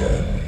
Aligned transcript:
Ten, 0.00 0.39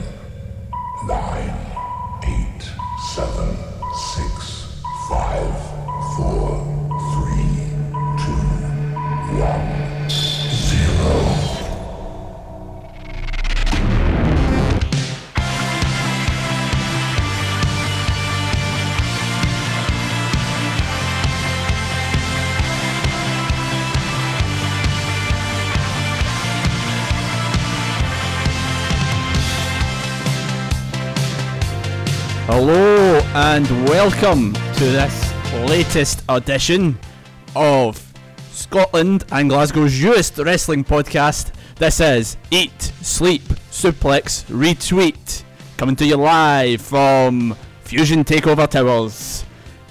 and 33.53 33.69
welcome 33.87 34.55
to 34.55 34.85
this 34.87 35.31
latest 35.69 36.23
edition 36.31 36.99
of 37.55 38.03
Scotland 38.51 39.25
and 39.31 39.51
Glasgow's 39.51 40.03
newest 40.03 40.39
wrestling 40.39 40.83
podcast. 40.83 41.53
This 41.77 42.01
is 42.01 42.39
Eat, 42.51 42.81
Sleep, 43.03 43.43
Suplex, 43.71 44.47
Retweet, 44.47 45.45
coming 45.77 45.95
to 45.97 46.07
you 46.07 46.17
live 46.17 46.81
from 46.81 47.55
Fusion 47.85 48.25
Takeover 48.25 48.67
Towers. 48.67 49.45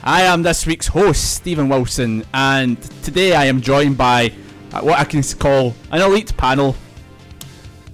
I 0.04 0.24
am 0.24 0.41
this 0.41 0.66
week's 0.66 0.88
host, 0.88 1.36
Stephen 1.36 1.70
Wilson, 1.70 2.26
and 2.34 2.82
today 3.04 3.36
I 3.36 3.46
am 3.46 3.62
joined 3.62 3.96
by 3.96 4.34
uh, 4.74 4.82
what 4.82 4.98
I 4.98 5.04
can 5.04 5.22
call 5.38 5.76
an 5.91 6.02
elite 6.02 6.36
panel. 6.36 6.76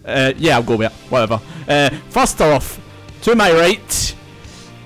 Uh, 0.06 0.32
yeah, 0.38 0.56
I'll 0.56 0.64
go 0.64 0.78
with 0.78 0.94
it. 0.94 0.98
Whatever. 1.12 1.42
Uh, 1.68 1.90
first 2.08 2.40
off, 2.40 2.80
to 3.24 3.36
my 3.36 3.52
right, 3.52 4.07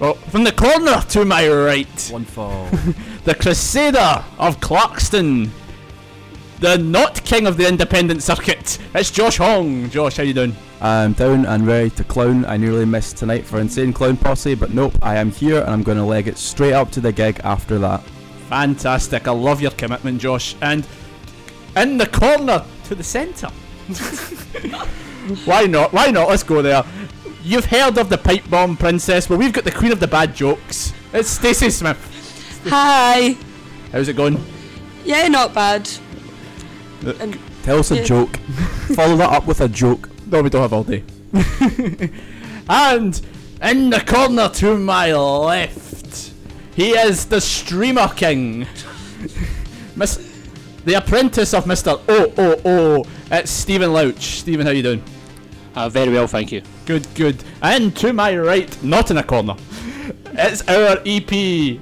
well, 0.02 0.16
from 0.16 0.44
the 0.44 0.52
corner 0.52 1.00
to 1.10 1.24
my 1.24 1.48
right, 1.48 2.10
One 2.12 2.26
fall. 2.26 2.68
the 3.24 3.36
Crusader 3.36 4.26
of 4.40 4.60
Clarkston, 4.60 5.52
the 6.60 6.80
not 6.80 7.24
king 7.24 7.46
of 7.46 7.56
the 7.56 7.68
independent 7.68 8.24
circuit. 8.24 8.80
It's 8.96 9.12
Josh 9.12 9.38
Hong. 9.38 9.92
Josh, 9.92 10.18
how 10.18 10.24
you 10.24 10.34
doing? 10.34 10.56
I'm 10.82 11.14
down 11.14 11.46
and 11.46 11.68
ready 11.68 11.92
to 11.92 12.04
clown. 12.04 12.46
I 12.46 12.58
nearly 12.58 12.86
missed 12.86 13.18
tonight 13.18 13.46
for 13.46 13.60
Insane 13.60 13.94
Clown 13.94 14.18
Posse, 14.18 14.56
but 14.56 14.74
nope, 14.74 14.94
I 15.04 15.18
am 15.18 15.30
here 15.30 15.62
and 15.62 15.70
I'm 15.70 15.84
going 15.84 16.00
to 16.00 16.04
leg 16.04 16.28
it 16.28 16.40
straight 16.40 16.74
up 16.74 16.90
to 16.94 17.00
the 17.00 17.12
gig 17.12 17.40
after 17.44 17.78
that. 17.78 18.02
Fantastic. 18.50 19.28
I 19.28 19.32
love 19.32 19.62
your 19.62 19.70
commitment, 19.72 20.20
Josh. 20.20 20.56
And 20.64 20.88
in 21.78 21.98
the 21.98 22.08
corner 22.08 22.66
to 22.86 22.96
the 22.96 23.04
centre. 23.04 23.50
Why 25.46 25.66
not? 25.68 25.94
Why 25.94 26.08
not? 26.08 26.30
Let's 26.30 26.42
go 26.42 26.64
there. 26.64 26.84
You've 27.44 27.66
heard 27.66 27.98
of 27.98 28.10
the 28.10 28.18
pipe 28.18 28.50
bomb 28.50 28.78
princess. 28.78 29.30
Well, 29.30 29.40
we've 29.40 29.54
got 29.54 29.64
the 29.64 29.72
queen 29.72 29.92
of 29.92 30.00
the 30.00 30.08
bad 30.08 30.36
jokes. 30.36 30.94
It's 31.14 31.30
Stacey 31.30 31.70
Smith. 31.70 31.98
Hi. 32.68 33.36
How's 33.92 34.08
it 34.08 34.16
going? 34.16 34.44
Yeah, 35.04 35.28
not 35.28 35.54
bad. 35.54 35.90
And 37.20 37.40
Tell 37.64 37.80
us 37.80 37.92
a 37.92 38.04
joke. 38.04 38.38
Follow 38.96 39.16
that 39.18 39.32
up 39.32 39.46
with 39.46 39.62
a 39.62 39.68
joke. 39.70 40.10
No, 40.28 40.42
we 40.42 40.50
don't 40.50 40.62
have 40.62 40.74
all 40.74 40.84
day. 40.84 41.04
and 42.70 43.22
in 43.62 43.90
the 43.90 44.04
corner 44.06 44.50
to 44.50 44.78
my 44.78 45.14
left, 45.14 46.34
he 46.76 46.92
is 46.92 47.26
the 47.26 47.40
streamer 47.40 48.08
king. 48.10 48.66
Miss, 49.96 50.18
the 50.86 50.96
apprentice 50.96 51.54
of 51.54 51.66
Mr. 51.66 52.02
Oh 52.08 52.34
Oh 52.38 52.62
Oh. 52.66 53.06
It's 53.30 53.52
Stephen 53.52 53.94
Louch. 53.94 54.40
Stephen, 54.40 54.66
how 54.66 54.72
you 54.72 54.84
doing? 54.84 55.04
Uh, 55.76 55.88
very 55.88 56.12
well, 56.12 56.28
thank 56.28 56.52
you. 56.52 56.62
Good, 56.86 57.08
good. 57.16 57.44
And 57.62 57.96
to 57.98 58.12
my 58.12 58.38
right, 58.38 58.84
not 58.84 59.10
in 59.10 59.18
a 59.18 59.24
corner, 59.24 59.56
it's 60.34 60.68
our 60.68 60.98
EP, 61.06 61.28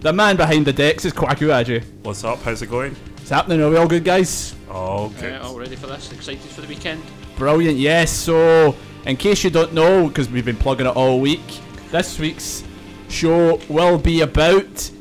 the 0.02 0.14
man 0.14 0.36
behind 0.36 0.66
the 0.68 0.74
decks, 0.74 1.06
is 1.06 1.14
Kwaku 1.14 1.48
Aji. 1.48 1.84
What's 2.04 2.24
up? 2.24 2.40
How's 2.44 2.62
it 2.62 2.70
going? 2.70 2.96
It's 3.18 3.30
happening. 3.30 3.62
Are 3.62 3.70
we 3.70 3.78
all 3.78 3.88
good, 3.88 4.04
guys? 4.04 4.56
Oh, 4.70 5.10
good. 5.20 5.34
Uh, 5.34 5.48
all 5.48 5.58
ready 5.58 5.76
for 5.76 5.88
this? 5.88 6.12
Excited 6.12 6.42
for 6.52 6.62
the 6.62 6.68
weekend? 6.68 7.02
Brilliant, 7.36 7.78
yes. 7.78 8.12
So, 8.12 8.76
in 9.06 9.18
case 9.18 9.44
you 9.44 9.50
don't 9.50 9.74
know, 9.74 10.08
because 10.08 10.30
we've 10.30 10.46
been 10.46 10.58
plugging 10.58 10.86
it 10.86 10.96
all 10.96 11.20
week, 11.20 11.42
this 11.90 12.20
week's 12.20 12.64
show 13.08 13.60
will 13.70 13.98
be 13.98 14.22
about 14.22 14.92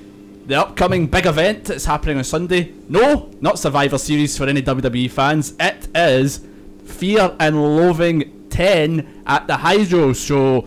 the 0.46 0.54
upcoming 0.58 1.06
big 1.06 1.26
event 1.26 1.64
that's 1.64 1.84
happening 1.84 2.16
on 2.16 2.24
Sunday. 2.24 2.72
No, 2.88 3.30
not 3.42 3.58
Survivor 3.58 3.98
Series 3.98 4.38
for 4.38 4.46
any 4.46 4.62
WWE 4.62 5.10
fans. 5.10 5.54
It 5.60 5.88
is 5.94 6.46
Fear 6.86 7.36
and 7.38 7.62
Loathing 7.62 8.37
10 8.58 9.22
at 9.24 9.46
the 9.46 9.56
Hydro. 9.56 10.12
So, 10.12 10.66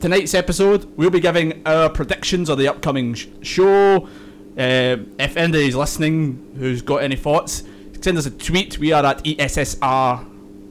tonight's 0.00 0.34
episode, 0.34 0.92
we'll 0.96 1.10
be 1.10 1.20
giving 1.20 1.64
our 1.64 1.88
predictions 1.88 2.48
of 2.48 2.58
the 2.58 2.66
upcoming 2.66 3.14
sh- 3.14 3.28
show. 3.42 4.08
Um, 4.58 5.14
if 5.16 5.36
anybody's 5.36 5.76
listening 5.76 6.56
who's 6.58 6.82
got 6.82 7.04
any 7.04 7.14
thoughts, 7.14 7.62
send 8.00 8.18
us 8.18 8.26
a 8.26 8.32
tweet. 8.32 8.78
We 8.80 8.90
are 8.90 9.06
at 9.06 9.22
ESSR 9.22 10.26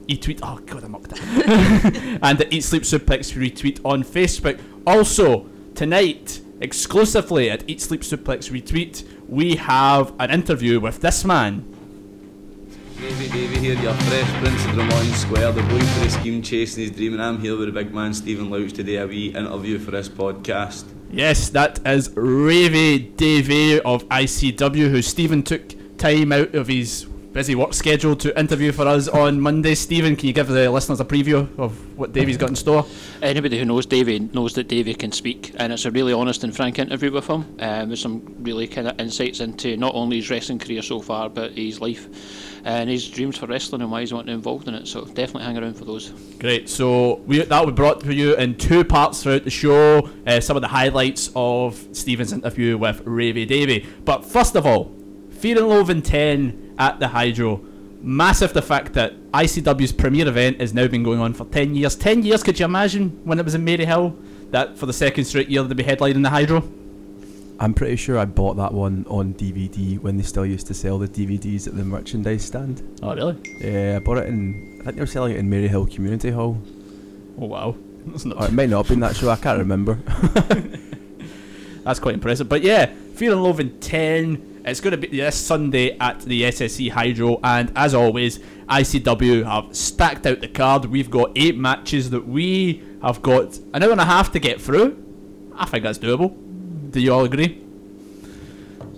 e-tweet. 0.06 0.40
Oh 0.42 0.58
god, 0.66 0.84
I 0.84 0.88
mucked 0.88 1.12
it. 1.12 2.18
and 2.22 2.36
the 2.36 2.54
Eat 2.54 2.64
Sleep 2.64 2.82
Suplex 2.82 3.32
retweet 3.32 3.80
on 3.82 4.04
Facebook. 4.04 4.60
Also 4.86 5.46
tonight, 5.74 6.42
exclusively 6.60 7.48
at 7.48 7.64
Eat 7.70 7.80
Sleep 7.80 8.02
Suplex 8.02 8.50
retweet, 8.50 9.08
we 9.30 9.56
have 9.56 10.12
an 10.20 10.30
interview 10.30 10.78
with 10.78 11.00
this 11.00 11.24
man. 11.24 11.79
Davey, 13.00 13.28
Davey 13.28 13.58
here, 13.60 13.80
your 13.80 13.94
fresh 13.94 14.28
Prince 14.42 14.62
of 14.66 14.72
Drummoyne 14.72 15.14
Square, 15.14 15.52
the 15.52 15.62
boy 15.62 15.80
for 15.80 16.00
the 16.00 16.10
scheme 16.10 16.42
chasing 16.42 16.82
his 16.82 16.90
dream, 16.90 17.14
and 17.14 17.22
I'm 17.22 17.40
here 17.40 17.56
with 17.56 17.68
the 17.68 17.72
big 17.72 17.94
man 17.94 18.12
Stephen 18.12 18.50
Louch 18.50 18.74
today, 18.74 18.96
a 18.96 19.06
wee 19.06 19.28
interview 19.28 19.78
for 19.78 19.90
this 19.90 20.06
podcast. 20.06 20.84
Yes, 21.10 21.48
that 21.48 21.80
is 21.86 22.10
Ravy 22.10 23.16
Davey 23.16 23.80
of 23.80 24.06
ICW, 24.10 24.90
who 24.90 25.00
Stephen 25.00 25.42
took 25.42 25.96
time 25.96 26.30
out 26.30 26.54
of 26.54 26.68
his 26.68 27.06
busy 27.32 27.54
work 27.54 27.72
schedule 27.72 28.16
to 28.16 28.38
interview 28.38 28.72
for 28.72 28.86
us 28.86 29.06
on 29.06 29.40
Monday. 29.40 29.74
Stephen, 29.74 30.16
can 30.16 30.26
you 30.26 30.32
give 30.32 30.48
the 30.48 30.70
listeners 30.70 31.00
a 31.00 31.04
preview 31.04 31.48
of 31.58 31.96
what 31.96 32.12
Davey's 32.12 32.36
got 32.36 32.48
in 32.48 32.56
store? 32.56 32.84
Anybody 33.22 33.58
who 33.58 33.64
knows 33.64 33.86
Davey 33.86 34.18
knows 34.18 34.54
that 34.54 34.68
Davey 34.68 34.94
can 34.94 35.12
speak, 35.12 35.54
and 35.56 35.72
it's 35.72 35.84
a 35.84 35.90
really 35.90 36.12
honest 36.12 36.42
and 36.42 36.54
frank 36.54 36.78
interview 36.78 37.12
with 37.12 37.26
him. 37.26 37.56
Um, 37.60 37.90
with 37.90 37.98
some 37.98 38.36
really 38.40 38.66
kind 38.66 38.88
of 38.88 38.98
insights 38.98 39.40
into 39.40 39.76
not 39.76 39.94
only 39.94 40.16
his 40.16 40.30
wrestling 40.30 40.58
career 40.58 40.82
so 40.82 41.00
far, 41.00 41.28
but 41.28 41.52
his 41.52 41.80
life 41.80 42.08
and 42.64 42.90
his 42.90 43.08
dreams 43.08 43.38
for 43.38 43.46
wrestling 43.46 43.80
and 43.80 43.90
why 43.90 44.00
he's 44.00 44.12
wanting 44.12 44.34
involved 44.34 44.68
in 44.68 44.74
it. 44.74 44.86
So 44.86 45.04
definitely 45.04 45.44
hang 45.44 45.56
around 45.56 45.74
for 45.74 45.84
those. 45.84 46.10
Great. 46.38 46.68
So 46.68 47.16
we, 47.26 47.42
that 47.42 47.60
will 47.60 47.72
be 47.72 47.76
brought 47.76 48.00
to 48.00 48.14
you 48.14 48.36
in 48.36 48.56
two 48.56 48.84
parts 48.84 49.22
throughout 49.22 49.44
the 49.44 49.50
show. 49.50 50.10
Uh, 50.26 50.40
some 50.40 50.56
of 50.56 50.60
the 50.60 50.68
highlights 50.68 51.30
of 51.34 51.88
Stephen's 51.92 52.32
interview 52.32 52.76
with 52.76 53.02
Ravy 53.04 53.46
Davy. 53.46 53.86
But 54.04 54.24
first 54.24 54.56
of 54.56 54.66
all, 54.66 54.94
Fear 55.40 55.56
and 55.56 55.68
Loathing 55.68 56.02
10 56.02 56.69
at 56.80 56.98
the 56.98 57.06
Hydro. 57.06 57.60
Massive 58.02 58.54
the 58.54 58.62
fact 58.62 58.94
that 58.94 59.14
ICW's 59.32 59.92
premier 59.92 60.26
event 60.26 60.60
has 60.60 60.72
now 60.72 60.88
been 60.88 61.02
going 61.02 61.20
on 61.20 61.34
for 61.34 61.44
10 61.44 61.74
years. 61.74 61.94
10 61.94 62.24
years, 62.24 62.42
could 62.42 62.58
you 62.58 62.64
imagine 62.64 63.20
when 63.24 63.38
it 63.38 63.44
was 63.44 63.54
in 63.54 63.64
Maryhill? 63.64 64.16
That 64.50 64.76
for 64.78 64.86
the 64.86 64.92
second 64.92 65.26
straight 65.26 65.48
year 65.48 65.62
they'd 65.62 65.76
be 65.76 65.84
headlining 65.84 66.22
the 66.22 66.30
Hydro? 66.30 66.64
I'm 67.60 67.74
pretty 67.74 67.96
sure 67.96 68.18
I 68.18 68.24
bought 68.24 68.56
that 68.56 68.72
one 68.72 69.04
on 69.06 69.34
DVD 69.34 70.00
when 70.00 70.16
they 70.16 70.22
still 70.22 70.46
used 70.46 70.66
to 70.68 70.74
sell 70.74 70.98
the 70.98 71.06
DVDs 71.06 71.68
at 71.68 71.76
the 71.76 71.84
merchandise 71.84 72.42
stand. 72.42 72.82
Oh, 73.02 73.14
really? 73.14 73.36
Yeah, 73.60 73.98
I 74.00 74.04
bought 74.04 74.16
it 74.16 74.28
in. 74.28 74.78
I 74.80 74.84
think 74.84 74.96
they 74.96 75.02
were 75.02 75.06
selling 75.06 75.34
it 75.34 75.38
in 75.38 75.50
Maryhill 75.50 75.94
Community 75.94 76.30
Hall. 76.30 76.60
Oh, 77.38 77.44
wow. 77.46 77.76
That's, 78.06 78.24
not 78.24 78.40
Or 78.40 78.46
it 78.46 78.52
might 78.52 78.70
not 78.70 78.78
have 78.78 78.88
been 78.88 79.00
that 79.00 79.14
show, 79.18 79.28
I 79.28 79.36
can't 79.36 79.58
remember. 79.58 79.94
That's 81.84 82.00
quite 82.00 82.14
impressive. 82.14 82.48
But 82.48 82.62
yeah, 82.62 82.86
Fear 83.14 83.32
and 83.32 83.42
Loathing 83.42 83.78
10. 83.78 84.49
It's 84.64 84.80
going 84.80 84.92
to 84.92 84.98
be 84.98 85.08
this 85.16 85.36
Sunday 85.36 85.96
at 85.98 86.20
the 86.20 86.42
SSE 86.42 86.90
Hydro, 86.90 87.40
and 87.42 87.72
as 87.74 87.94
always, 87.94 88.38
ICW 88.68 89.44
have 89.44 89.74
stacked 89.74 90.26
out 90.26 90.40
the 90.40 90.48
card. 90.48 90.84
We've 90.84 91.10
got 91.10 91.32
eight 91.34 91.56
matches 91.56 92.10
that 92.10 92.26
we 92.28 92.82
have 93.02 93.22
got 93.22 93.58
an 93.72 93.82
hour 93.82 93.92
and 93.92 94.00
a 94.00 94.04
half 94.04 94.32
to 94.32 94.38
get 94.38 94.60
through. 94.60 95.02
I 95.56 95.64
think 95.66 95.84
that's 95.84 95.98
doable. 95.98 96.36
Do 96.90 97.00
you 97.00 97.12
all 97.12 97.24
agree? 97.24 97.62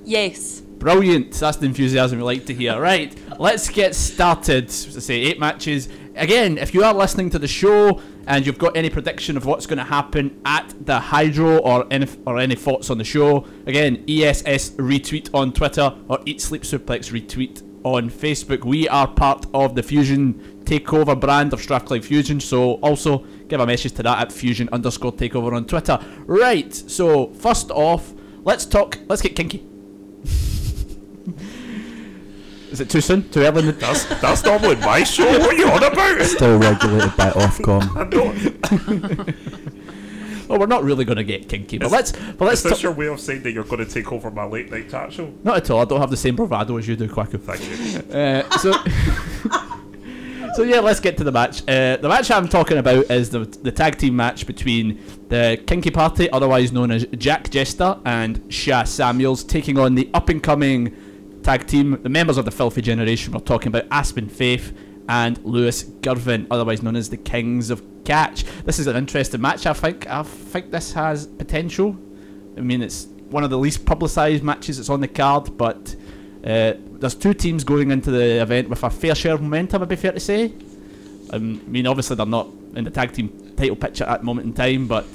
yes. 0.05 0.61
Brilliant. 0.61 1.33
That's 1.35 1.59
the 1.59 1.67
enthusiasm 1.67 2.19
we 2.19 2.25
like 2.25 2.47
to 2.47 2.55
hear. 2.55 2.81
Right, 2.81 3.17
let's 3.39 3.69
get 3.69 3.95
started. 3.95 4.65
As 4.65 4.97
I 4.97 5.01
say, 5.01 5.15
eight 5.21 5.39
matches. 5.39 5.89
Again, 6.15 6.59
if 6.59 6.75
you 6.75 6.85
are 6.85 6.93
listening 6.93 7.31
to 7.31 7.39
the 7.39 7.49
show 7.49 8.01
and 8.27 8.45
you've 8.45 8.59
got 8.59 8.77
any 8.77 8.91
prediction 8.91 9.37
of 9.37 9.47
what's 9.47 9.67
going 9.67 9.79
to 9.79 9.85
happen 9.85 10.41
at 10.45 10.75
the 10.85 10.99
Hydro 10.99 11.59
or 11.59 11.87
any 11.91 12.07
or 12.27 12.39
any 12.39 12.55
thoughts 12.55 12.91
on 12.91 12.99
the 12.99 13.05
show, 13.05 13.47
again, 13.67 14.05
ESS 14.07 14.71
retweet 14.73 15.31
on 15.35 15.53
Twitter 15.53 15.95
or 16.09 16.21
Eat 16.27 16.41
Sleep 16.41 16.63
Suplex 16.63 17.11
retweet 17.11 17.63
on 17.85 18.11
Facebook. 18.11 18.65
We 18.65 18.89
are 18.89 19.09
part 19.09 19.47
of 19.55 19.75
the 19.75 19.83
Fusion 19.83 20.35
Takeover 20.65 21.19
brand 21.19 21.53
of 21.53 21.61
Strathclyde 21.61 22.05
Fusion, 22.05 22.41
so 22.41 22.75
also 22.75 23.25
give 23.49 23.61
a 23.61 23.67
message 23.67 23.93
to 23.93 24.03
that 24.03 24.19
at 24.19 24.33
Fusion 24.33 24.69
underscore 24.71 25.13
Takeover 25.13 25.55
on 25.55 25.65
Twitter. 25.65 25.99
Right. 26.27 26.73
So 26.75 27.33
first 27.33 27.71
off, 27.71 28.13
let's 28.45 28.67
talk. 28.67 28.99
Let's 29.09 29.23
get 29.23 29.35
kinky. 29.35 29.67
Is 32.73 32.81
it 32.81 32.89
too 32.89 33.03
soon? 33.03 33.29
Too 33.29 33.41
early? 33.41 33.61
In 33.61 33.67
the, 33.67 33.73
That's 33.73 34.05
that's 34.21 34.43
normally 34.45 34.77
my 34.77 35.03
show. 35.05 35.27
What 35.27 35.43
are 35.43 35.55
you 35.55 35.69
on 35.69 35.83
about? 35.85 36.23
Still 36.23 36.59
regulated 36.59 37.15
by 37.17 37.31
Ofcom. 37.31 37.83
I 37.97 38.05
know. 38.09 39.35
well, 40.49 40.59
we're 40.59 40.67
not 40.67 40.83
really 40.83 41.05
going 41.05 41.19
to 41.19 41.25
get 41.25 41.51
kinky, 41.51 41.77
but 41.77 41.87
Is- 41.87 41.93
let's. 41.93 42.13
But 42.13 42.41
let's. 42.47 42.65
Is 42.65 42.71
this 42.71 42.81
ta- 42.81 42.89
your 42.89 42.93
way 42.93 43.09
of 43.09 43.21
saying 43.21 43.43
that 43.43 43.53
you're 43.53 43.65
going 43.65 43.85
to 43.85 43.91
take 43.91 44.11
over 44.11 44.31
my 44.31 44.45
late 44.45 44.71
night 44.71 44.89
chat 44.89 45.13
show? 45.13 45.31
not 45.45 45.59
at 45.59 45.71
all. 45.71 45.81
I 45.81 45.85
don't 45.85 46.01
have 46.01 46.09
the 46.11 46.17
same 46.17 46.35
bravado 46.35 46.79
as 46.79 46.89
you 46.89 46.97
do, 46.97 47.09
Quacko. 47.09 47.39
Thank 47.41 47.61
you. 47.61 48.03
Uh, 48.13 48.43
so, 48.59 48.73
so 50.55 50.63
yeah, 50.63 50.81
let's 50.81 51.01
get 51.01 51.17
to 51.19 51.25
the 51.25 51.33
match. 51.33 51.63
Uh, 51.69 51.97
the 51.99 52.09
match 52.09 52.31
I'm 52.31 52.49
talking 52.49 52.79
about 52.79 53.11
is 53.11 53.29
the 53.31 53.41
the 53.41 53.73
tag 53.73 53.99
team 53.99 54.17
match 54.17 54.47
between 54.47 54.99
the 55.29 55.63
Kinky 55.67 55.91
Party, 55.91 56.31
otherwise 56.31 56.73
known 56.73 56.91
as 56.91 57.07
Jack 57.17 57.51
Jester 57.51 57.99
and 58.05 58.43
Sha 58.53 58.85
Samuels, 58.85 59.45
taking 59.45 59.79
on 59.79 59.95
the 59.95 60.09
up 60.15 60.29
and 60.31 60.43
coming 60.43 60.95
tag 61.43 61.67
team, 61.67 62.01
the 62.03 62.09
members 62.09 62.39
of 62.39 62.45
the 62.45 62.51
Filthy 62.51 62.83
Generation. 62.83 63.33
We're 63.33 63.41
talking 63.41 63.69
about 63.69 63.85
Aspen 63.91 64.29
Faith 64.29 64.77
and 65.09 65.43
Lewis 65.45 65.83
Girvin, 65.83 66.47
otherwise 66.51 66.83
known 66.83 66.97
as 66.97 67.11
the 67.11 67.17
Kings 67.17 67.71
of 67.71 67.83
Catch. 68.05 68.45
This 68.65 68.79
is 68.79 68.87
an 68.87 68.97
interesting 68.97 69.41
match. 69.41 69.67
I 69.67 69.73
think. 69.73 70.09
I 70.09 70.23
think 70.23 70.71
this 70.71 70.93
has 70.93 71.27
potential. 71.27 71.97
I 72.57 72.61
mean, 72.61 72.83
it's 72.83 73.07
one 73.31 73.45
of 73.45 73.51
the 73.51 73.59
least 73.59 73.85
publicised 73.87 74.43
matches 74.43 74.77
that's 74.77 74.91
on 74.91 75.01
the 75.01 75.09
card, 75.09 75.57
but 75.57 75.95
uh, 76.45 76.75
there's 76.99 77.15
two 77.15 77.35
teams 77.35 77.65
going 77.65 77.91
into 77.91 78.11
the 78.11 78.43
event 78.43 78.69
with 78.69 78.83
a 78.83 78.91
fair 78.91 79.15
share 79.15 79.35
of 79.35 79.43
momentum, 79.43 79.83
I'd 79.83 79.89
be 79.89 79.97
fair 79.97 80.13
to 80.13 80.21
say. 80.21 80.53
Um, 81.31 81.63
I 81.65 81.69
mean, 81.69 81.87
obviously 81.87 82.17
they're 82.17 82.27
not 82.27 82.49
in 82.75 82.85
the 82.85 82.91
tag 82.91 83.13
team 83.13 83.55
title 83.57 83.77
picture 83.77 84.05
at 84.05 84.21
the 84.21 84.27
moment 84.27 84.47
in 84.47 84.53
time, 84.53 84.87
but 84.87 85.07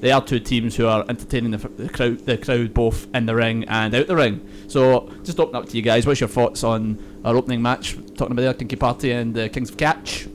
they 0.00 0.12
are 0.12 0.24
two 0.24 0.40
teams 0.40 0.76
who 0.76 0.86
are 0.86 1.04
entertaining 1.08 1.50
the, 1.50 1.58
the 1.58 1.88
crowd, 1.88 2.18
the 2.20 2.38
crowd 2.38 2.74
both 2.74 3.06
in 3.14 3.26
the 3.26 3.34
ring 3.34 3.64
and 3.68 3.94
out 3.94 4.06
the 4.06 4.16
ring. 4.16 4.46
So, 4.68 5.10
just 5.22 5.38
open 5.38 5.56
up 5.56 5.68
to 5.68 5.76
you 5.76 5.82
guys. 5.82 6.06
What's 6.06 6.20
your 6.20 6.28
thoughts 6.28 6.64
on 6.64 6.98
our 7.24 7.36
opening 7.36 7.60
match? 7.62 7.96
Talking 8.16 8.32
about 8.32 8.42
the 8.42 8.54
Kinky 8.54 8.76
Party 8.76 9.12
and 9.12 9.34
the 9.34 9.48
Kings 9.48 9.70
of 9.70 9.76
Catch. 9.76 10.28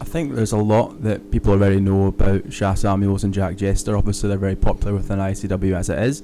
I 0.00 0.04
think 0.04 0.34
there's 0.34 0.52
a 0.52 0.58
lot 0.58 1.02
that 1.02 1.30
people 1.30 1.52
already 1.52 1.80
know 1.80 2.06
about 2.06 2.52
Sha 2.52 2.74
Samuels 2.74 3.24
and 3.24 3.32
Jack 3.32 3.56
Jester. 3.56 3.96
Obviously, 3.96 4.28
they're 4.28 4.38
very 4.38 4.56
popular 4.56 4.94
within 4.94 5.18
ICW 5.18 5.76
as 5.76 5.88
it 5.88 5.98
is. 6.00 6.22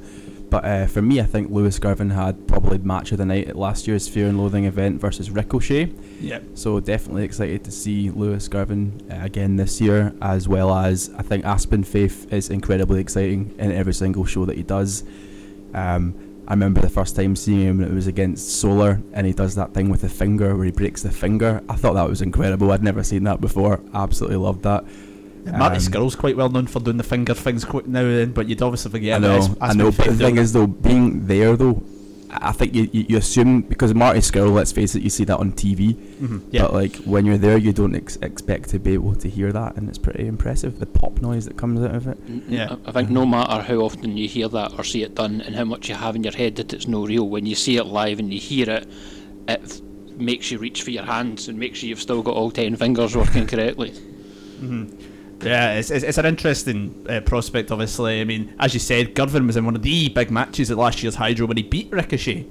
But 0.51 0.65
uh, 0.65 0.87
for 0.87 1.03
me, 1.03 1.21
I 1.21 1.25
think 1.25 1.51
Lewis 1.51 1.79
Girvin 1.79 2.11
had 2.11 2.49
probably 2.49 2.79
match 2.79 3.13
of 3.13 3.19
the 3.19 3.27
night 3.27 3.49
at 3.49 3.57
last 3.57 3.87
year's 3.87 4.09
Fear 4.09 4.29
and 4.29 4.39
Loathing 4.41 4.65
event 4.65 5.01
versus 5.01 5.31
Ricochet. 5.31 5.93
Yeah. 6.21 6.41
So 6.55 6.81
definitely 6.81 7.25
excited 7.25 7.65
to 7.65 7.71
see 7.71 8.11
Lewis 8.11 8.49
Girvin 8.49 9.07
uh, 9.11 9.19
again 9.23 9.57
this 9.57 9.81
year, 9.81 10.15
as 10.23 10.49
well 10.49 10.75
as 10.75 11.11
I 11.19 11.23
think 11.23 11.45
Aspen 11.45 11.85
Faith 11.85 12.33
is 12.33 12.49
incredibly 12.49 13.01
exciting 13.01 13.55
in 13.59 13.73
every 13.73 13.93
single 13.95 14.25
show 14.25 14.47
that 14.47 14.57
he 14.57 14.63
does. 14.63 15.05
Um, 15.75 16.15
I 16.49 16.53
remember 16.53 16.81
the 16.81 16.89
first 16.89 17.15
time 17.15 17.37
seeing 17.37 17.67
him, 17.67 17.83
it 17.83 17.93
was 17.93 18.07
against 18.07 18.59
Solar, 18.59 19.03
and 19.13 19.27
he 19.27 19.35
does 19.35 19.55
that 19.57 19.75
thing 19.75 19.91
with 19.91 20.01
the 20.01 20.09
finger 20.09 20.57
where 20.57 20.65
he 20.65 20.71
breaks 20.71 21.03
the 21.03 21.11
finger. 21.11 21.63
I 21.69 21.77
thought 21.77 21.93
that 21.93 22.09
was 22.09 22.23
incredible. 22.23 22.73
I'd 22.73 22.83
never 22.83 23.03
seen 23.03 23.25
that 23.25 23.43
before. 23.43 23.83
Absolutely 23.93 24.39
loved 24.39 24.63
that. 24.63 24.85
Marty 25.57 25.77
Um, 25.77 25.83
Scurll's 25.83 26.17
quite 26.17 26.37
well 26.37 26.49
known 26.49 26.67
for 26.67 26.81
doing 26.81 26.97
the 26.97 27.03
finger 27.05 27.35
things 27.35 27.65
quick 27.65 27.87
now 27.87 28.01
and 28.01 28.19
then, 28.19 28.33
but 28.33 28.49
you'd 28.49 28.61
obviously 28.63 28.91
forget 28.91 29.17
I 29.17 29.19
know, 29.19 29.57
I 29.61 29.73
know. 29.75 29.91
But 29.93 30.07
the 30.07 30.15
thing 30.15 30.37
is, 30.39 30.53
though, 30.53 30.67
being 30.67 31.27
there 31.27 31.57
though, 31.57 31.83
I 32.31 32.49
I 32.51 32.53
think 32.53 32.75
you, 32.75 32.89
you, 32.93 33.07
you 33.09 33.17
assume 33.17 33.63
because 33.63 33.95
Marty 33.95 34.21
Scurll, 34.21 34.53
let's 34.53 34.71
face 34.71 34.95
it, 34.95 35.03
you 35.03 35.09
see 35.09 35.25
that 35.25 35.39
on 35.39 35.53
TV. 35.53 35.95
Mhm, 35.95 36.43
yeah. 36.51 36.63
But 36.63 36.75
like 36.75 36.97
when 37.05 37.25
you're 37.25 37.39
there, 37.39 37.57
you 37.57 37.73
don't 37.73 37.95
ex- 37.95 38.17
expect 38.21 38.69
to 38.71 38.79
be 38.79 38.93
able 38.93 39.15
to 39.15 39.29
hear 39.31 39.51
that, 39.53 39.77
and 39.77 39.89
it's 39.89 39.97
pretty 39.99 40.27
impressive. 40.27 40.79
The 40.79 40.85
pop 40.87 41.23
noise 41.23 41.47
that 41.47 41.57
comes 41.57 41.81
out 41.83 41.95
of 41.95 42.07
it. 42.07 42.19
Yeah. 42.47 42.77
I, 42.85 42.91
I 42.91 42.93
think 42.93 43.09
no 43.09 43.25
matter 43.25 43.63
how 43.63 43.77
often 43.77 44.17
you 44.19 44.29
hear 44.29 44.49
that 44.49 44.73
or 44.79 44.85
see 44.85 45.03
it 45.03 45.15
done 45.15 45.41
and 45.41 45.57
how 45.57 45.65
much 45.65 45.89
you 45.89 45.95
have 45.95 46.17
in 46.17 46.23
your 46.23 46.35
head 46.35 46.57
that 46.57 46.73
it's 46.75 46.87
no 46.87 47.07
real, 47.07 47.27
when 47.29 47.47
you 47.47 47.55
see 47.55 47.77
it 47.79 47.87
live 47.87 48.19
and 48.19 48.33
you 48.33 48.39
hear 48.41 48.69
it, 48.69 48.87
it 49.49 49.61
f- 49.65 49.81
makes 50.19 50.51
you 50.51 50.59
reach 50.59 50.83
for 50.83 50.91
your 50.91 51.05
hands 51.05 51.49
and 51.49 51.59
makes 51.59 51.79
sure 51.79 51.89
you've 51.89 52.03
still 52.03 52.23
got 52.23 52.35
all 52.35 52.51
ten 52.51 52.77
fingers 52.77 53.17
working 53.17 53.47
correctly. 53.47 53.95
Yeah, 55.43 55.75
it's, 55.75 55.91
it's, 55.91 56.05
it's 56.05 56.19
an 56.19 56.27
interesting 56.27 57.07
uh, 57.09 57.21
prospect, 57.21 57.71
obviously. 57.71 58.21
I 58.21 58.25
mean, 58.25 58.53
as 58.59 58.75
you 58.75 58.81
said, 58.81 59.15
Girvin 59.15 59.47
was 59.47 59.57
in 59.57 59.65
one 59.65 59.77
of 59.77 59.83
the 59.83 60.09
big 60.09 60.31
matches 60.31 60.71
at 60.71 60.77
last 60.77 61.03
year's 61.03 61.15
Hydro 61.15 61.47
when 61.47 61.57
he 61.57 61.63
beat 61.63 61.91
Ricochet. 61.93 62.45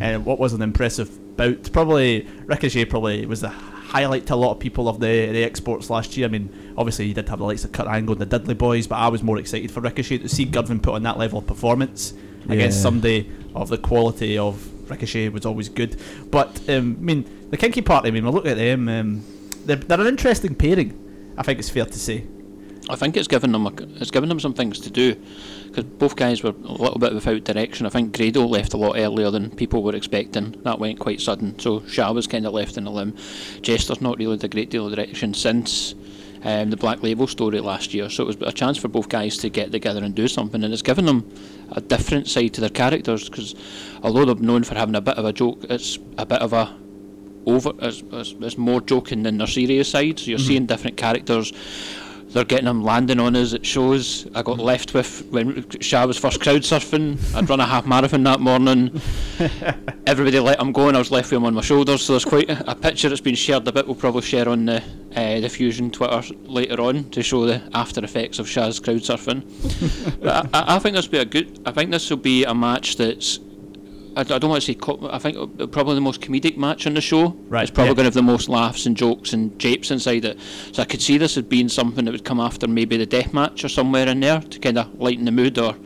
And 0.00 0.24
what 0.26 0.38
was 0.38 0.52
an 0.52 0.60
impressive 0.62 1.36
bout? 1.36 1.72
Probably, 1.72 2.26
Ricochet 2.46 2.86
probably 2.86 3.24
was 3.26 3.40
the 3.42 3.48
highlight 3.48 4.26
to 4.26 4.34
a 4.34 4.36
lot 4.36 4.50
of 4.52 4.58
people 4.58 4.88
of 4.88 4.98
the, 5.00 5.06
the 5.32 5.44
exports 5.44 5.88
last 5.88 6.16
year. 6.16 6.26
I 6.26 6.30
mean, 6.30 6.74
obviously, 6.76 7.06
you 7.06 7.14
did 7.14 7.28
have 7.28 7.38
the 7.38 7.44
likes 7.44 7.64
of 7.64 7.72
Kurt 7.72 7.86
Angle 7.86 8.14
and 8.14 8.20
the 8.22 8.26
Dudley 8.26 8.54
Boys, 8.54 8.86
but 8.86 8.96
I 8.96 9.08
was 9.08 9.22
more 9.22 9.38
excited 9.38 9.70
for 9.70 9.80
Ricochet 9.80 10.18
to 10.18 10.28
see 10.28 10.44
Girvin 10.44 10.80
put 10.80 10.94
on 10.94 11.02
that 11.04 11.18
level 11.18 11.38
of 11.38 11.46
performance 11.46 12.12
against 12.48 12.78
Yeah. 12.78 12.82
somebody 12.82 13.30
of 13.54 13.68
the 13.68 13.78
quality 13.78 14.36
of 14.36 14.68
Ricochet 14.90 15.28
was 15.28 15.46
always 15.46 15.68
good. 15.68 15.96
But, 16.30 16.68
um, 16.68 16.96
I 16.98 17.02
mean, 17.02 17.48
the 17.50 17.56
Kinky 17.56 17.82
Party, 17.82 18.08
I 18.08 18.10
mean, 18.10 18.24
we'll 18.24 18.32
look 18.32 18.46
at 18.46 18.56
them. 18.56 18.88
Um, 18.88 19.24
they're, 19.64 19.76
they're 19.76 20.00
an 20.00 20.06
interesting 20.08 20.54
pairing, 20.56 20.98
I 21.36 21.42
think 21.42 21.58
it's 21.58 21.70
fair 21.70 21.86
to 21.86 21.98
say. 21.98 22.26
I 22.90 22.96
think 22.96 23.16
it's 23.16 23.28
given 23.28 23.52
them 23.52 23.66
a, 23.66 23.72
it's 24.00 24.10
given 24.10 24.28
them 24.28 24.40
some 24.40 24.54
things 24.54 24.80
to 24.80 24.90
do 24.90 25.14
because 25.66 25.84
both 25.84 26.16
guys 26.16 26.42
were 26.42 26.50
a 26.50 26.72
little 26.72 26.98
bit 26.98 27.14
without 27.14 27.44
direction. 27.44 27.86
I 27.86 27.90
think 27.90 28.16
Grado 28.16 28.44
left 28.44 28.74
a 28.74 28.76
lot 28.76 28.98
earlier 28.98 29.30
than 29.30 29.50
people 29.50 29.82
were 29.82 29.94
expecting. 29.94 30.60
That 30.64 30.80
went 30.80 30.98
quite 30.98 31.20
sudden. 31.20 31.58
So 31.58 31.86
Sha 31.86 32.10
was 32.12 32.26
kind 32.26 32.44
of 32.44 32.52
left 32.52 32.76
in 32.76 32.86
a 32.86 32.90
limb. 32.90 33.16
Jester's 33.62 34.00
not 34.00 34.18
really 34.18 34.32
had 34.32 34.44
a 34.44 34.48
great 34.48 34.68
deal 34.68 34.86
of 34.86 34.94
direction 34.94 35.32
since 35.32 35.94
um, 36.42 36.70
the 36.70 36.76
Black 36.76 37.02
Label 37.02 37.28
story 37.28 37.60
last 37.60 37.94
year. 37.94 38.10
So 38.10 38.24
it 38.24 38.26
was 38.26 38.48
a 38.48 38.52
chance 38.52 38.76
for 38.78 38.88
both 38.88 39.08
guys 39.08 39.36
to 39.38 39.48
get 39.48 39.70
together 39.70 40.02
and 40.02 40.14
do 40.14 40.26
something, 40.26 40.62
and 40.62 40.72
it's 40.72 40.82
given 40.82 41.06
them 41.06 41.32
a 41.70 41.80
different 41.80 42.28
side 42.28 42.52
to 42.54 42.60
their 42.60 42.70
characters. 42.70 43.28
Because 43.28 43.54
although 44.02 44.24
they're 44.24 44.34
known 44.34 44.64
for 44.64 44.74
having 44.74 44.96
a 44.96 45.00
bit 45.00 45.16
of 45.16 45.24
a 45.24 45.32
joke, 45.32 45.64
it's 45.70 45.98
a 46.18 46.26
bit 46.26 46.42
of 46.42 46.52
a 46.52 46.76
over. 47.46 47.72
It's, 47.80 48.02
it's, 48.12 48.34
it's 48.40 48.58
more 48.58 48.80
joking 48.80 49.22
than 49.22 49.38
their 49.38 49.46
serious 49.46 49.90
side. 49.90 50.18
So 50.18 50.30
you're 50.30 50.38
seeing 50.38 50.66
different 50.66 50.96
characters 50.96 51.52
they're 52.32 52.44
getting 52.44 52.64
them 52.64 52.82
landing 52.82 53.20
on 53.20 53.36
us 53.36 53.52
at 53.52 53.64
shows. 53.64 54.26
I 54.34 54.42
got 54.42 54.58
left 54.58 54.94
with 54.94 55.26
when 55.30 55.68
Sha 55.80 56.06
was 56.06 56.16
first 56.16 56.40
crowd 56.40 56.62
surfing. 56.62 57.18
I'd 57.34 57.48
run 57.48 57.60
a 57.60 57.66
half 57.66 57.86
marathon 57.86 58.22
that 58.24 58.40
morning. 58.40 59.00
Everybody 60.06 60.40
let 60.40 60.60
him 60.60 60.72
go, 60.72 60.88
and 60.88 60.96
I 60.96 61.00
was 61.00 61.10
left 61.10 61.30
with 61.30 61.38
him 61.38 61.44
on 61.44 61.54
my 61.54 61.60
shoulders. 61.60 62.02
So 62.02 62.14
there's 62.14 62.24
quite 62.24 62.48
a, 62.48 62.74
picture 62.74 63.08
that's 63.08 63.20
been 63.20 63.34
shared 63.34 63.68
a 63.68 63.72
bit. 63.72 63.86
We'll 63.86 63.96
probably 63.96 64.22
share 64.22 64.48
on 64.48 64.64
the 64.64 64.82
uh, 65.14 65.40
the 65.40 65.48
Fusion 65.48 65.90
Twitter 65.90 66.22
later 66.44 66.80
on 66.80 67.10
to 67.10 67.22
show 67.22 67.44
the 67.44 67.62
after 67.74 68.02
effects 68.02 68.38
of 68.38 68.48
Sha's 68.48 68.80
crowd 68.80 68.98
surfing. 69.00 69.42
but 70.20 70.48
I, 70.54 70.58
I, 70.58 70.76
I 70.76 70.78
think 70.78 70.96
this 70.96 71.06
will 71.06 71.12
be 71.12 71.18
a 71.18 71.24
good. 71.24 71.60
I 71.66 71.72
think 71.72 71.90
this 71.90 72.08
will 72.08 72.16
be 72.16 72.44
a 72.44 72.54
match 72.54 72.96
that's. 72.96 73.38
I, 74.16 74.20
I 74.20 74.38
don't 74.38 74.50
want 74.50 74.62
to 74.62 74.66
say. 74.66 74.74
Co- 74.74 75.08
I 75.10 75.18
think 75.18 75.36
uh, 75.36 75.66
probably 75.66 75.94
the 75.94 76.00
most 76.00 76.20
comedic 76.20 76.56
match 76.56 76.86
on 76.86 76.94
the 76.94 77.00
show. 77.00 77.30
Right, 77.48 77.62
It's 77.62 77.70
probably 77.70 77.90
yeah. 77.90 77.94
going 77.94 78.04
to 78.04 78.08
have 78.08 78.14
the 78.14 78.22
most 78.22 78.48
laughs 78.48 78.86
and 78.86 78.96
jokes 78.96 79.32
and 79.32 79.58
japes 79.58 79.90
inside 79.90 80.24
it. 80.24 80.38
So 80.72 80.82
I 80.82 80.84
could 80.84 81.02
see 81.02 81.18
this 81.18 81.36
as 81.36 81.44
being 81.44 81.68
something 81.68 82.04
that 82.04 82.12
would 82.12 82.24
come 82.24 82.40
after 82.40 82.66
maybe 82.68 82.96
the 82.96 83.06
death 83.06 83.32
match 83.32 83.64
or 83.64 83.68
somewhere 83.68 84.08
in 84.08 84.20
there 84.20 84.40
to 84.40 84.58
kind 84.58 84.78
of 84.78 84.98
lighten 85.00 85.24
the 85.24 85.32
mood 85.32 85.58
or 85.58 85.76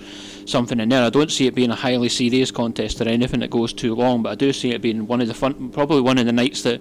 something 0.47 0.79
in 0.81 0.89
there. 0.89 1.05
I 1.05 1.11
don't 1.11 1.31
see 1.31 1.47
it 1.47 1.55
being 1.55 1.71
a 1.71 1.75
highly 1.75 2.09
serious 2.09 2.51
contest 2.51 3.01
or 3.01 3.09
anything 3.09 3.41
that 3.41 3.51
goes 3.51 3.73
too 3.73 3.95
long, 3.95 4.23
but 4.23 4.31
I 4.31 4.35
do 4.35 4.53
see 4.53 4.73
it 4.73 4.81
being 4.83 5.07
one 5.07 5.21
of 5.21 5.29
the 5.29 5.35
fun, 5.35 5.71
probably 5.71 6.01
one 6.01 6.19
of 6.19 6.27
the 6.27 6.33
nights 6.33 6.63
that 6.63 6.81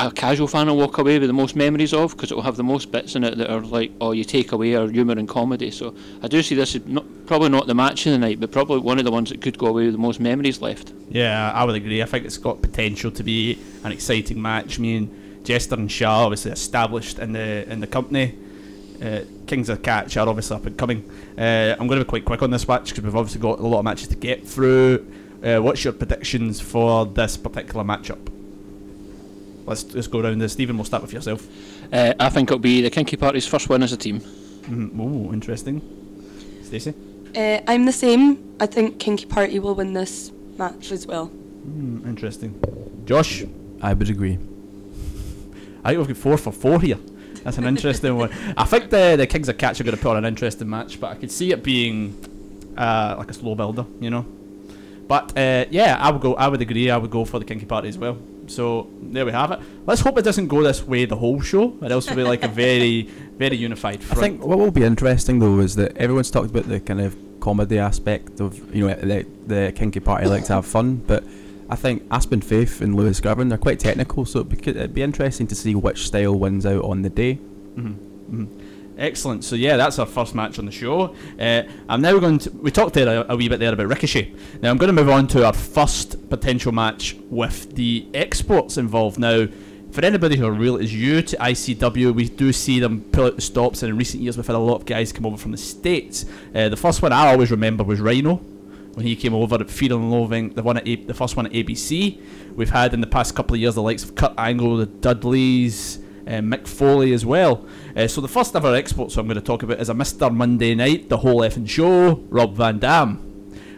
a 0.00 0.10
casual 0.12 0.46
fan 0.46 0.68
will 0.68 0.76
walk 0.76 0.98
away 0.98 1.18
with 1.18 1.28
the 1.28 1.34
most 1.34 1.56
memories 1.56 1.92
of 1.92 2.12
because 2.12 2.30
it 2.30 2.34
will 2.34 2.42
have 2.42 2.56
the 2.56 2.62
most 2.62 2.92
bits 2.92 3.16
in 3.16 3.24
it 3.24 3.36
that 3.36 3.50
are 3.50 3.60
like, 3.60 3.90
oh, 4.00 4.12
you 4.12 4.22
take 4.24 4.52
away 4.52 4.74
our 4.76 4.88
humour 4.88 5.14
and 5.14 5.28
comedy. 5.28 5.70
So 5.70 5.94
I 6.22 6.28
do 6.28 6.42
see 6.42 6.54
this 6.54 6.76
as 6.76 6.86
not, 6.86 7.04
probably 7.26 7.48
not 7.48 7.66
the 7.66 7.74
match 7.74 8.06
of 8.06 8.12
the 8.12 8.18
night, 8.18 8.38
but 8.38 8.52
probably 8.52 8.78
one 8.78 8.98
of 8.98 9.04
the 9.04 9.10
ones 9.10 9.30
that 9.30 9.40
could 9.40 9.58
go 9.58 9.66
away 9.66 9.86
with 9.86 9.94
the 9.94 9.98
most 9.98 10.20
memories 10.20 10.62
left. 10.62 10.92
Yeah, 11.08 11.50
I 11.52 11.64
would 11.64 11.74
agree. 11.74 12.00
I 12.00 12.06
think 12.06 12.26
it's 12.26 12.38
got 12.38 12.62
potential 12.62 13.10
to 13.10 13.22
be 13.24 13.58
an 13.82 13.90
exciting 13.90 14.40
match. 14.40 14.78
I 14.78 14.82
mean, 14.82 15.40
Jester 15.42 15.74
and 15.74 15.90
Sha 15.90 16.24
obviously 16.24 16.52
established 16.52 17.18
in 17.18 17.32
the 17.32 17.70
in 17.70 17.80
the 17.80 17.86
company. 17.86 18.38
Uh, 19.02 19.20
Kings 19.46 19.68
of 19.68 19.82
Catch 19.82 20.16
are 20.16 20.28
obviously 20.28 20.56
up 20.56 20.66
and 20.66 20.76
coming. 20.76 21.08
Uh, 21.36 21.76
I'm 21.78 21.86
going 21.86 22.00
to 22.00 22.04
be 22.04 22.08
quite 22.08 22.24
quick 22.24 22.42
on 22.42 22.50
this 22.50 22.66
match 22.66 22.90
because 22.90 23.04
we've 23.04 23.16
obviously 23.16 23.40
got 23.40 23.58
a 23.60 23.62
lot 23.62 23.78
of 23.78 23.84
matches 23.84 24.08
to 24.08 24.16
get 24.16 24.46
through. 24.46 25.06
Uh, 25.42 25.58
what's 25.58 25.84
your 25.84 25.92
predictions 25.92 26.60
for 26.60 27.06
this 27.06 27.36
particular 27.36 27.84
matchup? 27.84 28.37
Let's 29.68 29.94
let's 29.94 30.06
go 30.06 30.20
around 30.20 30.38
this. 30.38 30.52
Stephen, 30.52 30.76
we'll 30.76 30.84
start 30.84 31.02
with 31.02 31.12
yourself. 31.12 31.46
Uh, 31.92 32.14
I 32.18 32.28
think 32.30 32.50
it'll 32.50 32.58
be 32.58 32.80
the 32.80 32.90
Kinky 32.90 33.16
Party's 33.16 33.46
first 33.46 33.68
win 33.68 33.82
as 33.82 33.92
a 33.92 33.96
team. 33.96 34.20
Mm, 34.20 34.98
ooh, 34.98 35.32
interesting. 35.32 35.82
Stacey. 36.62 36.94
Uh, 37.36 37.60
I'm 37.66 37.84
the 37.84 37.92
same. 37.92 38.56
I 38.60 38.66
think 38.66 38.98
Kinky 38.98 39.26
Party 39.26 39.58
will 39.58 39.74
win 39.74 39.92
this 39.92 40.32
match 40.56 40.90
as 40.90 41.06
well. 41.06 41.28
Mm, 41.28 42.06
interesting. 42.06 42.60
Josh. 43.04 43.44
I 43.80 43.92
would 43.92 44.10
agree. 44.10 44.34
I 45.84 45.90
think 45.90 45.98
we've 45.98 46.08
got 46.08 46.16
four 46.16 46.36
for 46.36 46.52
four 46.52 46.80
here. 46.80 46.98
That's 47.44 47.58
an 47.58 47.64
interesting 47.64 48.16
one. 48.16 48.30
I 48.56 48.64
think 48.64 48.90
the 48.90 49.14
the 49.16 49.26
Kings 49.26 49.48
of 49.48 49.58
Catch 49.58 49.80
are 49.80 49.84
going 49.84 49.96
to 49.96 50.02
put 50.02 50.10
on 50.10 50.16
an 50.16 50.24
interesting 50.24 50.68
match, 50.68 51.00
but 51.00 51.12
I 51.12 51.14
could 51.14 51.30
see 51.30 51.52
it 51.52 51.62
being 51.62 52.16
uh, 52.76 53.14
like 53.18 53.30
a 53.30 53.34
slow 53.34 53.54
builder, 53.54 53.86
you 54.00 54.10
know. 54.10 54.26
But 55.06 55.36
uh, 55.38 55.64
yeah, 55.70 55.96
I 55.98 56.10
would 56.10 56.20
go. 56.20 56.34
I 56.34 56.48
would 56.48 56.60
agree. 56.60 56.90
I 56.90 56.96
would 56.96 57.10
go 57.10 57.24
for 57.24 57.38
the 57.38 57.44
Kinky 57.44 57.66
Party 57.66 57.88
as 57.88 57.96
well. 57.96 58.18
So 58.48 58.90
there 59.02 59.24
we 59.24 59.32
have 59.32 59.52
it. 59.52 59.60
Let's 59.86 60.00
hope 60.00 60.18
it 60.18 60.22
doesn't 60.22 60.48
go 60.48 60.62
this 60.62 60.82
way 60.82 61.04
the 61.04 61.16
whole 61.16 61.40
show, 61.40 61.76
or 61.80 61.92
else 61.92 62.06
it'll 62.06 62.16
be 62.16 62.22
like 62.22 62.42
a 62.42 62.48
very, 62.48 63.02
very 63.38 63.56
unified 63.56 64.00
I 64.10 64.14
think 64.14 64.44
what 64.44 64.58
will 64.58 64.70
be 64.70 64.84
interesting 64.84 65.38
though 65.38 65.60
is 65.60 65.76
that 65.76 65.96
everyone's 65.96 66.30
talked 66.30 66.50
about 66.50 66.68
the 66.68 66.80
kind 66.80 67.00
of 67.00 67.16
comedy 67.40 67.78
aspect 67.78 68.40
of 68.40 68.74
you 68.74 68.88
know 68.88 68.94
the, 68.94 69.26
the 69.46 69.72
kinky 69.74 70.00
party 70.00 70.26
like 70.26 70.44
to 70.46 70.54
have 70.54 70.66
fun, 70.66 70.96
but 70.96 71.24
I 71.70 71.76
think 71.76 72.02
Aspen 72.10 72.40
Faith 72.40 72.80
and 72.80 72.94
Lewis 72.94 73.20
Girvin 73.20 73.48
they're 73.48 73.58
quite 73.58 73.78
technical, 73.78 74.24
so 74.24 74.40
it'd 74.40 74.48
be, 74.50 74.70
it'd 74.70 74.94
be 74.94 75.02
interesting 75.02 75.46
to 75.48 75.54
see 75.54 75.74
which 75.74 76.06
style 76.06 76.34
wins 76.34 76.64
out 76.66 76.84
on 76.84 77.02
the 77.02 77.10
day. 77.10 77.34
Mm-hmm. 77.76 78.42
Mm-hmm. 78.42 78.57
Excellent. 78.98 79.44
So 79.44 79.54
yeah, 79.54 79.76
that's 79.76 79.98
our 80.00 80.06
first 80.06 80.34
match 80.34 80.58
on 80.58 80.66
the 80.66 80.72
show. 80.72 81.14
Uh, 81.38 81.62
I'm 81.88 82.00
now 82.02 82.18
going 82.18 82.38
to. 82.40 82.50
We 82.50 82.72
talked 82.72 82.94
there 82.94 83.22
a, 83.22 83.32
a 83.32 83.36
wee 83.36 83.48
bit 83.48 83.60
there 83.60 83.72
about 83.72 83.86
Ricochet. 83.86 84.34
Now 84.60 84.70
I'm 84.70 84.76
going 84.76 84.88
to 84.88 84.92
move 84.92 85.08
on 85.08 85.28
to 85.28 85.46
our 85.46 85.52
first 85.52 86.28
potential 86.28 86.72
match 86.72 87.16
with 87.30 87.76
the 87.76 88.08
exports 88.12 88.76
involved. 88.76 89.18
Now, 89.20 89.46
for 89.92 90.04
anybody 90.04 90.36
who 90.36 90.46
are 90.46 90.52
real 90.52 90.76
is 90.76 90.92
you 90.92 91.22
to 91.22 91.36
ICW, 91.36 92.12
we 92.12 92.28
do 92.28 92.52
see 92.52 92.80
them 92.80 93.02
pull 93.12 93.26
out 93.26 93.36
the 93.36 93.40
stops, 93.42 93.84
and 93.84 93.90
in 93.90 93.96
recent 93.96 94.20
years 94.22 94.36
we've 94.36 94.46
had 94.46 94.56
a 94.56 94.58
lot 94.58 94.74
of 94.74 94.84
guys 94.84 95.12
come 95.12 95.26
over 95.26 95.36
from 95.36 95.52
the 95.52 95.58
states. 95.58 96.26
Uh, 96.52 96.68
the 96.68 96.76
first 96.76 97.00
one 97.00 97.12
I 97.12 97.28
always 97.28 97.52
remember 97.52 97.84
was 97.84 98.00
Rhino. 98.00 98.36
When 98.94 99.06
he 99.06 99.14
came 99.14 99.32
over 99.32 99.54
at 99.54 99.70
Fear 99.70 99.92
and 99.92 100.10
Loathing, 100.10 100.50
the 100.54 100.62
one 100.64 100.76
at 100.76 100.88
A- 100.88 100.96
the 100.96 101.14
first 101.14 101.36
one 101.36 101.46
at 101.46 101.52
ABC, 101.52 102.20
we've 102.56 102.70
had 102.70 102.92
in 102.94 103.00
the 103.00 103.06
past 103.06 103.36
couple 103.36 103.54
of 103.54 103.60
years 103.60 103.76
the 103.76 103.82
likes 103.82 104.02
of 104.02 104.16
Kurt 104.16 104.34
Angle, 104.36 104.78
the 104.78 104.86
Dudleys, 104.86 106.00
uh, 106.28 106.40
Mick 106.40 106.68
Foley 106.68 107.12
as 107.12 107.24
well. 107.24 107.66
Uh, 107.96 108.06
so 108.06 108.20
the 108.20 108.28
first 108.28 108.54
ever 108.54 108.74
export 108.74 109.10
so 109.10 109.20
I'm 109.20 109.26
going 109.26 109.36
to 109.36 109.40
talk 109.40 109.62
about 109.62 109.80
is 109.80 109.88
a 109.88 109.94
Mr. 109.94 110.32
Monday 110.32 110.74
Night, 110.74 111.08
the 111.08 111.16
whole 111.18 111.40
effing 111.40 111.68
show, 111.68 112.22
Rob 112.28 112.54
Van 112.54 112.78
Dam. 112.78 113.24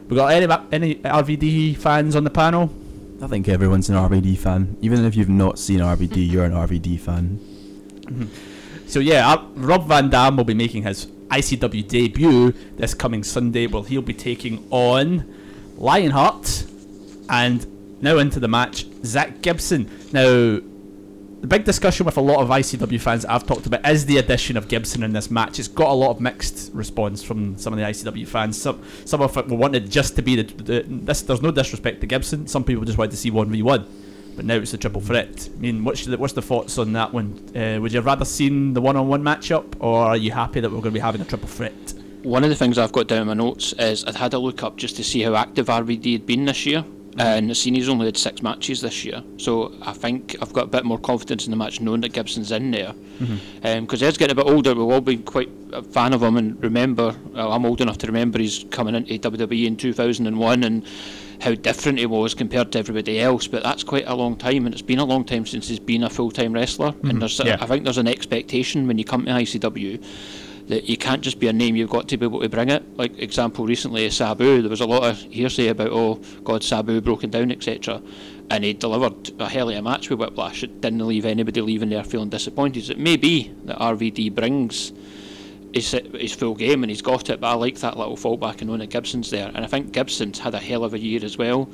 We 0.08 0.16
got 0.16 0.32
any 0.32 0.52
any 0.72 0.94
RVD 0.96 1.76
fans 1.76 2.16
on 2.16 2.24
the 2.24 2.30
panel? 2.30 2.74
I 3.22 3.28
think 3.28 3.48
everyone's 3.48 3.88
an 3.88 3.94
RVD 3.94 4.36
fan. 4.36 4.76
Even 4.80 5.04
if 5.04 5.14
you've 5.14 5.28
not 5.28 5.58
seen 5.58 5.78
RVD, 5.78 6.16
you're 6.30 6.44
an 6.44 6.52
RVD 6.52 6.98
fan. 6.98 7.38
So 8.86 8.98
yeah, 8.98 9.30
uh, 9.30 9.46
Rob 9.54 9.86
Van 9.86 10.10
Dam 10.10 10.36
will 10.36 10.44
be 10.44 10.54
making 10.54 10.82
his 10.82 11.06
ICW 11.06 11.86
debut 11.86 12.52
this 12.76 12.92
coming 12.92 13.22
Sunday. 13.22 13.68
Well, 13.68 13.84
he'll 13.84 14.02
be 14.02 14.14
taking 14.14 14.66
on 14.70 15.32
Lionheart, 15.76 16.64
and 17.28 18.02
now 18.02 18.18
into 18.18 18.40
the 18.40 18.48
match, 18.48 18.86
Zach 19.04 19.42
Gibson. 19.42 19.88
Now, 20.12 20.60
the 21.40 21.46
big 21.46 21.64
discussion 21.64 22.04
with 22.04 22.18
a 22.18 22.20
lot 22.20 22.40
of 22.40 22.48
ICW 22.48 23.00
fans 23.00 23.24
I've 23.24 23.46
talked 23.46 23.64
about 23.64 23.88
is 23.88 24.04
the 24.04 24.18
addition 24.18 24.58
of 24.58 24.68
Gibson 24.68 25.02
in 25.02 25.14
this 25.14 25.30
match. 25.30 25.58
It's 25.58 25.68
got 25.68 25.90
a 25.90 25.94
lot 25.94 26.10
of 26.10 26.20
mixed 26.20 26.70
response 26.74 27.22
from 27.22 27.56
some 27.56 27.72
of 27.72 27.78
the 27.78 27.84
ICW 27.84 28.28
fans. 28.28 28.60
Some 28.60 28.82
some 29.06 29.22
of 29.22 29.34
it 29.36 29.46
wanted 29.46 29.90
just 29.90 30.16
to 30.16 30.22
be 30.22 30.36
the, 30.36 30.42
the 30.62 30.84
this. 30.86 31.22
There's 31.22 31.40
no 31.40 31.50
disrespect 31.50 32.02
to 32.02 32.06
Gibson. 32.06 32.46
Some 32.46 32.62
people 32.62 32.84
just 32.84 32.98
wanted 32.98 33.12
to 33.12 33.16
see 33.16 33.30
one 33.30 33.50
v 33.50 33.62
one. 33.62 33.86
But 34.36 34.44
now 34.44 34.56
it's 34.56 34.74
a 34.74 34.78
triple 34.78 35.00
threat. 35.00 35.48
I 35.52 35.58
mean, 35.58 35.82
what's 35.82 36.04
the, 36.04 36.16
what's 36.16 36.34
the 36.34 36.42
thoughts 36.42 36.78
on 36.78 36.92
that 36.92 37.12
one? 37.12 37.50
Uh, 37.56 37.80
would 37.80 37.92
you 37.92 37.96
have 37.98 38.06
rather 38.06 38.24
seen 38.24 38.74
the 38.74 38.80
one-on-one 38.80 39.22
matchup, 39.22 39.74
or 39.80 40.04
are 40.06 40.16
you 40.16 40.30
happy 40.30 40.60
that 40.60 40.70
we're 40.70 40.76
going 40.76 40.84
to 40.84 40.90
be 40.92 41.00
having 41.00 41.20
a 41.20 41.24
triple 41.24 41.48
threat? 41.48 41.94
One 42.22 42.44
of 42.44 42.48
the 42.48 42.56
things 42.56 42.78
I've 42.78 42.92
got 42.92 43.08
down 43.08 43.22
in 43.22 43.26
my 43.26 43.34
notes 43.34 43.74
is 43.74 44.04
I'd 44.04 44.14
had 44.14 44.32
a 44.32 44.38
look 44.38 44.62
up 44.62 44.76
just 44.76 44.96
to 44.96 45.04
see 45.04 45.22
how 45.22 45.34
active 45.34 45.66
RVD 45.66 46.12
had 46.12 46.26
been 46.26 46.44
this 46.44 46.64
year. 46.64 46.84
Uh, 47.20 47.36
and 47.36 47.50
I've 47.50 47.56
seen 47.56 47.74
he's 47.74 47.88
only 47.88 48.06
had 48.06 48.16
six 48.16 48.42
matches 48.42 48.80
this 48.80 49.04
year, 49.04 49.22
so 49.36 49.74
I 49.82 49.92
think 49.92 50.36
I've 50.40 50.54
got 50.54 50.64
a 50.64 50.68
bit 50.68 50.86
more 50.86 50.98
confidence 50.98 51.44
in 51.44 51.50
the 51.50 51.56
match 51.56 51.80
knowing 51.80 52.00
that 52.00 52.14
Gibson's 52.14 52.50
in 52.50 52.70
there. 52.70 52.94
Mm-hmm. 53.20 53.66
Um, 53.66 53.84
because 53.84 54.02
Ed's 54.02 54.16
getting 54.16 54.38
a 54.38 54.42
bit 54.42 54.50
older, 54.50 54.74
we've 54.74 54.88
all 54.88 55.02
been 55.02 55.22
quite 55.22 55.50
a 55.72 55.82
fan 55.82 56.14
of 56.14 56.22
him 56.22 56.38
and 56.38 56.62
remember, 56.62 57.14
well, 57.32 57.52
I'm 57.52 57.66
old 57.66 57.82
enough 57.82 57.98
to 57.98 58.06
remember 58.06 58.38
he's 58.38 58.64
coming 58.70 58.94
into 58.94 59.18
WWE 59.18 59.66
in 59.66 59.76
2001 59.76 60.64
and 60.64 60.86
how 61.42 61.54
different 61.54 61.98
he 61.98 62.06
was 62.06 62.32
compared 62.34 62.72
to 62.72 62.78
everybody 62.78 63.20
else. 63.20 63.46
But 63.46 63.62
that's 63.64 63.84
quite 63.84 64.06
a 64.06 64.14
long 64.14 64.36
time, 64.36 64.64
and 64.64 64.74
it's 64.74 64.82
been 64.82 64.98
a 64.98 65.04
long 65.04 65.24
time 65.24 65.44
since 65.44 65.68
he's 65.68 65.78
been 65.78 66.04
a 66.04 66.10
full 66.10 66.30
time 66.30 66.54
wrestler. 66.54 66.88
And 66.88 67.02
mm-hmm. 67.02 67.18
there's, 67.18 67.38
yeah. 67.40 67.58
I 67.60 67.66
think 67.66 67.84
there's 67.84 67.98
an 67.98 68.08
expectation 68.08 68.86
when 68.86 68.96
you 68.96 69.04
come 69.04 69.26
to 69.26 69.30
ICW 69.32 70.02
that 70.70 70.88
you 70.88 70.96
can't 70.96 71.20
just 71.20 71.40
be 71.40 71.48
a 71.48 71.52
name, 71.52 71.74
you've 71.74 71.90
got 71.90 72.08
to 72.08 72.16
be 72.16 72.24
able 72.26 72.40
to 72.40 72.48
bring 72.48 72.70
it. 72.70 72.96
Like 72.96 73.18
example 73.18 73.66
recently, 73.66 74.08
Sabu, 74.10 74.62
there 74.62 74.70
was 74.70 74.80
a 74.80 74.86
lot 74.86 75.02
of 75.02 75.18
hearsay 75.18 75.68
about 75.68 75.90
oh 75.90 76.20
God, 76.44 76.62
Sabu 76.62 77.00
broken 77.00 77.30
down, 77.30 77.50
etc. 77.50 78.00
And 78.50 78.64
he 78.64 78.72
delivered 78.72 79.32
a 79.40 79.48
hell 79.48 79.68
of 79.68 79.76
a 79.76 79.82
match 79.82 80.10
with 80.10 80.20
Whiplash. 80.20 80.62
It 80.62 80.80
didn't 80.80 81.06
leave 81.06 81.24
anybody 81.24 81.60
leaving 81.60 81.90
there 81.90 82.04
feeling 82.04 82.30
disappointed. 82.30 82.88
It 82.88 82.98
may 82.98 83.16
be 83.16 83.52
that 83.64 83.78
RVD 83.78 84.34
brings 84.34 84.92
his, 85.72 85.90
his 85.92 86.34
full 86.34 86.54
game 86.54 86.82
and 86.82 86.90
he's 86.90 87.02
got 87.02 87.30
it, 87.30 87.40
but 87.40 87.48
I 87.48 87.54
like 87.54 87.78
that 87.78 87.96
little 87.96 88.16
fallback 88.16 88.60
and 88.60 88.80
that 88.80 88.90
Gibson's 88.90 89.30
there. 89.30 89.48
And 89.48 89.58
I 89.58 89.66
think 89.66 89.92
Gibson's 89.92 90.38
had 90.38 90.54
a 90.54 90.58
hell 90.58 90.84
of 90.84 90.94
a 90.94 90.98
year 90.98 91.24
as 91.24 91.38
well. 91.38 91.68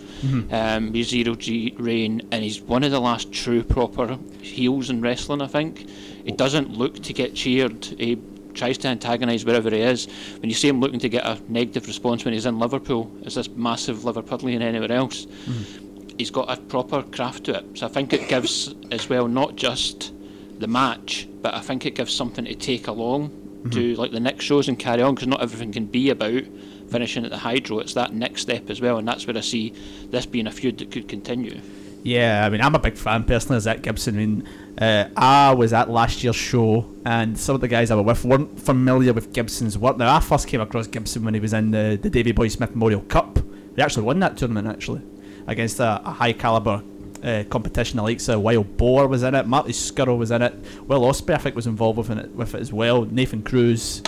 Um, 0.53 0.93
he's 0.93 1.09
zero 1.09 1.35
G 1.35 1.75
reign 1.79 2.23
and 2.31 2.43
he's 2.43 2.61
one 2.61 2.85
of 2.85 2.91
the 2.91 3.01
last 3.01 3.33
true 3.33 3.63
proper 3.63 4.19
heels 4.41 4.91
in 4.91 5.01
wrestling, 5.01 5.41
I 5.43 5.47
think. 5.47 5.89
He 6.25 6.33
doesn't 6.33 6.77
look 6.77 7.03
to 7.05 7.13
get 7.13 7.35
cheered. 7.35 7.85
He 7.85 8.17
tries 8.57 8.79
to 8.79 8.89
antagonise 8.89 9.45
wherever 9.45 9.71
he 9.71 9.81
is. 9.81 10.09
When 10.41 10.49
you 10.49 10.55
see 10.55 10.69
him 10.69 10.81
looking 10.81 11.01
to 11.01 11.09
get 11.09 11.25
a 11.25 11.41
negative 11.49 11.87
response 11.87 12.25
when 12.25 12.35
he's 12.35 12.47
in 12.47 12.59
Liverpool, 12.59 13.11
as 13.25 13.35
this 13.35 13.49
massive 13.49 13.99
Liverpudlian 13.99 14.61
anywhere 14.61 14.93
else, 14.93 15.27
mm-hmm. 15.27 16.09
he's 16.19 16.31
got 16.31 16.51
a 16.51 16.61
proper 16.61 17.03
craft 17.03 17.45
to 17.45 17.59
it. 17.59 17.79
So 17.79 17.87
I 17.87 17.89
think 17.89 18.13
it 18.13 18.29
gives 18.29 18.75
as 18.91 19.09
well 19.09 19.29
not 19.29 19.57
just 19.57 20.13
the 20.59 20.67
match, 20.67 21.29
but 21.43 21.55
I 21.55 21.61
think 21.61 21.87
it 21.87 21.95
gives 21.95 22.13
something 22.13 22.45
to 22.45 22.55
take 22.55 22.87
along 22.89 23.31
to 23.71 23.93
mm-hmm. 23.93 24.01
like 24.01 24.13
the 24.13 24.21
next 24.21 24.45
shows 24.45 24.69
and 24.69 24.79
carry 24.79 25.03
on 25.03 25.15
because 25.15 25.29
not 25.29 25.43
everything 25.43 25.73
can 25.73 25.87
be 25.87 26.11
about 26.11 26.43
finishing 26.89 27.25
at 27.25 27.31
the 27.31 27.39
Hydro. 27.39 27.81
It's 27.81 27.95
that 27.95 28.15
next 28.15 28.43
step 28.43 28.71
as 28.71 28.81
well, 28.81 28.99
and 28.99 29.07
that's 29.07 29.27
where 29.27 29.37
I 29.37 29.41
see 29.41 29.75
this 30.11 30.27
being 30.27 30.47
a 30.47 30.53
feud 30.53 30.79
that 30.79 30.91
could 30.91 31.09
continue. 31.09 31.61
Yeah, 32.07 32.47
I 32.47 32.51
mean, 32.51 32.61
I'm 32.61 32.77
a 32.77 32.79
big 32.79 32.97
fan 32.97 33.25
personally 33.25 33.57
of 33.57 33.65
Zach 33.65 33.83
Gibson. 33.83 34.15
I 34.15 34.19
mean, 34.19 34.49
uh, 34.79 35.09
I 35.17 35.53
was 35.55 35.73
at 35.73 35.91
last 35.91 36.23
year's 36.23 36.37
show, 36.37 36.89
and 37.05 37.37
some 37.37 37.57
of 37.57 37.61
the 37.61 37.67
guys 37.67 37.91
I 37.91 37.97
were 37.97 38.03
with 38.03 38.25
weren't 38.25 38.61
familiar 38.61 39.13
with 39.13 39.33
Gibson's 39.33 39.77
work. 39.77 39.97
Now, 39.97 40.15
I 40.15 40.21
first 40.21 40.47
came 40.47 40.61
across 40.61 40.87
Gibson 40.87 41.25
when 41.25 41.35
he 41.35 41.41
was 41.41 41.53
in 41.53 41.73
the, 41.73 41.99
the 42.01 42.09
Davy 42.09 42.31
Boy 42.31 42.47
Smith 42.47 42.71
Memorial 42.71 43.01
Cup. 43.01 43.41
He 43.75 43.83
actually 43.83 44.05
won 44.05 44.21
that 44.21 44.37
tournament, 44.37 44.69
actually, 44.69 45.03
against 45.49 45.81
a, 45.81 46.01
a 46.05 46.13
high 46.13 46.33
caliber 46.33 46.81
uh, 47.25 47.43
competition. 47.51 47.97
The 47.97 48.05
likes 48.05 48.29
of 48.29 48.41
Wild 48.41 48.77
Boar 48.77 49.09
was 49.09 49.25
in 49.25 49.35
it, 49.35 49.49
Marty 49.49 49.73
Scurll 49.73 50.17
was 50.17 50.31
in 50.31 50.43
it, 50.43 50.55
Will 50.87 51.01
Ospreay, 51.01 51.35
I 51.35 51.39
think, 51.39 51.57
was 51.57 51.67
involved 51.67 51.99
with 51.99 52.17
it, 52.17 52.31
with 52.31 52.55
it 52.55 52.61
as 52.61 52.73
well, 52.73 53.05
Nathan 53.05 53.43
Cruz. 53.43 54.01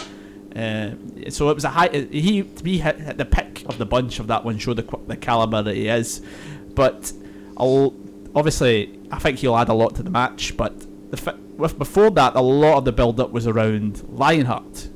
Uh, 0.55 0.91
so 1.31 1.51
it 1.51 1.55
was 1.55 1.65
a 1.65 1.71
high. 1.71 1.89
He 1.89 2.45
to 2.45 2.63
be 2.63 2.79
hit, 2.79 3.19
the 3.19 3.25
pick 3.25 3.65
of 3.69 3.77
the 3.77 3.87
bunch 3.87 4.21
of 4.21 4.29
that 4.29 4.45
one 4.45 4.59
showed 4.59 4.77
the, 4.77 4.99
the 5.09 5.17
caliber 5.17 5.63
that 5.63 5.75
he 5.75 5.89
is, 5.89 6.23
but 6.77 7.13
I'll, 7.59 7.95
obviously 8.35 8.99
I 9.11 9.19
think 9.19 9.39
he'll 9.39 9.57
add 9.57 9.69
a 9.69 9.75
lot 9.75 9.95
to 9.97 10.03
the 10.03 10.11
match. 10.11 10.57
But 10.57 10.87
the 11.11 11.17
fi- 11.17 11.37
with 11.57 11.79
before 11.79 12.11
that, 12.11 12.37
a 12.37 12.41
lot 12.41 12.79
of 12.79 12.85
the 12.85 12.93
build 12.93 13.21
up 13.21 13.31
was 13.31 13.47
around 13.47 14.03
Lionheart, 14.09 14.89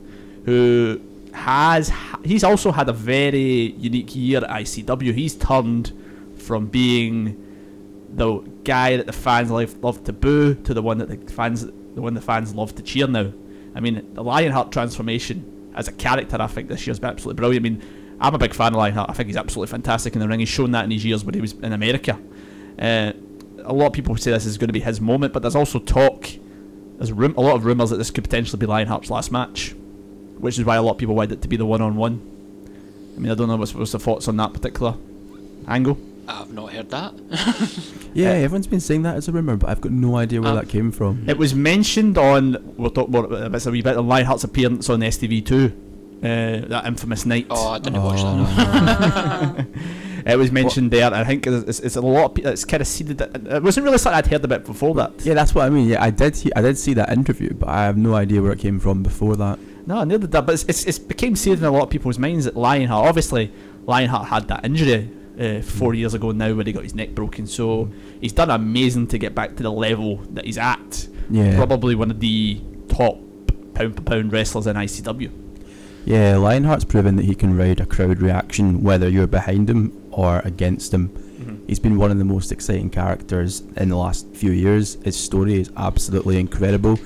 who 0.45 1.01
has 1.33 1.93
he's 2.25 2.45
also 2.45 2.73
had 2.73 2.89
a 2.89 2.93
very 2.93 3.73
unique 3.73 4.15
year 4.15 4.39
at 4.45 4.51
ICW. 4.51 5.15
He's 5.15 5.35
turned 5.35 5.93
from 6.37 6.67
being 6.67 7.39
the 8.15 8.39
guy 8.65 8.97
that 8.97 9.07
the 9.07 9.13
fans 9.13 9.51
love, 9.51 10.05
to 10.05 10.13
boo 10.13 10.55
to 10.55 10.75
the 10.75 10.83
one 10.83 10.99
that 10.99 11.09
the 11.09 11.33
fans 11.33 11.67
the 11.67 12.03
one 12.03 12.15
the 12.15 12.21
fans 12.21 12.55
love 12.55 12.75
to 12.77 12.83
cheer 12.83 13.07
now. 13.07 13.33
I 13.75 13.81
mean, 13.81 14.15
the 14.15 14.23
Lionheart 14.23 14.71
transformation 14.71 15.71
as 15.75 15.89
a 15.89 15.93
character, 15.93 16.37
I 16.41 16.47
think 16.47 16.69
this 16.69 16.87
year's 16.87 16.99
been 16.99 17.11
absolutely 17.11 17.41
brilliant. 17.41 17.65
I 17.65 17.69
mean, 17.69 18.17
I'm 18.21 18.35
a 18.35 18.39
big 18.39 18.55
fan 18.55 18.69
of 18.69 18.79
Lionheart. 18.79 19.09
I 19.09 19.15
think 19.15 19.29
he's 19.29 19.37
absolutely 19.37 19.71
fantastic 19.71 20.15
in 20.15 20.21
the 20.21 20.29
ring. 20.29 20.41
He's 20.41 20.49
shown 20.49 20.73
that 20.73 20.85
in 20.85 20.91
his 20.91 21.05
years 21.05 21.25
when 21.25 21.35
he 21.35 21.41
was 21.41 21.53
in 21.53 21.73
America. 21.73 22.19
Uh, 22.83 23.13
a 23.65 23.73
lot 23.73 23.87
of 23.87 23.93
people 23.93 24.17
say 24.17 24.33
this 24.33 24.45
is 24.45 24.59
going 24.59 24.69
to 24.69 24.73
be 24.73 24.81
his 24.81 25.01
moment, 25.01 25.33
but 25.33 25.41
there's 25.43 25.55
also 25.57 25.79
talk. 25.79 26.29
There's 26.99 27.13
rum- 27.13 27.35
a 27.37 27.41
lot 27.41 27.55
of 27.57 27.65
rumours 27.65 27.91
that 27.91 27.97
this 27.97 28.11
could 28.11 28.25
potentially 28.25 28.59
be 28.59 28.67
Lionheart's 28.67 29.09
last 29.11 29.31
match, 29.31 29.75
which 30.39 30.59
is 30.59 30.65
why 30.65 30.77
a 30.77 30.83
lot 30.83 30.93
of 30.93 30.99
people 30.99 31.15
wanted 31.15 31.33
it 31.33 31.43
to 31.43 31.49
be 31.49 31.57
the 31.57 31.65
one-on-one. 31.67 32.21
I 33.17 33.21
mean, 33.21 33.31
I 33.31 33.35
don't 33.35 33.49
know 33.49 33.57
what's, 33.57 33.75
what's 33.75 33.93
the 33.93 33.99
thoughts 33.99 34.27
on 34.29 34.37
that 34.39 34.53
particular 34.53 34.95
angle. 35.69 35.97
I've 36.27 36.53
not 36.53 36.73
heard 36.73 36.91
that. 36.91 37.15
Yeah, 38.15 38.29
everyone's 38.33 38.67
been 38.67 38.81
saying 38.81 39.03
that 39.05 39.17
as 39.17 39.27
a 39.29 39.33
rumor, 39.33 39.57
but 39.57 39.71
I've 39.71 39.81
got 39.81 39.91
no 39.91 40.17
idea 40.17 40.43
where 40.43 40.51
Um, 40.51 40.57
that 40.57 40.69
came 40.69 40.93
from. 40.93 41.25
It 41.31 41.39
was 41.39 41.55
mentioned 41.55 42.19
on. 42.19 42.75
We'll 42.77 42.91
talk 42.91 43.09
more 43.09 43.25
about 43.25 43.53
this 43.53 43.65
a 43.65 43.71
wee 43.71 43.81
bit. 43.81 43.97
On 43.97 44.07
Lionheart's 44.07 44.45
appearance 44.45 44.91
on 44.91 45.01
STV2, 45.01 45.71
uh, 46.23 46.69
that 46.69 46.85
infamous 46.87 47.25
night. 47.25 47.47
oh, 47.49 47.71
I 47.71 47.79
didn't 47.79 48.03
watch 48.03 48.21
that. 48.21 49.67
It 50.27 50.37
was 50.37 50.53
mentioned 50.53 50.91
there. 50.91 51.13
I 51.13 51.25
think 51.25 51.47
it's, 51.47 51.81
it's 51.81 51.97
a 51.97 52.01
lot. 52.01 52.39
Of, 52.39 52.47
it's 52.47 52.65
kind 52.65 52.81
of 52.81 52.87
seeded. 52.87 53.21
It 53.21 53.63
wasn't 53.63 53.85
really 53.85 53.99
something 53.99 54.19
I'd 54.19 54.27
heard 54.27 54.45
about 54.45 54.65
before 54.65 54.95
that. 54.97 55.13
Yeah, 55.25 55.35
that's 55.35 55.55
what 55.55 55.65
I 55.67 55.71
mean. 55.71 55.89
Yeah, 55.89 56.03
I 56.03 56.11
did. 56.11 56.37
He- 56.37 56.55
I 56.55 56.63
did 56.63 56.79
see 56.79 56.95
that 56.95 57.11
interview, 57.11 57.53
but 57.55 57.69
I 57.69 57.85
have 57.85 57.97
no 57.97 58.15
idea 58.15 58.41
where 58.43 58.53
it 58.53 58.59
came 58.59 58.79
from 58.81 59.03
before 59.03 59.37
that. 59.37 59.59
No, 59.87 60.05
neither 60.05 60.21
did 60.21 60.33
that. 60.33 60.47
But 60.47 60.53
it's, 60.55 60.65
it's, 60.65 60.85
it's 60.85 60.99
became 60.99 61.35
seeded 61.37 61.59
in 61.61 61.65
a 61.65 61.71
lot 61.71 61.83
of 61.85 61.91
people's 61.91 62.19
minds 62.19 62.45
that 62.45 62.57
Lionheart. 62.57 63.09
Obviously, 63.09 63.53
Lionheart 63.87 64.29
had 64.29 64.49
that 64.49 64.65
injury 64.65 65.11
uh, 65.41 65.61
four 65.63 65.95
years 65.95 66.15
ago 66.15 66.31
now, 66.31 66.55
where 66.55 66.65
he 66.65 66.73
got 66.73 66.85
his 66.85 66.95
neck 66.95 67.11
broken. 67.15 67.47
So 67.47 67.91
he's 68.21 68.33
done 68.33 68.51
amazing 68.51 69.09
to 69.09 69.19
get 69.19 69.35
back 69.35 69.57
to 69.57 69.63
the 69.63 69.73
level 69.73 70.17
that 70.35 70.45
he's 70.45 70.59
at. 70.59 71.09
Yeah, 71.31 71.57
Probably 71.57 71.95
one 71.95 72.11
of 72.11 72.21
the 72.21 72.61
top 72.89 73.19
pound 73.75 73.97
for 73.97 74.03
pound 74.03 74.33
wrestlers 74.33 74.67
in 74.67 74.77
ICW. 74.77 75.31
yeah. 76.05 76.37
Lionheart's 76.37 76.85
proven 76.85 77.17
that 77.17 77.25
he 77.25 77.35
can 77.35 77.57
ride 77.57 77.81
a 77.81 77.87
crowd 77.87 78.21
reaction, 78.21 78.83
whether 78.83 79.09
you're 79.09 79.27
behind 79.27 79.71
him 79.71 79.91
or 80.13 80.41
against 80.45 80.93
him. 80.95 81.11
He's 81.67 81.81
been 81.81 81.97
one 81.99 82.11
of 82.13 82.19
the 82.19 82.25
most 82.25 82.53
exciting 82.53 82.89
characters 82.91 83.63
in 83.77 83.89
the 83.89 83.97
last 83.97 84.27
few 84.35 84.53
years. 84.53 84.95
His 85.05 85.17
story 85.17 85.61
is 85.61 85.71
absolutely 85.77 86.39
incredible, 86.39 86.99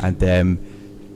and 0.00 0.22
um, 0.24 0.58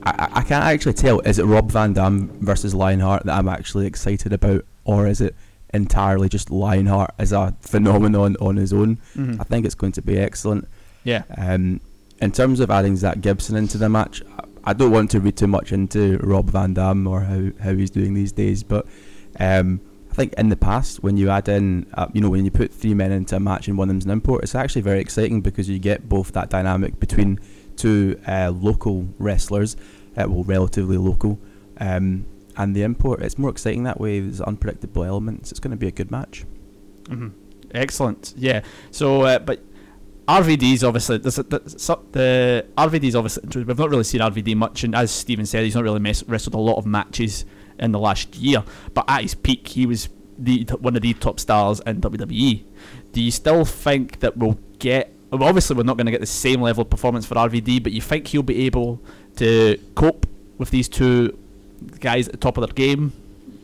I, 0.03 0.27
I- 0.33 0.41
can't 0.43 0.63
actually 0.63 0.93
tell. 0.93 1.19
Is 1.21 1.39
it 1.39 1.45
Rob 1.45 1.71
Van 1.71 1.93
Dam 1.93 2.27
versus 2.39 2.75
Lionheart 2.75 3.23
that 3.25 3.35
I'm 3.35 3.47
actually 3.49 3.87
excited 3.87 4.31
about, 4.31 4.63
or 4.85 5.07
is 5.07 5.21
it 5.21 5.35
entirely 5.73 6.29
just 6.29 6.49
Lionheart 6.51 7.11
as 7.17 7.31
a 7.33 7.53
phenomenon 7.61 8.37
on 8.39 8.55
his 8.57 8.71
own. 8.71 8.99
Mhm. 9.15 9.39
I 9.39 9.43
think 9.43 9.65
it's 9.65 9.75
going 9.75 9.91
to 9.93 10.01
be 10.01 10.17
excellent. 10.17 10.67
Yeah. 11.03 11.23
Um, 11.37 11.81
in 12.21 12.31
terms 12.31 12.59
of 12.61 12.71
adding 12.71 12.95
Zach 12.95 13.19
Gibson 13.21 13.55
into 13.57 13.77
the 13.77 13.89
match, 13.89 14.21
I- 14.63 14.73
don't 14.73 14.91
want 14.91 15.11
to 15.11 15.19
read 15.19 15.35
too 15.37 15.47
much 15.47 15.71
into 15.71 16.17
Rob 16.19 16.49
Van 16.51 16.73
Dam 16.73 17.05
or 17.07 17.21
how, 17.21 17.49
how 17.63 17.73
he's 17.73 17.89
doing 17.89 18.13
these 18.13 18.31
days, 18.31 18.63
but 18.63 18.85
um, 19.39 19.81
think 20.17 20.33
in 20.33 20.49
the 20.49 20.57
past 20.57 21.03
when 21.03 21.15
you 21.15 21.29
add 21.29 21.47
in, 21.47 21.85
uh, 21.93 22.07
you 22.11 22.21
know, 22.21 22.29
when 22.29 22.43
you 22.43 22.51
put 22.51 22.73
three 22.73 22.93
men 22.93 23.11
into 23.11 23.35
a 23.35 23.39
match 23.39 23.67
and 23.67 23.77
one 23.77 23.87
of 23.87 23.93
them's 23.93 24.05
an 24.05 24.11
import, 24.11 24.43
it's 24.43 24.55
actually 24.55 24.81
very 24.81 24.99
exciting 24.99 25.41
because 25.41 25.69
you 25.69 25.79
get 25.79 26.09
both 26.09 26.31
that 26.33 26.49
dynamic 26.49 26.99
between 26.99 27.39
two 27.75 28.19
uh, 28.27 28.51
local 28.53 29.07
wrestlers, 29.19 29.75
uh, 30.17 30.25
well, 30.27 30.43
relatively 30.43 30.97
local, 30.97 31.39
um, 31.79 32.25
and 32.57 32.75
the 32.75 32.81
import. 32.81 33.21
It's 33.21 33.37
more 33.37 33.51
exciting 33.51 33.83
that 33.83 33.99
way. 34.01 34.19
There's 34.19 34.41
unpredictable 34.41 35.03
elements. 35.03 35.51
It's 35.51 35.59
going 35.59 35.71
to 35.71 35.77
be 35.77 35.87
a 35.87 35.91
good 35.91 36.11
match. 36.11 36.43
hmm 37.07 37.29
Excellent. 37.71 38.33
Yeah. 38.37 38.61
So, 38.91 39.21
uh, 39.23 39.39
but 39.39 39.61
RVD's 40.27 40.83
obviously 40.83 41.17
there's 41.19 41.37
a, 41.37 41.43
there's 41.43 41.81
so- 41.81 42.03
the 42.11 42.65
RVD's 42.77 43.15
obviously 43.15 43.63
we've 43.63 43.77
not 43.77 43.89
really 43.89 44.03
seen 44.03 44.21
RVD 44.21 44.55
much, 44.55 44.83
and 44.83 44.95
as 44.95 45.11
Stephen 45.11 45.45
said, 45.45 45.63
he's 45.63 45.75
not 45.75 45.83
really 45.83 45.99
mess, 45.99 46.23
wrestled 46.23 46.55
a 46.55 46.59
lot 46.59 46.77
of 46.77 46.85
matches 46.85 47.45
in 47.79 47.91
the 47.91 47.99
last 47.99 48.35
year. 48.35 48.63
But 48.93 49.05
at 49.07 49.21
his 49.21 49.35
peak, 49.35 49.67
he 49.67 49.85
was 49.85 50.09
the 50.37 50.63
one 50.79 50.95
of 50.95 51.01
the 51.01 51.13
top 51.13 51.39
stars 51.39 51.79
in 51.85 52.01
WWE. 52.01 52.63
Do 53.11 53.21
you 53.21 53.31
still 53.31 53.65
think 53.65 54.19
that 54.19 54.37
we'll 54.37 54.59
get? 54.79 55.13
Well, 55.31 55.43
obviously, 55.43 55.75
we're 55.75 55.83
not 55.83 55.97
going 55.97 56.05
to 56.05 56.11
get 56.11 56.21
the 56.21 56.27
same 56.27 56.61
level 56.61 56.83
of 56.83 56.89
performance 56.89 57.25
for 57.25 57.35
RVD, 57.35 57.83
but 57.83 57.91
you 57.91 58.01
think 58.01 58.27
he'll 58.27 58.43
be 58.43 58.65
able 58.65 59.01
to 59.37 59.77
cope 59.95 60.25
with 60.57 60.69
these 60.71 60.87
two 60.87 61.37
guys 61.99 62.27
at 62.27 62.33
the 62.33 62.37
top 62.37 62.57
of 62.57 62.65
their 62.65 62.73
game? 62.73 63.13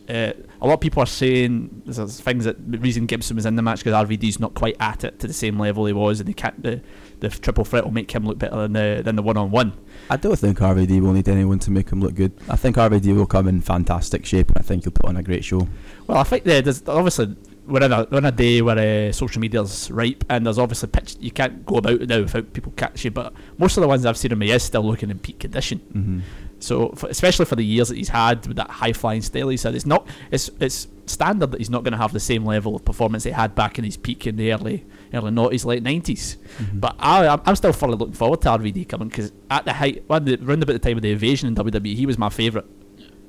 Uh, 0.10 0.34
a 0.62 0.68
lot 0.68 0.74
of 0.74 0.82
people 0.82 1.02
are 1.02 1.08
saying 1.08 1.82
there's 1.86 2.20
things 2.20 2.46
that 2.46 2.72
the 2.72 2.78
reason 2.78 3.06
Gibson 3.06 3.36
was 3.36 3.46
in 3.46 3.56
the 3.56 3.62
match 3.62 3.80
because 3.84 4.08
RVD's 4.08 4.40
not 4.40 4.54
quite 4.54 4.76
at 4.80 5.04
it 5.04 5.20
to 5.20 5.28
the 5.28 5.34
same 5.34 5.60
level 5.60 5.86
he 5.86 5.94
was, 5.94 6.20
and 6.20 6.28
he 6.28 6.34
can't, 6.34 6.62
the 6.62 6.82
the 7.24 7.30
triple 7.30 7.64
threat 7.64 7.86
will 7.86 7.94
make 7.94 8.12
him 8.12 8.26
look 8.26 8.38
better 8.38 8.56
than 8.58 8.74
the 8.74 9.02
than 9.04 9.16
the 9.16 9.22
one 9.22 9.38
on 9.38 9.50
one. 9.50 9.72
I 10.10 10.18
don't 10.18 10.38
think 10.38 10.60
RVD 10.60 11.02
will 11.02 11.14
need 11.14 11.30
anyone 11.30 11.58
to 11.60 11.72
make 11.72 11.90
him 11.90 12.02
look 12.02 12.16
good. 12.16 12.34
I 12.50 12.58
think 12.58 12.76
RVD 12.76 13.16
will 13.16 13.26
come 13.26 13.48
in 13.48 13.62
fantastic 13.62 14.26
shape, 14.26 14.50
and 14.50 14.58
I 14.58 14.62
think 14.62 14.84
he'll 14.84 14.92
put 14.92 15.06
on 15.06 15.16
a 15.16 15.24
great 15.24 15.46
show. 15.46 15.68
Well, 16.06 16.18
I 16.18 16.24
think 16.24 16.44
there's 16.44 16.84
obviously 16.88 17.36
we're 17.66 17.84
in 17.84 17.94
a 17.94 18.06
we're 18.12 18.18
in 18.18 18.26
a 18.26 18.32
day 18.32 18.62
where 18.62 19.10
uh, 19.10 19.12
social 19.14 19.40
media's 19.40 19.90
ripe, 19.90 20.26
and 20.30 20.46
there's 20.46 20.60
obviously 20.60 20.90
pitch 20.90 21.16
you 21.22 21.32
can't 21.32 21.66
go 21.66 21.78
about 21.78 22.02
it 22.02 22.10
now 22.10 22.20
without 22.20 22.52
people 22.52 22.74
catch 22.76 23.06
you. 23.06 23.12
But 23.12 23.34
most 23.58 23.78
of 23.78 23.82
the 23.82 23.88
ones 23.88 24.06
I've 24.06 24.18
seen 24.18 24.34
him, 24.34 24.42
he 24.42 24.52
is 24.52 24.64
still 24.64 24.84
looking 24.84 25.10
in 25.10 25.20
peak 25.20 25.40
condition. 25.40 25.80
hmm 25.80 26.20
So 26.60 26.90
f 26.90 27.04
especially 27.04 27.46
for 27.46 27.56
the 27.56 27.64
years 27.64 27.88
that 27.88 27.98
he's 27.98 28.10
had 28.10 28.46
with 28.48 28.58
that 28.58 28.70
high 28.70 28.94
flying 28.94 29.22
style, 29.22 29.48
he 29.48 29.56
said 29.56 29.76
it's 29.76 29.86
not 29.86 30.08
it's 30.30 30.50
it's 30.60 30.90
standard 31.06 31.52
that 31.52 31.60
he's 31.60 31.70
not 31.70 31.84
going 31.84 31.94
to 31.94 31.98
have 31.98 32.12
the 32.12 32.20
same 32.20 32.46
level 32.46 32.76
of 32.76 32.84
performance 32.84 33.24
he 33.24 33.32
had 33.32 33.56
back 33.56 33.78
in 33.80 33.86
his 33.86 33.96
peak 33.98 34.28
in 34.28 34.36
the 34.36 34.52
early 34.52 34.86
early 35.14 35.32
noughties, 35.32 35.66
late 35.66 35.84
90s 35.84 36.38
But 36.74 36.96
I 37.00 37.26
I'm- 37.28 37.42
I'm 37.46 37.56
still 37.56 37.74
fully 37.74 37.96
looking 37.96 38.14
forward 38.14 38.42
to 38.42 38.50
RVD 38.50 38.88
coming 38.88 39.08
because 39.10 39.32
at 39.50 39.66
the 39.66 39.74
height 39.74 40.04
when 40.08 40.26
the, 40.26 40.34
about 40.36 40.68
the 40.68 40.80
time 40.80 40.98
of 40.98 41.02
the 41.04 41.12
invasion 41.12 41.48
in 41.48 41.56
WWE, 41.56 41.96
he 41.96 42.06
was 42.06 42.18
my 42.18 42.30
favourite 42.30 42.66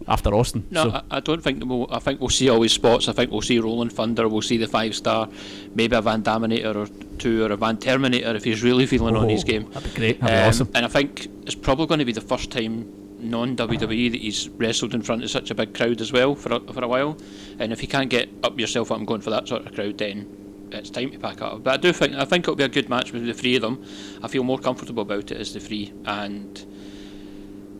after 0.08 0.34
Austin. 0.34 0.66
No, 0.70 0.84
so, 0.84 0.90
I, 0.90 1.16
I 1.16 1.20
don't 1.20 1.42
think 1.42 1.62
we'll. 1.64 1.86
I 1.90 1.98
think 1.98 2.20
we'll 2.20 2.28
see 2.28 2.48
all 2.50 2.60
his 2.60 2.72
spots. 2.72 3.08
I 3.08 3.12
think 3.12 3.30
we'll 3.30 3.40
see 3.42 3.58
Rolling 3.58 3.88
Thunder. 3.88 4.28
We'll 4.28 4.42
see 4.42 4.56
the 4.58 4.66
five 4.66 4.94
star, 4.94 5.28
maybe 5.74 5.96
a 5.96 6.02
Van 6.02 6.22
Daminator 6.22 6.74
or 6.74 6.86
two, 7.18 7.44
or 7.44 7.52
a 7.52 7.56
Van 7.56 7.78
Terminator 7.78 8.34
if 8.34 8.44
he's 8.44 8.62
really 8.62 8.86
feeling 8.86 9.16
on 9.16 9.28
his 9.28 9.44
Oh, 9.44 9.46
game. 9.46 9.70
That'd 9.70 9.94
be 9.94 9.98
great. 9.98 10.20
That'd 10.20 10.34
be 10.36 10.40
Um, 10.42 10.48
awesome. 10.48 10.68
And 10.74 10.84
I 10.84 10.88
think 10.88 11.28
it's 11.46 11.54
probably 11.54 11.86
going 11.86 12.00
to 12.00 12.04
be 12.04 12.12
the 12.12 12.20
first 12.20 12.50
time 12.50 12.86
non 13.18 13.56
WWE 13.56 14.10
that 14.10 14.20
he's 14.20 14.48
wrestled 14.50 14.92
in 14.94 15.00
front 15.00 15.22
of 15.24 15.30
such 15.30 15.50
a 15.50 15.54
big 15.54 15.72
crowd 15.72 16.00
as 16.02 16.12
well 16.12 16.34
for 16.34 16.52
a, 16.54 16.60
for 16.60 16.84
a 16.84 16.88
while. 16.88 17.16
And 17.58 17.72
if 17.72 17.80
you 17.80 17.88
can't 17.88 18.10
get 18.10 18.28
up 18.42 18.58
yourself 18.60 18.90
I'm 18.90 19.06
going 19.06 19.22
for 19.22 19.30
that 19.30 19.48
sort 19.48 19.64
of 19.64 19.72
crowd, 19.74 19.96
then 19.96 20.26
it's 20.72 20.90
time 20.90 21.10
to 21.10 21.18
pack 21.18 21.42
up. 21.42 21.62
But 21.62 21.74
I 21.74 21.76
do 21.76 21.92
think 21.92 22.14
I 22.14 22.24
think 22.24 22.44
it'll 22.44 22.56
be 22.56 22.64
a 22.64 22.68
good 22.68 22.88
match 22.88 23.12
with 23.12 23.24
the 23.26 23.34
three 23.34 23.56
of 23.56 23.62
them. 23.62 23.84
I 24.22 24.28
feel 24.28 24.44
more 24.44 24.58
comfortable 24.58 25.02
about 25.02 25.30
it 25.30 25.38
as 25.38 25.52
the 25.52 25.60
three, 25.60 25.92
and 26.04 26.64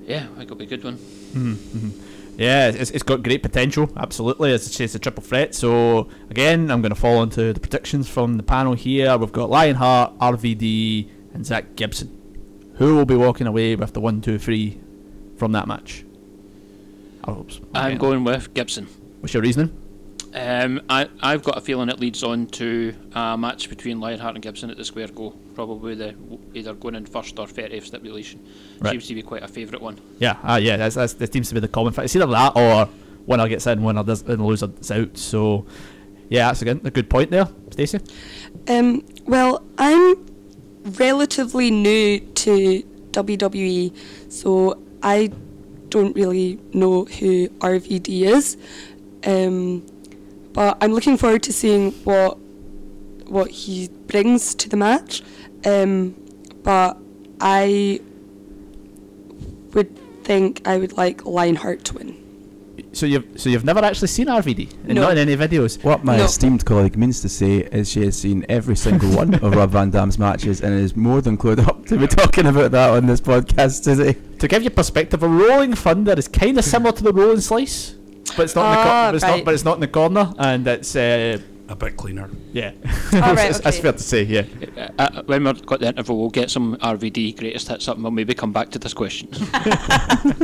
yeah, 0.07 0.25
I 0.33 0.38
think 0.38 0.43
it'll 0.43 0.57
be 0.57 0.64
a 0.64 0.69
good 0.69 0.85
one. 0.85 0.97
Hmm, 0.97 1.55
hmm. 1.55 1.91
Yeah, 2.37 2.69
it's, 2.69 2.91
it's 2.91 3.03
got 3.03 3.23
great 3.23 3.43
potential, 3.43 3.88
absolutely. 3.97 4.52
As 4.52 4.67
it's, 4.67 4.80
it's 4.80 4.95
a 4.95 4.99
triple 4.99 5.23
threat. 5.23 5.54
So, 5.54 6.08
again, 6.30 6.71
I'm 6.71 6.82
going 6.82 6.93
to 6.93 7.00
fall 7.00 7.23
into 7.23 7.52
the 7.52 7.61
predictions 7.61 8.08
from 8.08 8.37
the 8.37 8.43
panel 8.43 8.75
here. 8.75 9.17
We've 9.17 9.30
got 9.30 9.50
Lionheart, 9.50 10.19
RVD, 10.19 11.08
and 11.32 11.47
Zach 11.47 11.76
Gibson. 11.76 12.21
Who 12.76 12.97
will 12.97 13.04
be 13.04 13.15
walking 13.15 13.47
away 13.47 13.76
with 13.76 13.93
the 13.93 14.00
one, 14.00 14.21
two, 14.21 14.39
three 14.39 14.80
from 15.37 15.52
that 15.52 15.69
match? 15.69 16.04
I 17.23 17.30
hope 17.30 17.52
so. 17.52 17.63
I'm 17.73 17.99
going 17.99 18.25
with 18.25 18.52
Gibson. 18.52 18.89
What's 19.21 19.32
your 19.32 19.43
reasoning? 19.43 19.83
Um, 20.34 20.82
I, 20.90 21.08
I've 21.23 21.44
got 21.44 21.56
a 21.56 21.60
feeling 21.60 21.88
it 21.88 22.00
leads 22.00 22.25
on 22.25 22.47
to 22.49 22.92
a 23.12 23.38
match 23.38 23.68
between 23.68 24.00
Lionheart 24.00 24.34
and 24.34 24.42
Gibson 24.42 24.68
at 24.68 24.76
the 24.76 24.84
Square 24.84 25.08
Go. 25.08 25.30
Probably 25.54 25.94
the 25.94 26.16
either 26.54 26.75
going 26.75 26.97
in 26.97 27.06
first 27.06 27.38
or 27.38 27.47
30th 27.47 27.84
stipulation. 27.84 28.44
Right. 28.80 28.90
Seems 28.90 29.06
to 29.06 29.14
be 29.14 29.23
quite 29.23 29.44
a 29.44 29.49
favourite 29.49 29.80
one. 29.80 30.00
Yeah, 30.18 30.36
ah, 30.42 30.56
yeah, 30.56 30.76
that's, 30.76 30.97
that's, 30.97 31.12
that 31.14 31.32
seems 31.32 31.49
to 31.50 31.54
be 31.54 31.60
the 31.60 31.68
common 31.68 31.92
fact. 31.92 32.06
It's 32.06 32.16
either 32.16 32.26
that 32.26 32.56
or 32.56 32.88
winner 33.26 33.47
gets 33.47 33.66
in, 33.68 33.84
winner 33.84 34.02
does, 34.02 34.23
and 34.23 34.40
the 34.40 34.44
loser 34.44 34.73
is 34.80 34.90
out. 34.90 35.16
So, 35.16 35.66
yeah, 36.28 36.49
that's 36.49 36.62
again 36.62 36.80
a 36.82 36.90
good 36.90 37.08
point 37.08 37.30
there, 37.30 37.49
Stacey. 37.70 38.00
Um, 38.66 39.04
well, 39.26 39.62
I'm 39.78 40.26
relatively 40.84 41.70
new 41.70 42.18
to 42.18 42.82
WWE, 43.12 43.97
so 44.32 44.82
I 45.00 45.30
don't 45.90 46.16
really 46.16 46.58
know 46.73 47.04
who 47.04 47.49
RVD 47.50 48.23
is. 48.23 48.56
Um, 49.25 49.86
but 50.54 50.78
I'm 50.80 50.93
looking 50.93 51.17
forward 51.19 51.43
to 51.45 51.52
seeing 51.52 51.93
what 52.04 52.38
what 53.26 53.50
he 53.50 53.88
brings 54.06 54.54
to 54.56 54.69
the 54.69 54.76
match. 54.76 55.23
Um, 55.67 56.14
but 56.62 56.97
I 57.40 58.00
would 59.73 60.25
think 60.25 60.67
I 60.67 60.78
would 60.78 60.93
like 60.97 61.25
Lionheart 61.26 61.84
to 61.86 61.95
win. 61.95 62.17
So 62.93 63.06
you've 63.06 63.26
so 63.36 63.50
you've 63.50 63.64
never 63.64 63.80
actually 63.80 64.08
seen 64.08 64.26
RVD, 64.28 64.69
and 64.84 64.95
No. 64.95 65.02
not 65.02 65.17
in 65.17 65.28
any 65.28 65.36
videos. 65.36 65.82
What 65.82 66.04
my 66.04 66.17
No. 66.17 66.25
esteemed 66.25 66.64
colleague 66.64 66.97
means 66.97 67.21
to 67.23 67.28
say 67.28 67.58
is 67.73 67.90
she 67.90 68.04
has 68.04 68.17
seen 68.17 68.45
every 68.49 68.76
single 68.76 69.10
one 69.10 69.34
of 69.34 69.54
Rob 69.54 69.71
Van 69.73 69.90
Dam's 69.90 70.19
matches 70.19 70.60
and 70.60 70.78
is 70.78 70.95
more 70.97 71.21
than 71.21 71.36
clued 71.36 71.58
up 71.67 71.86
to 71.86 71.97
be 71.97 72.06
talking 72.06 72.47
about 72.47 72.71
that 72.73 72.90
on 72.90 73.06
this 73.06 73.21
podcast 73.21 73.82
today. 73.82 74.17
To 74.38 74.47
give 74.49 74.62
you 74.62 74.71
perspective, 74.71 75.23
a 75.23 75.28
rolling 75.28 75.75
thunder 75.75 76.12
is 76.17 76.28
kind 76.28 76.56
of 76.58 76.64
similar 76.64 76.93
to 76.93 77.02
the 77.02 77.12
rolling 77.12 77.40
slice, 77.40 77.95
but 78.37 78.41
it's 78.45 78.54
not. 78.54 78.67
in 78.67 78.73
the 78.73 78.78
Ah, 78.78 78.84
cor- 78.84 79.13
but 79.13 79.15
it's 79.15 79.25
not. 79.25 79.45
But 79.45 79.54
it's 79.54 79.65
not 79.65 79.75
in 79.75 79.80
the 79.80 79.89
corner, 79.89 80.32
and 80.39 80.67
it's 80.67 80.97
uh, 80.97 81.39
A 81.69 81.76
bit 81.76 81.97
cleaner. 81.97 82.28
yeah. 82.52 82.73
All 83.15 83.21
right, 83.21 83.37
that's, 83.37 83.60
that's 83.60 83.76
okay. 83.78 83.82
fair 83.82 83.93
to 83.93 83.99
say. 83.99 84.23
Yeah. 84.25 84.45
Uh, 84.76 84.91
uh, 84.99 85.23
when 85.26 85.45
we've 85.45 85.65
got 85.67 85.80
the 85.80 85.89
interval, 85.89 86.19
we'll 86.21 86.30
get 86.30 86.50
some 86.50 86.76
RVD 86.76 87.37
greatest 87.39 87.69
hits 87.69 87.89
up 87.89 87.97
and 87.97 88.04
we'll 88.04 88.10
maybe 88.13 88.34
come 88.34 88.52
back 88.52 88.71
to 88.71 88.78
this 88.78 88.95
question. 88.95 89.28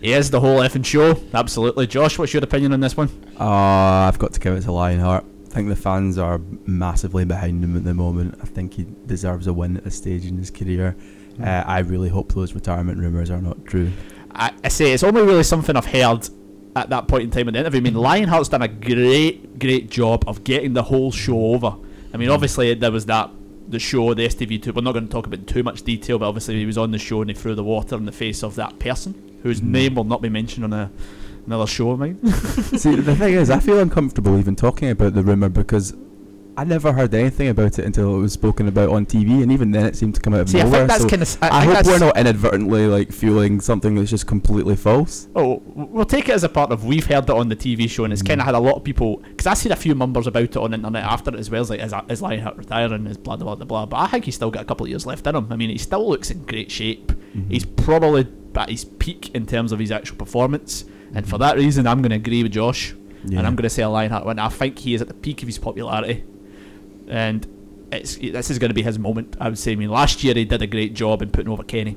He 0.00 0.12
is 0.12 0.30
the 0.30 0.38
whole 0.38 0.58
effing 0.60 0.84
show. 0.86 1.20
Absolutely, 1.34 1.88
Josh. 1.88 2.18
What's 2.20 2.32
your 2.32 2.44
opinion 2.44 2.72
on 2.72 2.78
this 2.78 2.96
one? 2.96 3.08
Uh, 3.38 3.44
I've 4.06 4.16
got 4.18 4.32
to 4.32 4.38
give 4.38 4.54
it 4.54 4.60
to 4.62 4.70
Lionheart. 4.72 5.24
I 5.46 5.48
think 5.50 5.68
the 5.68 5.74
fans 5.74 6.18
are 6.18 6.38
massively 6.66 7.24
behind 7.24 7.64
him 7.64 7.76
at 7.76 7.82
the 7.82 7.94
moment. 7.94 8.38
I 8.40 8.46
think 8.46 8.74
he 8.74 8.86
deserves 9.06 9.48
a 9.48 9.52
win 9.52 9.76
at 9.76 9.82
this 9.82 9.96
stage 9.96 10.24
in 10.24 10.36
his 10.36 10.52
career. 10.52 10.92
Hmm. 11.36 11.42
Uh, 11.42 11.64
I 11.66 11.80
really 11.80 12.10
hope 12.10 12.32
those 12.32 12.54
retirement 12.54 12.98
rumours 13.00 13.28
are 13.28 13.40
not 13.42 13.64
true. 13.64 13.90
I, 14.30 14.52
I 14.62 14.68
say 14.68 14.92
it's 14.92 15.02
only 15.02 15.22
really 15.22 15.42
something 15.42 15.74
I've 15.74 15.86
heard 15.86 16.28
at 16.76 16.90
that 16.90 17.08
point 17.08 17.24
in 17.24 17.30
time 17.30 17.48
in 17.48 17.54
the 17.54 17.60
interview. 17.60 17.80
I 17.80 17.82
mean, 17.82 17.94
Lionheart's 17.94 18.48
done 18.48 18.62
a 18.62 18.68
great, 18.68 19.58
great 19.58 19.90
job 19.90 20.24
of 20.26 20.44
getting 20.44 20.72
the 20.74 20.84
whole 20.84 21.10
show 21.10 21.54
over. 21.54 21.74
I 22.12 22.16
mean, 22.16 22.28
mm. 22.28 22.34
obviously 22.34 22.74
there 22.74 22.92
was 22.92 23.06
that 23.06 23.30
the 23.68 23.78
show, 23.78 24.14
the 24.14 24.26
STV2. 24.26 24.74
We're 24.74 24.82
not 24.82 24.92
going 24.92 25.06
to 25.06 25.12
talk 25.12 25.26
about 25.26 25.40
in 25.40 25.46
too 25.46 25.62
much 25.62 25.82
detail, 25.82 26.18
but 26.18 26.28
obviously 26.28 26.56
he 26.56 26.66
was 26.66 26.78
on 26.78 26.90
the 26.90 26.98
show 26.98 27.20
and 27.20 27.30
he 27.30 27.34
threw 27.34 27.54
the 27.54 27.64
water 27.64 27.96
in 27.96 28.06
the 28.06 28.12
face 28.12 28.42
of 28.42 28.54
that 28.54 28.78
person 28.78 29.40
whose 29.42 29.60
mm. 29.60 29.68
name 29.68 29.94
will 29.94 30.04
not 30.04 30.22
be 30.22 30.28
mentioned 30.28 30.64
on 30.64 30.72
a 30.72 30.90
another 31.46 31.66
show 31.66 31.90
of 31.92 31.98
mine. 31.98 32.22
See, 32.76 32.94
the 32.96 33.16
thing 33.16 33.34
is, 33.34 33.48
I 33.48 33.58
feel 33.58 33.78
uncomfortable 33.78 34.38
even 34.38 34.54
talking 34.54 34.90
about 34.90 35.14
the 35.14 35.22
rumour 35.22 35.48
because 35.48 35.94
I 36.58 36.64
never 36.64 36.92
heard 36.92 37.14
anything 37.14 37.46
about 37.50 37.78
it 37.78 37.84
until 37.84 38.16
it 38.16 38.18
was 38.18 38.32
spoken 38.32 38.66
about 38.66 38.88
on 38.88 39.06
TV, 39.06 39.44
and 39.44 39.52
even 39.52 39.70
then 39.70 39.86
it 39.86 39.94
seemed 39.94 40.16
to 40.16 40.20
come 40.20 40.34
out 40.34 40.40
of 40.40 40.48
See, 40.48 40.60
I 40.60 40.64
nowhere. 40.64 40.80
think 40.80 40.88
that's 40.88 41.02
so 41.02 41.08
kind 41.08 41.22
of. 41.22 41.38
I, 41.40 41.64
hope 41.64 41.86
we're 41.86 41.98
not 42.00 42.18
inadvertently 42.18 42.88
like 42.88 43.12
fueling 43.12 43.60
something 43.60 43.94
that's 43.94 44.10
just 44.10 44.26
completely 44.26 44.74
false. 44.74 45.28
Oh, 45.36 45.62
we'll 45.66 46.04
take 46.04 46.28
it 46.28 46.32
as 46.32 46.42
a 46.42 46.48
part 46.48 46.72
of 46.72 46.84
we've 46.84 47.06
heard 47.06 47.22
it 47.22 47.30
on 47.30 47.48
the 47.48 47.54
TV 47.54 47.88
show, 47.88 48.02
and 48.02 48.12
it's 48.12 48.22
mm-hmm. 48.22 48.30
kind 48.30 48.40
of 48.40 48.46
had 48.46 48.56
a 48.56 48.58
lot 48.58 48.74
of 48.74 48.82
people. 48.82 49.18
Because 49.18 49.46
I 49.46 49.54
seen 49.54 49.70
a 49.70 49.76
few 49.76 49.94
numbers 49.94 50.26
about 50.26 50.42
it 50.42 50.56
on 50.56 50.72
the 50.72 50.78
internet 50.78 51.04
after 51.04 51.30
it 51.30 51.38
as 51.38 51.48
well. 51.48 51.60
As 51.60 51.70
like, 51.70 51.78
is, 51.78 51.92
uh, 51.92 52.02
is 52.08 52.20
Lionheart 52.20 52.56
retiring? 52.56 53.06
Is 53.06 53.16
blah 53.16 53.36
blah 53.36 53.54
blah 53.54 53.64
blah. 53.64 53.86
But 53.86 53.98
I 53.98 54.08
think 54.08 54.24
he's 54.24 54.34
still 54.34 54.50
got 54.50 54.62
a 54.62 54.66
couple 54.66 54.84
of 54.84 54.90
years 54.90 55.06
left 55.06 55.28
in 55.28 55.36
him. 55.36 55.46
I 55.52 55.54
mean, 55.54 55.70
he 55.70 55.78
still 55.78 56.08
looks 56.08 56.28
in 56.32 56.44
great 56.44 56.72
shape. 56.72 57.12
Mm-hmm. 57.12 57.50
He's 57.50 57.64
probably 57.64 58.26
at 58.56 58.68
his 58.68 58.84
peak 58.84 59.32
in 59.36 59.46
terms 59.46 59.70
of 59.70 59.78
his 59.78 59.92
actual 59.92 60.16
performance, 60.16 60.84
and 61.14 61.24
for 61.24 61.34
mm-hmm. 61.34 61.42
that 61.42 61.56
reason, 61.56 61.86
I'm 61.86 62.02
going 62.02 62.10
to 62.10 62.16
agree 62.16 62.42
with 62.42 62.50
Josh, 62.50 62.96
Yeah. 63.24 63.38
and 63.38 63.46
I'm 63.46 63.54
going 63.54 63.62
to 63.62 63.70
say 63.70 63.84
a 63.84 63.88
Lionheart 63.88 64.26
win. 64.26 64.40
I 64.40 64.48
think 64.48 64.80
he 64.80 64.94
is 64.94 65.00
at 65.00 65.06
the 65.06 65.14
peak 65.14 65.42
of 65.42 65.46
his 65.46 65.58
popularity, 65.58 66.24
and 67.08 67.46
it's 67.90 68.16
this 68.16 68.50
is 68.50 68.58
going 68.58 68.70
to 68.70 68.74
be 68.74 68.82
his 68.82 68.98
moment. 68.98 69.36
I 69.40 69.48
would 69.48 69.58
say. 69.58 69.72
I 69.72 69.76
mean, 69.76 69.90
last 69.90 70.22
year 70.22 70.34
he 70.34 70.44
did 70.44 70.62
a 70.62 70.66
great 70.66 70.94
job 70.94 71.22
in 71.22 71.30
putting 71.30 71.50
over 71.50 71.62
Kenny 71.62 71.96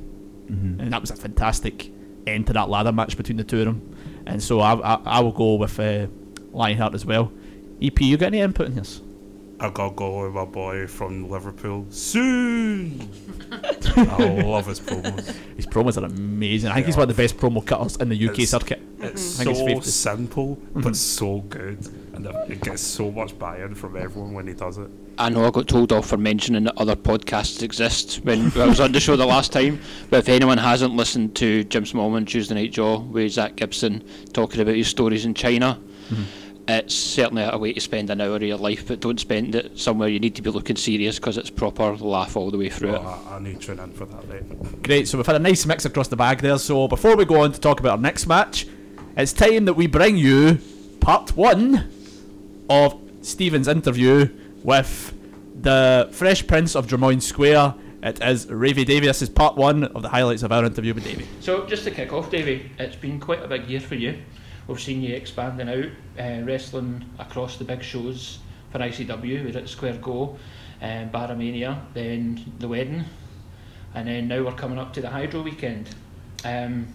Mm-hmm. 0.50 0.82
and 0.82 0.92
that 0.92 1.00
was 1.00 1.12
a 1.12 1.16
fantastic 1.16 1.90
end 2.28 2.48
to 2.48 2.54
that 2.54 2.68
ladder 2.70 2.92
match 2.92 3.16
between 3.16 3.38
the 3.38 3.44
two 3.46 3.60
of 3.60 3.66
them. 3.68 3.96
And 4.26 4.44
so 4.44 4.60
I, 4.60 4.74
I, 4.74 4.94
I 5.06 5.20
will 5.22 5.32
go 5.32 5.56
with 5.56 5.80
uh, 5.80 6.08
Lionheart 6.52 6.94
as 6.94 7.06
well. 7.06 7.32
EP, 7.82 8.02
you 8.02 8.18
got 8.18 8.28
any 8.28 8.40
input 8.40 8.68
in 8.68 8.76
this? 8.76 9.00
I 9.62 9.70
gotta 9.70 9.96
go 9.96 10.24
with 10.26 10.34
my 10.34 10.44
boy 10.44 10.88
from 10.88 11.30
Liverpool. 11.30 11.86
Soon! 11.90 13.10
I 13.52 14.42
love 14.44 14.66
his 14.68 14.80
promos. 14.82 15.34
His 15.56 15.66
promos 15.68 16.02
are 16.02 16.06
amazing. 16.06 16.70
I 16.72 16.76
think 16.76 16.88
he's 16.88 16.98
one 16.98 17.10
of 17.10 17.16
the 17.16 17.22
best 17.24 17.38
promo 17.38 17.66
cutters 17.66 17.96
in 17.98 18.10
the 18.10 18.16
UK 18.28 18.34
It's- 18.40 18.50
circuit. 18.50 18.82
It's 19.00 19.40
I 19.40 19.44
think 19.46 19.50
it's 19.52 19.60
so 19.60 19.66
fifty. 19.68 19.90
simple, 19.90 20.56
but 20.74 20.96
so 20.96 21.40
good. 21.42 21.80
And 22.14 22.26
it 22.26 22.62
gets 22.62 22.82
so 22.82 23.10
much 23.12 23.38
buy-in 23.40 23.74
from 23.76 23.96
everyone 23.96 24.34
when 24.34 24.48
he 24.48 24.54
does 24.54 24.78
it. 24.78 24.90
I 25.18 25.30
know 25.30 25.46
I 25.46 25.52
got 25.52 25.68
told 25.68 25.92
off 25.92 26.08
for 26.08 26.18
mentioning 26.18 26.64
that 26.66 26.78
other 26.78 26.96
podcasts 26.96 27.62
exist 27.62 28.24
when 28.24 28.52
I 28.58 28.66
was 28.66 28.80
on 28.80 28.92
the 28.92 29.00
show 29.00 29.16
the 29.16 29.26
last 29.26 29.54
time. 29.54 29.80
But 30.10 30.20
if 30.20 30.30
anyone 30.30 30.58
hasn't 30.58 30.94
listened 30.94 31.36
to 31.38 31.64
Jim 31.66 31.84
Smallman 31.84 32.28
Tuesday 32.28 32.56
Night 32.56 32.72
Jaw 32.72 33.00
with 33.00 33.32
Zach 33.32 33.56
Gibson 33.56 34.04
talking 34.34 34.62
about 34.62 34.76
his 34.76 34.88
stories 34.88 35.26
in 35.26 35.34
China, 35.34 35.80
mm-hmm. 36.10 36.24
it's 36.68 36.96
certainly 36.96 37.44
a 37.44 37.58
way 37.58 37.72
to 37.74 37.80
spend 37.80 38.10
an 38.10 38.20
hour 38.20 38.36
of 38.36 38.44
your 38.44 38.58
life. 38.58 38.88
But 38.88 39.00
don't 39.00 39.20
spend 39.20 39.56
it 39.56 39.80
somewhere 39.80 40.10
you 40.10 40.20
need 40.20 40.36
to 40.36 40.42
be 40.42 40.50
looking 40.50 40.76
serious 40.76 41.18
because 41.18 41.38
it's 41.38 41.50
proper 41.50 41.96
laugh 41.96 42.36
all 42.36 42.52
the 42.52 42.58
way 42.58 42.70
through 42.70 42.94
Well, 42.94 43.02
it. 43.02 43.32
I, 43.32 43.36
I 43.36 43.40
need 43.40 43.62
to 43.62 43.68
tune 43.68 43.80
in 43.80 43.94
for 43.94 44.06
that 44.06 44.28
then. 44.28 44.80
Great, 44.84 45.08
so 45.08 45.18
we've 45.18 45.28
had 45.28 45.36
a 45.36 45.40
nice 45.40 45.66
mix 45.66 45.86
across 45.86 46.08
the 46.08 46.18
bag 46.18 46.40
there. 46.40 46.58
So 46.58 46.88
before 46.88 47.16
we 47.16 47.26
go 47.26 47.42
on 47.42 47.52
to 47.52 47.60
talk 47.60 47.80
about 47.80 47.92
our 47.92 48.02
next 48.02 48.28
match, 48.28 48.68
it's 49.16 49.34
time 49.34 49.66
that 49.66 49.74
we 49.76 49.88
bring 49.88 50.18
you 50.18 50.60
part 51.00 51.36
one 51.38 51.90
of 52.72 52.98
Stephen's 53.22 53.68
interview 53.68 54.30
with 54.64 55.14
the 55.62 56.08
Fresh 56.14 56.48
Prince 56.48 56.74
of 56.74 56.88
Drummoyne 56.88 57.22
Square. 57.22 57.76
It 58.02 58.24
is 58.24 58.46
Ravy 58.46 58.86
Davy. 58.86 59.08
This 59.08 59.22
is 59.22 59.28
part 59.28 59.58
one 59.58 59.84
of 59.84 60.02
the 60.02 60.08
highlights 60.08 60.42
of 60.42 60.54
our 60.54 60.64
interview 60.64 60.94
with 60.94 61.04
Davy. 61.04 61.28
So 61.42 61.66
just 61.66 61.84
to 61.84 61.92
kick 61.92 62.14
off, 62.14 62.32
Davey, 62.32 62.72
it's 62.80 62.96
been 62.96 63.20
quite 63.20 63.44
a 63.44 63.48
big 63.50 63.68
year 63.68 63.82
for 63.82 63.96
you. 63.96 64.18
We've 64.68 64.80
seen 64.80 65.02
you 65.02 65.14
expanding 65.14 65.68
out, 65.68 65.92
uh, 66.18 66.44
wrestling 66.46 67.04
across 67.20 67.58
the 67.58 67.66
big 67.66 67.84
shows 67.84 68.40
for 68.72 68.80
ICW. 68.80 69.44
We're 69.44 69.60
at 69.60 69.68
Square 69.68 69.98
Go, 69.98 70.38
um, 70.82 71.10
BarraMania, 71.10 71.78
then 71.94 72.54
the 72.60 72.70
wedding, 72.70 73.04
and 73.96 74.08
then 74.08 74.30
now 74.30 74.46
we're 74.46 74.54
coming 74.54 74.80
up 74.80 74.94
to 74.94 75.02
the 75.02 75.10
Hydro 75.10 75.42
weekend. 75.42 75.90
Um, 76.46 76.88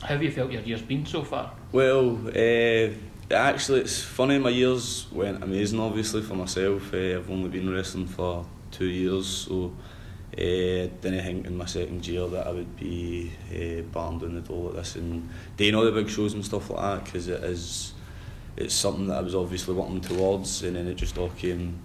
how 0.00 0.08
have 0.08 0.22
you 0.22 0.30
felt 0.30 0.52
your 0.52 0.62
year's 0.62 0.80
been 0.80 1.04
so 1.06 1.24
far? 1.24 1.54
Well, 1.72 2.18
uh, 2.28 2.92
actually, 3.32 3.80
it's 3.80 4.02
funny. 4.02 4.38
My 4.38 4.50
years 4.50 5.06
went 5.12 5.42
amazing. 5.42 5.80
Obviously 5.80 6.22
for 6.22 6.34
myself, 6.34 6.92
uh, 6.92 6.96
I've 6.96 7.30
only 7.30 7.48
been 7.48 7.72
wrestling 7.72 8.06
for 8.06 8.46
two 8.70 8.86
years, 8.86 9.26
so 9.26 9.72
uh, 10.32 10.38
didn't 10.38 11.22
think 11.22 11.46
in 11.46 11.56
my 11.56 11.66
second 11.66 12.06
year 12.06 12.26
that 12.28 12.46
I 12.46 12.52
would 12.52 12.76
be 12.76 13.32
uh, 13.50 13.82
barned 13.92 14.22
in 14.22 14.34
the 14.34 14.40
door 14.40 14.68
like 14.68 14.76
this 14.76 14.96
and 14.96 15.28
doing 15.56 15.74
all 15.74 15.84
the 15.84 15.92
big 15.92 16.08
shows 16.08 16.32
and 16.34 16.44
stuff 16.44 16.70
like 16.70 16.80
that 16.80 17.04
because 17.04 17.28
it 17.28 17.42
is 17.44 17.92
it's 18.56 18.74
something 18.74 19.06
that 19.06 19.18
I 19.18 19.20
was 19.22 19.34
obviously 19.34 19.74
working 19.74 20.00
towards, 20.00 20.62
and 20.62 20.76
then 20.76 20.86
it 20.86 20.94
just 20.94 21.16
all 21.16 21.30
came 21.30 21.78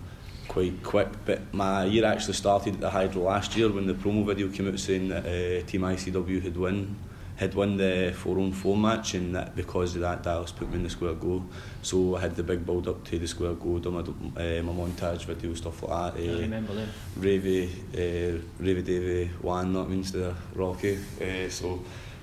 quite 0.48 0.84
quick. 0.84 1.10
But 1.26 1.54
my 1.54 1.86
year 1.86 2.06
actually 2.06 2.34
started 2.34 2.76
at 2.76 2.80
the 2.82 2.90
Hydro 2.90 3.24
last 3.24 3.56
year 3.56 3.70
when 3.70 3.88
the 3.88 3.94
promo 3.94 4.26
video 4.26 4.50
came 4.50 4.68
out 4.68 4.80
saying 4.80 5.10
that 5.10 5.26
uh, 5.26 5.66
Team 5.66 5.82
ICW 5.82 6.42
had 6.44 6.58
won 6.58 6.98
had 7.38 7.54
won 7.54 7.78
the 7.78 8.14
four 8.18 8.38
on 8.40 8.52
four 8.52 8.76
match, 8.76 9.14
and 9.14 9.34
that 9.36 9.56
because 9.56 9.96
of 9.96 10.02
that, 10.02 10.24
Dallas 10.24 10.52
put 10.52 10.70
me 10.70 10.76
in 10.76 10.84
the 10.84 10.90
square 10.90 11.14
go. 11.14 11.44
So 11.84 12.16
I 12.16 12.22
had 12.22 12.36
the 12.36 12.44
big 12.44 12.66
build 12.66 12.88
up 12.88 13.04
to 13.06 13.18
the 13.20 13.28
square 13.28 13.54
go, 13.54 13.80
done 13.80 13.94
my, 13.94 14.00
uh, 14.02 14.62
my 14.64 14.74
montage 14.74 15.24
video, 15.26 15.54
stuff 15.54 15.82
like 15.84 16.16
that. 16.16 16.22
I 16.22 16.28
Uh, 16.36 16.40
remember 16.40 16.74
them. 16.74 16.90
Ravy, 17.20 17.70
uh, 17.94 18.40
Ravy 18.60 18.84
Davy 18.84 19.30
won, 19.42 19.72
that 19.74 19.90
means 19.90 20.12
the 20.12 20.34
Rocky. 20.56 20.98
Uh, 21.22 21.48
so 21.50 21.80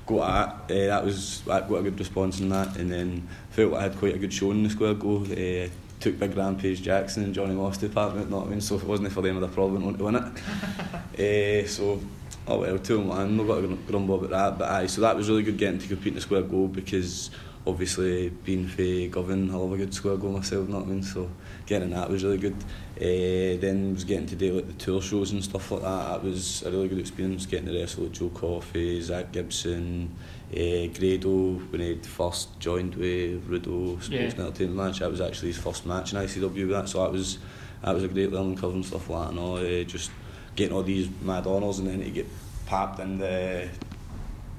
got 0.07 0.67
that. 0.69 0.75
Uh, 0.75 0.87
that 0.89 1.05
was 1.05 1.41
that 1.47 1.69
got 1.69 1.77
a 1.77 1.83
good 1.83 1.99
response 1.99 2.41
in 2.41 2.49
that, 2.51 2.77
and 2.77 2.91
then 2.93 3.27
felt 3.51 3.73
like 3.73 3.81
I 3.81 3.83
had 3.85 3.97
quite 3.97 4.15
a 4.15 4.19
good 4.19 4.33
show 4.33 4.51
in 4.51 4.63
the 4.65 4.71
square 4.71 4.95
go. 4.95 5.19
Uh, 5.25 5.69
took 6.01 6.19
Big 6.19 6.37
Rampage 6.37 6.83
Jackson 6.83 7.23
and 7.23 7.33
Johnny 7.35 7.55
Moss 7.55 7.79
to 7.79 7.89
department, 7.89 8.29
know 8.29 8.39
what 8.39 8.49
I 8.49 8.51
mean? 8.51 8.61
So 8.61 8.75
if 8.75 8.83
it 8.83 8.89
wasn't 8.89 9.11
for 9.13 9.23
them, 9.23 9.37
I'd 9.39 9.43
have 9.45 9.55
probably 9.55 9.81
to 9.97 10.05
win 10.05 10.17
it. 10.17 11.65
uh, 11.65 11.69
so 11.69 12.01
oh 12.47 12.61
well, 12.61 12.79
two 12.79 13.01
and 13.01 13.09
one, 13.09 13.37
not 13.37 13.47
got 13.47 13.61
to 13.61 13.79
grumble 13.87 14.17
about 14.17 14.31
that, 14.31 14.59
but 14.59 14.71
aye, 14.71 14.87
so 14.87 15.01
that 15.01 15.17
was 15.17 15.29
really 15.29 15.43
good 15.43 15.59
getting 15.59 15.79
to 15.79 15.89
compete 15.89 16.09
in 16.09 16.15
the 16.15 16.21
square 16.21 16.43
goal 16.43 16.69
because 16.69 17.31
obviously 17.67 18.29
being 18.29 18.67
for 18.67 18.83
Govan, 19.11 19.51
I 19.51 19.55
love 19.55 19.73
a 19.73 19.77
good 19.77 19.95
square 19.95 20.17
goal 20.17 20.33
myself, 20.33 20.69
not 20.69 20.83
I 20.83 20.87
mean? 20.87 21.03
So 21.03 21.31
getting 21.67 21.91
that 21.91 22.11
was 22.11 22.23
really 22.23 22.39
good. 22.39 22.57
Uh, 22.97 23.59
then 23.61 23.95
was 23.95 24.05
getting 24.05 24.27
to 24.27 24.37
do 24.37 24.55
like 24.55 24.67
the 24.67 24.75
tour 24.75 25.01
shows 25.01 25.33
and 25.33 25.43
stuff 25.43 25.71
like 25.71 25.83
that. 25.83 26.09
That 26.13 26.23
was 26.23 26.63
a 26.63 26.71
really 26.71 26.89
good 26.89 26.99
experience 26.99 27.47
getting 27.47 27.67
to 27.67 27.79
wrestle 27.79 28.05
with 28.05 28.13
Joe 28.13 28.29
Coffey, 28.29 29.01
Zach 29.01 29.33
Gibson, 29.33 30.15
uh, 30.53 30.87
Grado 30.99 31.55
when 31.71 31.81
he 31.81 31.95
first 31.97 32.59
joined 32.61 32.95
with 32.97 33.49
Rudo 33.49 33.95
Sports 33.95 34.11
yeah. 34.11 34.21
and 34.21 34.41
Entertainment 34.41 34.77
Match. 34.77 34.99
That 34.99 35.11
was 35.11 35.21
actually 35.21 35.49
his 35.49 35.59
first 35.59 35.87
match 35.87 36.13
in 36.13 36.19
ICW 36.19 36.55
with 36.55 36.71
that, 36.71 36.89
so 36.89 37.03
that 37.03 37.13
was 37.13 37.39
that 37.83 37.95
was 37.95 38.05
a 38.05 38.09
great 38.09 38.31
learning 38.31 38.57
curve 38.57 38.75
and 38.75 38.85
stuff 38.85 39.09
like 39.09 39.25
that 39.25 39.31
and 39.31 39.39
all. 39.39 39.57
Uh, 39.57 39.85
just 39.85 40.11
getting 40.57 40.75
all 40.75 40.83
these 40.83 41.09
mad 41.23 41.47
honours 41.47 41.79
and 41.79 41.89
then 41.89 42.01
to 42.01 42.11
get 42.11 42.27
papped 42.67 43.01
in 43.01 43.19
the 43.19 43.69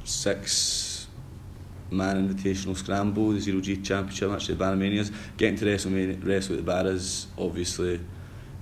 six 0.03 1.07
man 1.91 2.27
invitational 2.27 2.75
scramble, 2.75 3.31
the 3.31 3.39
zero 3.39 3.61
G 3.61 3.77
championship 3.77 4.29
match, 4.29 4.47
the 4.47 4.55
BarraManias. 4.55 5.13
Getting 5.37 5.57
to 5.57 5.65
WrestleMania, 5.65 6.25
wrestle 6.25 6.55
with 6.55 6.65
the 6.65 6.71
Barras 6.71 7.27
obviously 7.37 7.99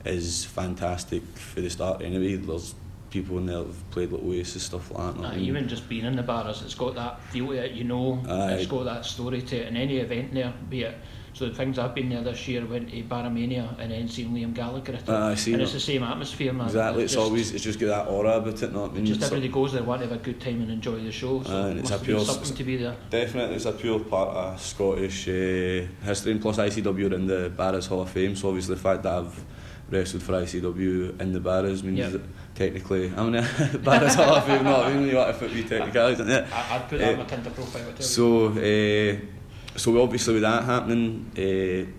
is 0.05 0.45
fantastic 0.45 1.23
for 1.35 1.61
the 1.61 1.69
start 1.69 2.01
anyway. 2.01 2.35
There's 2.35 2.75
people 3.09 3.37
in 3.37 3.45
there 3.45 3.59
that've 3.59 3.91
played 3.91 4.11
like 4.11 4.23
Oasis 4.23 4.63
stuff 4.63 4.91
like 4.91 4.97
that. 4.97 5.15
know 5.15 5.21
what 5.21 5.33
I 5.33 5.35
mean? 5.37 5.45
even 5.45 5.67
just 5.67 5.87
being 5.87 6.05
in 6.05 6.15
the 6.15 6.23
bars, 6.23 6.61
it's 6.63 6.73
got 6.73 6.95
that 6.95 7.21
feel 7.25 7.47
to 7.47 7.53
it, 7.53 7.71
you 7.71 7.83
know, 7.83 8.21
Aye. 8.27 8.53
it's 8.53 8.65
got 8.65 8.85
that 8.85 9.05
story 9.05 9.41
to 9.41 9.57
it. 9.57 9.67
And 9.67 9.77
any 9.77 9.97
event 9.97 10.33
there, 10.33 10.53
be 10.69 10.83
it, 10.83 10.97
so 11.33 11.49
the 11.49 11.55
things 11.55 11.79
I've 11.79 11.95
been 11.95 12.09
there 12.09 12.21
this 12.21 12.47
year, 12.47 12.65
went 12.65 12.89
to 12.91 13.03
BarraMania 13.03 13.77
and 13.79 13.91
then 13.91 14.07
seen 14.07 14.33
Liam 14.33 14.53
Gallagher 14.53 14.93
at 14.93 15.01
it. 15.01 15.09
I 15.09 15.35
see 15.35 15.53
and 15.53 15.61
it's 15.61 15.73
the 15.73 15.79
same 15.79 16.03
atmosphere, 16.03 16.53
man. 16.53 16.67
Exactly, 16.67 17.03
it's 17.03 17.13
just, 17.13 17.23
always 17.25 17.51
it's 17.53 17.63
just 17.63 17.79
got 17.79 17.87
that 17.87 18.11
aura 18.11 18.37
about 18.37 18.61
it. 18.61 18.71
Not 18.73 18.91
I 18.91 18.93
mean, 18.93 19.05
just 19.05 19.19
It's 19.21 19.31
everybody 19.31 19.51
goes 19.51 19.73
there, 19.73 19.83
want 19.83 20.01
to 20.01 20.07
have 20.07 20.15
a 20.17 20.23
good 20.23 20.39
time 20.39 20.61
and 20.61 20.71
enjoy 20.71 20.99
the 21.03 21.11
show. 21.11 21.41
So 21.43 21.51
Aye, 21.51 21.67
and 21.69 21.79
it's 21.79 21.91
a 21.91 21.97
pure- 21.99 22.19
something 22.23 22.55
to 22.55 22.63
be 22.63 22.77
there. 22.77 22.95
Definitely, 23.09 23.55
it's 23.55 23.65
a 23.65 23.71
pure 23.73 23.99
part 23.99 24.29
of 24.35 24.61
Scottish 24.61 25.27
uh, 25.27 25.87
history, 26.05 26.31
and 26.33 26.41
plus 26.41 26.57
ICW 26.57 27.11
are 27.11 27.15
in 27.15 27.25
the 27.27 27.49
Barras 27.55 27.87
Hall 27.87 28.01
of 28.01 28.09
Fame. 28.11 28.35
So 28.35 28.47
obviously, 28.49 28.75
the 28.75 28.81
fact 28.81 29.03
that 29.03 29.13
I've 29.13 29.43
wrestled 29.89 30.23
for 30.23 30.33
ICW 30.33 31.19
in 31.21 31.33
the 31.33 31.39
Barras 31.39 31.83
means 31.83 31.99
Yeah. 31.99 32.09
that 32.09 32.21
technically 32.55 33.11
I'm 33.17 33.33
in 33.33 33.43
the 33.71 33.79
Barras 33.83 34.15
Hall 34.15 34.35
of 34.35 34.45
Fame. 34.45 34.63
Not 34.63 34.89
even 34.89 35.07
you 35.07 35.15
want 35.17 35.33
to 35.33 35.39
put 35.39 35.53
me 35.53 35.63
technicalities 35.63 36.19
it. 36.27 36.45
I, 36.53 36.75
I'd 36.75 36.89
put 36.89 36.99
that 36.99 37.07
Eh, 37.07 37.11
in 37.13 37.17
my 37.19 37.25
Tinder 37.25 37.49
profile. 37.49 37.93
So, 37.99 38.47
uh, 38.49 39.32
so 39.75 40.01
obviously 40.01 40.35
with 40.35 40.43
that 40.43 40.63
happening, 40.63 41.31
uh, 41.37 41.91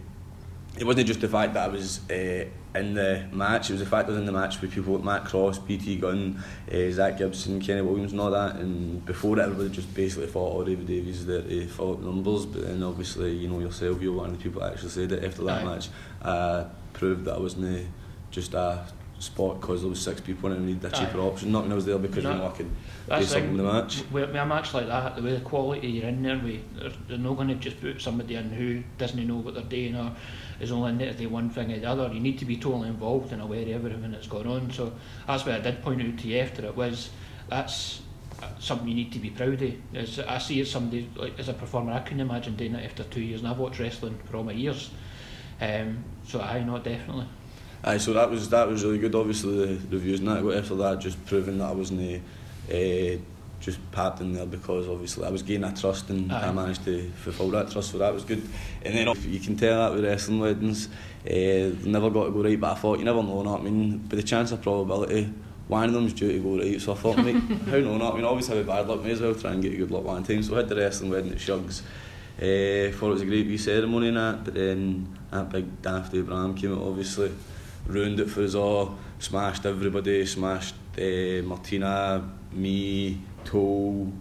it 0.79 0.85
wasn't 0.85 1.07
just 1.07 1.21
the 1.21 1.29
fact 1.29 1.55
that 1.55 1.69
I 1.69 1.73
was 1.73 2.01
uh, 2.11 2.45
in 2.75 2.95
the 2.95 3.27
match, 3.33 3.71
it 3.71 3.75
was 3.75 3.81
the 3.81 3.87
fact 3.87 4.09
that 4.09 4.15
I 4.15 4.17
was 4.17 4.21
in 4.21 4.27
the 4.27 4.33
match 4.33 4.61
with 4.61 4.73
people 4.73 4.95
like 4.95 5.05
Matt 5.05 5.25
Cross, 5.25 5.59
PT 5.59 6.01
Gunn, 6.01 6.43
uh, 6.73 6.91
Zach 6.91 7.19
Gibson, 7.19 7.61
Kenny 7.61 7.83
Williams 7.83 8.13
and 8.13 8.21
all 8.21 8.31
that, 8.33 8.57
and 8.57 9.05
before 9.05 9.37
that 9.37 9.45
everybody 9.45 9.71
just 9.71 9.95
basically 9.95 10.27
thought, 10.27 10.57
oh, 10.57 10.65
David 10.65 10.87
Davies 10.87 11.25
to 11.27 11.67
fill 11.69 11.93
up 11.93 12.01
numbers, 12.01 12.47
but 12.47 12.67
then 12.67 12.83
obviously, 12.83 13.33
you 13.33 13.49
know 13.49 13.61
yourself, 13.61 14.03
you're 14.03 14.13
one 14.13 14.31
of 14.31 14.39
the 14.39 14.43
people 14.43 14.61
that 14.61 14.73
actually 14.73 14.89
said 14.91 15.13
it 15.13 15.25
after 15.25 15.45
that 15.45 15.63
Aye. 15.63 15.65
match, 15.65 15.89
uh, 16.23 16.65
proved 16.93 17.25
that 17.27 17.37
I 17.37 17.39
wasn't 17.39 17.87
just 18.31 18.55
a 18.55 18.85
spot 19.19 19.61
because 19.61 19.81
there 19.83 19.91
was 19.91 20.01
six 20.01 20.21
people 20.21 20.51
and 20.53 20.63
I 20.63 20.67
needed 20.67 20.85
a 20.85 20.97
Aye. 20.97 21.01
cheaper 21.07 21.21
option, 21.21 21.53
not 21.53 21.63
when 21.63 21.73
I 21.73 21.75
was 21.77 21.87
there 21.87 21.99
because 21.99 22.25
No. 22.25 22.33
you 22.33 22.39
know 22.39 22.47
I 22.47 22.51
could 22.51 22.69
do 22.69 22.77
That's 23.07 23.27
the 23.27 23.33
something 23.33 23.57
thing, 23.57 23.65
with 23.65 23.67
the 23.67 23.73
match. 23.83 23.99
With, 24.11 24.31
with 24.31 24.37
a 24.37 24.47
match 24.47 24.75
like 24.75 24.87
that, 24.89 25.17
the 25.17 25.23
way 25.23 25.35
the 25.35 25.41
quality 25.41 25.89
you're 25.89 26.09
in 26.09 26.23
there 26.23 26.39
with, 26.39 26.61
they're, 26.79 26.93
they're 27.09 27.19
not 27.19 27.37
going 27.37 27.49
to 27.49 27.55
just 27.55 27.81
put 27.81 28.01
somebody 28.01 28.35
in 28.35 28.51
who 28.51 28.83
doesn't 28.99 29.27
know 29.27 29.37
what 29.37 29.55
they're 29.55 29.63
doing 29.65 29.95
or 29.97 30.13
is 30.61 30.71
only 30.73 30.91
in 30.91 30.99
there 30.99 31.13
to 31.13 31.19
do 31.19 31.29
one 31.29 31.49
thing 31.51 31.73
or 31.73 31.79
the 31.79 31.87
other. 31.87 32.11
You 32.13 32.21
need 32.21 32.39
to 32.39 32.45
be 32.45 32.57
totally 32.57 32.89
involved 32.89 33.33
and 33.33 33.41
aware 33.41 33.63
of 33.63 33.69
everything 33.69 34.11
that's 34.13 34.27
going 34.27 34.47
on. 34.47 34.71
So 34.73 34.93
that's 35.27 35.45
what 35.47 35.55
I 35.55 35.61
did 35.61 35.83
point 35.83 36.03
out 36.03 36.19
to 36.19 36.29
you 36.29 36.39
after 36.39 36.65
it 36.67 36.77
was 36.77 37.11
that's 37.49 38.01
something 38.59 38.89
you 38.89 38.95
need 38.95 39.13
to 39.13 39.19
be 39.19 39.31
proud 39.31 39.63
of. 39.63 39.75
As 39.95 40.19
I 40.19 40.39
see 40.39 40.61
as 40.61 40.71
somebody 40.71 41.09
like 41.17 41.39
as 41.39 41.49
a 41.49 41.55
performer, 41.55 41.93
I 41.93 42.01
couldn't 42.01 42.21
imagine 42.21 42.57
doing 42.57 42.75
it 42.75 42.85
after 42.85 43.05
two 43.05 43.21
years, 43.23 43.41
and 43.41 43.49
I've 43.49 43.59
watched 43.59 43.79
wrestling 43.81 44.19
for 44.25 44.37
all 44.39 44.45
my 44.45 44.53
years. 44.53 44.91
Um, 45.61 46.05
so 46.27 46.41
I 46.41 46.63
know 46.63 46.79
definitely. 46.79 47.27
Aye, 47.87 47.99
so 47.99 48.15
that 48.15 48.31
was 48.31 48.49
that 48.49 48.67
was 48.67 48.83
really 48.83 48.99
good. 48.99 49.15
Obviously, 49.15 49.77
the 49.77 49.97
reviews 49.97 50.21
and 50.21 50.29
that 50.29 50.57
after 50.57 50.75
that, 50.77 51.01
just 51.01 51.25
proving 51.27 51.59
that 51.59 51.69
I 51.69 51.73
wasn't 51.73 52.23
uh, 52.73 53.23
just 53.61 53.79
papped 53.93 54.21
in 54.21 54.33
there 54.33 54.47
because 54.47 54.89
obviously 54.89 55.27
I 55.27 55.31
was 55.31 55.43
gaining 55.43 55.63
that 55.63 55.77
trust 55.77 56.09
and 56.09 56.33
Aye. 56.33 56.49
I 56.49 56.53
managed 56.53 56.85
to 56.87 57.11
fulfil 57.11 57.51
that 57.51 57.71
trust, 57.71 57.93
so 57.93 57.99
that 57.99 58.13
was 58.13 58.25
good. 58.25 58.43
And 58.83 58.95
then 58.95 59.15
you 59.31 59.39
can 59.39 59.57
tell 59.57 59.79
that 59.81 59.95
with 59.95 60.05
wrestling 60.05 60.41
weddings, 60.41 60.89
uh, 61.27 61.77
never 61.85 62.09
got 62.09 62.25
to 62.25 62.31
go 62.31 62.43
right, 62.43 62.59
but 62.59 62.73
I 62.73 62.75
thought 62.75 62.99
you 62.99 63.05
never 63.05 63.23
know, 63.23 63.37
what 63.37 63.61
I 63.61 63.63
mean? 63.63 63.99
But 63.99 64.17
the 64.17 64.23
chance 64.23 64.53
of 64.53 64.63
probability, 64.63 65.31
one 65.69 65.85
of 65.89 65.95
them's 65.95 66.15
due 66.15 66.33
to 66.33 66.39
go 66.41 66.59
right, 66.59 66.81
so 66.81 66.93
I 66.93 66.97
thought, 66.97 67.19
mate, 67.19 67.37
how 67.67 67.79
know, 67.79 67.99
not? 67.99 68.15
I 68.15 68.17
mean, 68.17 68.25
always 68.25 68.47
have 68.49 68.59
a 68.59 68.65
bad 68.65 68.89
luck, 68.89 69.03
may 69.03 69.11
as 69.11 69.21
well 69.21 69.35
try 69.35 69.53
and 69.53 69.63
get 69.63 69.73
a 69.73 69.77
good 69.77 69.91
luck 69.91 70.05
one 70.05 70.23
time. 70.25 70.43
So 70.43 70.55
I 70.55 70.59
had 70.59 70.69
the 70.71 70.77
wrestling 70.77 71.11
wedding 71.11 71.33
at 71.33 71.39
Shugs. 71.39 71.83
Uh, 72.37 72.93
thought 72.97 73.09
it 73.09 73.13
was 73.13 73.23
a 73.23 73.27
great 73.27 73.47
wee 73.47 73.59
ceremony 73.59 74.09
and 74.09 74.17
that, 74.17 74.45
but 74.45 74.55
then 74.55 75.19
that 75.31 75.51
big 75.51 75.83
daft 75.83 76.15
Abraham 76.15 76.55
came 76.55 76.75
out, 76.75 76.83
obviously 76.83 77.31
ruined 77.87 78.21
it 78.21 78.31
for 78.31 78.43
us 78.43 78.55
all, 78.55 78.97
smashed 79.19 79.67
everybody, 79.67 80.25
smashed 80.27 80.75
uh, 80.99 81.43
Martina, 81.45 82.29
me, 82.53 83.21
Toll, 83.45 84.13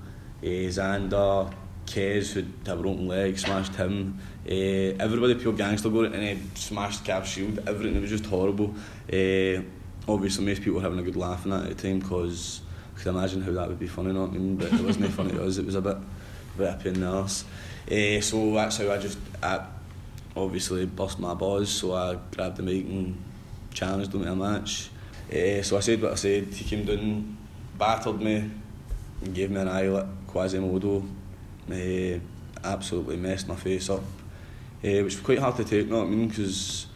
uh, 0.42 0.46
Xander, 0.46 1.54
Kez 1.86 2.34
who'd 2.34 2.52
have 2.66 2.80
a 2.80 2.82
broken 2.82 3.08
leg, 3.08 3.38
smashed 3.38 3.76
him. 3.76 4.20
Uh, 4.46 4.96
everybody 5.00 5.36
pure 5.36 5.54
gangster 5.54 5.90
it 6.06 6.14
and 6.14 6.24
then 6.24 6.56
smashed 6.56 7.06
Cap 7.06 7.26
Shield, 7.26 7.60
everything, 7.68 7.96
it 7.96 8.02
was 8.02 8.10
just 8.10 8.26
horrible. 8.26 8.74
Uh, 9.12 9.62
obviously 10.08 10.46
most 10.46 10.60
people 10.60 10.76
were 10.76 10.82
having 10.82 11.00
a 11.00 11.04
good 11.04 11.16
laugh 11.16 11.46
in 11.46 11.52
that 11.52 11.64
at 11.64 11.78
the 11.78 11.88
time 11.88 12.00
because 12.00 12.62
I 12.96 13.00
could 13.00 13.08
imagine 13.10 13.42
how 13.42 13.52
that 13.54 13.68
would 13.68 13.80
be 13.80 13.88
funny, 13.88 14.14
not 14.14 14.30
I 14.30 14.34
mean, 14.34 14.56
but 14.58 14.74
it 14.74 14.82
wasn't 14.82 15.12
funny 15.14 15.32
to 15.32 15.46
us, 15.46 15.58
it 15.58 15.66
was 15.66 15.76
a 15.76 15.82
bit, 15.82 15.98
a 15.98 16.58
bit 16.58 16.80
pain 16.80 16.96
in 16.96 17.02
the 17.02 17.08
arse. 17.08 17.46
Uh, 17.90 18.22
so 18.22 18.54
that's 18.54 18.78
how 18.78 18.92
I 18.92 18.98
just, 18.98 19.18
I 19.42 19.66
obviously 20.36 20.86
bust 20.86 21.20
my 21.20 21.34
balls, 21.34 21.70
so 21.70 21.94
I 21.94 22.18
grabbed 22.32 22.58
the 22.58 22.64
mic 22.64 22.86
and 22.86 23.22
challenged 23.74 24.14
him 24.14 24.24
to 24.24 24.32
a 24.32 24.36
match. 24.36 24.90
Uh, 25.32 25.62
so 25.62 25.78
I 25.78 25.80
said 25.80 26.02
what 26.02 26.12
I 26.12 26.16
said, 26.16 26.54
he 26.54 26.64
came 26.64 26.86
down, 26.86 27.38
battered 27.78 28.22
me, 28.22 28.50
and 29.22 29.34
gave 29.34 29.52
me 29.52 29.60
an 29.62 29.68
eye 29.68 29.88
like 29.88 30.28
Quasimodo, 30.28 31.04
uh, 31.72 32.20
absolutely 32.64 33.18
messed 33.18 33.48
my 33.48 33.56
face 33.56 33.90
up, 33.90 34.00
uh, 34.00 34.02
which 34.82 35.16
was 35.16 35.20
quite 35.22 35.40
hard 35.40 35.56
to 35.58 35.64
take, 35.64 35.88
know 35.90 36.00
what 36.00 36.08
I 36.08 36.10
mean, 36.10 36.28
because 36.28 36.88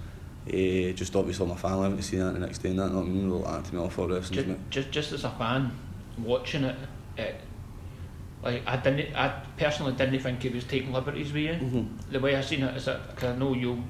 uh, 0.47 0.91
just 0.93 1.15
obviously 1.15 1.45
my 1.47 1.55
family 1.55 1.83
haven't 1.89 2.01
seen 2.03 2.19
that 2.19 2.33
the 2.33 2.39
next 2.39 2.59
day 2.59 2.69
and 2.69 2.79
that, 2.79 2.91
know 2.91 2.99
what 2.99 3.05
I 3.05 3.09
mean, 3.09 3.41
like 3.41 3.63
to 3.63 3.75
me 3.75 3.81
off 3.81 3.93
for. 3.93 4.07
Just, 4.07 4.33
just, 4.69 4.91
just 4.91 5.11
as 5.13 5.23
a 5.23 5.31
fan, 5.31 5.71
watching 6.17 6.63
it, 6.63 6.75
it 7.17 7.41
like 8.43 8.61
I 8.67 8.77
didn't, 8.77 9.15
I 9.15 9.41
personally 9.57 9.93
didn't 9.93 10.19
think 10.19 10.43
he 10.43 10.49
was 10.49 10.63
taking 10.63 10.93
liberties 10.93 11.33
with 11.33 11.43
you. 11.43 11.53
Mhm. 11.53 11.87
The 12.11 12.19
way 12.19 12.35
I 12.35 12.41
seen 12.41 12.63
it 12.63 12.77
is 12.77 12.85
that, 12.85 13.15
cause 13.15 13.35
I 13.35 13.35
know 13.35 13.53
you, 13.53 13.83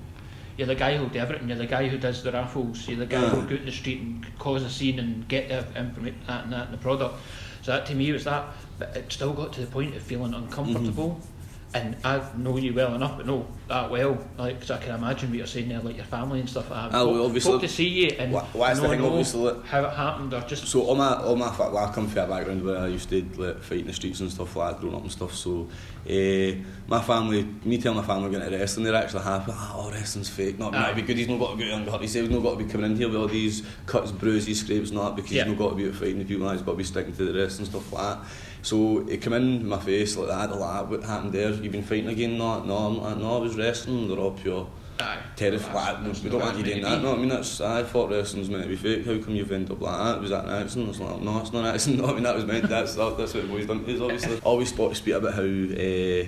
you're 0.58 0.68
the 0.68 0.76
guy 0.76 0.98
who'll 0.98 1.10
do 1.10 1.20
everything. 1.20 1.48
You're 1.48 1.58
the 1.58 1.68
guy 1.68 1.88
who 1.88 1.98
does 1.98 2.24
the 2.24 2.32
raffles. 2.32 2.88
You're 2.88 2.98
the 2.98 3.06
guy 3.06 3.22
who'll 3.22 3.44
mm. 3.44 3.50
go 3.50 3.56
out 3.56 3.60
in 3.60 3.66
the 3.66 3.72
street 3.72 4.02
and 4.02 4.26
cause 4.40 4.64
a 4.64 4.70
scene 4.70 5.00
and 5.00 5.28
get 5.28 5.50
the 5.50 5.80
information 5.80 6.20
that 6.28 6.44
and 6.46 6.54
that 6.54 6.66
and 6.66 6.74
the 6.74 6.80
product. 6.80 7.16
So 7.62 7.72
that 7.72 7.86
to 7.88 7.96
me 7.96 8.12
was 8.12 8.24
that, 8.24 8.46
but 8.80 8.96
it 8.96 9.12
still 9.12 9.34
got 9.34 9.54
to 9.54 9.62
the 9.62 9.68
point 9.68 9.96
of 9.96 10.02
feeling 10.02 10.34
uncomfortable. 10.34 11.10
Mm-hmm. 11.10 11.37
And 11.74 11.98
I 12.04 12.22
know 12.38 12.56
you 12.58 12.74
well 12.74 12.96
enough, 12.96 13.18
but 13.18 13.26
know 13.26 13.46
that 13.68 13.92
well, 13.92 14.18
like, 14.38 14.64
so 14.64 14.76
I 14.76 14.78
can 14.78 14.96
imagine 14.96 15.30
what 15.30 15.38
you're 15.38 15.46
saying 15.48 15.68
there, 15.68 15.82
like 15.82 15.98
your 15.98 16.06
family 16.06 16.40
and 16.40 16.50
stuff. 16.50 16.72
Like 16.72 16.92
that. 16.94 17.06
Well, 17.06 17.26
obviously- 17.26 17.52
folk 17.52 17.62
to 17.62 17.68
see 17.68 17.90
you 17.90 18.08
and 18.18 18.32
Wha- 18.32 18.46
what's 18.54 18.80
the 18.80 18.88
thing, 18.88 19.02
obviously, 19.04 19.42
like- 19.42 19.66
how 19.66 19.84
it 19.84 19.92
happened 19.92 20.34
or 20.34 20.42
just 20.42 20.66
So 20.66 20.84
all 20.84 20.96
my 20.96 21.16
all 21.16 21.36
my 21.36 21.52
fa- 21.52 21.70
well, 21.70 21.86
I 21.86 21.92
come 21.94 22.08
from 22.08 22.24
a 22.24 22.28
background 22.28 22.64
where 22.64 22.78
I 22.78 22.88
used 22.88 23.10
to 23.10 23.22
like, 23.36 23.62
fight 23.62 23.80
in 23.82 23.88
the 23.88 23.94
streets 23.94 24.22
and 24.22 24.32
stuff 24.32 24.56
like 24.56 24.76
that, 24.76 24.80
growing 24.82 24.96
up 24.96 25.02
and 25.02 25.12
stuff. 25.12 25.36
So 25.36 25.68
uh, 26.10 26.56
my 26.88 27.02
family, 27.02 27.46
me 27.66 27.78
telling 27.80 27.98
my 28.00 28.06
family 28.06 28.32
going 28.32 28.50
to 28.50 28.58
wrestling, 28.58 28.86
they're 28.86 28.96
actually 28.96 29.24
happy. 29.24 29.52
Ah, 29.54 29.74
oh, 29.76 29.92
wrestling's 29.92 30.30
fake. 30.30 30.58
Not 30.58 30.74
Aye. 30.74 30.94
be 30.94 31.02
good. 31.02 31.18
He's 31.18 31.28
not 31.28 31.38
got 31.38 31.58
to 31.60 31.66
go 31.66 31.70
and 31.76 31.86
hurt 31.86 32.00
himself. 32.00 32.28
He's 32.28 32.34
not 32.34 32.44
got 32.44 32.58
to 32.58 32.64
be 32.64 32.72
coming 32.72 32.92
in 32.92 32.98
here 32.98 33.10
with 33.10 33.18
all 33.18 33.28
these 33.28 33.64
cuts, 33.86 34.12
bruises, 34.14 34.62
scrapes, 34.62 34.90
and 34.92 35.00
that 35.00 35.18
because 35.18 35.34
Yeah. 35.34 35.44
he's 35.44 35.52
not 35.52 35.60
got 35.60 35.70
to 35.72 35.76
be 35.76 35.92
fighting 35.92 36.20
the 36.20 36.26
people. 36.26 36.50
He's 36.50 36.62
got 36.62 36.72
to 36.72 36.78
be 36.78 36.86
sticking 36.86 37.14
to 37.14 37.26
the 37.34 37.38
wrestling 37.38 37.66
stuff 37.68 37.92
like 37.92 38.04
that. 38.04 38.26
So 38.68 39.08
it 39.08 39.22
come 39.22 39.32
in 39.32 39.66
my 39.66 39.80
face 39.80 40.18
like 40.18 40.28
that. 40.28 40.54
Like, 40.54 40.90
what 40.90 41.02
happened 41.02 41.32
there? 41.32 41.52
You've 41.52 41.72
been 41.72 41.84
fighting 41.84 42.10
again? 42.10 42.38
No, 42.38 42.62
no, 42.66 42.76
I'm 42.76 43.02
like, 43.02 43.18
no. 43.18 43.38
I 43.38 43.40
was 43.40 43.56
wrestling. 43.56 44.10
They're 44.10 44.18
all 44.18 44.32
pure 44.32 44.68
Aye. 45.00 45.20
terrified. 45.38 46.04
That's 46.04 46.22
we 46.22 46.30
don't 46.30 46.42
want 46.42 46.58
you 46.58 46.66
doing 46.66 46.82
that. 46.82 47.02
No, 47.02 47.14
I 47.14 47.18
mean 47.18 47.30
that's 47.30 47.62
I 47.62 47.84
thought 47.84 48.10
wrestling's 48.10 48.50
meant 48.50 48.64
to 48.64 48.70
be 48.70 48.76
fake. 48.76 49.06
How 49.06 49.18
come 49.24 49.36
you've 49.38 49.54
ended 49.54 49.72
up 49.72 49.80
like 49.80 49.98
that? 49.98 50.22
Was 50.22 50.32
that 50.32 50.44
an 50.44 50.50
accident? 50.50 50.90
It's 50.90 51.00
like 51.00 51.22
no, 51.22 51.40
it's 51.40 51.54
not 51.54 51.64
an 51.64 51.76
accident. 51.76 52.02
No, 52.06 52.10
I 52.10 52.14
mean 52.14 52.24
that 52.24 52.36
was 52.36 52.44
meant. 52.44 52.68
That's 52.68 52.96
that, 52.96 53.18
that's 53.18 53.34
what 53.34 53.44
the 53.44 53.48
boys 53.48 53.68
done. 53.68 53.86
Is 53.86 54.02
obviously 54.02 54.38
always 54.44 54.74
thought 54.74 54.90
to 54.90 54.96
speak 54.96 55.14
about 55.14 55.34
how 55.34 55.44
uh, 55.44 56.26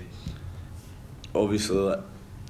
obviously 1.36 1.75
like, 1.75 1.99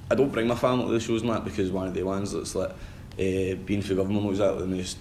I 0.08 0.14
don't 0.14 0.30
bring 0.30 0.46
my 0.46 0.54
family 0.54 0.86
to 0.86 0.92
the 0.92 1.00
shows 1.00 1.24
that 1.24 1.44
because 1.44 1.72
one 1.72 1.88
of 1.88 1.94
the 1.94 2.04
ones 2.04 2.30
that's 2.30 2.54
like 2.54 2.70
uh, 2.70 3.56
being 3.66 3.82
for 3.82 3.96
government 3.96 4.22
not 4.22 4.30
exactly 4.30 4.60
the 4.60 4.76
most. 4.76 4.98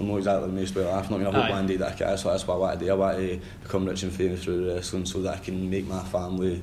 I'm 0.00 0.08
not 0.08 0.16
exactly 0.16 0.48
the 0.48 0.54
most 0.54 0.74
well 0.74 0.88
off. 0.88 1.12
I 1.12 1.18
mean, 1.18 1.26
I 1.26 1.30
hope 1.30 1.50
one 1.50 1.66
day 1.66 1.76
that 1.76 1.92
I 1.92 1.94
can. 1.94 2.18
So 2.18 2.30
that's 2.30 2.46
what 2.46 2.54
I 2.54 2.58
want 2.58 2.78
to 2.80 2.86
do. 2.86 2.90
I 2.90 2.94
want 2.94 3.18
to 3.18 3.40
become 3.62 3.84
rich 3.84 4.02
and 4.02 4.12
famous 4.12 4.42
through 4.42 4.74
wrestling 4.74 5.04
so 5.04 5.20
that 5.22 5.34
I 5.34 5.38
can 5.38 5.68
make 5.68 5.86
my 5.86 6.02
family 6.04 6.62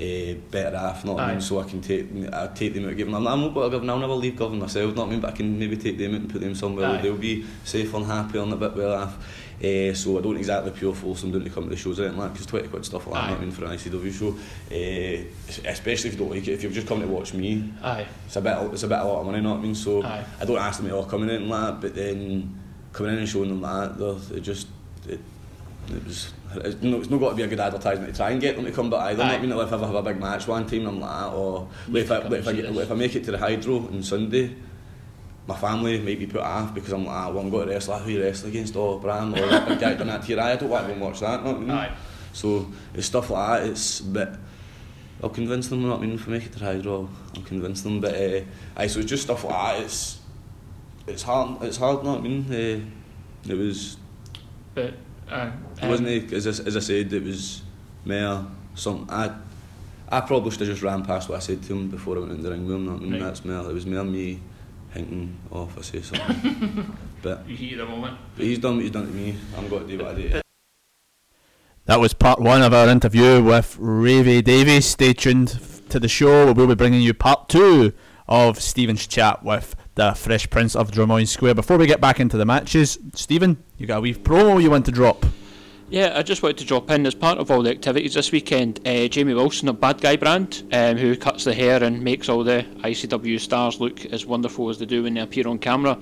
uh, 0.00 0.34
better 0.50 0.76
off. 0.76 1.04
Not 1.04 1.18
I 1.18 1.32
mean, 1.32 1.40
so 1.40 1.58
I 1.58 1.64
can 1.64 1.80
take 1.80 2.06
I 2.32 2.46
take 2.54 2.74
them 2.74 2.88
out. 2.88 2.96
Give 2.96 3.10
them. 3.10 3.26
I'm 3.26 3.40
not 3.40 3.54
going 3.54 3.70
to 3.70 3.76
Govan. 3.76 3.90
I'll 3.90 3.98
never 3.98 4.12
leave 4.12 4.36
Govan 4.36 4.60
myself. 4.60 4.94
Not 4.94 5.08
I 5.08 5.10
mean, 5.10 5.20
but 5.20 5.32
I 5.32 5.36
can 5.36 5.58
maybe 5.58 5.76
take 5.76 5.98
them 5.98 6.14
out 6.14 6.20
and 6.20 6.30
put 6.30 6.40
them 6.40 6.54
somewhere 6.54 6.88
where 6.90 7.02
they'll 7.02 7.16
be 7.16 7.44
safe 7.64 7.92
and 7.92 8.06
happy 8.06 8.38
and 8.38 8.52
a 8.52 8.56
bit 8.56 8.76
well 8.76 8.94
off. 8.94 9.18
Uh, 9.56 9.94
so 9.94 10.18
I 10.18 10.20
don't 10.20 10.36
exactly 10.36 10.70
pure 10.70 10.94
force 10.94 11.22
them 11.22 11.32
down 11.32 11.42
to 11.42 11.48
come 11.48 11.64
to 11.64 11.70
the 11.70 11.76
shows 11.76 11.98
or 11.98 12.02
anything 12.02 12.20
like 12.20 12.32
because 12.34 12.46
20 12.46 12.68
quid 12.68 12.84
stuff 12.84 13.06
like 13.06 13.14
that, 13.14 13.22
Aye. 13.24 13.30
not 13.30 13.38
I 13.38 13.40
mean 13.40 13.50
for 13.50 13.64
an 13.64 13.70
ICW 13.70 14.12
show, 14.12 14.36
uh, 14.70 15.70
especially 15.70 16.08
if 16.10 16.14
you 16.14 16.18
don't 16.18 16.30
like 16.30 16.46
it, 16.46 16.52
if 16.52 16.62
you've 16.62 16.74
just 16.74 16.86
come 16.86 17.00
to 17.00 17.06
watch 17.06 17.32
me, 17.32 17.72
Aye. 17.82 18.06
it's 18.26 18.36
a 18.36 18.42
bit 18.42 18.58
it's 18.74 18.82
a 18.82 18.88
bit 18.88 18.98
a 18.98 19.04
lot 19.04 19.20
of 19.20 19.24
money, 19.26 19.38
you 19.38 19.44
know 19.44 19.52
what 19.52 19.60
I 19.60 19.62
mean? 19.62 19.74
So 19.74 20.02
Aye. 20.02 20.26
I 20.38 20.44
don't 20.44 20.58
ask 20.58 20.78
them 20.78 20.90
to 20.90 20.94
all 20.94 21.06
come 21.06 21.22
in 21.22 21.30
and 21.30 21.48
like 21.48 21.60
that, 21.72 21.80
but 21.80 21.94
then 21.94 22.54
coming 22.96 23.12
in 23.12 23.18
and 23.18 23.28
showing 23.28 23.50
them 23.50 23.60
that, 23.60 23.98
though, 23.98 24.18
it 24.32 24.40
just, 24.40 24.68
it, 25.06 25.20
it 25.88 26.04
was, 26.04 26.32
it's 26.56 26.82
not, 26.82 27.00
it's 27.00 27.10
not 27.10 27.20
got 27.20 27.30
to 27.30 27.36
be 27.36 27.42
a 27.42 27.46
good 27.46 27.60
advertisement 27.60 28.10
to 28.10 28.16
try 28.16 28.30
and 28.30 28.40
get 28.40 28.56
them 28.56 28.64
to 28.64 28.72
come, 28.72 28.88
but 28.88 29.00
either, 29.00 29.22
I 29.22 29.38
mean, 29.38 29.52
if 29.52 29.58
I 29.58 29.76
ever 29.76 29.86
have 29.86 29.94
a 29.94 30.02
big 30.02 30.18
match 30.18 30.48
one 30.48 30.66
time, 30.66 30.86
I'm 30.86 30.98
like, 30.98 31.32
or 31.32 31.68
like, 31.88 32.04
if, 32.04 32.10
I, 32.10 32.18
like, 32.18 32.32
if, 32.32 32.48
I 32.48 32.52
get, 32.54 32.72
like, 32.72 32.84
if 32.84 32.90
I 32.90 32.94
make 32.94 33.14
it 33.14 33.24
to 33.24 33.32
the 33.32 33.38
Hydro 33.38 33.76
on 33.88 34.02
Sunday, 34.02 34.56
my 35.46 35.54
family 35.56 36.00
might 36.00 36.18
be 36.18 36.26
put 36.26 36.40
off 36.40 36.74
because 36.74 36.92
I'm 36.92 37.04
like, 37.04 37.14
ah, 37.14 37.28
well, 37.28 37.40
I'm 37.40 37.50
going 37.50 37.68
to 37.68 37.74
wrestle, 37.74 37.98
who 37.98 38.12
you 38.12 38.22
wrestle 38.22 38.48
against, 38.48 38.74
or 38.74 38.98
Bram, 38.98 39.34
or 39.34 39.46
that 39.46 39.68
big 39.68 39.78
guy 39.78 39.94
done 39.94 40.06
that 40.06 40.22
to 40.22 40.28
your 40.28 40.40
eye, 40.40 40.52
I 40.52 40.56
don't 40.56 40.70
want 40.70 40.84
to 40.84 40.88
go 40.88 40.92
and 40.94 41.02
watch 41.02 41.20
that, 41.20 41.40
you 41.40 41.44
know 41.44 41.52
what 41.52 41.56
I 41.56 41.60
mean? 41.60 41.70
Aye. 41.70 41.96
So, 42.32 42.72
it's 42.94 43.06
stuff 43.06 43.28
like 43.28 43.60
that, 43.60 43.68
it's 43.68 44.00
a 44.00 44.04
bit, 44.04 44.28
I'll 45.22 45.28
convince 45.28 45.68
them, 45.68 45.82
you 45.82 45.88
know 45.88 45.92
what 45.92 46.02
I 46.02 46.06
mean, 46.06 46.14
if 46.14 46.26
I 46.26 46.30
make 46.30 46.46
it 46.46 46.52
to 46.54 46.58
the 46.60 46.64
Hydro, 46.64 46.94
I'll, 46.94 47.10
I'll 47.36 47.42
convince 47.42 47.82
them, 47.82 48.00
but, 48.00 48.14
uh, 48.14 48.40
aye, 48.76 48.86
so 48.86 49.00
it's 49.00 49.10
just 49.10 49.24
stuff 49.24 49.44
like 49.44 49.52
that, 49.52 49.84
it's, 49.84 50.20
it's 51.06 51.22
hard. 51.22 51.62
It's 51.62 51.76
hard. 51.76 52.04
Not 52.04 52.18
I 52.18 52.22
mean, 52.22 52.46
uh, 52.50 53.50
it 53.50 53.54
was. 53.56 53.96
But 54.74 54.94
uh, 55.30 55.50
It 55.76 55.82
um, 55.84 55.88
wasn't 55.90 56.08
it, 56.08 56.32
as 56.32 56.46
I, 56.46 56.64
as 56.66 56.76
I 56.76 56.80
said, 56.80 57.12
it 57.12 57.22
was 57.22 57.62
more 58.04 58.46
some. 58.74 59.06
I 59.10 59.32
I 60.08 60.20
probably 60.20 60.50
should 60.52 60.60
have 60.60 60.68
just 60.68 60.82
ran 60.82 61.04
past 61.04 61.28
what 61.28 61.36
I 61.36 61.40
said 61.40 61.62
to 61.64 61.72
him 61.72 61.88
before 61.88 62.16
I 62.16 62.20
went 62.20 62.32
in 62.32 62.42
the 62.42 62.50
ring 62.50 62.66
with 62.66 62.76
him. 62.76 62.88
I 62.88 62.98
mean, 62.98 63.12
Right. 63.14 63.20
that's 63.22 63.44
more. 63.44 63.68
It 63.68 63.72
was 63.74 63.86
more 63.86 64.04
me 64.04 64.40
thinking, 64.92 65.36
oh, 65.50 65.64
if 65.64 65.76
I 65.78 65.82
say 65.82 66.00
something. 66.02 66.96
but, 67.22 67.46
you 67.48 67.56
heat 67.56 67.74
the 67.74 67.84
moment. 67.86 68.16
but 68.36 68.44
he's 68.44 68.58
done 68.60 68.76
what 68.76 68.82
he's 68.82 68.92
done 68.92 69.06
to 69.06 69.12
me. 69.12 69.36
I'm 69.56 69.68
going 69.68 69.86
to 69.86 69.96
do 69.96 70.04
what 70.04 70.14
I 70.16 70.20
do. 70.20 70.40
That 71.86 72.00
was 72.00 72.14
part 72.14 72.40
one 72.40 72.62
of 72.62 72.72
our 72.74 72.88
interview 72.88 73.42
with 73.42 73.76
Ravy 73.80 74.42
Davies. 74.42 74.86
Stay 74.86 75.12
tuned 75.12 75.58
to 75.88 76.00
the 76.00 76.08
show. 76.08 76.52
We'll 76.52 76.66
be 76.66 76.74
bringing 76.74 77.00
you 77.00 77.14
part 77.14 77.48
two 77.48 77.92
of 78.28 78.60
Stephen's 78.60 79.06
chat 79.06 79.42
with 79.44 79.76
the 79.96 80.12
Fresh 80.12 80.50
Prince 80.50 80.76
of 80.76 80.90
Drummoyne 80.92 81.26
Square. 81.26 81.54
Before 81.54 81.78
we 81.78 81.86
get 81.86 82.00
back 82.00 82.20
into 82.20 82.36
the 82.36 82.44
matches, 82.44 82.98
Stephen, 83.14 83.62
you 83.78 83.86
got 83.86 83.98
a 83.98 84.00
wee 84.02 84.14
promo 84.14 84.62
you 84.62 84.70
want 84.70 84.84
to 84.84 84.92
drop? 84.92 85.24
Yeah, 85.88 86.14
I 86.16 86.22
just 86.22 86.42
wanted 86.42 86.58
to 86.58 86.64
drop 86.64 86.90
in 86.90 87.06
as 87.06 87.14
part 87.14 87.38
of 87.38 87.50
all 87.50 87.62
the 87.62 87.70
activities 87.70 88.14
this 88.14 88.32
weekend. 88.32 88.80
Uh, 88.86 89.06
Jamie 89.06 89.34
Wilson 89.34 89.68
of 89.68 89.80
Bad 89.80 90.00
Guy 90.00 90.16
brand, 90.16 90.64
um, 90.72 90.96
who 90.96 91.16
cuts 91.16 91.44
the 91.44 91.54
hair 91.54 91.82
and 91.82 92.02
makes 92.02 92.28
all 92.28 92.42
the 92.42 92.66
ICW 92.78 93.38
stars 93.38 93.80
look 93.80 94.04
as 94.06 94.26
wonderful 94.26 94.68
as 94.68 94.78
they 94.78 94.84
do 94.84 95.04
when 95.04 95.14
they 95.14 95.20
appear 95.20 95.46
on 95.46 95.58
camera, 95.58 95.92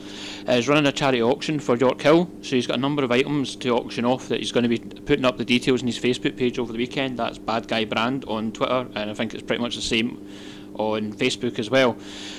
uh, 0.49 0.53
is 0.53 0.69
running 0.69 0.87
a 0.87 0.93
charity 0.93 1.23
auction 1.23 1.61
for 1.61 1.77
Yorkhill. 1.77 2.31
So 2.43 2.57
he's 2.57 2.67
got 2.67 2.79
a 2.79 2.81
number 2.81 3.05
of 3.05 3.13
items 3.13 3.55
to 3.57 3.69
auction 3.77 4.07
off 4.07 4.27
that 4.29 4.41
he's 4.41 4.53
going 4.53 4.63
to 4.63 4.71
be 4.71 4.79
putting 4.79 5.27
up 5.27 5.37
the 5.37 5.45
details 5.45 5.83
on 5.83 5.87
his 5.87 5.99
Facebook 5.99 6.37
page 6.37 6.59
over 6.59 6.73
the 6.73 6.79
weekend. 6.79 7.19
That's 7.19 7.37
Bad 7.37 7.69
Guy 7.69 7.85
brand 7.85 8.25
on 8.25 8.53
Twitter, 8.53 8.89
and 8.95 9.11
I 9.11 9.15
think 9.15 9.35
it's 9.35 9.43
pretty 9.43 9.63
much 9.63 9.77
the 9.77 9.83
same 9.83 10.27
on 10.75 11.13
Facebook 11.13 11.59
as 11.59 11.71
well. 11.71 11.97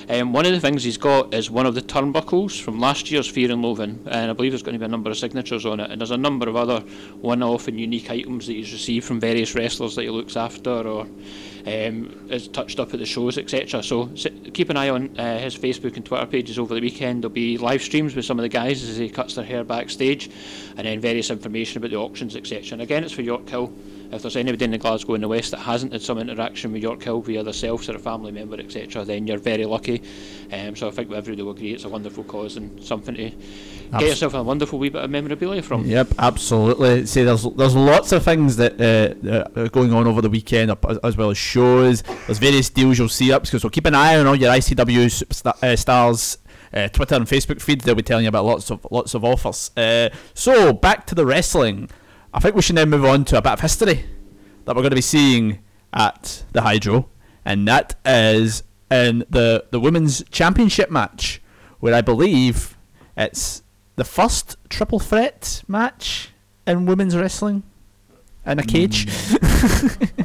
Um, 0.09 0.33
one 0.33 0.45
of 0.45 0.51
the 0.51 0.59
things 0.59 0.83
he's 0.83 0.97
got 0.97 1.33
is 1.33 1.49
one 1.49 1.65
of 1.65 1.75
the 1.75 1.81
turnbuckles 1.81 2.61
from 2.61 2.79
last 2.79 3.11
year's 3.11 3.27
Fear 3.27 3.51
and 3.51 3.61
Loathing, 3.61 4.03
and 4.07 4.29
I 4.29 4.33
believe 4.33 4.51
there's 4.51 4.63
going 4.63 4.73
to 4.73 4.79
be 4.79 4.85
a 4.85 4.89
number 4.89 5.09
of 5.09 5.17
signatures 5.17 5.65
on 5.65 5.79
it, 5.79 5.91
and 5.91 5.99
there's 6.01 6.11
a 6.11 6.17
number 6.17 6.47
of 6.47 6.55
other 6.55 6.79
one-off 7.21 7.67
and 7.67 7.79
unique 7.79 8.09
items 8.09 8.47
that 8.47 8.53
he's 8.53 8.71
received 8.71 9.05
from 9.05 9.19
various 9.19 9.55
wrestlers 9.55 9.95
that 9.95 10.03
he 10.03 10.09
looks 10.09 10.35
after 10.35 10.71
or 10.71 11.07
um, 11.65 12.27
is 12.29 12.47
touched 12.47 12.79
up 12.79 12.93
at 12.93 12.99
the 12.99 13.05
shows, 13.05 13.37
etc. 13.37 13.81
So 13.81 14.09
keep 14.53 14.69
an 14.69 14.77
eye 14.77 14.89
on 14.89 15.17
uh, 15.17 15.39
his 15.39 15.57
Facebook 15.57 15.95
and 15.95 16.05
Twitter 16.05 16.25
pages 16.25 16.59
over 16.59 16.75
the 16.75 16.81
weekend. 16.81 17.23
There'll 17.23 17.33
be 17.33 17.57
live 17.57 17.81
streams 17.81 18.15
with 18.15 18.25
some 18.25 18.37
of 18.37 18.43
the 18.43 18.49
guys 18.49 18.83
as 18.87 18.97
he 18.97 19.09
cuts 19.09 19.35
their 19.35 19.45
hair 19.45 19.63
backstage, 19.63 20.29
and 20.77 20.85
then 20.85 20.99
various 20.99 21.29
information 21.29 21.79
about 21.79 21.91
the 21.91 21.97
auctions, 21.97 22.35
etc. 22.35 22.73
And 22.73 22.81
again, 22.81 23.03
it's 23.03 23.13
for 23.13 23.23
Yorkhill. 23.23 23.73
If 24.11 24.21
there's 24.21 24.35
anybody 24.35 24.65
in 24.65 24.71
the 24.71 24.77
Glasgow 24.77 25.15
in 25.15 25.21
the 25.21 25.27
West 25.27 25.51
that 25.51 25.59
hasn't 25.59 25.91
had 25.91 26.01
some 26.01 26.17
interaction 26.17 26.71
with 26.71 26.83
Yorkhill 26.83 27.23
via 27.23 27.43
themselves 27.43 27.89
or 27.89 27.95
a 27.95 27.99
family 27.99 28.31
member, 28.31 28.57
etc., 28.59 29.03
then 29.03 29.27
you're 29.27 29.37
very 29.37 29.65
lucky. 29.65 30.01
Um, 30.51 30.75
so 30.75 30.87
I 30.87 30.91
think 30.91 31.11
everybody 31.11 31.41
will 31.43 31.51
agree 31.51 31.73
it's 31.73 31.85
a 31.85 31.89
wonderful 31.89 32.23
cause 32.23 32.57
and 32.57 32.83
something 32.83 33.15
to 33.15 33.25
Abs- 33.25 33.99
get 33.99 34.09
yourself 34.09 34.33
a 34.33 34.43
wonderful 34.43 34.79
wee 34.79 34.89
bit 34.89 35.03
of 35.03 35.09
memorabilia 35.09 35.61
from. 35.61 35.85
Yep, 35.85 36.13
absolutely. 36.19 37.05
See, 37.05 37.23
there's 37.23 37.43
there's 37.43 37.75
lots 37.75 38.11
of 38.11 38.23
things 38.23 38.55
that 38.57 38.79
uh, 38.79 39.59
are 39.59 39.69
going 39.69 39.93
on 39.93 40.07
over 40.07 40.21
the 40.21 40.29
weekend, 40.29 40.75
as, 41.03 41.17
well 41.17 41.29
as 41.31 41.37
shows. 41.37 42.01
There's 42.01 42.39
various 42.39 42.69
deals 42.69 42.97
you'll 42.97 43.09
see 43.09 43.31
up. 43.31 43.45
So 43.47 43.69
keep 43.69 43.85
an 43.85 43.95
eye 43.95 44.17
on 44.17 44.27
all 44.27 44.35
your 44.35 44.51
ICW 44.51 45.45
uh, 45.45 45.75
stars. 45.75 46.37
Uh, 46.73 46.89
Twitter 46.89 47.15
and 47.15 47.25
Facebook 47.25 47.61
feeds. 47.61 47.85
They'll 47.85 47.95
be 47.95 48.03
telling 48.03 48.25
you 48.25 48.29
about 48.29 48.43
lots 48.43 48.69
of 48.69 48.85
lots 48.91 49.13
of 49.13 49.23
offers. 49.23 49.71
Uh, 49.77 50.09
so 50.33 50.73
back 50.73 51.05
to 51.07 51.15
the 51.15 51.25
wrestling. 51.25 51.89
I 52.35 52.39
think 52.39 52.53
we 52.53 52.61
should 52.61 52.75
now 52.75 52.83
move 52.83 53.05
on 53.05 53.23
to 53.25 53.37
a 53.37 53.41
bit 53.41 53.53
of 53.53 53.61
history 53.61 54.03
that 54.65 54.75
we're 54.75 54.81
going 54.81 54.89
to 54.89 54.95
be 54.95 55.01
seeing 55.01 55.59
at 55.93 56.43
the 56.51 56.63
Hydro, 56.63 57.07
and 57.45 57.65
that 57.69 57.95
is 58.03 58.63
in 58.91 59.19
the 59.29 59.63
the 59.71 59.79
women's 59.79 60.21
championship 60.31 60.91
match, 60.91 61.41
where 61.79 61.93
I 61.93 62.01
believe 62.01 62.77
it's 63.15 63.63
the 63.95 64.03
first 64.03 64.57
triple 64.67 64.99
threat 64.99 65.63
match 65.69 66.31
in 66.67 66.85
women's 66.85 67.15
wrestling. 67.15 67.63
in 68.45 68.59
a 68.59 68.63
cage. 68.63 69.07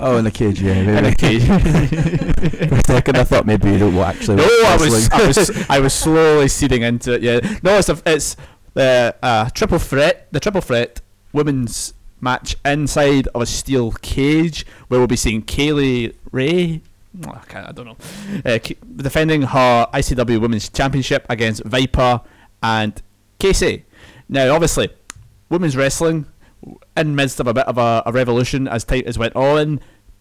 Oh, 0.01 0.17
in 0.17 0.27
a 0.27 0.33
cage, 0.33 0.61
yeah. 0.61 0.73
in 0.99 1.05
a 1.05 1.15
cage. 1.15 1.45
For 2.69 2.75
a 2.75 2.85
second, 2.87 3.19
I 3.19 3.25
thought 3.25 3.47
maybe 3.47 3.71
you 3.71 3.79
don't 3.79 3.97
actually. 3.99 4.37
no, 4.37 4.49
I 4.67 4.77
was. 4.81 5.11
I 5.11 5.27
was, 5.29 5.67
I 5.71 5.79
was 5.79 5.95
slowly 5.95 6.49
seeding 6.49 6.83
into 6.83 7.13
it. 7.13 7.23
Yeah, 7.23 7.39
no, 7.63 7.79
it's 7.79 7.89
a, 7.89 8.03
it's 8.05 8.35
the 8.75 9.15
uh, 9.23 9.49
triple 9.51 9.79
threat, 9.79 10.27
the 10.33 10.41
triple 10.41 10.61
threat 10.61 11.03
women's 11.33 11.95
match 12.21 12.57
inside 12.65 13.29
of 13.29 13.43
a 13.43 13.47
steel 13.47 13.93
cage, 13.93 14.67
where 14.89 15.01
we'll 15.01 15.07
be 15.07 15.17
seeing 15.17 15.43
Kay 15.43 15.73
Lee 15.73 16.13
Ray. 16.33 16.83
I, 17.27 17.73
don't 17.73 17.87
know. 17.87 17.97
Uh, 18.45 18.59
defending 18.97 19.43
her 19.43 19.89
ICW 19.93 20.41
Women's 20.41 20.69
Championship 20.69 21.27
against 21.29 21.65
Viper 21.65 22.21
and 22.63 23.01
Casey. 23.39 23.85
Now, 24.29 24.55
obviously, 24.55 24.91
women's 25.49 25.77
wrestling 25.77 26.27
in 26.97 27.17
midst 27.17 27.41
of 27.41 27.47
a 27.47 27.55
bit 27.55 27.67
of 27.67 27.79
a, 27.79 28.03
a 28.07 28.13
revolution 28.13 28.69
as 28.69 28.85
time 28.85 29.05
has 29.07 29.19
went 29.19 29.35
on, 29.35 29.81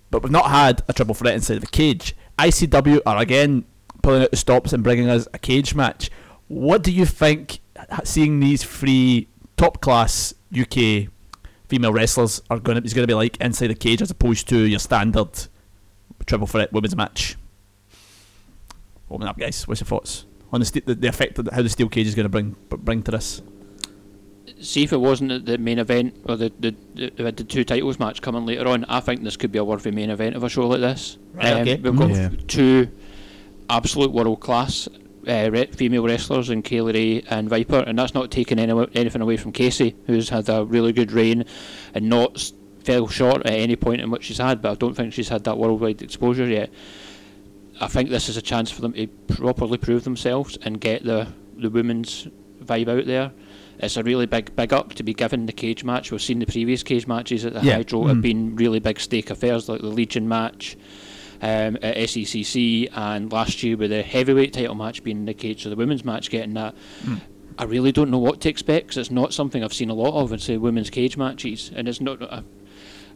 but 0.09 0.23
we've 0.23 0.31
not 0.31 0.49
had 0.49 0.81
a 0.87 0.93
triple 0.93 1.13
threat 1.13 1.35
inside 1.35 1.57
of 1.57 1.63
a 1.63 1.67
cage. 1.67 2.15
ICW 2.39 3.01
are 3.05 3.17
again 3.17 3.65
pulling 4.01 4.23
out 4.23 4.31
the 4.31 4.37
stops 4.37 4.73
and 4.73 4.83
bringing 4.83 5.09
us 5.09 5.27
a 5.33 5.39
cage 5.39 5.75
match. 5.75 6.09
What 6.47 6.81
do 6.81 6.91
you 6.91 7.05
think? 7.05 7.59
Seeing 8.03 8.39
these 8.39 8.63
three 8.63 9.27
top 9.57 9.81
class 9.81 10.33
UK 10.57 11.09
female 11.69 11.93
wrestlers 11.93 12.41
are 12.49 12.59
going 12.59 12.77
to 12.79 12.83
is 12.85 12.93
going 12.93 13.03
to 13.03 13.07
be 13.07 13.13
like 13.13 13.37
inside 13.39 13.67
the 13.67 13.75
cage 13.75 14.01
as 14.01 14.09
opposed 14.11 14.49
to 14.49 14.57
your 14.65 14.79
standard 14.79 15.29
triple 16.25 16.47
threat 16.47 16.73
women's 16.73 16.95
match. 16.95 17.37
Open 19.11 19.27
up, 19.27 19.37
guys. 19.37 19.67
What's 19.67 19.79
your 19.81 19.85
thoughts 19.87 20.25
on 20.51 20.59
the 20.59 20.65
st- 20.65 20.85
the, 20.85 20.95
the 20.95 21.07
effect 21.07 21.35
that 21.35 21.53
how 21.53 21.61
the 21.61 21.69
steel 21.69 21.89
cage 21.89 22.07
is 22.07 22.15
going 22.15 22.25
to 22.25 22.29
bring 22.29 22.55
bring 22.69 23.03
to 23.03 23.11
this? 23.11 23.41
See 24.61 24.83
if 24.83 24.91
it 24.91 24.97
wasn't 24.99 25.45
the 25.45 25.57
main 25.57 25.79
event 25.79 26.15
or 26.25 26.35
the 26.35 26.51
the, 26.59 26.75
the, 26.95 27.09
the, 27.15 27.31
the 27.31 27.43
two 27.43 27.63
titles 27.63 27.99
match 27.99 28.21
coming 28.21 28.45
later 28.45 28.67
on. 28.67 28.83
I 28.85 28.99
think 28.99 29.23
this 29.23 29.37
could 29.37 29.51
be 29.51 29.59
a 29.59 29.63
worthy 29.63 29.91
main 29.91 30.09
event 30.09 30.35
of 30.35 30.43
a 30.43 30.49
show 30.49 30.67
like 30.67 30.81
this. 30.81 31.17
Um, 31.33 31.37
Right, 31.37 31.53
okay. 31.61 31.75
We've 31.77 31.95
got 31.95 32.09
Yeah. 32.09 32.29
two 32.47 32.89
absolute 33.69 34.11
world 34.11 34.39
class 34.41 34.87
uh, 35.29 35.49
re- 35.51 35.67
female 35.67 36.03
wrestlers 36.05 36.49
in 36.49 36.61
Kay 36.61 36.81
Lee 36.81 36.93
Ray 36.93 37.23
and 37.29 37.47
Viper, 37.49 37.79
and 37.79 37.97
that's 37.97 38.13
not 38.13 38.31
taking 38.31 38.59
any, 38.59 38.73
anything 38.95 39.21
away 39.21 39.37
from 39.37 39.51
Casey, 39.51 39.95
who's 40.07 40.29
had 40.29 40.49
a 40.49 40.65
really 40.65 40.91
good 40.91 41.11
reign 41.11 41.45
and 41.93 42.09
not 42.09 42.51
fell 42.83 43.07
short 43.07 43.45
at 43.45 43.53
any 43.53 43.75
point 43.75 44.01
in 44.01 44.09
which 44.09 44.23
she's 44.25 44.37
had. 44.39 44.61
But 44.61 44.71
I 44.71 44.75
don't 44.75 44.95
think 44.95 45.13
she's 45.13 45.29
had 45.29 45.43
that 45.45 45.57
worldwide 45.57 46.01
exposure 46.01 46.45
yet. 46.47 46.69
I 47.81 47.87
think 47.87 48.09
this 48.09 48.27
is 48.27 48.35
a 48.37 48.41
chance 48.41 48.69
for 48.71 48.81
them 48.81 48.93
to 48.93 49.07
properly 49.07 49.77
prove 49.77 50.03
themselves 50.03 50.57
and 50.63 50.81
get 50.81 51.03
the 51.05 51.27
the 51.57 51.69
women's 51.69 52.27
vibe 52.63 52.87
out 52.89 53.05
there. 53.05 53.31
It's 53.79 53.95
a 53.97 54.03
really 54.03 54.25
big 54.25 54.53
big 54.55 54.73
up 54.73 54.93
to 54.95 55.03
be 55.03 55.13
given 55.13 55.45
the 55.45 55.53
cage 55.53 55.83
match. 55.85 56.11
We've 56.11 56.21
seen 56.21 56.39
the 56.39 56.45
previous 56.45 56.83
cage 56.83 57.07
matches 57.07 57.45
at 57.45 57.53
the 57.53 57.61
Yeah. 57.61 57.75
Hydro 57.75 58.03
Mm. 58.03 58.07
have 58.09 58.21
been 58.21 58.55
really 58.57 58.79
big 58.79 58.99
stake 58.99 59.29
affairs, 59.29 59.69
like 59.69 59.79
the 59.81 59.87
Legion 59.87 60.27
match 60.27 60.75
um, 61.41 61.77
at 61.81 61.95
SECC, 61.97 62.89
and 62.93 63.31
last 63.31 63.63
year 63.63 63.77
with 63.77 63.91
the 63.91 64.03
heavyweight 64.03 64.53
title 64.53 64.75
match 64.75 65.03
being 65.03 65.17
in 65.19 65.25
the 65.25 65.33
cage, 65.33 65.63
so 65.63 65.69
the 65.69 65.75
women's 65.75 66.03
match 66.05 66.29
getting 66.29 66.53
that. 66.55 66.75
I 67.57 67.63
really 67.65 67.91
don't 67.91 68.09
know 68.09 68.17
what 68.19 68.39
to 68.41 68.49
expect 68.49 68.87
'cause 68.89 68.97
it's 68.97 69.11
not 69.11 69.33
something 69.33 69.63
I've 69.63 69.73
seen 69.73 69.89
a 69.89 69.93
lot 69.93 70.13
of 70.13 70.31
in 70.31 70.39
say 70.39 70.57
women's 70.57 70.89
cage 70.89 71.17
matches, 71.17 71.71
and 71.75 71.87
it's 71.87 71.99
not. 72.01 72.21
Uh, 72.21 72.41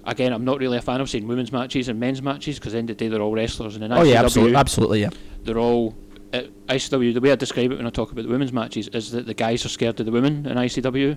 again, 0.05 0.33
I'm 0.33 0.43
not 0.43 0.59
really 0.59 0.77
a 0.77 0.81
fan 0.81 0.99
of 0.99 1.09
seeing 1.09 1.27
women's 1.27 1.51
matches 1.51 1.87
and 1.87 1.99
men's 1.99 2.21
matches 2.21 2.59
because 2.59 2.73
at 2.73 2.75
the 2.75 2.79
end 2.79 2.89
of 2.89 2.97
the 2.97 3.05
day 3.05 3.09
they're 3.09 3.21
all 3.21 3.33
wrestlers, 3.33 3.75
and 3.75 3.83
in 3.85 3.91
Oh 3.93 4.03
yeah, 4.03 4.21
absolutely, 4.21 4.55
absolutely, 4.55 5.01
yeah. 5.01 5.09
they're 5.45 5.59
all 5.59 5.95
at 6.33 6.49
ICW. 6.67 7.13
The 7.13 7.21
way 7.21 7.31
I 7.31 7.35
describe 7.35 7.71
it 7.71 7.77
when 7.77 7.85
I 7.85 7.89
talk 7.91 8.11
about 8.11 8.23
the 8.23 8.29
women's 8.29 8.51
matches 8.51 8.87
is 8.89 9.11
that 9.11 9.25
the 9.27 9.33
guys 9.33 9.65
are 9.65 9.69
scared 9.69 9.99
of 9.99 10.05
the 10.05 10.11
women 10.11 10.45
in 10.45 10.57
ICW. 10.57 11.15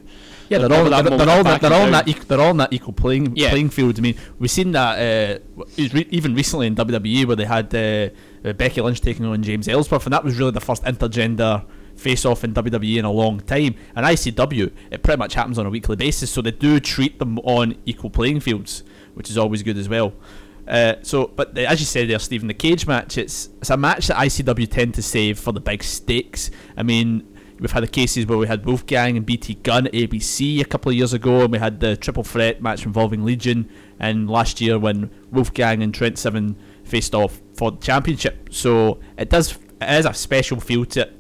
Yeah, 0.49 0.59
They're 0.59 0.69
they're 0.69 0.79
all 0.79 0.91
they're, 0.91 1.03
that 1.03 1.19
they're 1.19 1.31
all 1.31 1.43
that, 1.45 1.61
they're 1.61 1.73
all 1.73 1.87
in 1.87 1.93
that 1.93 2.07
they're 2.29 2.41
all 2.41 2.51
in 2.51 2.57
that 2.59 2.73
equal 2.73 2.93
playing 2.93 3.35
Yeah. 3.35 3.51
playing 3.51 3.71
field. 3.71 3.99
I 3.99 4.03
mean, 4.03 4.17
we've 4.39 4.51
seen 4.51 4.73
that 4.73 4.99
uh, 4.99 5.39
w- 5.57 5.71
it 5.77 5.83
was 5.83 5.95
re- 5.95 6.07
even 6.11 6.35
recently 6.35 6.67
in 6.67 6.77
WWE 6.77 7.27
where 7.27 7.37
they 7.37 7.45
had 7.47 7.75
uh, 7.75 8.53
Becky 8.53 8.81
Lynch 8.81 9.01
taking 9.01 9.25
on 9.25 9.43
James 9.43 9.67
Ellsworth, 9.69 10.05
and 10.05 10.13
that 10.13 10.23
was 10.23 10.39
really 10.39 10.51
the 10.53 10.61
first 10.61 10.85
intergender 10.85 11.65
face-off 11.97 12.45
in 12.45 12.53
WWE 12.53 12.99
in 12.99 13.05
a 13.07 13.11
long 13.11 13.41
time. 13.41 13.75
And 13.95 14.05
ICW, 14.05 14.71
it 14.91 15.03
pretty 15.03 15.19
much 15.19 15.33
happens 15.33 15.59
on 15.59 15.65
a 15.65 15.71
weekly 15.71 15.97
basis, 15.97 16.31
so 16.31 16.43
they 16.43 16.51
do 16.51 16.79
treat 16.79 17.19
them 17.19 17.39
on 17.39 17.75
equal 17.87 18.11
playing 18.11 18.41
fields, 18.41 18.83
which 19.15 19.31
is 19.31 19.39
always 19.39 19.63
good 19.63 19.79
as 19.79 19.89
well. 19.89 20.13
Uh, 20.67 20.95
so, 21.03 21.29
but 21.29 21.55
the, 21.55 21.67
as 21.67 21.79
you 21.81 21.87
said 21.87 22.09
there, 22.09 22.19
Stephen, 22.19 22.49
the 22.49 22.55
cage 22.55 22.87
match, 22.87 23.19
it's 23.19 23.51
it's 23.59 23.71
a 23.71 23.77
match 23.77 24.09
that 24.09 24.17
ICW 24.17 24.69
tend 24.71 24.95
to 24.95 25.03
save 25.03 25.39
for 25.39 25.53
the 25.53 25.61
big 25.61 25.83
stakes. 25.83 26.51
I 26.77 26.83
mean, 26.83 27.27
we've 27.61 27.71
had 27.71 27.83
the 27.83 27.89
cases 27.89 28.27
where 28.27 28.39
we 28.39 28.47
had 28.47 28.67
Wolfgang 28.67 29.17
and 29.17 29.25
BT 29.25 29.55
Gunn 29.55 29.87
at 29.87 29.93
ABC 29.93 30.61
a 30.61 30.65
couple 30.65 30.91
of 30.91 30.97
years 30.97 31.13
ago, 31.13 31.43
and 31.43 31.53
we 31.53 31.59
had 31.59 31.81
the 31.81 31.97
triple 31.97 32.25
threat 32.25 32.61
match 32.61 32.85
involving 32.85 33.25
Legion, 33.25 33.71
and 34.01 34.29
last 34.29 34.61
year 34.61 34.79
when 34.79 35.11
Wolfgang 35.31 35.83
and 35.83 35.95
Trent 35.95 36.19
Seven 36.19 36.57
faced 36.85 37.15
off 37.15 37.41
for 37.55 37.71
the 37.71 37.79
championship. 37.79 38.49
So 38.51 39.01
it 39.17 39.31
does 39.31 39.59
it 39.81 39.91
is 39.91 40.07
a 40.07 40.15
special 40.15 40.59
feel 40.59 40.85
to 40.87 41.03
it, 41.03 41.15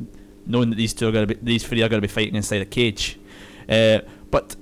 knowing 0.46 0.70
that 0.70 0.76
these 0.76 0.92
two 0.92 1.08
are 1.08 1.12
going 1.12 1.28
to 1.28 1.34
be 1.34 1.40
these 1.42 1.66
three 1.66 1.82
are 1.82 1.88
going 1.88 2.02
to 2.02 2.08
be 2.08 2.12
fighting 2.12 2.34
inside 2.34 2.62
a 2.62 2.66
cage. 2.66 3.18
Uh, 3.68 4.00
but 4.30 4.56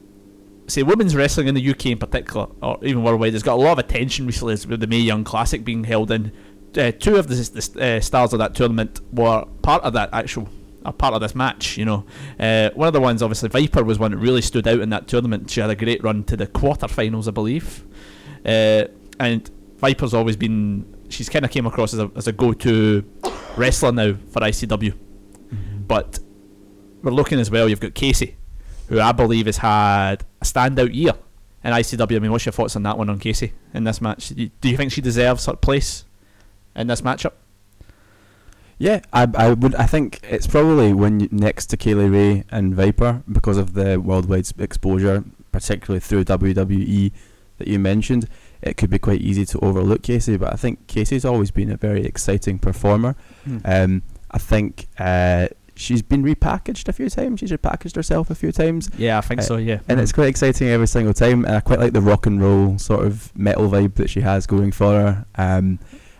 say 0.66 0.82
women's 0.82 1.14
wrestling 1.14 1.48
in 1.48 1.54
the 1.54 1.70
UK 1.70 1.86
in 1.86 1.98
particular, 1.98 2.46
or 2.62 2.78
even 2.82 3.02
worldwide, 3.02 3.32
has 3.32 3.42
got 3.42 3.54
a 3.54 3.62
lot 3.62 3.72
of 3.72 3.78
attention 3.78 4.26
recently 4.26 4.54
with 4.68 4.80
the 4.80 4.86
Mae 4.86 4.98
Young 4.98 5.24
Classic 5.24 5.64
being 5.64 5.84
held 5.84 6.10
in. 6.10 6.32
Uh, 6.76 6.90
two 6.90 7.16
of 7.16 7.28
the, 7.28 7.34
the 7.34 7.96
uh, 7.96 8.00
stars 8.00 8.32
of 8.32 8.38
that 8.38 8.54
tournament 8.54 9.00
were 9.12 9.44
part 9.62 9.82
of 9.84 9.92
that 9.92 10.10
actual, 10.12 10.48
a 10.84 10.92
part 10.92 11.14
of 11.14 11.20
this 11.20 11.34
match. 11.34 11.76
You 11.76 11.84
know, 11.84 12.06
uh, 12.40 12.70
one 12.74 12.88
of 12.88 12.94
the 12.94 13.00
ones 13.00 13.22
obviously 13.22 13.48
Viper 13.48 13.84
was 13.84 13.98
one 13.98 14.10
that 14.10 14.16
really 14.16 14.42
stood 14.42 14.66
out 14.66 14.80
in 14.80 14.90
that 14.90 15.06
tournament. 15.06 15.50
She 15.50 15.60
had 15.60 15.70
a 15.70 15.76
great 15.76 16.02
run 16.02 16.24
to 16.24 16.36
the 16.36 16.46
quarterfinals, 16.46 17.28
I 17.28 17.30
believe, 17.30 17.84
uh, 18.44 18.84
and 19.20 19.48
Viper's 19.78 20.14
always 20.14 20.36
been. 20.36 20.92
She's 21.10 21.28
kind 21.28 21.44
of 21.44 21.50
came 21.50 21.66
across 21.66 21.94
as 21.94 22.00
a 22.00 22.10
as 22.16 22.26
a 22.26 22.32
go-to 22.32 23.04
wrestler 23.56 23.92
now 23.92 24.14
for 24.30 24.40
ICW, 24.40 24.94
but 25.86 26.18
we're 27.02 27.12
looking 27.12 27.38
as 27.38 27.50
well. 27.50 27.68
You've 27.68 27.80
got 27.80 27.94
Casey, 27.94 28.36
who 28.88 29.00
I 29.00 29.12
believe 29.12 29.46
has 29.46 29.58
had 29.58 30.24
a 30.40 30.44
standout 30.44 30.94
year 30.94 31.12
in 31.62 31.72
ICW. 31.72 32.16
I 32.16 32.18
mean, 32.18 32.30
what's 32.30 32.44
your 32.44 32.52
thoughts 32.52 32.76
on 32.76 32.82
that 32.84 32.98
one 32.98 33.08
on 33.08 33.18
Casey 33.18 33.52
in 33.72 33.84
this 33.84 34.00
match? 34.00 34.28
Do 34.28 34.68
you, 34.68 34.76
think 34.76 34.92
she 34.92 35.00
deserves 35.00 35.46
her 35.46 35.54
place 35.54 36.04
in 36.76 36.86
this 36.86 37.00
matchup? 37.00 37.32
Yeah, 38.78 39.00
I, 39.12 39.28
I 39.36 39.52
would. 39.52 39.74
I 39.76 39.86
think 39.86 40.20
it's 40.24 40.46
probably 40.46 40.92
when 40.92 41.20
you, 41.20 41.28
next 41.30 41.66
to 41.66 41.76
Kay 41.76 41.94
Lee 41.94 42.08
Ray 42.08 42.44
and 42.50 42.74
Viper 42.74 43.22
because 43.30 43.56
of 43.56 43.74
the 43.74 44.00
worldwide 44.00 44.46
exposure, 44.58 45.24
particularly 45.52 46.00
through 46.00 46.24
WWE 46.24 47.12
that 47.58 47.68
you 47.68 47.78
mentioned. 47.78 48.28
It 48.62 48.76
could 48.76 48.90
be 48.90 48.98
quite 48.98 49.20
easy 49.20 49.44
to 49.46 49.60
overlook 49.60 50.02
Casey, 50.02 50.36
but 50.36 50.52
I 50.52 50.56
think 50.56 50.86
Casey's 50.86 51.24
always 51.24 51.50
been 51.50 51.70
a 51.70 51.76
very 51.76 52.04
exciting 52.04 52.58
performer. 52.58 53.14
Um, 53.64 54.02
I 54.30 54.38
think 54.38 54.88
uh, 54.98 55.48
she's 55.76 56.02
been 56.02 56.22
repackaged 56.22 56.88
a 56.88 56.92
few 56.92 57.08
times. 57.10 57.40
She's 57.40 57.50
repackaged 57.50 57.96
herself 57.96 58.30
a 58.30 58.34
few 58.34 58.52
times, 58.52 58.90
Yeah, 58.96 59.18
I 59.18 59.20
think 59.20 59.40
Uh, 59.40 59.44
so. 59.44 59.56
Yeah, 59.56 59.80
and 59.88 59.98
it's 60.00 60.12
quite 60.12 60.28
exciting 60.28 60.68
every 60.68 60.86
single 60.86 61.14
time. 61.14 61.44
And 61.44 61.56
I 61.56 61.60
quite 61.60 61.80
like 61.80 61.92
the 61.92 62.00
rock 62.00 62.26
and 62.26 62.40
roll 62.40 62.78
sort 62.78 63.06
of 63.06 63.36
metal 63.36 63.68
vibe 63.68 63.94
that 63.96 64.10
she 64.10 64.20
has 64.20 64.46
going 64.46 64.72
for 64.72 64.92
her. 64.92 65.26
Um, 65.36 65.78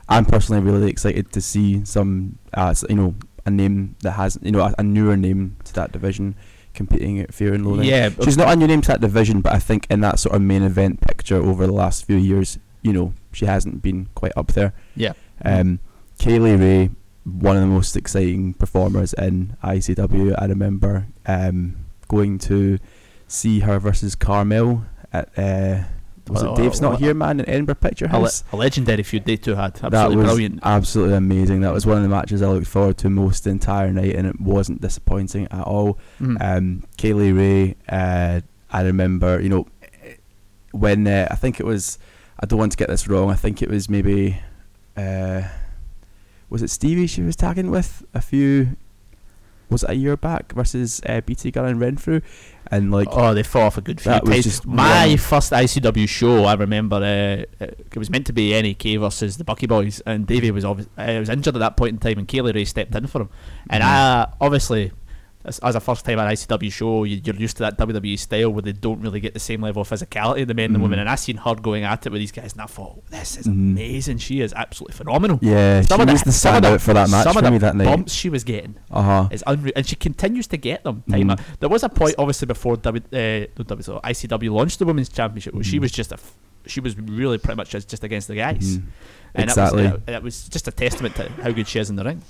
I'm 0.08 0.24
personally 0.24 0.60
really 0.62 0.90
excited 0.90 1.32
to 1.32 1.40
see 1.40 1.84
some, 1.84 2.38
uh, 2.52 2.74
you 2.88 2.96
know, 2.96 3.14
a 3.46 3.50
name 3.50 3.96
that 4.02 4.12
has, 4.12 4.38
you 4.42 4.50
know, 4.50 4.60
a, 4.60 4.74
a 4.78 4.82
newer 4.82 5.16
name 5.16 5.56
to 5.64 5.72
that 5.74 5.92
division 5.92 6.34
competing 6.74 7.20
at 7.20 7.32
Fear 7.32 7.54
and 7.54 7.64
Loathing. 7.66 7.86
yeah. 7.86 8.10
She's 8.24 8.36
not 8.36 8.52
a 8.52 8.56
new 8.56 8.66
name 8.66 8.80
to 8.82 8.88
that 8.88 9.00
division, 9.00 9.40
but 9.40 9.52
I 9.52 9.58
think 9.60 9.86
in 9.88 10.00
that 10.00 10.18
sort 10.18 10.34
of 10.34 10.42
main 10.42 10.62
event 10.62 11.00
picture 11.00 11.36
over 11.36 11.66
the 11.66 11.72
last 11.72 12.04
few 12.04 12.16
years, 12.16 12.58
you 12.82 12.92
know, 12.92 13.14
she 13.32 13.46
hasn't 13.46 13.80
been 13.82 14.08
quite 14.14 14.32
up 14.36 14.48
there. 14.48 14.72
Yeah. 14.96 15.12
Um, 15.44 15.78
Kay 16.18 16.38
Lee 16.38 16.54
Ray, 16.56 16.90
one 17.24 17.56
of 17.56 17.62
the 17.62 17.68
most 17.68 17.96
exciting 17.96 18.54
performers 18.54 19.12
in 19.14 19.56
ICW. 19.64 20.34
I 20.38 20.46
remember 20.46 21.06
um, 21.26 21.76
going 22.08 22.38
to 22.38 22.78
see 23.26 23.60
her 23.60 23.78
versus 23.78 24.14
Carmel 24.14 24.84
at 25.12 25.30
uh, 25.38 25.84
was 26.28 26.42
Oh, 26.42 26.52
it 26.54 26.56
Dave's 26.56 26.80
oh, 26.82 26.90
Not 26.90 26.94
oh, 26.94 26.96
Here 26.96 27.14
Man 27.14 27.40
in 27.40 27.48
Edinburgh 27.48 27.76
Picture 27.76 28.06
A, 28.06 28.08
le- 28.08 28.20
House. 28.20 28.44
a 28.52 28.56
legendary 28.56 29.02
feud 29.02 29.24
they 29.24 29.37
two 29.37 29.54
had. 29.54 29.74
that 29.76 29.92
Absolutely 29.92 30.16
was 30.16 30.26
brilliant. 30.26 30.60
absolutely 30.62 31.14
amazing. 31.16 31.60
That 31.62 31.72
was 31.72 31.84
one 31.87 31.96
of 31.98 32.02
the 32.02 32.08
matches 32.08 32.40
I 32.42 32.48
looked 32.48 32.66
forward 32.66 32.98
to 32.98 33.10
most 33.10 33.44
the 33.44 33.50
entire 33.50 33.92
night, 33.92 34.14
and 34.16 34.26
it 34.26 34.40
wasn't 34.40 34.80
disappointing 34.80 35.48
at 35.50 35.62
all. 35.64 35.98
Mhm. 36.20 36.37
Um, 36.40 36.85
Kay 36.96 37.12
Lee 37.12 37.33
Ray, 37.33 37.77
uh, 37.88 38.40
I 38.70 38.83
remember, 38.83 39.40
you 39.40 39.48
know, 39.48 39.66
when 40.72 41.06
uh, 41.06 41.29
I 41.31 41.37
think 41.37 41.60
it 41.60 41.66
was, 41.66 41.98
I 42.40 42.46
don't 42.46 42.58
want 42.58 42.72
to 42.72 42.79
get 42.79 42.88
this 42.88 43.06
wrong. 43.08 43.31
I 43.31 43.35
think 43.35 43.62
it 43.62 43.70
was 43.70 43.88
maybe, 43.88 44.40
uh, 44.96 45.42
was 46.50 46.62
it 46.62 46.70
Stevie 46.70 47.06
she 47.06 47.22
was 47.22 47.36
tagging 47.36 47.70
with 47.70 48.04
a 48.14 48.20
few, 48.20 48.76
was 49.70 49.82
it 49.82 49.90
a 49.90 49.94
year 49.94 50.16
back 50.16 50.52
versus 50.52 51.00
uh, 51.06 51.20
BT 51.22 51.50
Gunn 51.50 51.66
and 51.66 51.80
Renfrew, 51.80 52.20
and 52.70 52.90
like 52.90 53.08
oh, 53.10 53.34
they 53.34 53.42
fought 53.42 53.62
off 53.62 53.78
a 53.78 53.80
good 53.80 54.00
few 54.00 54.12
that 54.12 54.24
was 54.24 54.44
just 54.44 54.66
My 54.66 55.16
first 55.16 55.52
ICW 55.52 56.08
show, 56.08 56.44
I 56.44 56.54
remember, 56.54 56.96
uh, 56.96 57.64
it 57.64 57.96
was 57.96 58.10
meant 58.10 58.26
to 58.26 58.32
be 58.32 58.50
NAK 58.52 58.98
versus 59.00 59.36
the 59.36 59.44
Bucky 59.44 59.66
Boys, 59.66 60.00
and 60.06 60.26
Davey 60.26 60.50
was 60.50 60.64
obvi- 60.64 60.86
uh, 60.98 61.18
was 61.20 61.28
injured 61.28 61.56
at 61.56 61.60
that 61.60 61.76
point 61.76 61.92
in 61.92 61.98
time, 61.98 62.18
and 62.18 62.28
Kay 62.28 62.40
Lee 62.42 62.52
Ray 62.52 62.64
stepped 62.64 62.94
in 62.94 63.06
for 63.06 63.22
him. 63.22 63.28
And 63.70 63.82
Mhm. 63.82 63.86
I 63.86 64.28
obviously 64.40 64.92
as, 65.44 65.58
as 65.58 65.74
a 65.74 65.80
first 65.80 66.04
time 66.06 66.18
at 66.18 66.32
ICW 66.32 66.72
show, 66.72 67.04
you, 67.04 67.20
you're 67.22 67.34
used 67.36 67.56
to 67.58 67.62
that 67.64 67.76
WWE 67.78 68.18
style 68.18 68.50
where 68.50 68.62
they 68.62 68.72
don't 68.72 69.00
really 69.00 69.20
get 69.20 69.34
the 69.34 69.40
same 69.40 69.60
level 69.60 69.82
of 69.82 69.88
physicality, 69.90 70.46
the 70.46 70.54
men 70.54 70.66
and 70.66 70.74
the 70.76 70.78
women. 70.80 70.98
And 70.98 71.08
I 71.08 71.16
seen 71.16 71.36
her 71.36 71.54
going 71.54 71.84
at 71.84 72.06
it 72.06 72.10
with 72.12 72.20
these 72.20 72.32
guys, 72.32 72.52
and 72.52 72.62
I 72.62 72.66
thought, 72.66 73.04
this 73.10 73.36
is 73.36 73.46
Mhm. 73.46 73.50
amazing. 73.52 74.18
She 74.18 74.40
is 74.40 74.52
absolutely 74.54 74.96
phenomenal. 74.96 75.38
Yeah, 75.42 75.82
she 75.82 75.86
Some 75.88 76.00
of 76.00 76.08
was 76.10 76.20
the- 76.22 76.26
the 76.26 76.32
some 76.32 76.56
of 76.56 76.62
the- 76.62 76.68
standout 76.68 76.80
for 76.80 76.94
that 76.94 77.10
match 77.10 77.24
some 77.24 77.36
of 77.36 77.52
the 77.52 77.58
that 77.58 77.76
night. 77.76 77.84
bumps 77.84 78.12
she 78.14 78.28
was 78.30 78.42
getting 78.44 78.76
Uh 78.90 79.02
huh. 79.02 79.28
is 79.30 79.44
unreal, 79.46 79.72
and 79.76 79.86
she 79.86 79.96
continues 79.96 80.46
to 80.46 80.56
get 80.56 80.82
them. 80.84 81.02
Time 81.10 81.28
Mhm. 81.28 81.40
There 81.60 81.68
was 81.68 81.82
a 81.82 81.88
point, 81.88 82.14
obviously, 82.18 82.46
before 82.46 82.76
w, 82.76 83.02
uh, 83.12 83.46
W, 83.64 83.82
so 83.82 84.00
ICW 84.02 84.50
launched 84.52 84.78
the 84.78 84.86
women's 84.86 85.08
championship, 85.08 85.54
where 85.54 85.62
she 85.64 85.76
Mhm. 85.78 85.82
was 85.82 85.92
just 85.92 86.10
a, 86.12 86.14
f- 86.14 86.32
she 86.66 86.80
was 86.80 86.98
really 86.98 87.36
pretty 87.36 87.56
much 87.56 87.68
just, 87.68 87.88
just 87.90 88.02
against 88.02 88.28
the 88.28 88.34
guys, 88.36 88.76
and 89.34 89.44
Exactly. 89.50 89.84
It 89.84 89.92
was, 89.92 90.00
it 90.16 90.22
was 90.22 90.48
just 90.48 90.68
a 90.68 90.70
testament 90.72 91.14
to 91.16 91.28
how 91.42 91.50
good 91.50 91.68
she 91.68 91.78
is 91.78 91.90
in 91.90 91.96
the 91.96 92.04
ring. 92.04 92.22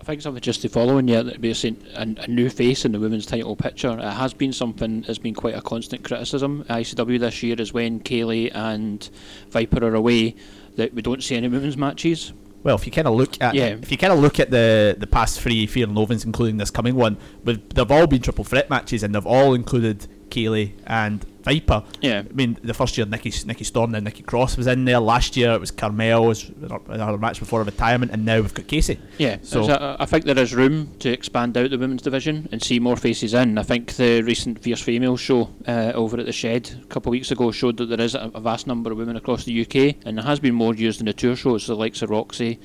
I 0.00 0.04
think 0.04 0.22
something 0.22 0.40
just 0.40 0.62
to 0.62 0.68
follow 0.68 0.98
in 0.98 1.08
here 1.08 1.22
that 1.22 1.40
we're 1.40 1.54
seeing 1.54 1.76
a, 1.94 2.02
a 2.22 2.28
new 2.28 2.48
face 2.48 2.84
in 2.84 2.92
the 2.92 3.00
women's 3.00 3.26
title 3.26 3.56
picture. 3.56 3.90
It 3.98 4.02
has 4.02 4.32
been 4.32 4.52
something 4.52 5.02
that's 5.02 5.18
been 5.18 5.34
quite 5.34 5.54
a 5.56 5.60
constant 5.60 6.04
criticism 6.04 6.64
ICW 6.70 7.18
this 7.18 7.42
year 7.42 7.56
is 7.58 7.72
when 7.72 8.00
Kay 8.00 8.24
Lee 8.24 8.50
and 8.50 9.08
Viper 9.50 9.84
are 9.84 9.94
away 9.94 10.36
that 10.76 10.94
we 10.94 11.02
don't 11.02 11.22
see 11.22 11.36
any 11.36 11.48
women's 11.48 11.76
matches. 11.76 12.32
Well, 12.62 12.76
if 12.76 12.86
you 12.86 12.92
kind 12.92 13.08
of 13.08 13.14
look 13.14 13.40
at 13.40 13.54
Yeah. 13.54 13.76
if 13.82 13.90
you 13.90 13.98
kind 13.98 14.12
of 14.12 14.18
look 14.20 14.38
at 14.40 14.50
the 14.50 14.96
the 14.98 15.06
past 15.06 15.40
three 15.40 15.66
Fear 15.66 15.88
and 15.88 15.96
Loathings, 15.96 16.24
including 16.24 16.56
this 16.58 16.70
coming 16.70 16.94
one, 16.94 17.16
they've 17.44 17.90
all 17.90 18.06
been 18.06 18.20
triple 18.22 18.44
threat 18.44 18.68
matches, 18.70 19.02
and 19.02 19.14
they've 19.14 19.26
all 19.26 19.54
included 19.54 20.06
Kay 20.30 20.48
Lee 20.48 20.74
and 20.86 21.24
Viper. 21.48 21.82
Yeah. 22.02 22.22
I 22.28 22.32
mean, 22.34 22.58
the 22.62 22.74
first 22.74 22.96
year 22.98 23.06
Nikki 23.06 23.32
Nikki 23.46 23.64
Storm 23.64 23.94
and 23.94 24.04
Nikki 24.04 24.22
Cross 24.22 24.56
was 24.58 24.66
in 24.66 24.84
there. 24.84 24.98
Last 25.00 25.36
year 25.36 25.52
it 25.52 25.60
was 25.60 25.70
Carmel 25.70 26.26
was 26.26 26.50
another 26.88 27.16
match 27.18 27.38
before 27.38 27.62
retirement, 27.62 28.12
and 28.12 28.24
now 28.24 28.40
we've 28.40 28.52
got 28.52 28.66
Casey. 28.66 28.98
Yeah, 29.18 29.38
So- 29.42 29.66
so 29.66 29.72
I, 29.74 30.02
I 30.02 30.06
think 30.06 30.24
there 30.24 30.38
is 30.38 30.54
room 30.54 30.90
to 31.00 31.08
expand 31.10 31.56
out 31.56 31.70
the 31.70 31.78
women's 31.78 32.02
division 32.02 32.48
and 32.52 32.62
see 32.62 32.78
more 32.78 32.96
faces 32.96 33.32
in. 33.34 33.56
I 33.58 33.62
think 33.62 33.94
the 33.94 34.22
recent 34.22 34.58
Fierce 34.62 34.82
Female 34.82 35.16
show 35.16 35.48
uh, 35.66 35.92
over 35.94 36.18
at 36.20 36.26
the 36.26 36.32
Shed 36.32 36.70
a 36.82 36.86
couple 36.86 37.10
of 37.10 37.12
weeks 37.12 37.30
ago 37.30 37.50
showed 37.50 37.76
that 37.78 37.86
there 37.86 38.00
is 38.00 38.14
a, 38.14 38.30
a 38.34 38.40
vast 38.40 38.66
number 38.66 38.92
of 38.92 38.98
women 38.98 39.16
across 39.16 39.44
the 39.44 39.60
UK, 39.62 39.96
and 40.04 40.18
there 40.18 40.24
has 40.24 40.40
been 40.40 40.54
more 40.54 40.74
used 40.74 41.00
in 41.00 41.06
the 41.06 41.12
tour 41.12 41.34
shows, 41.36 41.66
the 41.66 41.74
likes 41.74 42.02
of 42.02 42.10
Roxy, 42.10 42.58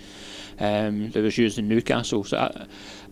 um, 0.59 1.09
that 1.11 1.21
was 1.23 1.37
used 1.37 1.57
in 1.57 1.67
Newcastle. 1.67 2.23
So 2.23 2.37
I, 2.37 2.67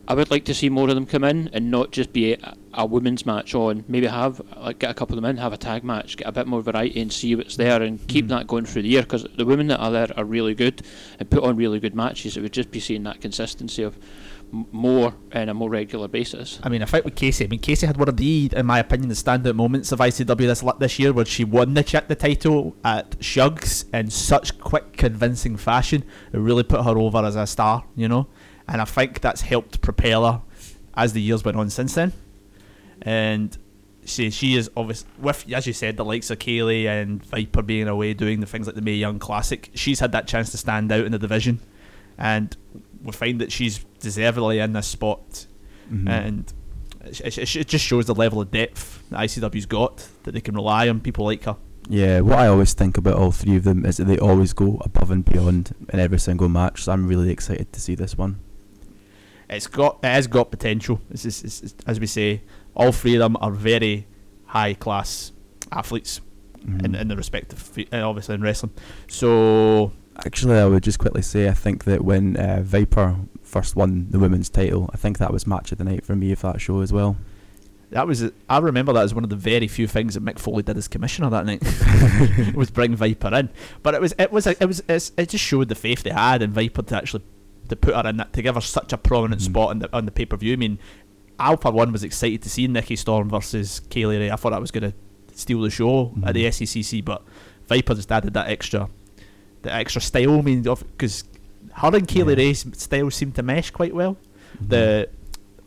I 0.08 0.14
would 0.16 0.32
like 0.32 0.46
to 0.46 0.54
see 0.54 0.70
more 0.70 0.90
of 0.90 0.96
them 0.96 1.06
come 1.06 1.24
in 1.24 1.50
and 1.54 1.70
not 1.70 1.92
just 1.92 2.12
be 2.12 2.34
a, 2.34 2.56
a 2.74 2.86
women's 2.86 3.26
match 3.26 3.54
on. 3.54 3.86
Maybe 3.88 4.08
have 4.08 4.42
like 4.58 4.80
get 4.80 4.90
a 4.90 4.94
couple 4.94 5.16
of 5.16 5.22
them 5.22 5.30
in, 5.30 5.38
have 5.38 5.54
a 5.54 5.58
tag 5.58 5.84
match, 5.84 6.18
get 6.18 6.28
a 6.28 6.32
bit 6.32 6.48
more 6.48 6.62
variety, 6.62 7.00
and 7.02 7.14
see 7.14 7.36
what's 7.36 7.56
there, 7.56 7.82
and 7.82 8.06
keep 8.08 8.26
mm-hmm. 8.26 8.36
that 8.36 8.48
going 8.48 8.66
through 8.66 8.82
the 8.82 8.90
year. 8.90 9.04
Because 9.04 9.26
the 9.38 9.46
women 9.46 9.68
that 9.68 9.80
are 9.80 9.92
there 9.92 10.08
are 10.18 10.26
really 10.26 10.56
good 10.56 10.82
and 11.20 11.30
put 11.30 11.44
on 11.44 11.56
really 11.56 11.80
good 11.80 11.96
matches. 11.96 12.36
It 12.36 12.42
would 12.42 12.54
just 12.54 12.72
be 12.72 12.80
seeing 12.80 13.04
that 13.04 13.22
consistency 13.22 13.84
of 13.84 13.98
m- 14.52 14.66
more 14.72 15.14
on 15.34 15.50
a 15.50 15.54
more 15.54 15.70
regular 15.70 16.08
basis. 16.08 16.60
I 16.64 16.70
mean, 16.70 16.82
I 16.82 16.86
fight 16.86 17.06
with 17.06 17.16
Casey. 17.16 17.46
I 17.46 17.48
mean, 17.48 17.60
Casey 17.60 17.86
had 17.86 17.98
one 17.98 18.10
of 18.10 18.18
the, 18.18 18.50
in 18.56 18.66
my 18.66 18.80
opinion, 18.80 19.10
the 19.10 19.16
standout 19.16 19.56
moments 19.56 19.92
of 19.92 20.00
ICW 20.00 20.38
this 20.38 20.64
this 20.80 21.00
year, 21.00 21.14
where 21.14 21.26
she 21.26 21.44
won 21.44 21.76
the 21.76 21.84
ch- 21.84 22.08
the 22.08 22.16
title 22.16 22.76
at 22.84 23.20
Shugs 23.20 23.86
in 23.94 24.10
such 24.10 24.58
quick, 24.60 24.94
convincing 24.94 25.58
fashion. 25.58 26.04
It 26.34 26.38
really 26.40 26.64
put 26.64 26.84
her 26.84 26.98
over 26.98 27.24
as 27.24 27.36
a 27.36 27.46
star, 27.46 27.86
you 27.96 28.08
know. 28.08 28.28
And 28.72 28.82
I 28.82 28.86
think 28.86 29.20
that's 29.22 29.42
helped 29.42 29.82
propel 29.82 30.26
her 30.32 30.42
as 30.96 31.12
the 31.14 31.22
years 31.22 31.44
went 31.44 31.58
on 31.58 31.70
since 31.70 31.94
then. 31.94 32.14
And 33.02 33.58
she 34.06 34.30
she 34.32 34.56
is 34.56 34.70
obvious 34.76 35.06
with 35.20 35.46
as 35.54 35.68
you 35.68 35.74
said 35.74 35.96
the 35.98 36.06
likes 36.06 36.30
of 36.32 36.40
Kay 36.40 36.64
Lee 36.64 36.88
and 36.88 37.24
Viper 37.26 37.62
being 37.62 37.88
away 37.88 38.14
doing 38.14 38.40
the 38.40 38.48
things 38.48 38.66
like 38.66 38.76
the 38.76 38.82
Mae 38.82 38.96
Young 38.96 39.20
Classic. 39.20 39.70
She's 39.76 40.00
had 40.00 40.12
that 40.14 40.28
chance 40.28 40.52
to 40.52 40.58
stand 40.58 40.92
out 40.92 41.06
in 41.06 41.12
the 41.12 41.20
division, 41.20 41.60
and 42.18 42.56
we 43.04 43.12
find 43.12 43.40
that 43.42 43.52
she's 43.52 43.84
deservedly 44.00 44.60
in 44.60 44.74
this 44.74 44.88
spot 44.88 45.46
Mhm. 45.92 46.08
and 46.10 46.54
it, 47.04 47.38
it, 47.38 47.56
it 47.58 47.68
just 47.68 47.84
shows 47.84 48.06
the 48.06 48.16
level 48.16 48.40
of 48.40 48.50
depth 48.52 49.04
that 49.10 49.20
ICW's 49.20 49.66
got 49.66 50.08
that 50.24 50.32
they 50.32 50.40
can 50.42 50.56
rely 50.56 50.88
on 50.88 51.00
people 51.02 51.26
like 51.26 51.44
her. 51.44 51.58
Yeah, 51.90 52.22
what 52.22 52.40
I 52.40 52.48
always 52.48 52.74
think 52.74 52.98
about 52.98 53.16
all 53.16 53.32
three 53.32 53.58
of 53.58 53.64
them 53.66 53.86
is 53.86 53.98
that 53.98 54.06
they 54.06 54.18
always 54.20 54.54
go 54.54 54.80
above 54.86 55.12
and 55.12 55.26
beyond 55.26 55.76
in 55.92 56.00
every 56.00 56.20
single 56.20 56.48
match. 56.48 56.84
So 56.84 56.92
I'm 56.94 57.08
really 57.08 57.30
excited 57.32 57.74
to 57.74 57.82
see 57.82 57.96
this 57.96 58.18
one. 58.18 58.40
It's 59.52 59.68
got 59.68 60.00
it 60.04 60.08
has 60.08 60.28
got 60.28 60.50
potential. 60.50 61.02
It's, 61.12 61.26
it's, 61.26 61.44
it's- 61.44 61.76
as 61.86 62.00
we 62.00 62.08
say, 62.08 62.42
all 62.76 62.92
three 62.92 63.16
of 63.16 63.20
them 63.20 63.36
are 63.42 63.52
very 63.52 64.08
high 64.46 64.74
class 64.74 65.32
athletes 65.72 66.22
in, 66.66 66.78
Mhm. 66.94 67.02
in 67.02 67.08
the 67.08 67.16
respective, 67.16 67.78
uh, 67.94 68.08
obviously 68.08 68.36
in 68.36 68.42
wrestling. 68.42 68.72
So 69.08 69.92
Actually, 70.26 70.58
I 70.60 70.66
would 70.66 70.84
just 70.84 71.00
quickly 71.00 71.22
say 71.22 71.48
I 71.48 71.54
think 71.54 71.86
that 71.86 72.04
when 72.04 72.36
uh, 72.38 72.62
Viper 72.64 73.16
first 73.44 73.76
won 73.76 74.08
the 74.10 74.20
women's 74.20 74.50
title, 74.50 74.90
I 74.94 74.98
think 74.98 75.18
that 75.20 75.32
was 75.34 75.48
match 75.48 75.72
of 75.72 75.78
the 75.78 75.84
night 75.84 76.06
for 76.06 76.16
me 76.16 76.34
for 76.36 76.52
that 76.52 76.62
show 76.62 76.82
as 76.82 76.92
well. 76.94 77.18
that 77.92 78.08
was 78.08 78.24
I 78.50 78.58
remember 78.60 78.94
that 78.94 79.04
as 79.04 79.14
one 79.16 79.24
of 79.24 79.30
the 79.30 79.36
very 79.36 79.68
few 79.68 79.88
things 79.88 80.14
that 80.14 80.24
Mick 80.24 80.38
Foley 80.40 80.64
did 80.64 80.78
as 80.78 80.88
commissioner 80.88 81.30
that 81.32 81.46
night 81.46 81.62
was 82.56 82.70
bring 82.70 82.96
Viper 82.96 83.34
in. 83.34 83.50
But 83.84 83.96
it 83.96 84.02
was 84.02 84.14
it 84.20 84.32
was 84.32 84.48
a, 84.48 84.52
it 84.62 84.66
was 84.66 84.84
it's, 84.88 85.12
it 85.18 85.30
just 85.30 85.44
showed 85.44 85.70
the 85.70 85.76
faith 85.76 86.04
they 86.04 86.12
had 86.12 86.42
in 86.42 86.52
Viper 86.52 86.82
to 86.84 86.96
actually 86.98 87.24
to 87.72 87.76
put 87.76 87.96
her 87.96 88.08
in 88.10 88.18
that 88.18 88.32
to 88.34 88.42
give 88.42 88.56
her 88.56 88.62
such 88.62 88.94
a 88.94 88.98
prominent 88.98 89.42
Mhm. 89.42 89.46
spot 89.46 89.70
on 89.72 89.80
the 89.80 89.90
on 89.96 90.06
the 90.06 90.12
pay 90.12 90.26
per 90.26 90.38
view. 90.38 90.54
I 90.54 90.58
mean, 90.58 90.78
I 91.40 91.56
for 91.56 91.72
one 91.72 91.92
was 91.92 92.04
excited 92.04 92.42
to 92.44 92.50
see 92.50 92.68
Nikki 92.68 92.96
Storm 92.96 93.30
versus 93.30 93.82
Kay 93.90 94.06
Lee 94.06 94.18
Ray. 94.18 94.30
I 94.32 94.36
thought 94.36 94.52
that 94.52 94.62
was 94.62 94.72
going 94.72 94.92
to 94.92 94.94
steal 95.36 95.62
the 95.62 95.70
show 95.72 96.14
at 96.24 96.34
the 96.36 96.44
Mhm. 96.46 96.48
SECC, 96.54 97.02
but 97.02 97.24
Viper 97.68 97.96
just 97.96 98.12
added 98.12 98.34
that 98.36 98.48
extra 98.48 98.90
the 99.64 99.74
extra 99.74 100.02
style. 100.02 100.40
I 100.40 100.42
mean, 100.42 100.62
because 100.64 101.24
her 101.74 101.96
and 101.96 102.08
Kay 102.08 102.24
Lee 102.24 102.34
Yeah. 102.34 102.38
Ray's 102.48 102.66
style 102.78 103.10
seemed 103.12 103.36
to 103.36 103.44
mesh 103.44 103.70
quite 103.72 103.94
well. 103.96 104.18
Mm-hmm. 104.58 104.68
The 104.70 105.10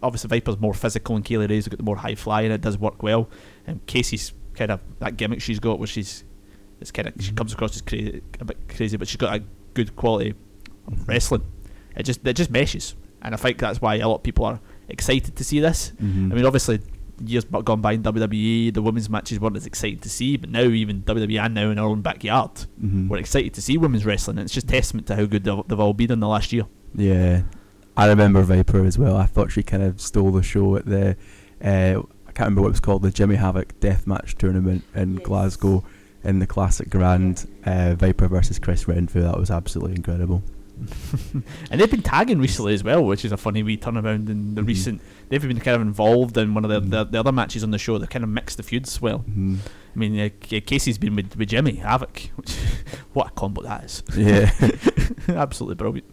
obviously 0.03 0.29
Viper's 0.29 0.61
more 0.61 0.75
physical 0.75 1.17
and 1.17 1.25
Kay 1.25 1.39
Lee 1.39 1.47
Ray's 1.47 1.67
got 1.69 1.79
the 1.79 1.85
more 1.85 1.97
high 1.97 2.15
flying. 2.15 2.51
It 2.51 2.61
does 2.61 2.77
work 2.79 3.03
well. 3.03 3.29
And 3.67 3.85
Casey's 3.87 4.33
kind 4.55 4.71
of 4.71 4.81
that 5.01 5.17
gimmick 5.17 5.41
she's 5.41 5.59
got, 5.61 5.79
where 5.79 5.87
she's 5.89 6.25
it's 6.81 6.91
kind 6.91 7.09
of 7.09 7.15
she 7.21 7.33
Mhm. 7.33 7.37
comes 7.37 7.53
across 7.53 7.75
as 7.77 7.83
crazy, 7.83 8.21
a 8.41 8.45
bit 8.45 8.59
crazy, 8.69 8.97
but 8.97 9.09
she's 9.09 9.17
got 9.17 9.35
a 9.41 9.43
good 9.75 9.97
quality 9.97 10.35
wrestling. 11.07 11.43
It 11.97 12.03
just 12.05 12.27
it 12.27 12.35
just 12.35 12.51
meshes, 12.51 12.95
and 13.23 13.35
I 13.35 13.37
think 13.39 13.59
that's 13.59 13.81
why 13.81 13.97
a 13.97 14.09
lot 14.09 14.17
of 14.17 14.23
people 14.23 14.45
are 14.45 14.61
excited 14.89 15.37
to 15.37 15.45
see 15.45 15.61
this. 15.61 15.93
Mhm. 16.03 16.33
I 16.33 16.35
mean, 16.35 16.45
obviously. 16.45 16.81
Years 17.25 17.45
bu- 17.45 17.63
gone 17.63 17.81
by 17.81 17.93
in 17.93 18.03
WWE, 18.03 18.73
the 18.75 18.83
women's 18.83 19.09
matches 19.09 19.39
weren't 19.39 19.57
as 19.57 19.67
exciting 19.67 20.01
to 20.01 20.09
see, 20.11 20.37
but 20.37 20.51
now 20.51 20.63
even 20.63 21.03
WWE 21.03 21.39
and 21.39 21.55
now 21.55 21.71
in 21.71 21.79
our 21.79 21.87
own 21.87 22.03
backyard, 22.03 22.51
Mhm. 22.85 23.07
we're 23.09 23.19
excited 23.19 23.55
to 23.55 23.63
see 23.63 23.79
women's 23.79 24.05
wrestling. 24.05 24.37
And 24.37 24.45
it's 24.47 24.53
just 24.53 24.67
testament 24.67 25.07
to 25.07 25.15
how 25.15 25.25
good 25.25 25.45
they've, 25.45 25.63
they've 25.69 25.79
all 25.79 25.93
been 25.93 26.11
in 26.11 26.19
the 26.19 26.27
last 26.27 26.53
year. 26.53 26.65
Yeah, 26.93 27.43
I 27.97 28.09
remember 28.09 28.43
Viper 28.43 28.85
as 28.85 28.99
well. 28.99 29.17
I 29.17 29.27
thought 29.27 29.53
she 29.53 29.63
kind 29.63 29.85
of 29.85 30.01
stole 30.01 30.33
the 30.33 30.43
show 30.43 30.75
at 30.75 30.87
the, 30.87 31.11
uh, 31.65 32.03
I 32.27 32.33
can't 32.33 32.39
remember 32.49 32.63
what 32.63 32.69
it 32.69 32.71
was 32.73 32.81
called, 32.81 33.03
the 33.03 33.13
Jimmy 33.13 33.37
Havoc 33.37 33.79
Deathmatch 33.79 34.35
tournament 34.35 34.83
in 34.97 35.15
Yes. 35.19 35.25
Glasgow 35.25 35.85
in 36.25 36.41
the 36.41 36.49
Classic 36.49 36.91
Grand. 36.91 37.47
Uh, 37.65 37.95
Viper 37.95 38.27
versus 38.27 38.59
Chris 38.59 38.89
Renfrew. 38.89 39.23
That 39.23 39.39
was 39.39 39.53
absolutely 39.53 39.95
incredible. 39.95 40.43
And 41.71 41.81
they've 41.81 41.91
been 41.91 42.03
tagging 42.03 42.39
recently 42.41 42.75
as 42.75 42.83
well, 42.85 43.05
which 43.05 43.25
is 43.25 43.33
a 43.33 43.37
funny 43.37 43.63
wee 43.63 43.77
turnaround 43.77 44.29
in 44.29 44.55
the 44.55 44.63
Mhm. 44.63 44.67
recent. 44.67 45.01
They've 45.29 45.41
been 45.41 45.61
kind 45.61 45.77
of 45.77 45.83
involved 45.83 46.37
in 46.37 46.55
one 46.55 46.65
of 46.65 46.71
the, 46.71 46.81
Mhm. 46.81 46.91
the, 46.91 47.05
the 47.05 47.21
other 47.21 47.33
matches 47.33 47.63
on 47.65 47.71
the 47.71 47.79
show. 47.79 47.99
They 47.99 48.07
kind 48.07 48.23
of 48.25 48.29
mixed 48.31 48.57
the 48.57 48.63
feuds 48.63 49.01
well. 49.01 49.25
Mhm. 49.31 49.59
I 49.95 49.99
mean, 49.99 50.19
uh, 50.21 50.29
Casey's 50.67 50.99
been 50.99 51.15
with, 51.17 51.37
with 51.37 51.49
Jimmy 51.49 51.77
Havoc. 51.77 52.31
Which, 52.37 52.55
what 53.13 53.29
a 53.29 53.31
combo 53.31 53.63
that 53.63 53.85
is! 53.85 54.03
Yeah. 54.17 54.51
Absolutely 55.29 55.77
brilliant. 55.77 56.07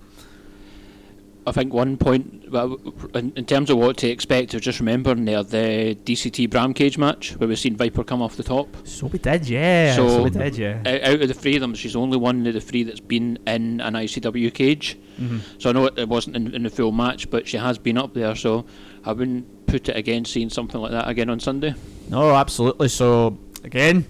I 1.52 1.54
think 1.54 1.74
one 1.74 1.98
point, 1.98 2.50
well, 2.50 2.78
in, 3.14 3.34
in 3.36 3.46
terms 3.46 3.70
of 3.70 3.78
what 3.78 3.98
to 3.98 4.08
expect, 4.08 4.54
I 4.54 4.58
was 4.58 4.64
just 4.64 4.80
remembering 4.80 5.26
there 5.26 5.44
the 5.44 5.98
DCT 6.06 6.50
Bram 6.50 6.74
Cage 6.74 6.98
match 6.98 7.36
where 7.36 7.50
we've 7.50 7.60
seen 7.60 7.76
Viper 7.76 8.06
come 8.06 8.22
off 8.22 8.38
the 8.38 8.44
top. 8.44 8.68
So 8.88 9.08
we 9.08 9.20
did, 9.20 9.50
yeah. 9.50 9.94
So, 9.98 10.08
So- 10.08 10.24
we 10.24 10.30
did, 10.30 10.58
yeah. 10.58 10.82
Out, 11.04 11.22
of 11.22 11.28
the 11.28 11.34
three 11.34 11.56
of 11.56 11.62
them, 11.62 11.74
she's 11.76 11.94
only 11.94 12.16
one 12.16 12.48
of 12.48 12.54
the 12.54 12.62
three 12.62 12.84
that's 12.84 13.02
been 13.02 13.38
in 13.48 13.82
an 13.82 13.96
ICW 13.96 14.50
cage. 14.54 14.98
Mhm. 15.20 15.42
So 15.62 15.70
I 15.70 15.74
know 15.74 15.88
it, 15.88 16.08
wasn't 16.08 16.38
in, 16.38 16.56
in 16.56 16.64
the 16.64 16.70
full 16.70 16.94
match, 16.94 17.30
but 17.30 17.46
she 17.50 17.58
has 17.58 17.78
been 17.78 17.98
up 17.98 18.14
there. 18.14 18.34
So 18.34 18.66
I 19.04 19.12
wouldn't 19.12 19.66
put 19.68 19.90
it 19.90 19.98
against 19.98 20.32
seeing 20.32 20.50
something 20.50 20.80
like 20.80 20.92
that 20.92 21.10
again 21.10 21.30
on 21.30 21.42
Sunday. 21.42 21.76
No, 22.10 22.32
absolutely. 22.34 22.88
So 22.88 23.38
again, 23.66 24.06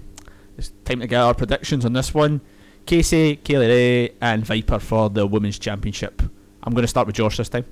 it's 0.59 0.71
time 0.85 0.99
to 0.99 1.07
get 1.07 1.19
our 1.19 1.33
predictions 1.33 1.85
on 1.85 1.93
this 1.93 2.13
one. 2.13 2.41
Casey, 2.85 3.37
Kay 3.37 3.57
Lee 3.57 3.67
Ray, 3.67 4.09
and 4.21 4.45
Viper 4.45 4.77
for 4.77 5.09
the 5.09 5.25
women's 5.25 5.57
championship. 5.57 6.21
I'm 6.63 6.73
going 6.73 6.83
to 6.83 6.87
start 6.87 7.07
with 7.07 7.15
Josh 7.15 7.37
this 7.37 7.49
time. 7.49 7.65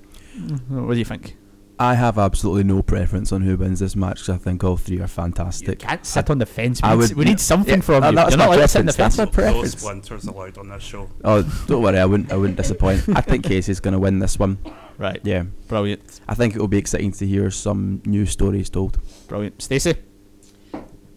What 0.70 0.94
do 0.94 1.00
you 1.00 1.06
think? 1.06 1.36
I 1.82 1.94
have 1.94 2.18
absolutely 2.18 2.66
no 2.66 2.82
preference 2.82 3.32
on 3.32 3.42
who 3.42 3.56
wins 3.56 3.80
this 3.80 3.96
match 3.96 4.16
because 4.20 4.30
I 4.30 4.38
think 4.38 4.64
all 4.66 4.76
three 4.76 5.00
are 5.00 5.08
fantastic. 5.08 5.82
You 5.82 5.88
can't 5.88 6.06
sit 6.06 6.30
on 6.30 6.38
the 6.38 6.46
fence. 6.46 6.82
We, 6.82 6.90
I 6.90 6.92
need, 6.92 6.98
would- 6.98 7.14
we 7.14 7.24
need 7.26 7.40
something 7.40 7.76
yeah, 7.76 7.82
from 7.82 8.04
uh, 8.04 8.10
you. 8.10 8.16
that's 8.18 8.30
You're 8.32 8.38
my 8.38 8.46
not 8.48 8.56
allowed 8.56 8.62
to 8.64 8.68
sit 8.68 8.80
on 8.80 8.86
the 8.88 8.94
preference, 8.94 9.16
that's 9.16 9.16
fence. 9.16 9.18
my 9.18 9.26
No 9.26 9.52
preference. 9.54 9.80
splinters 9.80 10.26
allowed 10.26 10.58
on 10.58 10.68
this 10.70 10.84
show. 10.84 11.10
Oh, 11.24 11.64
don't 11.68 11.82
worry, 11.82 11.98
I 12.00 12.06
wouldn't. 12.06 12.34
I 12.34 12.36
wouldn't 12.36 12.58
disappoint. 12.58 13.04
I 13.16 13.22
think 13.22 13.46
Casey's 13.46 13.80
going 13.80 13.94
to 13.94 14.00
win 14.00 14.20
this 14.20 14.38
one. 14.38 14.58
Right. 14.98 15.22
Yeah, 15.24 15.44
Brilliant. 15.70 16.20
I 16.28 16.36
think 16.36 16.54
it 16.54 16.60
will 16.60 16.68
be 16.68 16.78
exciting 16.78 17.14
to 17.14 17.26
hear 17.26 17.50
some 17.50 18.02
new 18.06 18.26
stories 18.26 18.70
told. 18.70 18.98
Brilliant. 19.30 19.62
Stacey? 19.62 19.96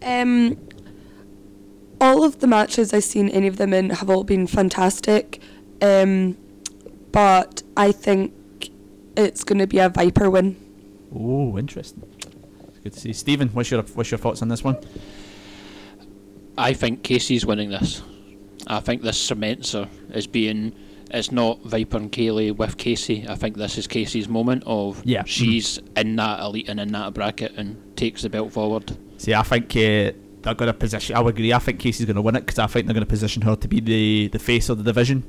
Um, 0.01 0.57
all 1.99 2.23
of 2.23 2.39
the 2.39 2.47
matches 2.47 2.93
I've 2.93 3.03
seen 3.03 3.27
any 3.29 3.47
of 3.47 3.57
them 3.57 3.73
in 3.73 3.89
have 3.89 4.09
all 4.09 4.23
been 4.23 4.47
fantastic. 4.47 5.41
Um, 5.81 6.37
but 7.13 7.63
I 7.77 7.93
think 7.93 8.33
it's 9.15 9.45
going 9.45 9.59
to 9.59 9.67
be 9.67 9.77
a 9.79 9.87
Viper 9.87 10.29
win. 10.29 10.57
Oh, 11.15 11.57
interesting. 11.57 12.03
Good 12.83 12.91
to 12.93 12.99
see. 12.99 13.13
Stephen, 13.13 13.47
what's 13.49 13.71
your 13.71 13.81
what's 13.83 14.11
your 14.11 14.17
thoughts 14.17 14.41
on 14.41 14.49
this 14.49 14.61
one? 14.63 14.77
I 16.57 16.73
think 16.73 17.03
Casey's 17.03 17.45
winning 17.45 17.69
this. 17.69 18.01
I 18.67 18.79
think 18.79 19.01
this 19.01 19.17
cements 19.19 19.71
her 19.71 19.87
as 20.11 20.27
being. 20.27 20.73
It's 21.11 21.31
not 21.31 21.61
Viper 21.63 21.97
and 21.97 22.11
Kay 22.11 22.31
Lee 22.31 22.51
with 22.51 22.77
Casey. 22.77 23.25
I 23.29 23.35
think 23.35 23.55
this 23.55 23.77
is 23.77 23.85
Casey's 23.85 24.27
moment 24.27 24.63
of 24.65 25.01
Yeah. 25.05 25.23
she's 25.27 25.79
in 25.95 26.15
that 26.15 26.39
elite 26.39 26.67
and 26.69 26.79
in 26.79 26.91
that 26.93 27.13
bracket 27.13 27.53
and 27.55 27.95
takes 27.95 28.23
the 28.23 28.29
belt 28.29 28.51
forward. 28.51 28.97
See, 29.17 29.31
I 29.33 29.43
think 29.43 29.65
uh, 29.75 30.17
they're 30.41 30.55
going 30.55 30.67
to 30.67 30.73
position. 30.73 31.15
I 31.15 31.19
would 31.19 31.35
agree. 31.35 31.53
I 31.53 31.59
think 31.59 31.79
Casey's 31.79 32.07
going 32.07 32.15
to 32.15 32.21
win 32.23 32.35
it 32.35 32.39
because 32.41 32.57
I 32.57 32.65
think 32.65 32.87
they're 32.87 32.95
going 32.95 33.05
to 33.05 33.09
position 33.09 33.43
her 33.43 33.55
to 33.55 33.67
be 33.67 33.79
the, 33.79 34.29
the 34.29 34.39
face 34.39 34.69
of 34.69 34.79
the 34.79 34.83
division. 34.83 35.23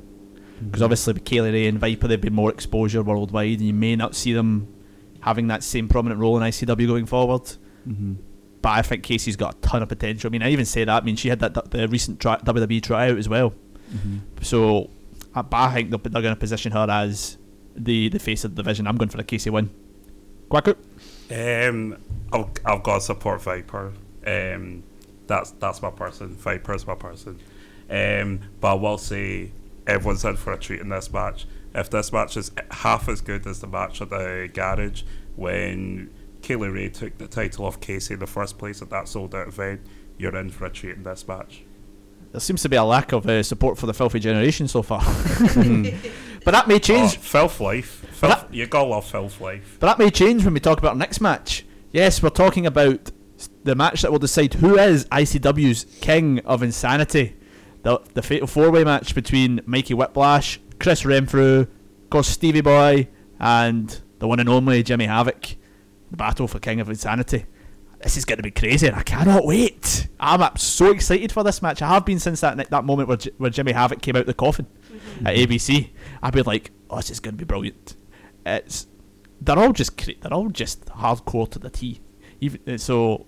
Because 0.63 0.81
obviously 0.81 1.13
with 1.13 1.25
Kay 1.25 1.41
Lee 1.41 1.51
Ray 1.51 1.67
and 1.67 1.79
Viper, 1.79 2.07
they've 2.07 2.19
been 2.19 2.33
more 2.33 2.49
exposure 2.49 3.03
worldwide, 3.03 3.59
and 3.59 3.67
you 3.67 3.73
may 3.73 3.95
not 3.95 4.15
see 4.15 4.33
them 4.33 4.73
having 5.21 5.47
that 5.47 5.63
same 5.63 5.87
prominent 5.87 6.19
role 6.19 6.37
in 6.37 6.43
ICW 6.43 6.87
going 6.87 7.05
forward. 7.05 7.41
Mm-hmm. 7.87 8.13
But 8.61 8.69
I 8.69 8.81
think 8.81 9.03
Casey's 9.03 9.35
got 9.35 9.55
a 9.55 9.57
ton 9.59 9.83
of 9.83 9.89
potential. 9.89 10.29
I 10.29 10.31
mean, 10.31 10.41
I 10.41 10.49
even 10.51 10.65
say 10.65 10.83
that. 10.83 11.03
I 11.03 11.05
mean, 11.05 11.15
she 11.15 11.29
had 11.29 11.39
that 11.39 11.71
the 11.71 11.87
recent 11.87 12.19
tri- 12.19 12.37
WWE 12.37 12.81
tryout 12.81 13.17
as 13.17 13.29
well. 13.29 13.53
Mm-hmm. 13.93 14.17
So, 14.41 14.89
but 15.33 15.53
I 15.53 15.73
think 15.73 15.89
they're, 15.89 15.99
they're 15.99 16.21
going 16.21 16.33
to 16.33 16.39
position 16.39 16.71
her 16.71 16.87
as 16.89 17.37
the 17.75 18.09
the 18.09 18.19
face 18.19 18.43
of 18.43 18.55
the 18.55 18.63
division. 18.63 18.87
I'm 18.87 18.97
going 18.97 19.09
for 19.09 19.19
a 19.19 19.23
Casey 19.23 19.49
win. 19.49 19.69
Quacker. 20.49 20.77
Um, 21.31 21.97
I've, 22.31 22.49
I've 22.65 22.83
got 22.83 22.95
to 22.95 23.01
support 23.01 23.41
Viper. 23.41 23.93
Um, 24.25 24.83
that's 25.27 25.51
that's 25.51 25.81
my 25.81 25.91
person. 25.91 26.29
Viper's 26.35 26.87
my 26.87 26.95
person. 26.95 27.39
Um, 27.89 28.39
but 28.61 28.71
I 28.71 28.73
will 28.73 28.97
say 28.97 29.51
everyone's 29.87 30.23
in 30.25 30.35
for 30.35 30.53
a 30.53 30.57
treat 30.57 30.81
in 30.81 30.89
this 30.89 31.11
match. 31.11 31.45
If 31.73 31.89
this 31.89 32.11
match 32.13 32.37
is 32.37 32.51
half 32.71 33.09
as 33.09 33.21
good 33.21 33.45
as 33.47 33.59
the 33.59 33.67
match 33.67 34.01
at 34.01 34.09
the 34.09 34.49
garage 34.53 35.03
when 35.35 36.09
Kay 36.41 36.55
Lee 36.55 36.69
Ray 36.69 36.89
took 36.89 37.17
the 37.17 37.27
title 37.27 37.65
off 37.65 37.79
Casey 37.81 38.13
in 38.13 38.19
the 38.19 38.27
first 38.27 38.57
place 38.57 38.81
at 38.81 38.89
that 38.91 39.07
sold 39.07 39.35
out 39.35 39.47
event, 39.47 39.81
you're 40.17 40.35
in 40.37 40.49
for 40.49 40.65
a 40.65 40.69
treat 40.69 40.95
in 40.95 41.03
this 41.03 41.27
match. 41.27 41.63
There 42.31 42.39
seems 42.41 42.61
to 42.63 42.69
be 42.69 42.75
a 42.75 42.83
lack 42.83 43.11
of 43.13 43.25
uh, 43.27 43.43
support 43.43 43.77
for 43.77 43.85
the 43.85 43.93
filthy 43.93 44.19
generation 44.19 44.67
so 44.67 44.81
far. 44.81 44.99
but 46.43 46.51
that 46.51 46.67
may 46.67 46.75
Oh, 46.75 46.79
change. 46.79 47.17
filth 47.17 47.59
life. 47.59 48.01
But 48.01 48.09
Filth, 48.11 48.41
that- 48.49 48.53
you 48.53 48.65
gotta 48.67 48.87
love 48.89 49.05
filth 49.05 49.39
life. 49.41 49.77
But 49.79 49.87
that 49.87 49.99
may 49.99 50.09
change 50.09 50.43
when 50.45 50.53
we 50.53 50.59
talk 50.59 50.77
about 50.79 50.89
our 50.91 50.95
next 50.97 51.21
match. 51.21 51.65
Yes, 51.91 52.21
we're 52.23 52.29
talking 52.29 52.65
about 52.65 53.11
the 53.63 53.75
match 53.75 54.01
that 54.01 54.11
will 54.11 54.19
decide 54.19 54.53
who 54.55 54.77
is 54.77 55.05
ICW's 55.05 55.85
King 56.01 56.39
of 56.39 56.61
Insanity. 56.63 57.35
The, 57.85 58.01
the 58.15 58.23
fatal 58.23 58.47
four 58.47 58.71
way 58.71 58.83
match 58.83 59.13
between 59.13 59.61
Mikey 59.67 59.93
Whiplash, 59.93 60.59
Chris 60.79 61.05
Renfrew, 61.05 61.59
of 61.59 62.09
course 62.09 62.27
Stevie 62.27 62.61
Boy, 62.61 63.07
and 63.39 64.01
the 64.17 64.27
one 64.27 64.39
and 64.39 64.49
only 64.49 64.81
Jimmy 64.81 65.05
Havoc. 65.05 65.55
The 66.09 66.17
battle 66.17 66.47
for 66.47 66.57
King 66.57 66.79
of 66.79 66.89
Insanity. 66.89 67.45
This 68.01 68.17
is 68.17 68.25
going 68.25 68.37
to 68.37 68.43
be 68.43 68.49
crazy, 68.49 68.87
and 68.87 68.95
I 68.95 69.03
cannot 69.03 69.45
wait. 69.45 70.07
I'm 70.19 70.57
so 70.57 70.89
excited 70.89 71.31
for 71.31 71.43
this 71.43 71.61
match. 71.61 71.83
I 71.83 71.89
have 71.89 72.07
been 72.07 72.17
since 72.17 72.41
that 72.41 72.57
that 72.71 72.85
moment 72.85 73.07
where, 73.07 73.19
where 73.37 73.51
Jimmy 73.51 73.73
Havoc 73.73 74.01
came 74.01 74.15
out 74.15 74.21
of 74.21 74.25
the 74.25 74.33
coffin 74.33 74.65
mm-hmm. 74.65 75.27
at 75.27 75.35
ABC. 75.35 75.91
I've 76.23 76.33
been 76.33 76.45
like, 76.47 76.71
oh, 76.89 76.95
this 76.95 77.11
is 77.11 77.19
going 77.19 77.35
to 77.35 77.37
be 77.37 77.45
brilliant. 77.45 77.95
It's 78.47 78.87
they're 79.39 79.59
all 79.59 79.73
just 79.73 79.95
they're 79.95 80.33
all 80.33 80.49
just 80.49 80.85
hardcore 80.87 81.51
to 81.51 81.59
the 81.59 81.69
T. 81.69 82.01
Even 82.41 82.79
so, 82.79 83.27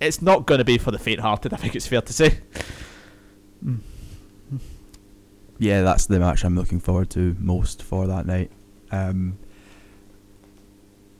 it's 0.00 0.22
not 0.22 0.46
going 0.46 0.60
to 0.60 0.64
be 0.64 0.78
for 0.78 0.92
the 0.92 0.98
faint-hearted. 0.98 1.52
I 1.52 1.58
think 1.58 1.76
it's 1.76 1.86
fair 1.86 2.00
to 2.00 2.12
say. 2.14 2.40
Hmm. 3.62 3.76
Yeah, 5.58 5.82
that's 5.82 6.06
the 6.06 6.18
match 6.18 6.44
I'm 6.44 6.54
looking 6.54 6.80
forward 6.80 7.10
to 7.10 7.36
most 7.38 7.82
for 7.82 8.06
that 8.06 8.26
night. 8.26 8.50
Um, 8.90 9.38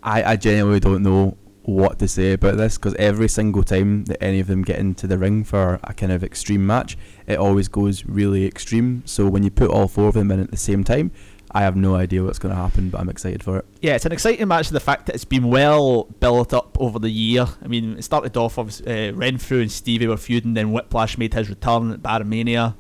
I 0.03 0.22
I 0.22 0.36
genuinely 0.36 0.80
don't 0.80 1.03
know 1.03 1.36
what 1.62 1.99
to 1.99 2.09
say 2.09 2.32
about 2.32 2.57
this 2.57 2.78
because 2.78 2.95
every 2.95 3.28
single 3.28 3.62
time 3.62 4.05
that 4.07 4.22
any 4.22 4.41
of 4.41 4.47
them 4.47 4.62
get 4.62 4.78
into 4.78 5.07
the 5.07 5.18
ring 5.18 5.45
for 5.45 5.78
a 5.84 5.93
kind 5.93 6.11
of 6.11 6.24
extreme 6.24 6.66
match, 6.66 6.97
it 7.26 7.39
always 7.39 7.68
goes 7.68 8.07
really 8.07 8.47
extreme. 8.47 9.03
So 9.05 9.28
when 9.28 9.43
you 9.43 9.51
put 9.51 9.70
all 9.70 9.86
four 9.86 10.09
of 10.09 10.14
them 10.14 10.30
in 10.30 10.41
at 10.41 10.51
the 10.51 10.57
same 10.57 10.82
time, 10.82 11.11
I 11.51 11.61
have 11.61 11.76
no 11.76 11.95
idea 11.95 12.22
what's 12.24 12.39
going 12.39 12.55
to 12.55 12.61
happen, 12.61 12.89
but 12.89 13.01
I'm 13.01 13.11
excited 13.11 13.43
for 13.43 13.59
it. 13.59 13.66
Yeah, 13.82 13.95
it's 13.95 14.07
an 14.07 14.12
exciting 14.12 14.49
match. 14.49 14.70
The 14.70 14.80
fact 14.80 15.07
that 15.07 15.14
it's 15.14 15.26
been 15.26 15.49
well 15.49 16.05
built 16.05 16.55
up 16.55 16.76
over 16.80 16.99
the 16.99 17.11
year. 17.11 17.47
I 17.62 17.68
mean, 17.68 17.99
it 17.99 18.03
started 18.03 18.36
off 18.36 18.57
with 18.57 18.86
uh, 18.86 19.12
Renfrew 19.14 19.61
and 19.61 19.72
Stevie 19.72 20.07
were 20.07 20.16
feuding, 20.16 20.55
then 20.55 20.72
Whiplash 20.72 21.18
made 21.18 21.34
his 21.34 21.51
return 21.51 21.91
at 21.93 22.01
BarraMania. 22.01 22.76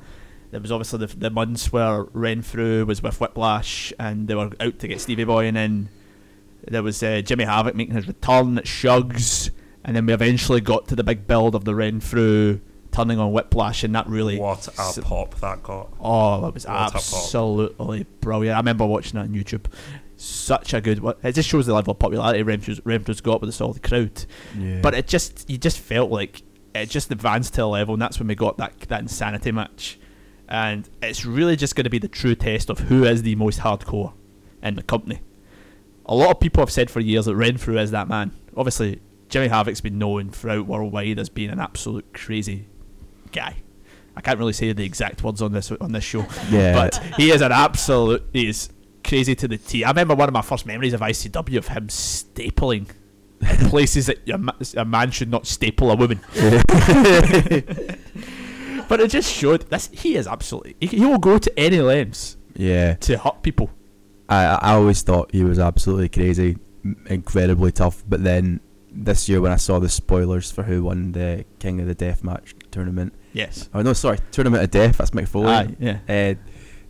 There 0.50 0.60
was 0.60 0.72
obviously 0.72 1.00
the, 1.06 1.16
the 1.16 1.30
months 1.30 1.72
where 1.72 2.04
Renfrew 2.12 2.86
was 2.86 3.02
with 3.02 3.20
Whiplash 3.20 3.92
and 3.98 4.26
they 4.28 4.34
were 4.34 4.50
out 4.60 4.78
to 4.78 4.88
get 4.88 5.00
Stevie 5.00 5.24
Boy, 5.24 5.46
and 5.46 5.56
then 5.56 5.88
there 6.66 6.82
was 6.82 7.02
uh, 7.02 7.20
Jimmy 7.22 7.44
Havoc 7.44 7.74
making 7.74 7.94
his 7.94 8.08
return 8.08 8.56
at 8.58 8.64
Shugs, 8.64 9.50
and 9.84 9.94
then 9.94 10.06
we 10.06 10.12
eventually 10.14 10.60
got 10.60 10.88
to 10.88 10.96
the 10.96 11.04
big 11.04 11.26
build 11.26 11.54
of 11.54 11.64
the 11.64 11.74
Renfrew 11.74 12.60
turning 12.92 13.18
on 13.18 13.32
Whiplash, 13.32 13.84
and 13.84 13.94
that 13.94 14.06
really 14.06 14.38
What 14.38 14.66
a 14.68 14.80
s- 14.80 14.98
pop 15.02 15.34
that 15.40 15.62
got. 15.62 15.92
Oh, 16.00 16.46
it 16.46 16.54
was 16.54 16.64
What 16.66 16.94
absolutely 16.94 18.06
brilliant. 18.20 18.56
I 18.56 18.60
remember 18.60 18.86
watching 18.86 19.14
that 19.14 19.26
on 19.26 19.34
YouTube. 19.34 19.66
Such 20.16 20.74
a 20.74 20.80
good 20.80 20.98
one. 21.00 21.14
It 21.22 21.32
just 21.32 21.48
shows 21.48 21.66
the 21.66 21.74
level 21.74 21.92
of 21.92 21.98
popularity 21.98 22.42
Renfrew's, 22.42 22.80
Renfrew's 22.84 23.20
got 23.20 23.40
with 23.40 23.48
the 23.48 23.52
solid 23.52 23.82
crowd. 23.82 24.24
Yeah. 24.58 24.80
But 24.80 24.94
it 24.94 25.06
just, 25.06 25.48
you 25.48 25.58
just 25.58 25.78
felt 25.78 26.10
like 26.10 26.42
it 26.74 26.86
just 26.90 27.10
advanced 27.12 27.54
to 27.54 27.64
a 27.64 27.66
level, 27.66 27.94
and 27.94 28.02
that's 28.02 28.18
when 28.18 28.28
we 28.28 28.34
got 28.34 28.56
that 28.58 28.78
that 28.88 29.00
insanity 29.02 29.52
match. 29.52 29.98
And 30.48 30.88
it's 31.02 31.24
really 31.26 31.56
just 31.56 31.74
going 31.76 31.84
to 31.84 31.90
be 31.90 31.98
the 31.98 32.08
true 32.08 32.34
test 32.34 32.70
of 32.70 32.78
who 32.80 33.04
is 33.04 33.22
the 33.22 33.34
most 33.34 33.60
hardcore 33.60 34.14
in 34.62 34.76
the 34.76 34.82
company. 34.82 35.20
A 36.06 36.14
lot 36.14 36.30
of 36.30 36.40
people 36.40 36.62
have 36.62 36.70
said 36.70 36.90
for 36.90 37.00
years 37.00 37.26
that 37.26 37.36
Renfrew 37.36 37.78
is 37.78 37.90
that 37.90 38.08
man. 38.08 38.32
Obviously, 38.56 39.00
Jimmy 39.28 39.48
Havoc's 39.48 39.82
been 39.82 39.98
known 39.98 40.30
throughout 40.30 40.66
worldwide 40.66 41.18
as 41.18 41.28
being 41.28 41.50
an 41.50 41.60
absolute 41.60 42.14
crazy 42.14 42.66
guy. 43.30 43.56
I 44.16 44.20
can't 44.22 44.38
really 44.38 44.54
say 44.54 44.72
the 44.72 44.84
exact 44.84 45.22
words 45.22 45.42
on 45.42 45.52
this 45.52 45.70
on 45.70 45.92
this 45.92 46.02
show, 46.02 46.26
Yeah. 46.50 46.72
but 46.72 46.96
he 47.18 47.30
is 47.30 47.42
an 47.42 47.52
absolute. 47.52 48.24
He 48.32 48.48
is 48.48 48.70
crazy 49.04 49.34
to 49.36 49.46
the 49.48 49.58
T. 49.58 49.84
I 49.84 49.90
remember 49.90 50.14
one 50.14 50.28
of 50.28 50.32
my 50.32 50.42
first 50.42 50.64
memories 50.66 50.94
of 50.94 51.00
ICW 51.00 51.58
of 51.58 51.68
him 51.68 51.88
stapling 51.88 52.88
places 53.68 54.06
that 54.06 54.18
a 54.76 54.84
man 54.84 55.10
should 55.10 55.30
not 55.30 55.46
staple 55.46 55.90
a 55.90 55.94
woman. 55.94 56.20
but 58.88 59.00
it 59.00 59.10
just 59.10 59.32
showed 59.32 59.62
this. 59.70 59.88
He 59.92 60.16
is 60.16 60.26
absolutely. 60.26 60.76
He, 60.80 60.86
he 60.86 61.06
will 61.06 61.18
go 61.18 61.38
to 61.38 61.58
any 61.58 61.80
lengths 61.80 62.36
yeah. 62.54 62.94
to 62.94 63.18
hurt 63.18 63.42
people. 63.42 63.70
I 64.28 64.44
I 64.44 64.74
always 64.74 65.02
thought 65.02 65.30
he 65.32 65.44
was 65.44 65.58
absolutely 65.58 66.08
crazy, 66.08 66.58
incredibly 67.06 67.72
tough. 67.72 68.02
But 68.08 68.24
then 68.24 68.60
this 68.90 69.28
year 69.28 69.40
when 69.40 69.52
I 69.52 69.56
saw 69.56 69.78
the 69.78 69.88
spoilers 69.88 70.50
for 70.50 70.64
who 70.64 70.84
won 70.84 71.12
the 71.12 71.44
King 71.58 71.80
of 71.80 71.86
the 71.86 71.94
Death 71.94 72.24
match 72.24 72.54
tournament, 72.70 73.14
Yes. 73.32 73.68
oh 73.74 73.82
no, 73.82 73.92
sorry, 73.92 74.18
Tournament 74.32 74.64
of 74.64 74.70
Death. 74.70 74.98
That's 74.98 75.10
Mick 75.12 75.28
Foley. 75.28 75.46
Aye, 75.48 75.76
yeah. 75.78 75.98
Uh, 76.08 76.34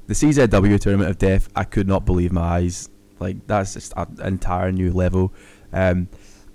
the 0.06 0.14
CZW 0.14 0.80
Tournament 0.80 1.10
of 1.10 1.18
Death. 1.18 1.48
I 1.54 1.64
could 1.64 1.86
not 1.86 2.06
believe 2.06 2.32
my 2.32 2.40
eyes. 2.42 2.88
Like 3.20 3.46
that's 3.46 3.74
just 3.74 3.92
an 3.96 4.18
entire 4.24 4.72
new 4.72 4.92
level. 4.92 5.32
Um, 5.72 6.08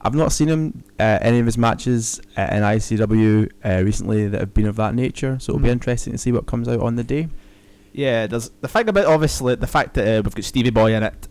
I've 0.03 0.13
not 0.15 0.31
seen 0.33 0.49
him 0.49 0.83
uh, 0.99 1.19
any 1.21 1.39
of 1.39 1.45
his 1.45 1.57
matches 1.57 2.19
uh, 2.37 2.41
in 2.51 2.61
ICW 2.61 3.49
uh, 3.63 3.83
recently 3.83 4.27
that 4.27 4.39
have 4.39 4.53
been 4.53 4.67
of 4.67 4.75
that 4.75 4.93
nature. 4.95 5.37
So 5.39 5.51
it'll 5.53 5.61
be 5.63 5.69
Mhm. 5.69 5.73
interesting 5.73 6.11
to 6.13 6.17
see 6.19 6.31
what 6.31 6.45
comes 6.45 6.67
out 6.67 6.81
on 6.81 6.95
the 6.97 7.03
day. 7.03 7.29
Yeah, 7.93 8.27
there's 8.27 8.49
the 8.61 8.67
fact 8.67 8.89
about 8.89 9.05
obviously 9.05 9.55
the 9.55 9.67
fact 9.67 9.93
that 9.93 10.03
uh, 10.19 10.21
we've 10.23 10.35
got 10.35 10.43
Stevie 10.43 10.71
Boy 10.71 10.93
in 10.95 11.03
it, 11.03 11.27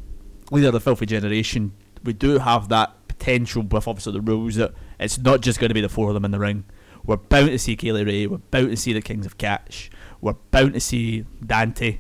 leader 0.51 0.69
of 0.69 0.73
the 0.73 0.81
Filthy 0.81 1.07
Generation. 1.07 1.73
We 2.05 2.13
do 2.15 2.39
have 2.39 2.69
that 2.71 3.09
potential 3.09 3.63
with 3.63 3.87
obviously 3.87 4.13
the 4.13 4.21
rules 4.21 4.55
that 4.57 4.73
it's 4.99 5.19
not 5.19 5.41
just 5.43 5.61
going 5.61 5.69
to 5.71 5.75
be 5.75 5.81
the 5.81 5.89
four 5.89 6.09
of 6.09 6.15
them 6.15 6.25
in 6.25 6.31
the 6.31 6.39
ring. 6.39 6.65
We're 7.05 7.17
bound 7.17 7.49
to 7.49 7.59
see 7.59 7.75
Kay 7.77 7.93
Lee 7.93 8.05
Ray. 8.05 8.27
We're 8.27 8.39
bound 8.39 8.71
to 8.71 8.77
see 8.77 8.93
the 8.93 9.03
Kings 9.03 9.27
of 9.27 9.37
Catch. 9.39 9.91
We're 10.21 10.37
bound 10.53 10.75
to 10.75 10.81
see 10.81 11.25
Dante. 11.45 11.99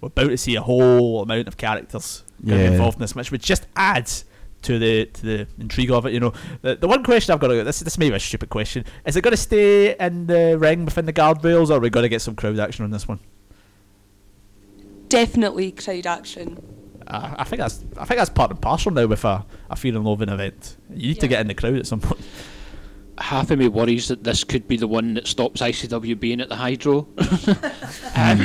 We're 0.00 0.08
bound 0.08 0.30
to 0.30 0.38
see 0.38 0.54
a 0.56 0.62
whole 0.62 1.22
amount 1.22 1.48
of 1.48 1.56
characters 1.58 2.24
Yeah. 2.42 2.56
involved 2.56 2.96
in 2.96 3.00
this 3.02 3.14
match, 3.14 3.30
which 3.30 3.42
just 3.44 3.66
adds 3.76 4.24
to 4.62 4.78
the 4.78 5.06
to 5.06 5.22
the 5.22 5.46
intrigue 5.58 5.90
of 5.90 6.06
it. 6.06 6.12
You 6.12 6.20
know, 6.20 6.32
the, 6.62 6.76
the 6.76 6.88
one 6.88 7.02
question 7.02 7.32
I've 7.32 7.40
got 7.40 7.48
to 7.48 7.64
this 7.64 7.80
this 7.80 7.98
may 7.98 8.10
be 8.10 8.16
a 8.16 8.20
stupid 8.20 8.50
question: 8.50 8.84
Is 9.04 9.16
it 9.16 9.22
going 9.22 9.32
to 9.32 9.36
stay 9.36 9.96
in 9.96 10.26
the 10.26 10.58
ring 10.58 10.84
within 10.84 11.06
the 11.06 11.12
guardrails, 11.12 11.70
or 11.70 11.74
are 11.74 11.80
we 11.80 11.90
going 11.90 12.04
to 12.04 12.08
get 12.08 12.22
some 12.22 12.36
crowd 12.36 12.58
action 12.58 12.84
on 12.84 12.90
this 12.90 13.06
one? 13.06 13.20
Definitely 15.08 15.72
crowd 15.72 16.06
action. 16.06 16.62
Uh, 17.06 17.36
I 17.38 17.44
think 17.44 17.60
that's 17.60 17.84
I 17.96 18.04
think 18.04 18.18
that's 18.18 18.30
part 18.30 18.50
and 18.50 18.60
parcel 18.60 18.92
now 18.92 19.06
with 19.06 19.24
a, 19.24 19.44
a 19.70 19.76
fear 19.76 19.94
and 19.94 20.04
loathing 20.04 20.28
event. 20.28 20.76
You 20.90 21.08
need 21.08 21.20
to 21.20 21.28
get 21.28 21.40
in 21.40 21.48
the 21.48 21.54
crowd 21.54 21.76
at 21.76 21.86
some 21.86 22.00
point. 22.00 22.20
half 23.20 23.50
of 23.50 23.58
me 23.58 23.68
worries 23.68 24.08
that 24.08 24.24
this 24.24 24.44
could 24.44 24.68
be 24.68 24.76
the 24.76 24.86
one 24.86 25.14
that 25.14 25.26
stops 25.26 25.60
ICW 25.60 26.18
being 26.18 26.40
at 26.40 26.48
the 26.48 26.56
Hydro. 26.56 27.08
Um, 28.14 28.38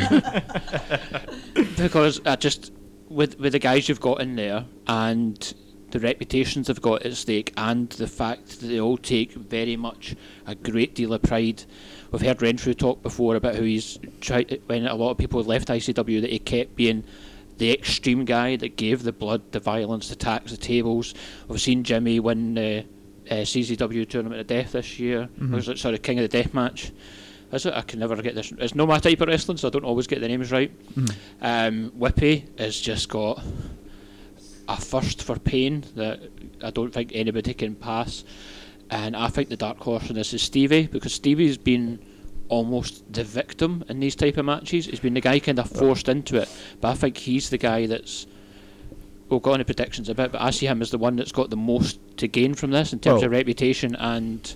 because 1.77 2.21
I 2.25 2.35
just 2.35 2.71
with 3.09 3.39
with 3.39 3.53
the 3.53 3.59
guys 3.59 3.89
you've 3.89 3.99
got 3.99 4.21
in 4.21 4.35
there 4.35 4.65
and 4.87 5.53
the 5.93 5.99
reputations 5.99 6.67
they've 6.67 6.81
got 6.81 7.03
at 7.03 7.13
stake 7.15 7.53
and 7.55 7.87
the 7.91 8.07
fact 8.07 8.59
that 8.59 8.65
they 8.67 8.79
all 8.79 8.97
take 8.97 9.31
very 9.33 9.77
much 9.77 10.15
a 10.47 10.55
great 10.55 10.95
deal 10.95 11.13
of 11.13 11.21
pride. 11.21 11.63
We've 12.11 12.21
heard 12.21 12.41
Renfrew 12.41 12.73
talk 12.73 13.01
before 13.03 13.35
about 13.35 13.55
how 13.55 13.61
he's 13.61 13.99
tried 14.19 14.59
when 14.65 14.87
a 14.87 14.95
lot 14.95 15.11
of 15.11 15.17
people 15.17 15.43
left 15.43 15.67
ICW 15.67 16.21
that 16.21 16.31
he 16.31 16.39
kept 16.39 16.75
being 16.75 17.03
the 17.59 17.71
extreme 17.71 18.25
guy 18.25 18.55
that 18.55 18.75
gave 18.75 19.03
the 19.03 19.11
blood, 19.11 19.51
the 19.51 19.59
violence, 19.59 20.09
the 20.09 20.15
tax, 20.15 20.49
the 20.51 20.57
tables. 20.57 21.13
We've 21.47 21.61
seen 21.61 21.83
Jimmy 21.83 22.19
win 22.19 22.55
the 22.55 22.85
uh, 23.29 23.35
CZW 23.45 24.09
Tournament 24.09 24.41
of 24.41 24.47
Death 24.47 24.71
this 24.71 24.99
year. 24.99 25.29
Mhm. 25.39 25.51
Was 25.51 25.69
it 25.69 25.77
sorry 25.77 25.99
King 25.99 26.17
of 26.19 26.23
the 26.29 26.37
Death 26.43 26.53
match? 26.55 26.91
Is 27.51 27.67
it? 27.67 27.73
I 27.75 27.81
can 27.81 27.99
never 27.99 28.19
get 28.23 28.33
this. 28.33 28.51
It's 28.57 28.73
not 28.73 28.87
my 28.87 28.97
type 28.97 29.21
of 29.21 29.27
wrestling, 29.27 29.57
so 29.57 29.67
I 29.67 29.71
don't 29.71 29.85
always 29.85 30.07
get 30.07 30.19
the 30.21 30.27
names 30.27 30.51
right. 30.51 30.71
Mhm. 30.95 31.15
Um, 31.39 31.91
Whippy 31.91 32.45
has 32.59 32.81
just 32.81 33.09
got 33.09 33.43
a 34.67 34.77
thirst 34.77 35.23
for 35.23 35.37
pain 35.39 35.83
that 35.95 36.19
I 36.63 36.69
don't 36.71 36.93
think 36.93 37.11
anybody 37.13 37.53
can 37.53 37.75
pass. 37.75 38.23
And 38.89 39.15
I 39.15 39.27
think 39.27 39.49
the 39.49 39.57
dark 39.57 39.79
horse 39.79 40.09
in 40.09 40.15
this 40.15 40.33
is 40.33 40.41
Stevie 40.41 40.87
because 40.87 41.13
Stevie's 41.13 41.57
been 41.57 41.99
almost 42.49 43.11
the 43.11 43.23
victim 43.23 43.83
in 43.89 43.99
these 43.99 44.15
type 44.15 44.37
of 44.37 44.45
matches. 44.45 44.85
He's 44.85 44.99
been 44.99 45.15
the 45.15 45.21
guy 45.21 45.39
kind 45.39 45.59
of 45.59 45.69
forced 45.69 46.07
into 46.09 46.37
it, 46.37 46.49
but 46.81 46.89
I 46.89 46.93
think 46.93 47.17
he's 47.17 47.49
the 47.49 47.57
guy 47.57 47.87
that's. 47.87 48.27
We'll 49.29 49.39
go 49.39 49.53
on 49.53 49.59
to 49.59 49.65
predictions 49.65 50.09
a 50.09 50.13
bit, 50.15 50.31
but 50.31 50.41
I 50.41 50.51
see 50.51 50.67
him 50.67 50.81
as 50.81 50.91
the 50.91 50.97
one 50.99 51.15
that's 51.15 51.31
got 51.31 51.49
the 51.49 51.57
most 51.57 51.97
to 52.17 52.27
gain 52.27 52.53
from 52.53 52.69
this 52.71 52.93
in 52.93 52.99
terms 52.99 53.21
Well- 53.21 53.25
of 53.25 53.31
reputation 53.31 53.95
and 53.95 54.53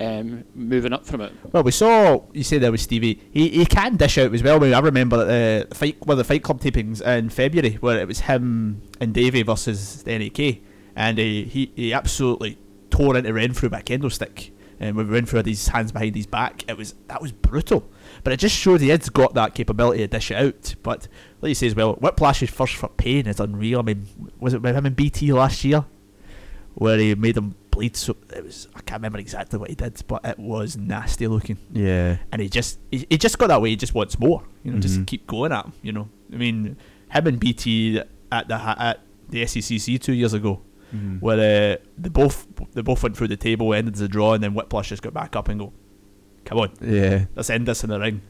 um, 0.00 0.44
moving 0.54 0.92
up 0.92 1.04
from 1.04 1.20
it. 1.20 1.32
Well, 1.52 1.62
we 1.62 1.72
saw 1.72 2.22
you 2.32 2.44
say 2.44 2.58
there 2.58 2.70
was 2.70 2.82
Stevie. 2.82 3.20
He 3.32 3.48
he 3.48 3.66
can 3.66 3.96
dish 3.96 4.18
out 4.18 4.32
as 4.32 4.42
well. 4.42 4.62
I, 4.62 4.78
remember 4.78 5.24
the 5.24 5.74
fight 5.74 5.96
one 6.00 6.14
of 6.14 6.18
the 6.18 6.24
Fight 6.24 6.42
Club 6.42 6.60
tapings 6.60 7.00
in 7.00 7.30
February 7.30 7.74
where 7.74 7.98
it 7.98 8.06
was 8.06 8.20
him 8.20 8.82
and 9.00 9.12
Davey 9.12 9.42
versus 9.42 10.02
the 10.04 10.18
NAK, 10.18 10.62
and 10.94 11.18
he 11.18 11.44
he, 11.44 11.72
he 11.74 11.92
absolutely 11.92 12.58
tore 12.90 13.16
into 13.16 13.32
Renfrew 13.32 13.68
by 13.68 13.80
a 13.80 13.82
kendo 13.82 14.10
stick. 14.10 14.52
And 14.80 14.94
when 14.94 15.08
Renfrew 15.08 15.38
had 15.38 15.46
his 15.46 15.66
hands 15.66 15.90
behind 15.90 16.14
his 16.14 16.26
back, 16.26 16.62
it 16.68 16.76
was 16.76 16.94
that 17.08 17.20
was 17.20 17.32
brutal. 17.32 17.90
But 18.22 18.32
it 18.32 18.36
just 18.36 18.56
showed 18.56 18.80
he 18.80 18.90
has 18.90 19.08
got 19.08 19.34
that 19.34 19.54
capability 19.54 19.98
to 19.98 20.06
dish 20.06 20.30
it 20.30 20.36
out. 20.36 20.76
But 20.84 21.08
like 21.40 21.48
you 21.48 21.54
say 21.56 21.66
as 21.66 21.74
well, 21.74 21.94
Whiplash's 21.94 22.50
first 22.50 22.76
for 22.76 22.88
pain 22.88 23.26
is 23.26 23.40
unreal. 23.40 23.80
I 23.80 23.82
mean, 23.82 24.06
was 24.38 24.54
it 24.54 24.62
with 24.62 24.76
him 24.76 24.86
in 24.86 24.94
BT 24.94 25.32
last 25.32 25.64
year? 25.64 25.84
where 26.78 26.96
he 26.96 27.14
made 27.16 27.36
him 27.36 27.56
bleed. 27.78 27.96
So 27.96 28.16
it 28.34 28.44
was 28.44 28.68
I 28.74 28.80
can't 28.80 29.00
remember 29.00 29.18
exactly 29.18 29.58
what 29.58 29.68
he 29.70 29.74
did, 29.76 30.02
but 30.06 30.24
it 30.24 30.38
was 30.38 30.76
nasty 30.76 31.26
looking. 31.26 31.58
Yeah. 31.72 32.18
And 32.32 32.42
he 32.42 32.48
just 32.48 32.78
he, 32.90 33.06
he 33.08 33.16
just 33.18 33.38
got 33.38 33.48
that 33.48 33.62
way. 33.62 33.70
He 33.70 33.76
just 33.76 33.94
wants 33.94 34.18
more. 34.18 34.42
You 34.64 34.72
know, 34.72 34.78
just 34.80 34.98
Mhm. 35.00 35.06
keep 35.06 35.26
going 35.26 35.52
at 35.52 35.64
him. 35.64 35.72
You 35.82 35.92
know, 35.92 36.08
I 36.32 36.36
mean, 36.36 36.76
him 37.10 37.26
and 37.26 37.38
BT 37.40 38.00
at 38.32 38.48
the 38.48 38.54
at 38.56 39.00
the 39.30 39.42
SECC 39.42 39.98
two 40.00 40.12
years 40.12 40.34
ago, 40.34 40.60
Mhm. 40.94 41.20
where 41.20 41.38
uh, 41.38 41.76
they 41.96 42.08
both 42.08 42.46
they 42.74 42.82
both 42.82 43.02
went 43.02 43.16
through 43.16 43.28
the 43.28 43.36
table, 43.36 43.72
ended 43.74 43.94
as 43.94 44.00
a 44.00 44.08
draw, 44.08 44.34
and 44.34 44.42
then 44.42 44.54
Whiplash 44.54 44.88
just 44.90 45.02
got 45.02 45.14
back 45.14 45.36
up 45.36 45.48
and 45.48 45.60
go, 45.60 45.72
come 46.44 46.58
on, 46.58 46.70
Yeah. 46.82 47.26
let's 47.36 47.50
end 47.50 47.66
this 47.66 47.84
in 47.84 47.90
the 47.90 48.00
ring, 48.00 48.20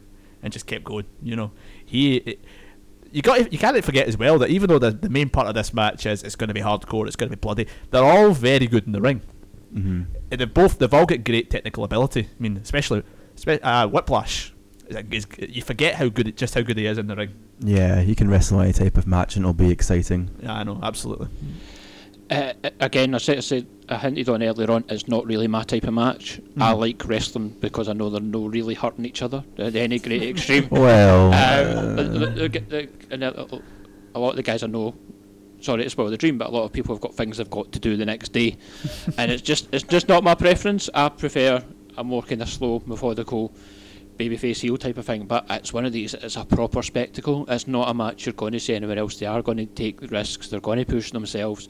and 0.43 0.53
just 0.53 0.67
kept 0.67 0.85
going. 0.85 1.07
You 1.23 1.37
know, 1.37 1.51
he. 1.85 2.37
you 3.11 3.23
got 3.23 3.51
you 3.53 3.59
can't 3.59 3.83
forget 3.83 4.07
as 4.07 4.19
well 4.19 4.39
that 4.39 4.51
even 4.51 4.69
though 4.69 4.79
the, 4.79 4.91
the 4.91 5.09
main 5.09 5.31
part 5.31 5.47
of 5.49 5.55
this 5.55 5.73
match 5.73 6.05
is 6.05 6.23
it's 6.23 6.37
going 6.37 6.49
to 6.49 6.55
be 6.55 6.61
hardcore, 6.61 7.07
it's 7.07 7.17
going 7.17 7.31
to 7.31 7.35
be 7.37 7.41
bloody, 7.41 7.67
they're 7.91 8.05
all 8.05 8.33
very 8.33 8.67
good 8.67 8.85
in 8.87 8.93
the 8.93 9.01
ring. 9.01 9.23
Hmm 9.73 10.03
And 10.31 10.41
They've 10.41 10.53
both 10.53 10.79
they've 10.79 10.93
all 10.95 11.07
got 11.07 11.25
great 11.25 11.51
technical 11.51 11.85
ability. 11.85 12.23
I 12.31 12.43
mean, 12.43 12.57
especially 12.57 13.03
spe- 13.37 13.61
uh, 13.62 13.87
Whiplash. 13.89 14.53
is 14.89 14.97
is- 15.11 15.27
you 15.57 15.62
forget 15.62 15.95
how 15.95 16.09
good 16.09 16.37
just 16.37 16.55
how 16.55 16.62
good 16.62 16.79
he 16.79 16.87
is 16.87 16.99
in 16.99 17.07
the 17.07 17.16
ring. 17.16 17.31
Yeah, 17.61 18.01
he 18.03 18.14
can 18.14 18.29
wrestle 18.31 18.61
any 18.61 18.73
type 18.73 18.97
of 18.97 19.07
match 19.07 19.37
and 19.37 19.45
it'll 19.45 19.53
be 19.55 19.71
exciting. 19.71 20.31
Yeah, 20.43 20.55
I 20.55 20.62
know, 20.64 20.79
absolutely. 20.83 21.29
Uh, 22.31 22.53
again, 22.81 23.14
I 23.14 23.19
said, 23.19 23.39
I 23.39 23.41
said 23.41 23.66
I 23.89 23.97
hinted 23.97 24.29
on 24.29 24.43
earlier 24.43 24.71
on. 24.71 24.85
It's 24.91 25.09
not 25.09 25.25
really 25.27 25.47
my 25.49 25.62
type 25.62 25.85
of 25.85 25.95
match. 25.95 26.41
I 26.61 26.73
Mhm. 26.75 26.79
like 26.79 27.09
wrestling 27.09 27.57
because 27.59 27.89
I 27.89 27.95
know 27.95 28.11
they're 28.11 28.21
no 28.21 28.47
really 28.47 28.75
hurting 28.75 29.07
each 29.07 29.23
other 29.23 29.43
at 29.57 29.75
any 29.75 29.99
great 29.99 30.23
extreme. 30.23 30.69
Well, 30.71 31.27
Um, 31.33 31.97
the- 31.97 32.03
uh, 32.03 32.19
the- 32.35 32.49
the- 32.49 32.61
the- 32.61 32.89
and 33.11 33.25
a 33.25 33.47
a 34.14 34.19
lot 34.21 34.31
of 34.31 34.37
the 34.37 34.43
guys 34.43 34.62
I 34.62 34.66
know, 34.66 34.95
sorry 35.61 35.85
to 35.85 35.91
spoil 35.91 36.11
the 36.11 36.17
dream, 36.17 36.39
but 36.39 36.49
a 36.49 36.51
lot 36.51 36.65
of 36.65 36.73
people 36.73 36.95
have 36.95 37.03
got 37.03 37.15
things 37.15 37.39
they've 37.39 37.51
got 37.51 37.73
to 37.73 37.79
do 37.79 37.97
the 37.97 38.07
next 38.07 38.33
day, 38.33 38.57
and 39.19 39.31
it's 39.31 39.43
just 39.43 39.69
it's 39.73 39.85
just 39.85 40.09
not 40.09 40.25
my 40.25 40.35
preference. 40.35 40.89
I 40.95 41.09
prefer 41.09 41.63
a 41.97 42.05
more 42.05 42.23
kind 42.23 42.43
of 42.43 42.49
slow, 42.49 42.83
methodical, 42.87 43.53
babyface 44.17 44.61
heel 44.61 44.77
type 44.77 44.99
of 44.99 45.07
thing. 45.07 45.27
But 45.27 45.47
it's 45.51 45.73
one 45.73 45.85
of 45.85 45.93
these. 45.93 46.15
It's 46.15 46.37
a 46.37 46.45
proper 46.45 46.83
spectacle. 46.83 47.45
It's 47.49 47.67
not 47.67 47.89
a 47.89 47.95
match 47.95 48.27
you're 48.27 48.33
going 48.33 48.53
to 48.53 48.61
see 48.61 48.75
anywhere 48.75 48.99
else. 48.99 49.19
They 49.19 49.27
are 49.27 49.43
going 49.43 49.59
to 49.59 49.67
take 49.67 50.11
risks. 50.11 50.49
They're 50.49 50.61
going 50.61 50.79
to 50.79 50.85
push 50.85 51.11
themselves, 51.11 51.69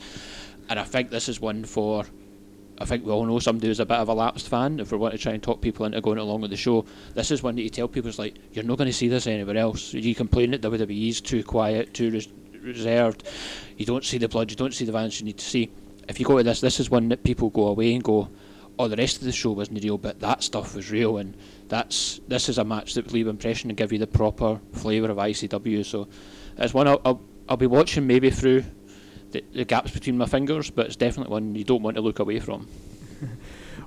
and 0.68 0.78
I 0.78 0.84
think 0.84 1.10
this 1.10 1.28
is 1.28 1.40
one 1.40 1.64
for. 1.64 2.04
I 2.80 2.84
think 2.84 3.04
we 3.04 3.10
all 3.10 3.26
know 3.26 3.40
somebody 3.40 3.66
who's 3.66 3.80
a 3.80 3.86
bit 3.86 3.96
of 3.96 4.08
a 4.08 4.14
lapsed 4.14 4.48
fan. 4.48 4.78
If 4.78 4.92
we 4.92 4.98
want 4.98 5.10
to 5.10 5.18
try 5.18 5.32
and 5.32 5.42
talk 5.42 5.60
people 5.60 5.84
into 5.84 6.00
going 6.00 6.18
along 6.18 6.42
with 6.42 6.52
the 6.52 6.56
show, 6.56 6.84
this 7.12 7.32
is 7.32 7.42
one 7.42 7.56
that 7.56 7.62
you 7.62 7.70
tell 7.70 7.88
people 7.88 8.08
it's 8.08 8.20
like 8.20 8.36
you're 8.52 8.62
not 8.62 8.78
going 8.78 8.86
to 8.86 8.92
see 8.92 9.08
this 9.08 9.26
anywhere 9.26 9.56
else. 9.56 9.92
You 9.92 10.14
complain 10.14 10.52
that 10.52 10.60
WWE 10.60 11.08
is 11.08 11.20
too 11.20 11.42
quiet, 11.42 11.92
too 11.92 12.12
res- 12.12 12.28
reserved. 12.62 13.28
You 13.76 13.86
don't 13.86 14.04
see 14.04 14.18
the 14.18 14.28
blood, 14.28 14.50
you 14.50 14.56
don't 14.56 14.74
see 14.74 14.84
the 14.84 14.92
violence 14.92 15.20
you 15.20 15.26
need 15.26 15.38
to 15.38 15.44
see. 15.44 15.70
If 16.08 16.18
you 16.18 16.26
go 16.26 16.38
to 16.38 16.42
this, 16.42 16.60
this 16.60 16.80
is 16.80 16.90
one 16.90 17.08
that 17.10 17.22
people 17.22 17.50
go 17.50 17.68
away 17.68 17.94
and 17.94 18.02
go, 18.02 18.28
"Oh, 18.78 18.88
the 18.88 18.96
rest 18.96 19.18
of 19.18 19.24
the 19.24 19.32
show 19.32 19.52
wasn't 19.52 19.82
real, 19.84 19.98
but 19.98 20.20
that 20.20 20.42
stuff 20.42 20.74
was 20.74 20.90
real." 20.90 21.18
And 21.18 21.36
that's 21.68 22.20
this 22.28 22.48
is 22.48 22.58
a 22.58 22.64
match 22.64 22.94
that 22.94 23.06
will 23.06 23.12
leave 23.12 23.26
impression 23.28 23.70
and 23.70 23.76
give 23.76 23.92
you 23.92 23.98
the 23.98 24.06
proper 24.06 24.60
flavour 24.72 25.10
of 25.10 25.18
ICW. 25.18 25.84
So 25.84 26.08
it's 26.56 26.74
one 26.74 26.88
I'll, 26.88 27.00
I'll, 27.04 27.20
I'll 27.48 27.56
be 27.56 27.66
watching 27.66 28.06
maybe 28.06 28.30
through 28.30 28.64
the, 29.30 29.44
the 29.52 29.64
gaps 29.64 29.90
between 29.90 30.16
my 30.16 30.26
fingers, 30.26 30.70
but 30.70 30.86
it's 30.86 30.96
definitely 30.96 31.30
one 31.30 31.54
you 31.54 31.64
don't 31.64 31.82
want 31.82 31.96
to 31.96 32.02
look 32.02 32.18
away 32.18 32.40
from. 32.40 32.68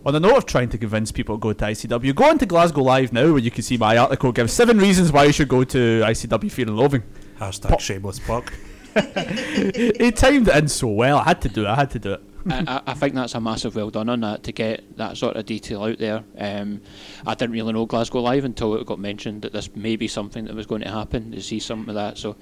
On 0.06 0.14
the 0.14 0.20
note 0.20 0.38
of 0.38 0.46
trying 0.48 0.70
to 0.70 0.80
convince 0.80 1.12
people 1.12 1.36
to 1.36 1.40
go 1.40 1.54
to 1.54 1.66
ICW, 1.66 2.16
go 2.16 2.24
on 2.24 2.40
to 2.40 2.48
Glasgow 2.48 2.82
Live 2.82 3.14
now 3.14 3.30
where 3.30 3.38
you 3.38 3.52
can 3.52 3.62
see 3.62 3.78
my 3.78 3.98
article 3.98 4.32
give 4.32 4.50
seven 4.50 4.80
reasons 4.80 5.12
why 5.12 5.26
you 5.26 5.32
should 5.32 5.48
go 5.48 5.64
to 5.64 5.78
ICW 5.78 6.52
Fear 6.52 6.70
and 6.70 6.78
Loathing. 6.78 7.04
Hashtag 7.42 7.70
Pop- 7.70 7.80
shameless 7.80 8.20
plug. 8.20 8.52
he 8.94 10.12
timed 10.12 10.48
it 10.48 10.56
in 10.56 10.68
so 10.68 10.88
well. 10.88 11.18
I 11.18 11.24
had 11.24 11.42
to 11.42 11.50
do 11.50 11.64
it. 11.64 11.68
I 11.68 11.76
had 11.76 11.90
to 11.92 12.00
do 12.00 12.14
it. 12.14 12.24
I, 12.50 12.64
I- 12.68 12.92
I 12.92 12.94
think 12.94 13.16
that's 13.16 13.36
a 13.36 13.42
massive 13.42 13.76
well 13.76 13.90
done 13.90 14.10
on 14.10 14.20
that 14.22 14.44
to 14.44 14.52
get 14.52 14.98
that 14.98 15.18
sort 15.18 15.38
of 15.38 15.46
detail 15.46 15.84
out 15.84 15.98
there. 15.98 16.24
Um, 16.38 16.82
I 17.26 17.34
didn't 17.34 17.54
really 17.54 17.74
know 17.74 17.86
Glasgow 17.86 18.20
Live 18.22 18.46
until 18.46 18.76
it 18.76 18.86
got 18.86 19.00
mentioned 19.00 19.42
that 19.42 19.54
this 19.54 19.76
may 19.76 19.96
be 19.96 20.08
something 20.08 20.46
that 20.46 20.56
was 20.56 20.66
going 20.68 20.82
to 20.82 20.90
happen 20.92 21.32
to 21.32 21.42
see 21.42 21.60
some 21.60 21.90
of 21.90 21.96
that. 21.96 22.18
So, 22.18 22.36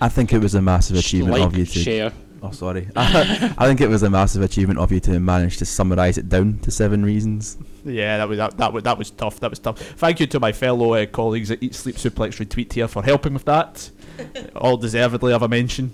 I 0.00 0.08
think 0.08 0.32
it 0.32 0.38
was 0.38 0.54
a 0.54 0.62
massive 0.62 0.96
achievement 0.96 1.38
like, 1.38 1.46
of 1.46 1.56
you 1.56 1.66
to. 1.66 1.78
share. 1.78 2.12
Oh, 2.42 2.52
sorry. 2.52 2.88
I 2.96 3.66
think 3.66 3.80
it 3.80 3.88
was 3.88 4.04
a 4.04 4.10
massive 4.10 4.42
achievement 4.42 4.78
of 4.78 4.92
you 4.92 5.00
to 5.00 5.18
manage 5.18 5.56
to 5.56 5.66
summarise 5.66 6.18
it 6.18 6.28
down 6.28 6.60
to 6.60 6.70
seven 6.70 7.04
reasons. 7.04 7.58
Yeah, 7.84 8.18
that 8.18 8.28
was 8.28 8.38
that, 8.38 8.56
that 8.58 8.72
was 8.72 8.84
that 8.84 8.96
was 8.96 9.10
tough. 9.10 9.40
That 9.40 9.50
was 9.50 9.58
tough. 9.58 9.78
Thank 9.80 10.20
you 10.20 10.26
to 10.28 10.38
my 10.40 10.52
fellow 10.52 10.94
uh, 10.94 11.06
colleagues 11.06 11.50
at 11.50 11.60
Eat 11.62 11.74
Sleep 11.74 11.96
Suplex 11.96 12.38
Retweet 12.38 12.72
here 12.72 12.86
for 12.86 13.02
helping 13.02 13.34
with 13.34 13.44
that. 13.46 13.90
All 14.56 14.76
deservedly 14.76 15.32
of 15.32 15.42
a 15.42 15.48
mention. 15.48 15.92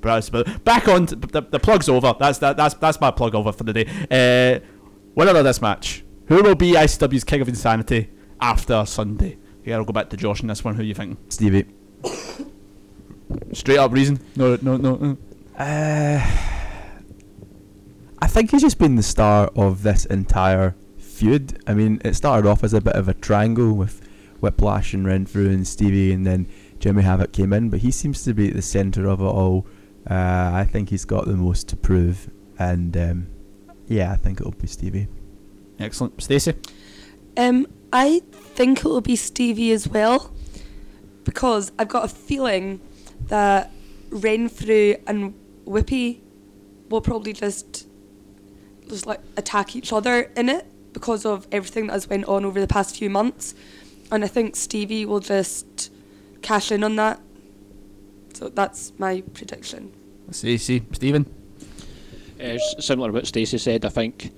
But 0.00 0.28
but 0.30 0.64
back 0.64 0.86
on 0.86 1.06
to, 1.06 1.16
the, 1.16 1.40
the 1.40 1.58
plug's 1.58 1.88
over. 1.88 2.14
That's 2.18 2.38
that, 2.38 2.56
that's 2.58 2.74
that's 2.74 3.00
my 3.00 3.10
plug 3.10 3.34
over 3.34 3.52
for 3.52 3.64
the 3.64 3.72
day. 3.72 3.86
Uh, 4.10 4.64
winner 5.14 5.36
of 5.38 5.44
this 5.44 5.62
match. 5.62 6.04
Who 6.26 6.42
will 6.42 6.54
be 6.54 6.72
ICW's 6.72 7.24
King 7.24 7.40
of 7.40 7.48
Insanity 7.48 8.10
after 8.40 8.84
Sunday? 8.86 9.38
Yeah, 9.64 9.76
I'll 9.76 9.84
go 9.84 9.92
back 9.92 10.10
to 10.10 10.16
Josh 10.16 10.42
on 10.42 10.48
this 10.48 10.62
one. 10.62 10.74
Who 10.74 10.82
you 10.82 10.94
think? 10.94 11.18
Stevie. 11.30 11.66
Straight 13.52 13.78
up 13.78 13.92
reason? 13.92 14.20
No, 14.36 14.58
no, 14.60 14.76
no. 14.76 14.96
no. 14.96 15.16
Uh, 15.58 16.20
I 18.20 18.26
think 18.26 18.50
he's 18.50 18.62
just 18.62 18.78
been 18.78 18.96
the 18.96 19.02
star 19.02 19.50
of 19.56 19.82
this 19.82 20.04
entire 20.06 20.74
feud. 20.98 21.62
I 21.66 21.74
mean, 21.74 22.00
it 22.04 22.14
started 22.14 22.48
off 22.48 22.64
as 22.64 22.74
a 22.74 22.80
bit 22.80 22.94
of 22.94 23.08
a 23.08 23.14
triangle 23.14 23.72
with 23.72 24.06
Whiplash 24.40 24.92
and 24.92 25.06
Renfrew 25.06 25.48
and 25.48 25.66
Stevie, 25.66 26.12
and 26.12 26.26
then 26.26 26.46
Jimmy 26.84 27.02
Havoc 27.02 27.32
came 27.32 27.54
in, 27.54 27.70
but 27.70 27.80
he 27.80 27.90
seems 27.90 28.24
to 28.24 28.34
be 28.34 28.48
at 28.48 28.54
the 28.54 28.60
centre 28.60 29.08
of 29.08 29.18
it 29.22 29.24
all. 29.24 29.66
Uh, 30.06 30.50
I 30.52 30.68
think 30.70 30.90
he's 30.90 31.06
got 31.06 31.24
the 31.24 31.32
most 31.32 31.66
to 31.68 31.76
prove, 31.76 32.28
and 32.58 32.94
um, 32.94 33.26
yeah, 33.88 34.12
I 34.12 34.16
think 34.16 34.38
it'll 34.38 34.52
be 34.52 34.66
Stevie. 34.66 35.08
Excellent, 35.78 36.22
Stacey. 36.22 36.52
Um, 37.38 37.66
I 37.90 38.20
think 38.32 38.80
it 38.80 38.84
will 38.84 39.00
be 39.00 39.16
Stevie 39.16 39.72
as 39.72 39.88
well, 39.88 40.30
because 41.24 41.72
I've 41.78 41.88
got 41.88 42.04
a 42.04 42.08
feeling 42.08 42.82
that 43.28 43.72
Renfrew 44.10 44.96
and 45.06 45.32
Whippy 45.64 46.20
will 46.90 47.00
probably 47.00 47.32
just 47.32 47.88
just 48.90 49.06
like 49.06 49.20
attack 49.38 49.74
each 49.74 49.90
other 49.90 50.30
in 50.36 50.50
it 50.50 50.66
because 50.92 51.24
of 51.24 51.48
everything 51.50 51.86
that 51.86 51.94
has 51.94 52.10
went 52.10 52.26
on 52.26 52.44
over 52.44 52.60
the 52.60 52.66
past 52.66 52.98
few 52.98 53.08
months, 53.08 53.54
and 54.12 54.22
I 54.22 54.28
think 54.28 54.54
Stevie 54.54 55.06
will 55.06 55.20
just 55.20 55.93
cash 56.44 56.70
in 56.70 56.84
on 56.84 56.94
that. 56.96 57.20
So 58.34 58.48
that's 58.48 58.92
my 58.98 59.22
prediction. 59.32 59.92
Stacey, 60.30 60.84
Stephen. 60.92 61.26
Uh, 62.38 62.42
s- 62.44 62.74
similar 62.80 63.08
to 63.08 63.12
what 63.14 63.26
Stacey 63.26 63.58
said, 63.58 63.84
I 63.84 63.88
think 63.88 64.32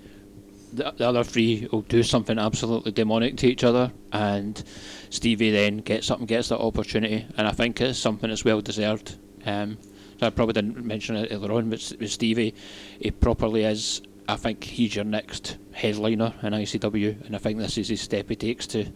the, 0.73 0.93
the 0.97 1.09
other 1.09 1.25
three 1.25 1.67
will 1.73 1.83
do 1.83 2.03
something 2.03 2.39
absolutely 2.39 2.93
demonic 2.93 3.37
to 3.39 3.47
each 3.49 3.65
other, 3.65 3.93
and 4.13 4.63
Stevie 5.11 5.51
then 5.51 5.79
gets 5.79 6.11
up 6.11 6.19
and 6.19 6.29
gets 6.29 6.49
that 6.51 6.59
opportunity, 6.59 7.27
and 7.37 7.47
I 7.47 7.53
think 7.53 7.81
it's 7.81 7.99
something 7.99 8.29
that's 8.31 8.45
well 8.45 8.61
deserved. 8.61 9.17
Um, 9.45 9.79
so 10.21 10.27
I 10.27 10.31
probably 10.31 10.53
didn't 10.55 10.85
mention 10.85 11.17
it 11.17 11.33
earlier 11.33 11.53
on, 11.53 11.71
but 11.71 11.93
with 11.99 12.11
Stevie, 12.11 12.55
he 13.01 13.11
properly 13.11 13.65
is. 13.65 14.03
I 14.29 14.37
think 14.37 14.65
he's 14.65 14.95
your 14.97 15.05
next 15.05 15.57
headliner 15.73 16.35
in 16.43 16.53
ICW, 16.53 17.27
and 17.27 17.35
I 17.35 17.39
think 17.39 17.59
this 17.59 17.79
is 17.79 17.89
his 17.89 18.01
step 18.01 18.29
he 18.29 18.37
takes 18.37 18.67
to 18.69 18.87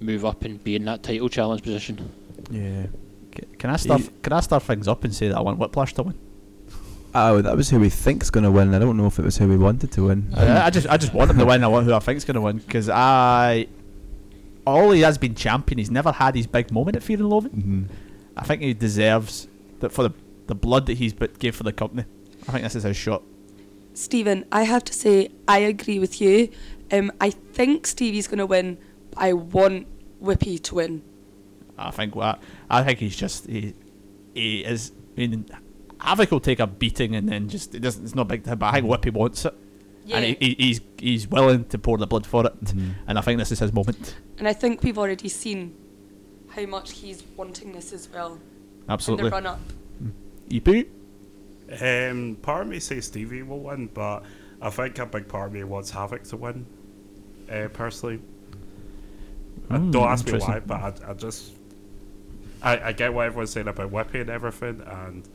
move 0.00 0.24
up 0.24 0.44
and 0.44 0.62
be 0.64 0.74
in 0.74 0.84
that 0.86 1.02
title 1.02 1.28
challenge 1.28 1.62
position. 1.62 2.10
Yeah. 2.50 2.86
Can 3.58 3.70
I 3.70 3.76
start? 3.76 4.00
He- 4.02 4.10
Can 4.22 4.32
I 4.32 4.40
start 4.40 4.62
things 4.64 4.88
up 4.88 5.04
and 5.04 5.14
say 5.14 5.28
that 5.28 5.36
I 5.36 5.40
want 5.40 5.58
Whiplash 5.58 5.94
to 5.94 6.02
win? 6.02 6.14
Oh, 7.14 7.40
that 7.42 7.56
was 7.56 7.70
who 7.70 7.80
we 7.80 7.88
think's 7.88 8.30
going 8.30 8.44
to 8.44 8.50
win. 8.50 8.72
I 8.74 8.78
don't 8.78 8.96
know 8.96 9.06
if 9.06 9.18
it 9.18 9.24
was 9.24 9.36
who 9.36 9.48
we 9.48 9.56
wanted 9.56 9.90
to 9.92 10.04
win. 10.06 10.32
I, 10.36 10.66
I 10.66 10.70
just, 10.70 10.86
I 10.88 10.96
just 10.96 11.12
want 11.12 11.30
him 11.30 11.38
to 11.38 11.44
win. 11.44 11.64
I 11.64 11.66
want 11.68 11.86
who 11.86 11.92
I 11.94 11.98
think's 11.98 12.24
going 12.24 12.36
to 12.36 12.40
win 12.40 12.58
because 12.58 12.88
I, 12.88 13.66
all 14.66 14.90
he 14.92 15.00
has 15.00 15.18
been 15.18 15.34
champion. 15.34 15.78
He's 15.78 15.90
never 15.90 16.12
had 16.12 16.36
his 16.36 16.46
big 16.46 16.70
moment 16.70 16.96
at 16.96 17.02
Fear 17.02 17.18
and 17.18 17.28
Loathing. 17.28 17.50
Mhm. 17.90 17.94
I 18.36 18.44
think 18.44 18.62
he 18.62 18.74
deserves 18.74 19.48
that 19.80 19.90
for 19.90 20.02
the 20.04 20.12
the 20.46 20.54
blood 20.54 20.86
that 20.86 20.94
he's 20.98 21.12
but 21.12 21.38
gave 21.38 21.54
for 21.56 21.62
the 21.64 21.72
company. 21.72 22.04
I 22.48 22.52
think 22.52 22.64
this 22.64 22.74
is 22.76 22.82
his 22.84 22.96
shot. 22.96 23.22
Stephen, 23.94 24.44
I 24.52 24.62
have 24.62 24.84
to 24.84 24.92
say 24.92 25.30
I 25.48 25.58
agree 25.58 25.98
with 25.98 26.20
you. 26.20 26.48
Um, 26.92 27.10
I 27.20 27.30
think 27.30 27.86
Stevie's 27.86 28.26
going 28.28 28.38
to 28.38 28.46
win. 28.46 28.78
But 29.10 29.20
I 29.22 29.32
want 29.32 29.86
Whippy 30.22 30.60
to 30.62 30.74
win. 30.76 31.02
I 31.80 31.90
think 31.90 32.14
what 32.14 32.40
I 32.68 32.82
think 32.82 32.98
he's 32.98 33.16
just 33.16 33.46
he 33.46 33.74
he 34.34 34.60
is. 34.60 34.92
I 35.16 35.20
mean, 35.20 35.46
Havoc 36.00 36.30
will 36.30 36.40
take 36.40 36.60
a 36.60 36.66
beating 36.66 37.14
and 37.14 37.28
then 37.28 37.48
just 37.48 37.74
it 37.74 37.80
doesn't. 37.80 38.04
It's 38.04 38.14
not 38.14 38.28
big 38.28 38.44
to 38.44 38.50
him, 38.50 38.58
but 38.58 38.66
I 38.66 38.72
think 38.80 38.86
Whippy 38.86 39.12
wants 39.12 39.44
it, 39.44 39.54
and 40.12 40.24
he, 40.24 40.36
he, 40.40 40.54
he's 40.58 40.80
he's 40.98 41.28
willing 41.28 41.64
to 41.66 41.78
pour 41.78 41.98
the 41.98 42.06
blood 42.06 42.26
for 42.26 42.46
it. 42.46 42.64
Mhm. 42.64 42.94
And 43.06 43.18
I 43.18 43.22
think 43.22 43.38
this 43.38 43.52
is 43.52 43.58
his 43.58 43.72
moment. 43.72 44.16
And 44.38 44.46
I 44.48 44.52
think 44.52 44.82
we've 44.82 44.98
already 44.98 45.28
seen 45.28 45.74
how 46.48 46.66
much 46.66 46.92
he's 46.92 47.22
wanting 47.36 47.72
this 47.72 47.92
as 47.92 48.08
well 48.12 48.38
Absolutely. 48.88 49.28
in 49.28 49.30
Absolutely. 49.30 49.30
the 49.30 49.30
run 49.30 49.46
up. 49.46 49.60
EP. 51.70 52.10
Um, 52.12 52.36
part 52.42 52.62
of 52.62 52.68
me 52.68 52.80
says 52.80 53.06
Stevie 53.06 53.42
will 53.42 53.60
win, 53.60 53.86
but 53.94 54.22
I 54.60 54.70
think 54.70 54.98
a 54.98 55.06
big 55.06 55.28
part 55.28 55.48
of 55.48 55.52
me 55.52 55.62
wants 55.64 55.90
Havoc 55.90 56.24
to 56.24 56.36
win. 56.36 56.66
Uh, 57.50 57.68
personally, 57.72 58.20
Mm, 59.68 59.92
don't 59.92 60.08
ask 60.08 60.26
me 60.26 60.36
why, 60.38 60.58
but 60.58 60.80
I, 61.04 61.10
I 61.10 61.14
just 61.14 61.52
I, 62.62 62.88
I 62.88 62.92
get 62.92 63.12
what 63.12 63.26
everyone's 63.26 63.50
saying 63.50 63.68
about 63.68 63.90
Whippy 63.90 64.20
and 64.20 64.30
everything, 64.30 64.82
and 64.86 65.28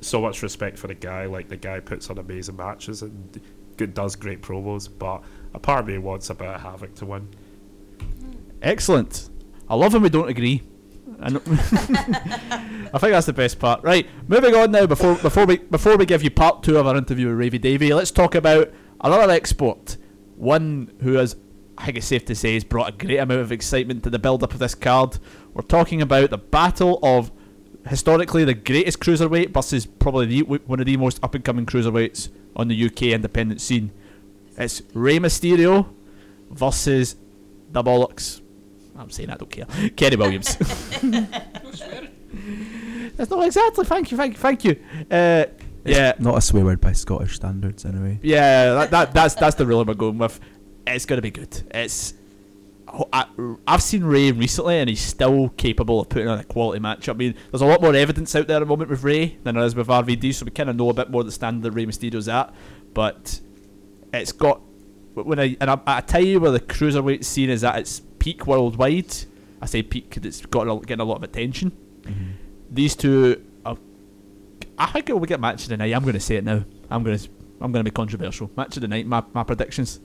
so 0.00 0.20
much 0.20 0.42
respect 0.42 0.78
for 0.78 0.86
the 0.86 0.94
guy. 0.94 1.26
Like 1.26 1.48
the 1.48 1.56
guy 1.56 1.80
puts 1.80 2.10
on 2.10 2.18
amazing 2.18 2.56
matches 2.56 3.02
and 3.02 3.40
does 3.76 4.16
great 4.16 4.42
promos, 4.42 4.88
but 4.98 5.22
a 5.52 5.58
part 5.58 5.80
of 5.80 5.86
me 5.86 5.98
wants 5.98 6.30
a 6.30 6.34
bit 6.34 6.48
of 6.48 6.60
Havoc 6.60 6.94
to 6.96 7.06
win. 7.06 7.28
Excellent. 8.62 9.30
I 9.68 9.74
love 9.74 9.92
when 9.92 10.02
we 10.02 10.08
don't 10.08 10.28
agree. 10.28 10.62
I, 11.20 11.30
think 11.30 13.12
that's 13.12 13.26
the 13.26 13.32
best 13.32 13.58
part. 13.58 13.82
Right, 13.82 14.06
moving 14.28 14.54
on 14.54 14.72
now. 14.72 14.86
Before 14.86 15.14
before 15.14 15.46
we 15.46 15.58
before 15.58 15.96
we 15.96 16.06
give 16.06 16.22
you 16.22 16.30
part 16.30 16.62
two 16.62 16.76
of 16.76 16.86
our 16.86 16.96
interview 16.96 17.28
with 17.28 17.38
Ravy 17.38 17.60
Davy, 17.60 17.94
let's 17.94 18.10
talk 18.10 18.34
about 18.34 18.72
another 19.00 19.32
export. 19.32 19.96
One 20.36 20.92
who 21.00 21.14
has, 21.14 21.36
I 21.78 21.86
think 21.86 21.98
it's 21.98 22.06
safe 22.06 22.24
to 22.26 22.34
say, 22.34 22.54
has 22.54 22.64
brought 22.64 22.88
a 22.88 22.92
great 22.92 23.18
amount 23.18 23.40
of 23.40 23.52
excitement 23.52 24.02
to 24.04 24.10
the 24.10 24.18
build-up 24.18 24.52
of 24.52 24.58
this 24.58 24.74
card. 24.74 25.18
We're 25.54 25.62
talking 25.62 26.02
about 26.02 26.30
the 26.30 26.38
battle 26.38 26.98
of 27.02 27.30
historically 27.88 28.44
the 28.44 28.54
greatest 28.54 29.00
cruiserweight 29.00 29.52
versus 29.54 29.86
probably 29.86 30.26
the, 30.26 30.42
one 30.42 30.80
of 30.80 30.86
the 30.86 30.96
most 30.96 31.20
up-and-coming 31.22 31.66
cruiserweights 31.66 32.30
on 32.56 32.68
the 32.68 32.86
UK 32.86 33.02
independent 33.04 33.60
scene. 33.60 33.90
It's 34.56 34.82
Rey 34.94 35.18
Mysterio 35.18 35.88
versus 36.50 37.16
the 37.72 37.82
bollocks. 37.82 38.40
I'm 38.96 39.10
saying 39.10 39.30
I 39.30 39.36
don't 39.36 39.50
care. 39.50 39.66
Kenny 39.96 40.16
Williams. 40.16 40.56
That's 43.16 43.30
not 43.30 43.44
exactly. 43.44 43.84
Thank 43.84 44.10
you. 44.10 44.16
Thank 44.16 44.34
you. 44.34 44.38
Thank 44.40 44.64
you. 44.64 44.72
Uh, 45.10 45.44
It's 45.84 45.98
yeah. 45.98 46.12
Not 46.18 46.38
a 46.38 46.40
swear 46.40 46.64
word 46.64 46.80
by 46.80 46.92
Scottish 46.92 47.36
standards, 47.36 47.84
anyway. 47.84 48.18
Yeah. 48.22 48.74
That, 48.74 48.90
that 48.90 49.14
that's 49.14 49.34
that's 49.34 49.56
the 49.56 49.66
rule 49.66 49.84
we're 49.84 49.94
going 49.94 50.18
with. 50.18 50.40
It's 50.86 51.06
gonna 51.06 51.22
be 51.22 51.30
good. 51.30 51.62
It's. 51.74 52.14
I, 53.12 53.26
I've 53.66 53.82
seen 53.82 54.04
Rey 54.04 54.30
recently, 54.30 54.78
and 54.78 54.88
he's 54.88 55.00
still 55.00 55.48
capable 55.50 56.00
of 56.00 56.08
putting 56.08 56.28
on 56.28 56.38
a 56.38 56.44
quality 56.44 56.80
match. 56.80 57.08
I 57.08 57.12
mean, 57.12 57.34
there's 57.50 57.62
a 57.62 57.66
lot 57.66 57.82
more 57.82 57.94
evidence 57.94 58.34
out 58.36 58.46
there 58.46 58.56
at 58.56 58.60
the 58.60 58.66
moment 58.66 58.90
with 58.90 59.02
Rey 59.02 59.38
than 59.42 59.56
there 59.56 59.64
is 59.64 59.74
with 59.74 59.88
RVD, 59.88 60.34
so 60.34 60.44
we 60.44 60.50
kind 60.50 60.70
of 60.70 60.76
know 60.76 60.90
a 60.90 60.94
bit 60.94 61.10
more 61.10 61.24
the 61.24 61.32
standard 61.32 61.62
that 61.62 61.72
Rey 61.72 61.86
Mysterio's 61.86 62.28
at. 62.28 62.54
But 62.92 63.40
it's 64.12 64.32
got 64.32 64.60
when 65.14 65.40
I 65.40 65.56
and 65.60 65.70
I, 65.70 65.80
I 65.86 66.00
tell 66.00 66.22
you 66.22 66.40
where 66.40 66.50
the 66.50 66.60
cruiserweight 66.60 67.24
scene 67.24 67.50
is 67.50 67.64
at 67.64 67.78
its 67.78 68.00
peak 68.18 68.46
worldwide. 68.46 69.14
I 69.60 69.66
say 69.66 69.82
peak 69.82 70.10
because 70.10 70.24
it's 70.26 70.46
got 70.46 70.64
getting 70.86 71.00
a 71.00 71.04
lot 71.04 71.16
of 71.16 71.22
attention. 71.22 71.72
Mm-hmm. 72.02 72.30
These 72.70 72.96
two, 72.96 73.44
are, 73.64 73.76
I 74.78 74.86
think 74.86 75.08
it 75.08 75.14
will 75.14 75.26
get 75.26 75.40
match 75.40 75.64
of 75.64 75.70
the 75.70 75.76
night. 75.76 75.94
I'm 75.94 76.02
going 76.02 76.14
to 76.14 76.20
say 76.20 76.36
it 76.36 76.44
now. 76.44 76.64
I'm 76.90 77.02
going 77.02 77.18
to 77.18 77.28
I'm 77.60 77.72
going 77.72 77.84
to 77.84 77.90
be 77.90 77.94
controversial. 77.94 78.50
Match 78.56 78.76
of 78.76 78.82
the 78.82 78.88
night. 78.88 79.06
My, 79.06 79.22
my 79.32 79.42
predictions. 79.42 80.00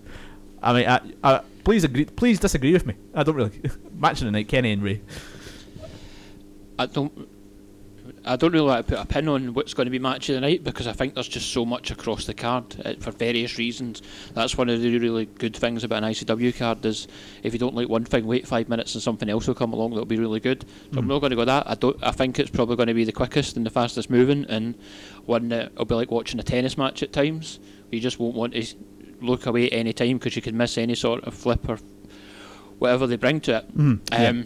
I 0.62 0.74
mean, 0.74 0.88
I, 0.88 1.02
I, 1.24 1.42
please 1.64 1.84
agree. 1.84 2.06
Please 2.06 2.40
disagree 2.40 2.74
with 2.74 2.86
me. 2.86 2.96
I 3.14 3.24
don't 3.24 3.36
really 3.36 3.62
match 3.94 4.22
of 4.22 4.26
the 4.26 4.32
night. 4.32 4.48
Kenny 4.48 4.72
and 4.72 4.84
Rey. 4.84 5.02
I 6.78 6.86
don't. 6.86 7.30
I 8.26 8.36
don't 8.36 8.52
really 8.52 8.68
want 8.68 8.86
to 8.86 8.96
put 8.96 9.04
a 9.04 9.08
pin 9.08 9.28
on 9.30 9.54
what's 9.54 9.74
going 9.74 9.86
to 9.86 9.92
be 9.92 9.98
match 9.98 10.30
of 10.30 10.36
the 10.36 10.42
night 10.42 10.64
because 10.64 10.88
I 10.88 10.94
think 10.94 11.14
there's 11.14 11.28
just 11.28 11.52
so 11.52 11.66
much 11.66 11.90
across 11.90 12.26
the 12.26 12.34
card 12.34 12.76
uh, 12.84 12.94
for 13.00 13.12
various 13.12 13.58
reasons. 13.58 14.02
That's 14.34 14.58
one 14.58 14.70
of 14.70 14.82
the 14.82 14.98
really 15.00 15.26
good 15.26 15.56
things 15.56 15.84
about 15.84 16.04
an 16.04 16.12
ICW 16.12 16.58
card 16.58 16.86
is 16.86 17.08
if 17.44 17.54
you 17.54 17.60
don't 17.60 17.76
like 17.76 17.88
one 17.88 18.04
thing, 18.04 18.28
wait 18.28 18.48
five 18.48 18.68
minutes 18.68 18.94
and 18.94 19.02
something 19.02 19.30
else 19.30 19.48
will 19.48 19.56
come 19.56 19.74
along 19.74 19.92
that'll 19.92 20.06
be 20.06 20.20
really 20.20 20.40
good. 20.40 20.66
So 20.92 21.00
I'm 21.00 21.08
not 21.08 21.20
going 21.20 21.32
to 21.32 21.38
go 21.38 21.46
that. 21.46 21.68
I 21.68 21.76
don't. 21.76 21.98
I 22.04 22.12
think 22.12 22.40
it's 22.40 22.50
probably 22.50 22.76
going 22.76 22.88
to 22.88 22.94
be 22.94 23.06
the 23.06 23.12
quickest 23.12 23.56
and 23.58 23.66
the 23.66 23.72
fastest 23.72 24.10
moving 24.10 24.46
and 24.50 24.76
one 25.26 25.50
that 25.50 25.76
will 25.76 25.86
be 25.86 25.96
like 25.96 26.12
watching 26.12 26.40
a 26.40 26.44
tennis 26.44 26.78
match 26.78 27.02
at 27.04 27.14
times. 27.14 27.60
You 27.92 28.00
just 28.00 28.20
won't 28.20 28.36
want 28.36 28.54
to 28.54 28.66
look 29.22 29.46
away 29.46 29.68
at 29.70 29.74
any 29.74 29.94
time 29.94 30.18
because 30.18 30.36
you 30.36 30.42
could 30.42 30.56
miss 30.56 30.78
any 30.78 30.96
sort 30.96 31.24
of 31.24 31.34
flip 31.34 31.68
or 31.70 31.78
whatever 32.80 33.08
they 33.08 33.18
bring 33.18 33.40
to 33.42 33.58
it. 33.58 33.78
Mhm, 33.78 34.00
yeah. 34.12 34.28
Um, 34.30 34.46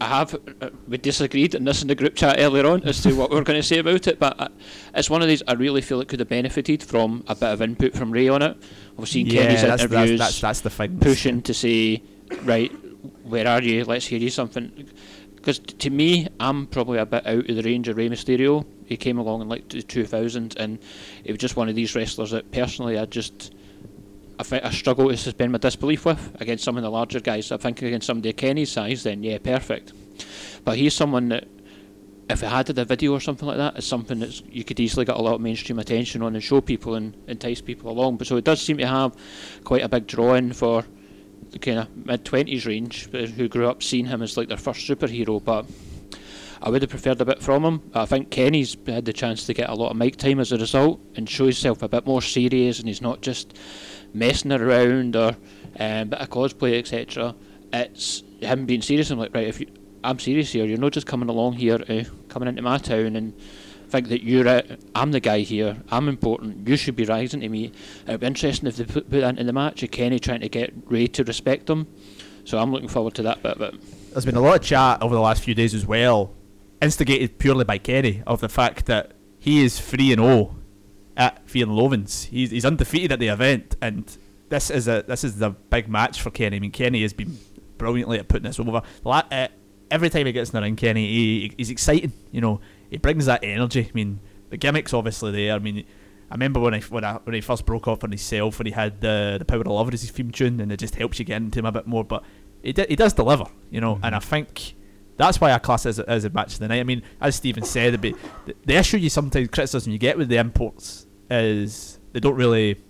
I 0.00 0.06
have 0.08 0.34
uh, 0.60 0.70
we 0.88 0.98
disagreed 0.98 1.54
in 1.54 1.64
this 1.64 1.80
in 1.80 1.88
the 1.88 1.94
group 1.94 2.14
chat 2.16 2.36
earlier 2.38 2.66
on 2.66 2.82
as 2.82 3.00
to 3.02 3.14
what 3.14 3.30
we 3.30 3.38
are 3.38 3.44
going 3.44 3.58
to 3.58 3.66
say 3.66 3.78
about 3.78 4.06
it, 4.06 4.18
but 4.18 4.38
uh, 4.38 4.48
it's 4.94 5.08
one 5.08 5.22
of 5.22 5.28
these 5.28 5.42
I 5.46 5.52
really 5.52 5.80
feel 5.80 6.00
it 6.00 6.08
could 6.08 6.18
have 6.20 6.28
benefited 6.28 6.82
from 6.82 7.24
a 7.28 7.34
bit 7.34 7.50
of 7.50 7.62
input 7.62 7.94
from 7.94 8.10
Rey 8.10 8.28
on 8.28 8.42
it. 8.42 8.56
I've 8.98 9.08
seen 9.08 9.30
Kenny's 9.30 9.62
that's, 9.62 9.82
that's, 9.82 9.92
interviews 9.92 10.18
that's 10.18 10.40
that's 10.40 10.60
the 10.60 10.70
thing. 10.70 10.98
pushing 10.98 11.42
to 11.42 11.54
say, 11.54 12.02
right, 12.42 12.72
where 13.22 13.46
are 13.46 13.62
you? 13.62 13.84
Let's 13.84 14.06
hear 14.06 14.18
you 14.18 14.30
something. 14.30 14.88
Because 15.36 15.58
to 15.58 15.90
me, 15.90 16.26
I'm 16.40 16.66
probably 16.66 16.98
a 16.98 17.06
bit 17.06 17.26
out 17.26 17.48
of 17.48 17.56
the 17.56 17.62
range 17.62 17.88
of 17.88 17.96
Rey 17.96 18.08
Mysterio. 18.08 18.66
He 18.86 18.96
came 18.96 19.18
along 19.18 19.42
in 19.42 19.48
like 19.48 19.68
the 19.68 19.82
2000, 19.82 20.56
and 20.58 20.78
he 21.24 21.32
was 21.32 21.38
just 21.38 21.56
one 21.56 21.68
of 21.68 21.74
these 21.74 21.94
wrestlers 21.94 22.30
that 22.32 22.50
personally 22.50 22.98
I 22.98 23.06
just. 23.06 23.54
I, 24.36 24.60
I 24.64 24.70
struggle 24.70 25.10
to 25.10 25.16
suspend 25.16 25.52
my 25.52 25.58
disbelief 25.58 26.04
with 26.04 26.36
against 26.40 26.64
some 26.64 26.76
of 26.76 26.82
the 26.82 26.90
larger 26.90 27.20
guys. 27.20 27.52
I 27.52 27.56
think 27.56 27.82
against 27.82 28.08
somebody 28.08 28.32
Kenny's 28.32 28.72
size, 28.72 29.04
then 29.04 29.22
yeah, 29.22 29.38
perfect. 29.38 29.92
But 30.64 30.76
he's 30.76 30.92
someone 30.92 31.28
that, 31.28 31.46
if 32.28 32.40
he 32.40 32.46
had 32.46 32.68
a 32.76 32.84
video 32.84 33.12
or 33.12 33.20
something 33.20 33.46
like 33.46 33.58
that, 33.58 33.76
it's 33.76 33.86
something 33.86 34.18
that 34.18 34.52
you 34.52 34.64
could 34.64 34.80
easily 34.80 35.04
get 35.04 35.16
a 35.16 35.22
lot 35.22 35.34
of 35.34 35.40
mainstream 35.40 35.78
attention 35.78 36.20
on 36.22 36.34
and 36.34 36.42
show 36.42 36.60
people 36.60 36.94
and 36.94 37.14
entice 37.28 37.60
people 37.60 37.90
along. 37.90 38.16
But 38.16 38.26
so 38.26 38.36
it 38.36 38.44
does 38.44 38.60
seem 38.60 38.78
to 38.78 38.86
have 38.86 39.14
quite 39.62 39.82
a 39.82 39.88
big 39.88 40.08
draw 40.08 40.34
in 40.34 40.52
for 40.52 40.84
the 41.50 41.58
kind 41.58 41.78
of 41.78 41.96
mid 41.96 42.24
twenties 42.24 42.66
range 42.66 43.08
who 43.12 43.48
grew 43.48 43.68
up 43.68 43.82
seeing 43.82 44.06
him 44.06 44.22
as 44.22 44.36
like 44.36 44.48
their 44.48 44.56
first 44.56 44.88
superhero. 44.88 45.42
But 45.42 45.66
I 46.62 46.70
would 46.70 46.82
have 46.82 46.90
preferred 46.90 47.20
a 47.20 47.24
bit 47.24 47.42
from 47.42 47.64
him. 47.64 47.90
I 47.94 48.06
think 48.06 48.30
Kenny's 48.30 48.76
had 48.86 49.04
the 49.04 49.12
chance 49.12 49.46
to 49.46 49.54
get 49.54 49.70
a 49.70 49.74
lot 49.74 49.90
of 49.90 49.96
mic 49.96 50.16
time 50.16 50.40
as 50.40 50.52
a 50.52 50.58
result 50.58 51.00
and 51.16 51.28
show 51.28 51.44
himself 51.44 51.82
a 51.82 51.88
bit 51.88 52.06
more 52.06 52.22
serious, 52.22 52.78
and 52.78 52.88
he's 52.88 53.02
not 53.02 53.20
just 53.20 53.56
messing 54.12 54.52
around 54.52 55.16
or 55.16 55.36
um, 55.78 56.08
bit 56.08 56.20
of 56.20 56.30
cosplay, 56.30 56.78
etc. 56.78 57.34
It's 57.72 58.22
him 58.40 58.66
being 58.66 58.82
serious. 58.82 59.10
I'm 59.10 59.18
like, 59.18 59.34
right, 59.34 59.48
if 59.48 59.60
you, 59.60 59.66
I'm 60.02 60.18
serious 60.18 60.52
here, 60.52 60.64
you're 60.64 60.78
not 60.78 60.92
just 60.92 61.06
coming 61.06 61.28
along 61.28 61.54
here, 61.54 61.82
uh, 61.88 62.04
coming 62.28 62.48
into 62.48 62.62
my 62.62 62.78
town 62.78 63.16
and 63.16 63.34
think 63.88 64.08
that 64.08 64.22
you're 64.22 64.46
it. 64.46 64.80
I'm 64.94 65.12
the 65.12 65.20
guy 65.20 65.40
here. 65.40 65.76
I'm 65.90 66.08
important. 66.08 66.68
You 66.68 66.76
should 66.76 66.96
be 66.96 67.04
rising 67.04 67.40
to 67.40 67.48
me. 67.48 67.72
It'd 68.06 68.20
be 68.20 68.26
interesting 68.26 68.68
if 68.68 68.76
they 68.76 68.84
put, 68.84 69.08
put 69.10 69.20
that 69.20 69.30
into 69.30 69.44
the 69.44 69.52
match. 69.52 69.82
Of 69.82 69.90
Kenny 69.92 70.18
trying 70.18 70.40
to 70.40 70.48
get 70.48 70.72
Rey 70.86 71.06
to 71.08 71.24
respect 71.24 71.70
him. 71.70 71.86
So 72.44 72.58
I'm 72.58 72.72
looking 72.72 72.88
forward 72.88 73.14
to 73.14 73.22
that 73.22 73.42
bit. 73.42 73.58
There's 74.12 74.24
been 74.24 74.36
a 74.36 74.40
lot 74.40 74.56
of 74.56 74.62
chat 74.62 75.02
over 75.02 75.14
the 75.14 75.20
last 75.20 75.42
few 75.42 75.54
days 75.54 75.74
as 75.74 75.86
well, 75.86 76.34
instigated 76.84 77.38
purely 77.38 77.64
by 77.64 77.78
Kenny, 77.78 78.22
of 78.26 78.40
the 78.40 78.48
fact 78.48 78.86
that 78.86 79.12
he 79.38 79.64
is 79.64 79.80
3 79.80 80.12
and 80.12 80.22
0 80.22 80.56
at 81.16 81.48
Fear 81.48 81.66
and 81.66 81.76
Lovin's. 81.76 82.24
He's, 82.24 82.50
he's 82.50 82.64
undefeated 82.64 83.12
at 83.12 83.18
the 83.18 83.28
event, 83.28 83.76
and 83.80 84.16
this 84.48 84.70
is 84.70 84.86
a 84.86 85.04
this 85.06 85.24
is 85.24 85.38
the 85.38 85.50
big 85.50 85.88
match 85.88 86.22
for 86.22 86.30
Kenny. 86.30 86.56
I 86.56 86.60
mean, 86.60 86.70
Kenny 86.70 87.02
has 87.02 87.12
been 87.12 87.38
brilliantly 87.78 88.18
at 88.18 88.28
putting 88.28 88.44
this 88.44 88.60
over. 88.60 88.82
Uh, 89.04 89.48
every 89.90 90.10
time 90.10 90.26
he 90.26 90.32
gets 90.32 90.50
in 90.50 90.56
the 90.56 90.62
ring, 90.62 90.76
Kenny, 90.76 91.06
he, 91.06 91.54
he's 91.56 91.70
exciting. 91.70 92.12
You 92.30 92.40
know, 92.40 92.60
he 92.90 92.98
brings 92.98 93.26
that 93.26 93.42
energy. 93.42 93.86
I 93.88 93.90
mean, 93.94 94.20
the 94.50 94.58
gimmick's 94.58 94.92
obviously 94.92 95.32
there. 95.32 95.54
I 95.54 95.58
mean, 95.58 95.84
I 96.30 96.34
remember 96.34 96.60
when 96.60 96.74
I 96.74 96.80
when 96.80 97.04
I 97.04 97.14
when 97.14 97.34
he 97.34 97.40
first 97.40 97.66
broke 97.66 97.88
off 97.88 98.04
on 98.04 98.10
himself 98.10 98.60
and 98.60 98.66
he 98.66 98.72
had 98.72 99.00
the 99.00 99.36
the 99.38 99.44
Power 99.44 99.60
of 99.60 99.66
Love 99.66 99.92
as 99.92 100.02
his 100.02 100.10
theme 100.10 100.30
tune, 100.30 100.60
and 100.60 100.70
it 100.70 100.78
just 100.78 100.94
helps 100.96 101.18
you 101.18 101.24
get 101.24 101.36
into 101.36 101.58
him 101.58 101.66
a 101.66 101.72
bit 101.72 101.86
more. 101.86 102.04
But 102.04 102.24
he 102.62 102.72
d- 102.72 102.86
he 102.88 102.96
does 102.96 103.12
deliver, 103.12 103.46
you 103.70 103.80
know, 103.80 103.98
and 104.02 104.14
I 104.14 104.18
think 104.20 104.74
that's 105.16 105.40
why 105.40 105.52
I 105.52 105.58
class 105.58 105.86
it 105.86 105.90
as 105.90 105.98
a, 105.98 106.10
as 106.10 106.24
a 106.24 106.30
match 106.30 106.54
of 106.54 106.58
the 106.60 106.68
night. 106.68 106.80
I 106.80 106.84
mean, 106.84 107.02
as 107.20 107.36
Stephen 107.36 107.64
said, 107.64 108.00
be, 108.00 108.14
the, 108.46 108.54
the 108.64 108.74
issue 108.74 108.96
you 108.96 109.10
sometimes 109.10 109.48
criticism 109.48 109.92
you 109.92 109.98
get 109.98 110.18
with 110.18 110.28
the 110.28 110.36
imports 110.36 111.06
is 111.30 111.98
they 112.12 112.20
don't 112.20 112.36
really 112.36 112.80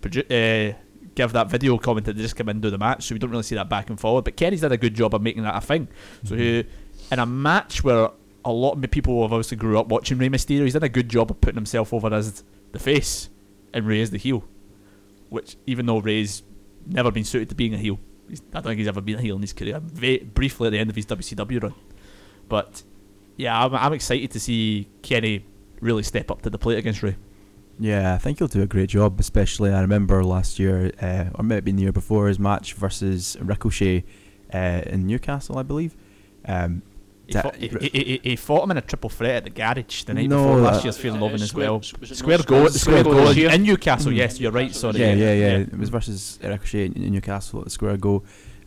produ- 0.00 0.72
uh, 0.72 0.76
give 1.14 1.32
that 1.32 1.48
video 1.48 1.78
comment 1.78 2.06
that 2.06 2.16
they 2.16 2.22
just 2.22 2.36
come 2.36 2.48
in 2.48 2.56
and 2.56 2.62
do 2.62 2.70
the 2.70 2.78
match, 2.78 3.04
so 3.04 3.14
we 3.14 3.18
don't 3.18 3.30
really 3.30 3.42
see 3.42 3.54
that 3.54 3.68
back 3.68 3.90
and 3.90 3.98
forward. 3.98 4.24
But 4.24 4.36
Kenny's 4.36 4.60
did 4.60 4.72
a 4.72 4.76
good 4.76 4.94
job 4.94 5.14
of 5.14 5.22
making 5.22 5.42
that 5.42 5.56
a 5.56 5.60
thing. 5.60 5.88
So 6.24 6.36
he, 6.36 6.64
in 7.10 7.18
a 7.18 7.26
match 7.26 7.82
where 7.82 8.10
a 8.44 8.52
lot 8.52 8.72
of 8.72 8.90
people 8.90 9.22
have 9.22 9.32
obviously 9.32 9.56
grew 9.56 9.78
up 9.78 9.88
watching 9.88 10.18
Rey 10.18 10.28
Mysterio. 10.28 10.64
He's 10.64 10.74
done 10.74 10.82
a 10.82 10.88
good 10.88 11.08
job 11.08 11.30
of 11.30 11.40
putting 11.40 11.56
himself 11.56 11.92
over 11.92 12.12
as 12.14 12.44
the 12.72 12.78
face, 12.78 13.28
and 13.72 13.86
Rey 13.86 14.00
as 14.00 14.10
the 14.10 14.18
heel. 14.18 14.44
Which, 15.28 15.56
even 15.66 15.86
though 15.86 15.98
Rey's 15.98 16.42
never 16.86 17.10
been 17.10 17.24
suited 17.24 17.48
to 17.50 17.54
being 17.54 17.74
a 17.74 17.78
heel, 17.78 17.98
I 18.30 18.34
don't 18.52 18.62
think 18.64 18.78
he's 18.78 18.88
ever 18.88 19.00
been 19.00 19.18
a 19.18 19.22
heel 19.22 19.36
in 19.36 19.42
his 19.42 19.52
career. 19.52 19.80
Very 19.80 20.18
briefly 20.18 20.68
at 20.68 20.70
the 20.70 20.78
end 20.78 20.90
of 20.90 20.96
his 20.96 21.06
WCW 21.06 21.62
run, 21.62 21.74
but 22.48 22.82
yeah, 23.36 23.64
I'm, 23.64 23.74
I'm 23.74 23.92
excited 23.92 24.30
to 24.32 24.40
see 24.40 24.88
Kenny 25.02 25.44
really 25.80 26.02
step 26.02 26.30
up 26.30 26.42
to 26.42 26.50
the 26.50 26.58
plate 26.58 26.78
against 26.78 27.02
Rey. 27.02 27.16
Yeah, 27.80 28.14
I 28.14 28.18
think 28.18 28.38
he'll 28.38 28.48
do 28.48 28.62
a 28.62 28.66
great 28.66 28.90
job. 28.90 29.20
Especially, 29.20 29.72
I 29.72 29.80
remember 29.80 30.24
last 30.24 30.58
year, 30.58 30.90
uh, 31.00 31.26
or 31.34 31.44
maybe 31.44 31.70
the 31.70 31.82
year 31.82 31.92
before, 31.92 32.26
his 32.26 32.38
match 32.38 32.74
versus 32.74 33.36
Ricochet 33.40 34.04
uh, 34.52 34.82
in 34.86 35.06
Newcastle, 35.06 35.58
I 35.58 35.62
believe. 35.62 35.96
Um, 36.44 36.82
He 37.28 37.34
fought, 37.34 37.54
he, 37.56 37.68
he, 37.68 37.88
he- 37.88 38.20
he 38.30 38.36
fought 38.36 38.64
him 38.64 38.70
in 38.72 38.76
a 38.78 38.80
triple 38.80 39.10
threat 39.10 39.36
at 39.36 39.44
the 39.44 39.50
garage 39.50 40.04
the 40.04 40.14
night 40.14 40.28
No, 40.28 40.38
before 40.42 40.60
last 40.62 40.82
year's 40.84 40.96
Fear 40.98 41.12
and 41.12 41.20
Uh, 41.22 41.24
Loving 41.26 41.42
as 41.42 41.52
well. 41.54 41.82
Square 41.82 42.38
not 42.38 42.46
Go 42.46 42.64
at 42.66 42.72
the 42.72 42.78
Square 42.78 43.00
Square 43.04 43.14
Go 43.14 43.34
Go 43.34 43.48
in, 43.54 43.62
Newcastle. 43.62 44.12
Yes, 44.12 44.40
you're 44.40 44.50
right. 44.50 44.74
Sorry. 44.74 44.98
yeah, 44.98 45.12
yeah, 45.12 45.32
yeah, 45.34 45.56
It 45.58 45.78
was 45.78 45.90
versus 45.90 46.38
Ricochet 46.42 46.86
in, 46.86 46.92
in 46.94 47.12
Newcastle 47.12 47.58
at 47.60 47.64
the 47.66 47.70
Square 47.70 47.98
Go. 47.98 48.22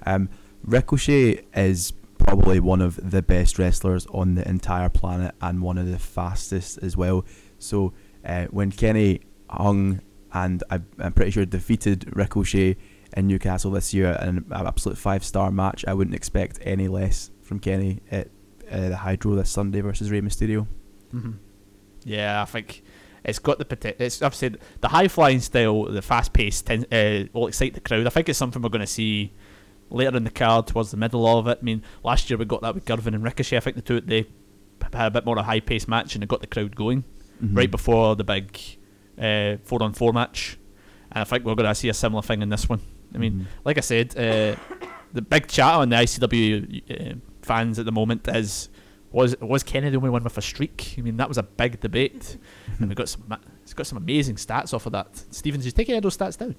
Um, 0.05 0.29
Ricochet 0.63 1.41
is 1.55 1.91
probably 2.19 2.59
one 2.59 2.81
of 2.81 2.99
the 3.11 3.21
best 3.23 3.57
wrestlers 3.57 4.05
on 4.07 4.35
the 4.35 4.47
entire 4.47 4.89
planet 4.89 5.33
and 5.41 5.61
one 5.61 5.77
of 5.79 5.89
the 5.89 5.97
fastest 5.97 6.77
as 6.83 6.95
well. 6.95 7.25
So 7.57 7.93
uh, 8.23 8.45
when 8.51 8.71
Kenny 8.71 9.21
hung 9.49 10.01
and 10.33 10.63
I, 10.69 10.81
I'm 10.99 11.13
pretty 11.13 11.31
sure 11.31 11.45
defeated 11.45 12.15
Ricochet 12.15 12.77
in 13.17 13.27
Newcastle 13.27 13.71
this 13.71 13.93
year 13.93 14.17
in 14.21 14.27
an 14.37 14.45
absolute 14.51 14.97
five 14.99 15.23
star 15.23 15.51
match, 15.51 15.83
I 15.87 15.93
wouldn't 15.95 16.15
expect 16.15 16.59
any 16.61 16.87
less 16.87 17.31
from 17.41 17.59
Kenny 17.59 17.99
at 18.11 18.27
uh, 18.71 18.89
the 18.89 18.97
Hydro 18.97 19.35
this 19.35 19.49
Sunday 19.49 19.81
versus 19.81 20.09
Rey 20.11 20.21
Mysterio. 20.21 20.67
hmm 21.11 21.31
Yeah, 22.03 22.41
I 22.41 22.45
think 22.45 22.83
it's 23.23 23.39
got 23.39 23.59
the 23.59 23.65
potential. 23.65 24.01
It's 24.05 24.21
I've 24.21 24.35
said 24.35 24.57
the 24.81 24.87
high 24.89 25.07
flying 25.07 25.39
style, 25.41 25.83
the 25.85 26.01
fast 26.01 26.33
paced, 26.33 26.65
ten- 26.67 26.85
uh, 26.91 27.25
will 27.33 27.47
excite 27.47 27.73
the 27.73 27.81
crowd. 27.81 28.07
I 28.07 28.09
think 28.09 28.29
it's 28.29 28.39
something 28.39 28.61
we're 28.61 28.69
going 28.69 28.81
to 28.81 28.87
see 28.87 29.33
later 29.89 30.15
in 30.17 30.23
the 30.23 30.31
card 30.31 30.67
towards 30.67 30.91
the 30.91 30.97
middle 30.97 31.27
of 31.37 31.47
it. 31.47 31.59
I 31.61 31.63
mean, 31.63 31.83
last 32.03 32.29
year 32.29 32.37
we 32.37 32.45
got 32.45 32.61
that 32.61 32.73
with 32.73 32.85
Girvin 32.85 33.13
and 33.13 33.23
Ricochet. 33.23 33.57
I 33.57 33.59
think 33.59 33.75
the 33.75 33.81
two 33.81 34.01
they 34.01 34.25
had 34.93 35.07
a 35.07 35.11
bit 35.11 35.25
more 35.25 35.35
of 35.37 35.41
a 35.41 35.43
high 35.43 35.59
paced 35.59 35.87
match 35.87 36.15
and 36.15 36.23
it 36.23 36.27
got 36.27 36.41
the 36.41 36.47
crowd 36.47 36.75
going 36.75 37.03
Mhm. 37.43 37.55
right 37.57 37.69
before 37.69 38.15
the 38.15 38.23
big 38.23 38.57
uh, 39.19 39.57
four 39.63 39.83
on 39.83 39.93
four 39.93 40.11
match. 40.13 40.57
And 41.11 41.21
I 41.21 41.23
think 41.25 41.43
we're 41.45 41.55
going 41.55 41.67
to 41.69 41.75
see 41.75 41.89
a 41.89 41.93
similar 41.93 42.21
thing 42.23 42.41
in 42.41 42.49
this 42.49 42.67
one. 42.69 42.79
I 43.13 43.17
mean, 43.17 43.33
Mhm. 43.41 43.45
like 43.65 43.77
I 43.77 43.81
said, 43.81 44.17
uh, 44.17 44.55
the 45.13 45.21
big 45.21 45.47
chat 45.47 45.73
on 45.75 45.89
the 45.89 45.97
ICW 45.97 46.81
uh, 46.89 47.15
fans 47.41 47.79
at 47.79 47.85
the 47.85 47.91
moment 47.91 48.27
is 48.27 48.69
was 49.11 49.35
was 49.41 49.63
Kenny 49.63 49.89
the 49.89 49.97
only 49.97 50.09
one 50.09 50.23
with 50.23 50.37
a 50.37 50.41
streak? 50.41 50.95
I 50.97 51.01
mean, 51.01 51.17
that 51.17 51.27
was 51.27 51.37
a 51.37 51.43
big 51.43 51.79
debate, 51.79 52.37
and 52.79 52.89
we 52.89 52.95
got 52.95 53.09
some. 53.09 53.23
It's 53.63 53.73
got 53.73 53.87
some 53.87 53.97
amazing 53.97 54.35
stats 54.35 54.73
off 54.73 54.85
of 54.85 54.93
that. 54.93 55.23
Stevens, 55.31 55.65
you 55.65 55.71
taking 55.71 55.99
those 55.99 56.17
stats 56.17 56.37
down? 56.37 56.55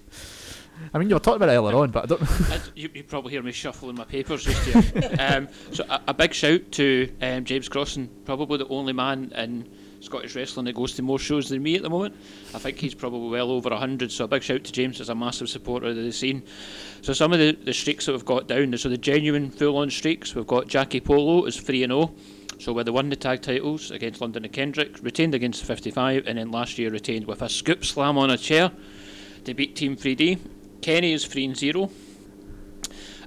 I 0.92 0.98
mean, 0.98 1.08
you 1.08 1.14
were 1.14 1.20
talking 1.20 1.36
about 1.36 1.48
it 1.48 1.56
earlier 1.56 1.76
on, 1.76 1.90
but 1.90 2.04
I 2.04 2.06
don't. 2.06 2.22
I- 2.50 2.60
you, 2.74 2.90
you 2.94 3.04
probably 3.04 3.32
hear 3.32 3.42
me 3.42 3.52
shuffling 3.52 3.96
my 3.96 4.04
papers 4.04 4.44
just 4.44 4.64
here. 4.66 5.16
um, 5.18 5.48
so 5.72 5.84
a, 5.88 6.00
a 6.08 6.14
big 6.14 6.34
shout 6.34 6.72
to 6.72 7.12
um, 7.20 7.44
James 7.44 7.68
Crossan, 7.68 8.08
probably 8.24 8.58
the 8.58 8.68
only 8.68 8.92
man 8.92 9.32
in 9.36 9.68
Scottish 10.02 10.34
wrestling 10.34 10.66
that 10.66 10.74
goes 10.74 10.94
to 10.94 11.02
more 11.02 11.18
shows 11.18 11.48
than 11.48 11.62
me 11.62 11.76
at 11.76 11.82
the 11.82 11.90
moment. 11.90 12.16
I 12.54 12.58
think 12.58 12.78
he's 12.78 12.94
probably 12.94 13.30
well 13.30 13.50
over 13.50 13.70
100, 13.70 14.10
so 14.10 14.24
a 14.24 14.28
big 14.28 14.42
shout 14.42 14.64
to 14.64 14.72
James 14.72 15.00
as 15.00 15.08
a 15.08 15.14
massive 15.14 15.48
supporter 15.48 15.86
of 15.88 15.96
the 15.96 16.12
scene. 16.12 16.42
So 17.02 17.12
some 17.12 17.32
of 17.32 17.38
the, 17.38 17.52
the 17.52 17.72
streaks 17.72 18.06
that 18.06 18.12
we've 18.12 18.24
got 18.24 18.48
down, 18.48 18.76
so 18.76 18.88
the 18.88 18.98
genuine 18.98 19.50
full-on 19.50 19.90
streaks, 19.90 20.34
we've 20.34 20.46
got 20.46 20.66
Jackie 20.66 21.00
Polo 21.00 21.44
is 21.44 21.56
3-0, 21.56 22.12
so 22.58 22.72
where 22.72 22.84
they 22.84 22.90
won 22.90 23.08
the 23.08 23.16
tag 23.16 23.42
titles 23.42 23.90
against 23.90 24.20
London 24.20 24.44
and 24.44 24.52
Kendrick, 24.52 25.02
retained 25.02 25.34
against 25.34 25.64
55, 25.64 26.26
and 26.26 26.38
then 26.38 26.50
last 26.50 26.78
year 26.78 26.90
retained 26.90 27.26
with 27.26 27.42
a 27.42 27.48
scoop 27.48 27.84
slam 27.84 28.18
on 28.18 28.30
a 28.30 28.36
chair 28.36 28.72
to 29.44 29.54
beat 29.54 29.76
Team 29.76 29.96
3D. 29.96 30.38
Kenny 30.80 31.12
is 31.12 31.24
3 31.26 31.54
0. 31.54 31.90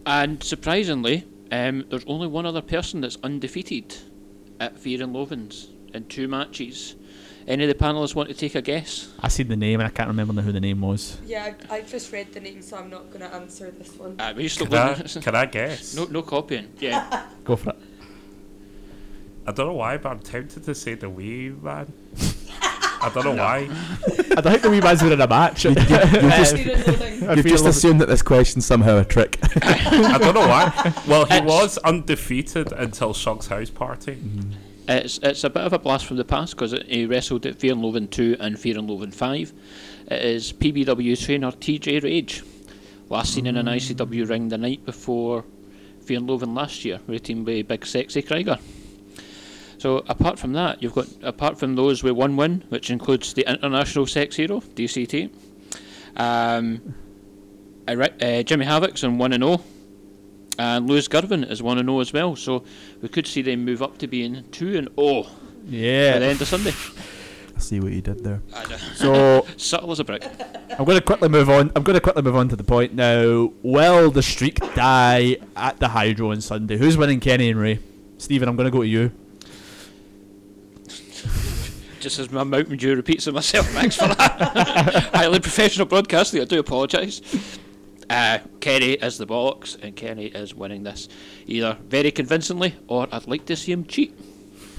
And 0.05 0.43
surprisingly, 0.43 1.26
um, 1.51 1.86
there's 1.89 2.05
only 2.05 2.28
one 2.28 2.45
other 2.45 2.61
person 2.61 3.01
that's 3.01 3.17
undefeated 3.23 3.95
at 4.59 4.78
Fear 4.78 5.03
and 5.03 5.13
Lovin's 5.13 5.69
in 5.96 6.06
two 6.06 6.28
matches. 6.28 6.96
Any 7.48 7.64
of 7.64 7.70
the 7.70 7.76
panelists 7.76 8.16
want 8.16 8.30
to 8.30 8.36
take 8.36 8.56
a 8.56 8.62
guess? 8.62 9.08
I 9.20 9.28
seen 9.28 9.48
the 9.48 9.56
name 9.56 9.80
and 9.80 9.88
I 9.88 9.91
can't 9.91 10.08
remember 10.08 10.41
who 10.41 10.52
the 10.52 10.60
name 10.60 10.82
was. 10.82 11.20
Yeah, 11.26 11.54
I, 11.70 11.76
I 11.78 11.82
just 11.82 12.12
read 12.12 12.34
the 12.34 12.39
name, 12.39 12.62
so 12.62 12.76
I'm 12.78 12.89
not 12.89 13.08
going 13.10 13.20
to 13.22 13.34
answer 13.36 13.70
this 13.72 13.96
one. 13.96 14.20
Uh, 14.20 14.34
we 14.36 14.48
still 14.48 14.66
Can 14.68 14.78
I, 14.78 14.93
can 15.22 15.36
I 15.36 15.46
guess? 15.46 15.96
no, 15.96 16.06
no 16.06 16.22
copying. 16.24 16.74
Yeah. 16.80 17.28
Go 17.43 17.56
for 17.56 17.70
it. 17.72 17.76
I 19.48 19.52
don't 19.52 19.68
know 19.68 19.74
why, 19.74 19.98
but 19.98 20.10
I'm 20.10 20.20
tempted 20.20 20.64
to 20.64 20.74
say 20.74 20.96
the 20.96 21.08
wee 21.08 21.50
man. 21.62 21.93
I 23.00 23.12
don't 23.14 23.26
know 23.26 23.36
why. 23.43 23.70
I 24.08 24.41
don't 24.41 24.43
think 24.52 24.62
the 24.64 24.70
wee 24.72 24.82
man's 24.82 25.04
were 25.04 25.14
in 25.14 25.22
a 25.22 25.28
match. 25.28 25.66
you 25.66 25.76
just- 25.76 26.56
I 26.56 27.34
You've 27.36 27.46
just 27.46 27.66
assumed 27.66 28.02
that 28.02 28.08
this 28.08 28.24
question's 28.24 28.66
somehow 28.66 28.98
a 28.98 29.06
trick. 29.06 29.38
I 29.62 30.18
don't 30.18 30.34
know 30.34 30.48
why. 30.48 30.93
Well, 31.08 31.26
he 31.26 31.36
It's- 31.36 31.48
was 31.48 31.78
undefeated 31.80 32.72
until 32.72 33.14
Shug's 33.14 33.46
house 33.46 33.70
party. 33.70 34.18
It's 34.88 35.17
it's 35.23 35.43
a 35.43 35.49
bit 35.49 35.63
of 35.63 35.73
a 35.73 35.79
blast 35.79 36.05
from 36.05 36.17
the 36.17 36.25
past 36.25 36.55
because 36.55 36.73
he 36.88 37.07
wrestled 37.07 37.45
at 37.47 37.55
Fear 37.55 37.73
and 37.73 37.81
Loathing 37.81 38.07
2 38.07 38.38
and 38.39 38.59
Fear 38.59 38.77
and 38.77 38.89
Loathing 38.89 39.11
5. 39.11 39.53
It 40.11 40.21
is 40.21 40.53
PBW 40.53 41.25
trainer 41.25 41.51
TJ 41.51 42.03
Rage. 42.03 42.43
Last 43.09 43.33
seen 43.33 43.47
in 43.47 43.57
an 43.57 43.65
ICW 43.65 44.29
ring 44.29 44.49
the 44.49 44.57
night 44.59 44.86
before 44.86 45.43
Fear 46.01 46.19
and 46.19 46.27
Loathing 46.27 46.53
last 46.53 46.86
year, 46.86 46.99
routine 47.07 47.43
by 47.43 47.63
Big 47.63 47.86
Sexy 47.86 48.21
Krieger. 48.21 48.59
So 49.79 50.03
apart 50.07 50.38
from 50.38 50.53
that, 50.53 50.83
you've 50.83 50.93
got 50.93 51.07
apart 51.23 51.57
from 51.59 51.75
those 51.75 52.03
with 52.03 52.13
one 52.13 52.36
win, 52.36 52.63
which 52.69 52.91
includes 52.91 53.33
the 53.33 53.49
International 53.51 54.05
Sex 54.05 54.36
Hero 54.36 54.59
DCT, 54.59 55.31
um, 56.15 56.93
uh, 57.88 58.43
Jimmy 58.43 58.65
Havoc's 58.65 59.03
on 59.03 59.17
one 59.17 59.33
and 59.33 59.43
zero, 59.43 59.61
and 60.58 60.88
Lewis 60.88 61.08
Girvin 61.08 61.43
is 61.43 61.62
one 61.62 61.78
and 61.78 61.88
zero 61.88 61.99
as 61.99 62.14
well. 62.14 62.36
So 62.36 62.64
we 63.01 63.10
could 63.10 63.28
see 63.28 63.41
them 63.41 63.66
move 63.66 63.82
up 63.82 63.97
to 63.99 64.08
being 64.08 64.45
two 64.51 64.78
and 64.78 64.89
oh. 64.97 65.24
zero 65.70 66.14
by 66.14 66.20
the 66.20 66.26
end 66.26 66.41
of 66.41 66.47
Sunday. 66.47 66.74
I 67.56 67.60
see 67.60 67.80
what 67.80 67.93
you 67.93 68.01
did 68.01 68.24
there. 68.24 68.41
So 68.95 69.47
Subtle 69.58 69.91
as 69.91 69.99
a 69.99 70.03
brick. 70.03 70.26
I'm 70.78 70.84
going 70.84 70.97
to 70.97 71.03
quickly 71.03 71.30
move 71.30 71.49
on. 71.49 71.72
I'm 71.76 71.84
going 71.84 71.93
to 71.95 72.01
quickly 72.01 72.22
move 72.22 72.36
on 72.36 72.49
to 72.49 72.56
the 72.56 72.64
point 72.64 72.93
now. 72.93 73.51
Will 73.64 74.12
the 74.12 74.22
streak 74.22 74.60
die 74.76 75.38
at 75.56 75.80
the 75.80 75.88
Hydro 75.88 76.32
on 76.32 76.41
Sunday? 76.41 76.78
Who's 76.78 76.97
winning, 76.97 77.22
Kenny 77.22 77.49
and 77.49 77.60
Ray? 77.60 77.80
Stephen, 78.18 78.49
I'm 78.49 78.56
going 78.58 78.66
to 78.66 78.72
go 78.72 78.82
to 78.82 78.88
you. 78.88 79.12
Just 81.99 82.20
as 82.20 82.30
my 82.30 82.43
Mountain 82.43 82.78
Dew 82.78 82.95
repeats 82.95 83.26
it 83.28 83.34
myself, 83.34 83.68
thanks 83.70 83.95
for 83.95 84.08
that. 84.08 85.10
Highly 85.14 85.39
professional 85.39 85.88
broadcasting, 85.88 86.41
I 86.41 86.45
do 86.45 86.60
apologise. 86.60 87.22
Uh, 88.10 88.39
Kenny 88.60 88.93
is 88.93 89.18
the 89.18 89.26
bollocks, 89.26 89.82
and 89.82 89.95
Kenny 89.95 90.28
is 90.28 90.53
winning 90.53 90.84
this 90.84 91.08
either 91.47 91.78
very 91.88 92.12
convincingly 92.12 92.76
or 92.88 93.08
I'd 93.12 93.28
like 93.28 93.45
to 93.45 93.56
see 93.56 93.72
him 93.72 93.86
cheat. 93.86 94.18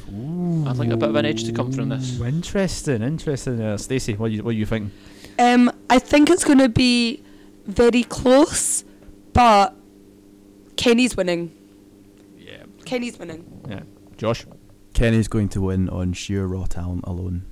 I'd 0.08 0.76
like 0.76 0.90
a 0.90 0.96
bit 0.96 1.08
of 1.08 1.16
an 1.16 1.26
edge 1.26 1.42
to 1.44 1.52
come 1.52 1.72
from 1.72 1.88
this. 1.88 2.20
Interesting, 2.20 3.02
interesting. 3.02 3.60
Uh, 3.60 3.76
Stacey, 3.76 4.14
what 4.14 4.30
you 4.30 4.44
what 4.44 4.54
you 4.54 4.64
think? 4.64 4.92
Um, 5.38 5.70
I 5.90 5.98
think 5.98 6.30
it's 6.30 6.44
going 6.44 6.58
to 6.60 6.68
be 6.68 7.22
very 7.66 8.04
close, 8.04 8.84
but 9.32 9.74
Kenny's 10.76 11.16
winning. 11.16 11.50
Yeah, 12.38 12.62
Kenny's 12.84 13.18
winning. 13.18 13.44
yeah. 13.68 13.80
Josh, 14.16 14.46
Kenny's 14.94 15.26
going 15.28 15.48
to 15.50 15.60
win 15.60 15.88
on 15.90 16.12
sheer 16.12 16.46
raw 16.46 16.64
talent 16.66 17.02
alone. 17.04 17.44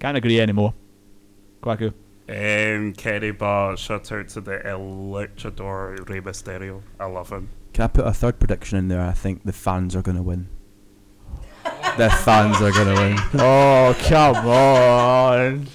can't 0.00 0.16
agree 0.16 0.40
anymore. 0.40 0.72
Quaku. 1.62 1.92
Um, 2.32 2.92
Kenny, 2.94 3.30
but 3.30 3.76
shout 3.76 4.10
out 4.12 4.28
to 4.30 4.40
the 4.40 4.66
El 4.66 4.80
Luchador 4.80 6.08
Rey 6.08 6.20
Mysterio. 6.20 6.82
I 6.98 7.04
love 7.06 7.30
him. 7.30 7.50
Can 7.72 7.84
I 7.84 7.86
put 7.88 8.06
a 8.06 8.12
third 8.12 8.38
prediction 8.38 8.78
in 8.78 8.88
there? 8.88 9.00
I 9.02 9.12
think 9.12 9.44
the 9.44 9.52
fans 9.52 9.94
are 9.96 10.02
going 10.02 10.16
to 10.16 10.22
win. 10.22 10.48
the 11.96 12.10
fans 12.24 12.56
are 12.60 12.70
going 12.72 12.94
to 12.94 13.00
win. 13.02 13.18
Oh 13.40 13.96
come 14.04 14.36
on! 14.46 15.66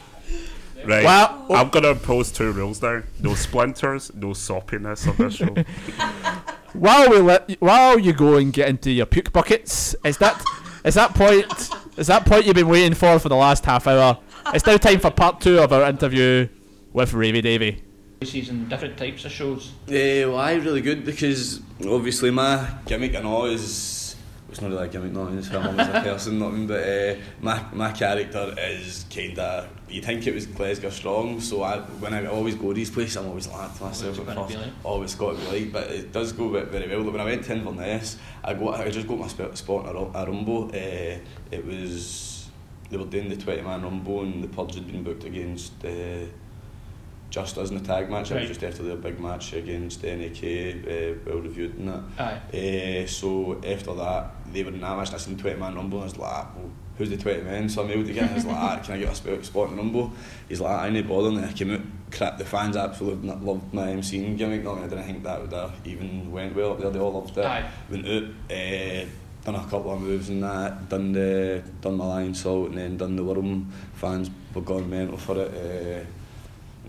Right. 0.86 1.04
Well- 1.04 1.46
I'm 1.50 1.70
gonna 1.70 1.90
impose 1.90 2.32
two 2.32 2.52
rules 2.52 2.82
now: 2.82 3.02
no 3.22 3.36
splinters, 3.36 4.12
no 4.14 4.30
soppiness 4.30 5.08
on 5.08 5.16
this 5.18 5.36
show. 5.36 5.54
While 6.74 7.10
we 7.10 7.18
let 7.20 7.50
while 7.60 7.98
you 7.98 8.14
go 8.14 8.36
and 8.38 8.54
get 8.54 8.70
into 8.70 8.92
your 8.92 9.06
puke 9.08 9.32
buckets, 9.34 9.96
is 10.06 10.18
that 10.20 10.44
is 10.86 10.94
that 10.94 11.16
point 11.16 11.70
is 11.98 12.08
that 12.08 12.26
point 12.26 12.46
you've 12.46 12.56
been 12.56 12.68
waiting 12.68 12.94
for 12.94 13.18
for 13.18 13.30
the 13.30 13.36
last 13.36 13.66
half 13.66 13.88
hour? 13.88 14.20
It's 14.54 14.66
now 14.66 14.78
time 14.78 15.00
for 15.00 15.12
part 15.12 15.42
two 15.42 15.60
of 15.60 15.72
our 15.74 15.84
interview 15.90 16.48
with 16.94 17.12
Ravy 17.14 17.42
Davy. 17.42 17.84
Season 18.24 18.68
different 18.68 18.98
types 18.98 19.26
of 19.26 19.32
shows. 19.32 19.72
Uh, 19.88 20.32
well, 20.32 20.38
aye, 20.38 20.54
really 20.56 20.82
good 20.82 21.06
because 21.06 21.62
obviously 21.88 22.32
my 22.32 22.68
gimmick 22.86 23.14
and 23.14 23.28
all 23.28 23.46
is 23.46 24.16
it's 24.50 24.62
not 24.62 24.72
really 24.72 24.86
a 24.86 24.88
gimmick, 24.88 25.12
not 25.12 25.32
it's 25.34 25.50
him 25.50 25.80
as 25.80 25.88
a 25.90 26.02
person, 26.04 26.40
not 26.40 26.54
I 26.54 26.66
but 26.66 26.84
uh, 26.84 27.16
my 27.42 27.64
my 27.74 27.92
character 27.92 28.56
is 28.58 29.06
kind 29.14 29.38
of 29.38 29.70
you 29.90 30.02
think 30.02 30.26
it 30.26 30.34
was 30.34 30.48
Glasgow 30.48 30.90
strong, 30.90 31.40
so 31.42 31.62
I 31.62 31.80
when 31.80 32.14
I 32.14 32.26
always 32.26 32.56
go 32.56 32.70
to 32.70 32.74
these 32.74 32.90
places, 32.90 33.18
I'm 33.18 33.28
always 33.28 33.48
like 33.48 33.78
to 33.78 33.84
myself 33.84 34.18
What's 34.18 34.20
it 34.20 34.22
at 34.32 34.36
gonna 34.36 34.48
first, 34.48 34.58
be 34.58 34.64
like? 34.66 34.74
oh 34.86 35.04
it's 35.04 35.16
got 35.16 35.36
to 35.38 35.52
be 35.52 35.60
like, 35.62 35.72
but 35.74 35.92
it 35.92 36.12
does 36.12 36.32
go 36.32 36.50
ve- 36.50 36.62
very 36.72 36.88
well. 36.90 37.02
Like, 37.04 37.12
when 37.12 37.22
I 37.22 37.26
went 37.26 37.44
to 37.44 37.54
Inverness, 37.54 38.18
I 38.44 38.54
got 38.56 38.80
I 38.80 38.90
just 38.90 39.08
got 39.08 39.20
my 39.20 39.28
spot 39.28 39.86
in 39.86 39.90
a, 39.90 39.94
ru- 39.94 40.12
a 40.16 40.26
rumble. 40.26 40.70
Uh, 40.74 41.20
it 41.52 41.64
was 41.66 42.37
they 42.90 42.98
were 42.98 43.06
doing 43.06 43.30
the 43.30 43.36
20 43.36 43.62
man 43.62 43.82
rumble 43.82 44.22
and 44.22 44.44
the 44.44 44.48
Purge 44.48 44.76
had 44.76 44.88
been 44.88 45.04
booked 45.04 45.24
against 45.24 45.74
eh, 45.84 46.24
uh, 46.24 46.26
just 47.30 47.58
us 47.58 47.70
in 47.70 47.78
the 47.78 47.84
tag 47.84 48.10
match. 48.10 48.32
Right. 48.32 48.42
Was 48.42 48.50
just 48.50 48.64
after 48.64 48.84
their 48.84 48.96
big 48.96 49.20
match 49.20 49.54
against 49.54 50.04
NAK, 50.04 50.44
uh, 50.44 51.20
well 51.26 51.42
reviewed 51.42 51.76
and 51.76 51.90
that. 51.90 52.04
Aye. 52.54 53.04
Uh, 53.04 53.08
so 53.08 53.62
after 53.66 53.94
that, 53.96 54.32
they 54.54 54.64
were 54.64 54.72
in 54.72 54.82
that 54.82 54.98
match 54.98 55.08
and 55.08 55.16
I 55.16 55.20
seen 55.20 55.38
20 55.38 55.60
man 55.60 55.76
rumble 55.76 55.98
and 55.98 56.04
I 56.04 56.06
was 56.06 56.18
like, 56.18 56.56
well, 56.56 56.72
who's 56.98 57.10
the 57.10 57.18
20 57.18 57.42
men? 57.42 57.70
So 57.70 57.84
I 57.84 57.88
mailed 57.88 58.06
the 58.06 58.14
guy 58.14 58.28
I 58.28 58.34
was 58.34 58.46
like, 58.46 58.58
ah, 58.58 58.80
can 58.84 58.96
I 58.96 59.00
get 59.00 59.12
a 59.28 59.44
spot 59.44 59.70
in 59.70 59.76
the 59.76 59.82
rumble? 59.82 60.14
He's 60.48 60.62
like, 60.62 60.80
I 60.80 60.88
ain't 60.88 61.08
bothering. 61.08 61.38
And 61.38 61.46
I 61.46 61.54
came 61.54 61.74
out, 61.74 61.82
crap, 62.12 62.38
the 62.38 62.46
fans 62.46 62.76
absolutely 62.78 63.30
loved 63.30 63.74
my 63.74 63.88
MCing 63.88 64.38
gimmick. 64.38 64.64
Not 64.64 64.80
I 64.80 64.88
didn't 64.88 65.04
think 65.04 65.24
that 65.24 65.42
would 65.42 65.54
have 65.54 65.74
even 65.86 66.32
went 66.32 66.56
well 66.56 66.72
up 66.72 66.80
there. 66.80 66.90
They 66.90 67.00
all 67.00 67.14
loved 67.14 67.38
it. 67.38 67.46
Aye. 67.46 67.70
Went 67.90 68.08
out, 68.08 68.24
uh, 68.52 69.06
done 69.48 69.56
a 69.56 69.70
couple 69.70 69.94
of 69.94 70.02
moves 70.02 70.28
and 70.28 70.44
that, 70.44 70.90
done 70.90 71.14
the 71.14 71.64
done 71.80 71.96
my 71.96 72.06
line 72.06 72.34
salt 72.34 72.68
and 72.70 72.78
then 72.78 72.98
done 72.98 73.16
the 73.16 73.24
worm. 73.24 73.72
Fans 73.94 74.30
were 74.54 74.62
going 74.62 74.90
mental 74.90 75.18
for 75.18 75.40
it. 75.42 75.48
Uh, 75.48 76.06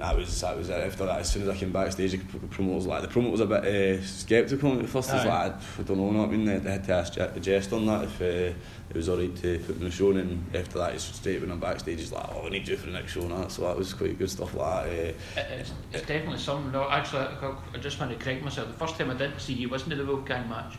that 0.01 0.17
was 0.17 0.41
that 0.41 0.57
was 0.57 0.69
it. 0.69 0.75
After 0.75 1.07
that, 1.07 1.21
as 1.21 1.31
soon 1.31 1.43
as 1.43 1.49
I 1.51 1.57
came 1.57 1.71
backstage, 1.71 2.11
the 2.11 2.19
promoters 2.49 2.87
like 2.87 3.03
the 3.03 3.09
promoter 3.09 3.31
was 3.31 3.41
a 3.41 3.47
bit 3.47 3.65
uh, 3.65 4.03
sceptical 4.03 4.77
at 4.77 4.89
first. 4.89 5.11
Aye. 5.11 5.17
It's 5.19 5.27
like 5.27 5.53
I, 5.53 5.83
don't 5.85 5.99
know, 5.99 6.11
not 6.11 6.19
what 6.19 6.29
I 6.29 6.33
mean. 6.33 6.45
They, 6.47 6.59
they 6.59 6.73
had 6.73 6.85
to 6.85 6.95
ask 6.95 7.17
a 7.17 7.41
jest 7.41 7.73
on 7.73 7.87
that 7.87 8.05
if 8.05 8.21
uh, 8.21 8.25
it 8.25 8.97
was 8.97 9.09
alright 9.09 9.37
to 9.37 9.59
put 9.61 9.77
in 9.77 9.85
the 9.85 9.91
show. 9.93 10.11
And 10.11 10.45
after 10.53 10.79
that, 10.79 10.93
he's 10.95 11.03
straight 11.03 11.41
when 11.41 11.53
I'm 11.53 11.61
backstage, 11.61 12.01
he's 12.01 12.13
like, 12.13 12.27
"Oh, 12.29 12.43
we 12.43 12.51
need 12.51 12.67
you 12.67 12.77
for 12.77 12.87
the 12.87 12.93
next 12.93 13.13
show." 13.13 13.23
And 13.23 13.31
that, 13.31 13.53
so 13.53 13.63
that 13.63 13.77
was 13.77 13.95
quite 13.95 14.19
good 14.19 14.31
stuff. 14.31 14.53
Like 14.55 14.85
that. 14.85 14.91
Uh, 14.91 14.95
it, 14.95 15.17
it's, 15.61 15.73
it's 15.93 16.07
definitely 16.07 16.39
something. 16.39 16.73
No, 16.73 16.91
actually, 16.91 17.23
I, 17.23 17.55
I 17.73 17.79
just 17.79 18.01
want 18.01 18.11
to 18.11 18.19
correct 18.19 18.43
myself. 18.43 18.67
The 18.67 18.75
first 18.75 18.99
time 18.99 19.11
I 19.11 19.15
did 19.15 19.41
see 19.41 19.53
you 19.53 19.69
wasn't 19.69 19.93
in 19.93 19.99
the 19.99 20.07
Wolfgang 20.07 20.49
match. 20.49 20.75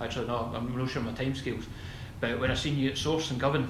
Actually, 0.00 0.26
no, 0.26 0.52
I'm 0.54 0.76
not 0.76 0.90
sure 0.90 1.02
my 1.02 1.12
timescales. 1.12 1.64
But 2.20 2.40
when 2.40 2.50
I 2.50 2.54
seen 2.54 2.78
you 2.78 2.90
at 2.90 2.98
Source 2.98 3.30
and 3.30 3.40
Govan, 3.40 3.68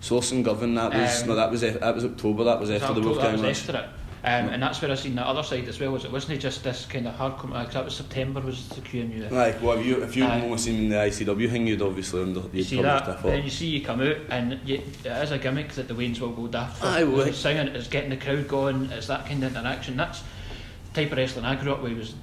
Source 0.00 0.32
and 0.32 0.44
Govan, 0.44 0.74
that 0.74 0.92
was 0.92 1.22
Um, 1.22 1.28
no, 1.28 1.34
that 1.36 1.50
was 1.50 1.60
that 1.62 1.94
was 1.94 2.04
October. 2.04 2.44
That 2.44 2.60
was 2.60 2.70
after 2.70 2.92
the 2.94 3.00
October, 3.00 3.20
that 3.22 3.32
was 3.32 3.42
match. 3.42 3.60
after 3.60 3.76
it. 3.78 3.88
Um, 4.26 4.48
and 4.48 4.62
that's 4.62 4.80
where 4.80 4.90
I 4.90 4.94
seen 4.94 5.16
the 5.16 5.26
other 5.26 5.42
side 5.42 5.68
as 5.68 5.78
well. 5.78 5.92
Was 5.92 6.04
it 6.06 6.12
wasn't 6.12 6.32
it 6.34 6.38
just 6.38 6.64
this 6.64 6.86
kind 6.86 7.06
of 7.06 7.14
hardcore? 7.14 7.54
uh, 7.54 7.64
'cause 7.64 7.74
that 7.74 7.84
was 7.84 7.94
September 7.96 8.40
was 8.40 8.68
the 8.70 8.80
QMU. 8.80 9.30
Like, 9.30 9.62
well, 9.62 9.78
if 9.78 9.84
you 9.86 10.02
if 10.02 10.16
you 10.16 10.24
Aye. 10.24 10.40
only 10.40 10.56
seen 10.58 10.88
the 10.88 10.96
ICW 10.96 11.50
thing, 11.50 11.66
you'd 11.66 11.82
obviously 11.82 12.22
under 12.22 12.40
You 12.40 12.48
you'd 12.54 12.66
see 12.66 12.80
that, 12.82 13.22
then 13.22 13.44
you 13.44 13.50
see 13.50 13.66
you 13.66 13.82
come 13.84 14.00
out, 14.00 14.16
and 14.30 14.58
you, 14.64 14.76
it 14.76 15.06
is 15.06 15.30
a 15.30 15.38
gimmick 15.38 15.72
that 15.72 15.88
the 15.88 15.94
Waynes 15.94 16.20
will 16.20 16.30
go 16.32 16.46
daft 16.46 16.78
for. 16.78 16.86
Aye, 16.86 17.04
well, 17.04 17.20
it's 17.20 17.36
singing, 17.38 17.68
it's 17.68 17.88
getting 17.88 18.10
the 18.10 18.16
crowd 18.16 18.48
going, 18.48 18.86
it's 18.92 19.08
that 19.08 19.26
kind 19.26 19.44
of 19.44 19.54
interaction. 19.54 19.96
That's 19.98 20.22
the 20.92 21.02
type 21.02 21.12
of 21.12 21.18
wrestling 21.18 21.44
I 21.44 21.56
grew 21.56 21.72
up 21.72 21.82
with. 21.82 21.96
Was 21.98 22.14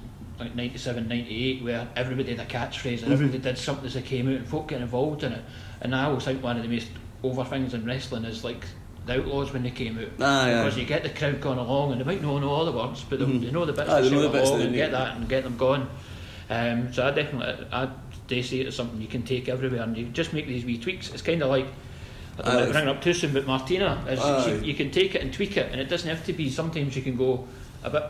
like 0.42 0.54
97, 0.54 1.08
98, 1.08 1.62
where 1.62 1.88
everybody 1.96 2.34
had 2.34 2.40
a 2.46 2.50
catchphrase 2.50 3.02
and 3.02 3.12
everybody 3.12 3.38
did 3.38 3.58
something 3.58 3.86
as 3.86 3.94
they 3.94 4.02
came 4.02 4.28
out, 4.28 4.34
and 4.36 4.46
folk 4.46 4.68
get 4.68 4.80
involved 4.80 5.22
in 5.24 5.32
it. 5.32 5.42
And 5.80 5.94
I 5.94 6.04
always 6.04 6.24
think 6.24 6.42
one 6.42 6.56
of 6.56 6.62
the 6.62 6.68
most 6.68 6.88
over 7.22 7.44
things 7.44 7.74
in 7.74 7.84
wrestling 7.84 8.24
is 8.24 8.44
like 8.44 8.64
the 9.06 9.18
Outlaws 9.20 9.52
when 9.52 9.62
they 9.62 9.70
came 9.70 9.98
out. 9.98 10.08
Aye, 10.20 10.52
aye. 10.52 10.62
because 10.62 10.78
you 10.78 10.84
get 10.84 11.02
the 11.02 11.10
crowd 11.10 11.40
going 11.40 11.58
along, 11.58 11.92
and 11.92 12.00
they 12.00 12.04
might 12.04 12.22
not 12.22 12.40
know 12.40 12.50
all 12.50 12.64
the 12.64 12.72
words, 12.72 13.04
but 13.08 13.18
they, 13.18 13.24
Mhm. 13.24 13.40
they 13.44 13.50
know 13.50 13.64
the 13.64 13.72
bits 13.72 13.90
Aye, 13.90 14.00
to 14.00 14.08
they 14.08 14.14
know 14.14 14.22
the 14.22 14.28
bits 14.28 14.48
along 14.48 14.60
that 14.60 14.64
and 14.66 14.74
they 14.74 14.78
get 14.78 14.90
that 14.92 15.16
and 15.16 15.28
get 15.28 15.44
them 15.44 15.56
going. 15.56 15.86
Um, 16.50 16.92
so 16.92 17.06
I 17.06 17.10
definitely, 17.12 17.66
I 17.72 17.88
do 18.28 18.42
see 18.42 18.60
it 18.60 18.66
as 18.68 18.76
something 18.76 19.00
you 19.00 19.08
can 19.08 19.22
take 19.22 19.48
everywhere, 19.48 19.82
and 19.82 19.96
you 19.96 20.06
just 20.06 20.32
make 20.32 20.46
these 20.46 20.64
wee 20.64 20.78
tweaks. 20.78 21.10
It's 21.12 21.22
kind 21.22 21.42
of 21.42 21.48
like 21.48 21.66
I 22.38 22.42
don't 22.42 22.46
Aye. 22.52 22.56
want 22.56 22.66
to 22.68 22.72
bring 22.72 22.84
it 22.84 22.90
up 22.90 23.02
too 23.02 23.12
soon, 23.12 23.32
but 23.34 23.46
Martina, 23.46 24.04
is 24.08 24.18
Aye. 24.20 24.52
you, 24.52 24.60
you 24.68 24.74
can 24.74 24.90
take 24.90 25.14
it 25.14 25.20
and 25.22 25.32
tweak 25.32 25.56
it, 25.56 25.70
and 25.70 25.80
it 25.80 25.88
doesn't 25.88 26.08
have 26.08 26.24
to 26.26 26.32
be. 26.32 26.48
Sometimes 26.48 26.96
you 26.96 27.02
can 27.02 27.16
go 27.16 27.46
a 27.84 27.90
bit 27.90 28.04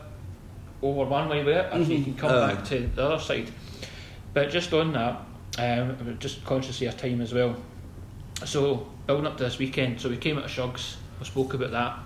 over 0.82 1.04
one 1.08 1.28
way 1.28 1.44
with 1.44 1.56
it, 1.56 1.72
and 1.72 1.86
so 1.86 1.92
you 1.92 2.04
can 2.04 2.14
come 2.14 2.30
Aye. 2.30 2.54
back 2.54 2.64
to 2.66 2.86
the 2.94 3.02
other 3.02 3.22
side. 3.22 3.50
But 4.34 4.50
just 4.50 4.72
on 4.72 4.92
that, 4.92 5.20
um, 5.58 6.16
just 6.18 6.44
conscious 6.44 6.76
of 6.76 6.82
your 6.82 6.92
time 6.92 7.20
as 7.20 7.32
well. 7.32 7.56
So 8.44 8.88
building 9.06 9.26
up 9.26 9.36
to 9.38 9.44
this 9.44 9.58
weekend, 9.58 10.00
so 10.00 10.08
we 10.08 10.16
came 10.16 10.38
out 10.38 10.44
of 10.44 10.50
Shugs, 10.50 10.96
we 11.18 11.26
spoke 11.26 11.54
about 11.54 11.70
that. 11.70 11.98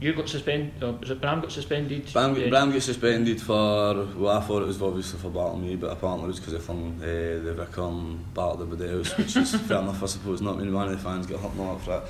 You 0.00 0.12
got 0.12 0.28
suspended, 0.28 0.82
or 0.82 0.92
was 0.92 1.10
it 1.10 1.20
Bram 1.20 1.40
got 1.40 1.52
suspended? 1.52 2.12
Bram. 2.12 2.34
Bram 2.34 2.72
gets 2.72 2.86
suspended 2.86 3.40
for, 3.40 4.04
well 4.16 4.36
I 4.36 4.40
thought 4.40 4.62
it 4.62 4.66
was 4.66 4.82
obviously 4.82 5.18
for 5.18 5.30
battling 5.30 5.62
me, 5.62 5.76
but 5.76 5.92
apparently 5.92 6.24
it 6.24 6.28
was 6.28 6.40
because 6.40 6.54
of 6.54 6.64
from 6.64 6.98
uh, 7.00 7.06
the 7.06 7.54
Vicar 7.56 7.90
battled 8.34 8.62
everybody 8.62 8.90
else, 8.90 9.16
which 9.16 9.36
is 9.36 9.54
fair 9.54 9.78
enough 9.82 10.02
I 10.02 10.06
suppose, 10.06 10.42
not 10.42 10.58
many 10.58 10.70
one 10.72 10.88
of 10.88 10.92
the 10.92 10.98
fans 10.98 11.26
get 11.26 11.40
hurt 11.40 11.52
and 11.52 11.60
all 11.60 11.78
for 11.78 11.90
that. 11.90 12.04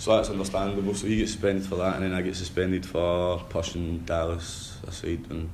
So 0.00 0.16
that's 0.16 0.30
understandable. 0.30 0.94
So 0.94 1.06
he 1.06 1.18
gets 1.18 1.32
suspended 1.32 1.66
for 1.66 1.74
that, 1.76 1.96
and 1.96 2.04
then 2.04 2.14
I 2.14 2.22
get 2.22 2.34
suspended 2.34 2.86
for 2.86 3.38
pushing 3.50 3.98
Dallas 3.98 4.78
aside 4.88 5.26
when 5.26 5.50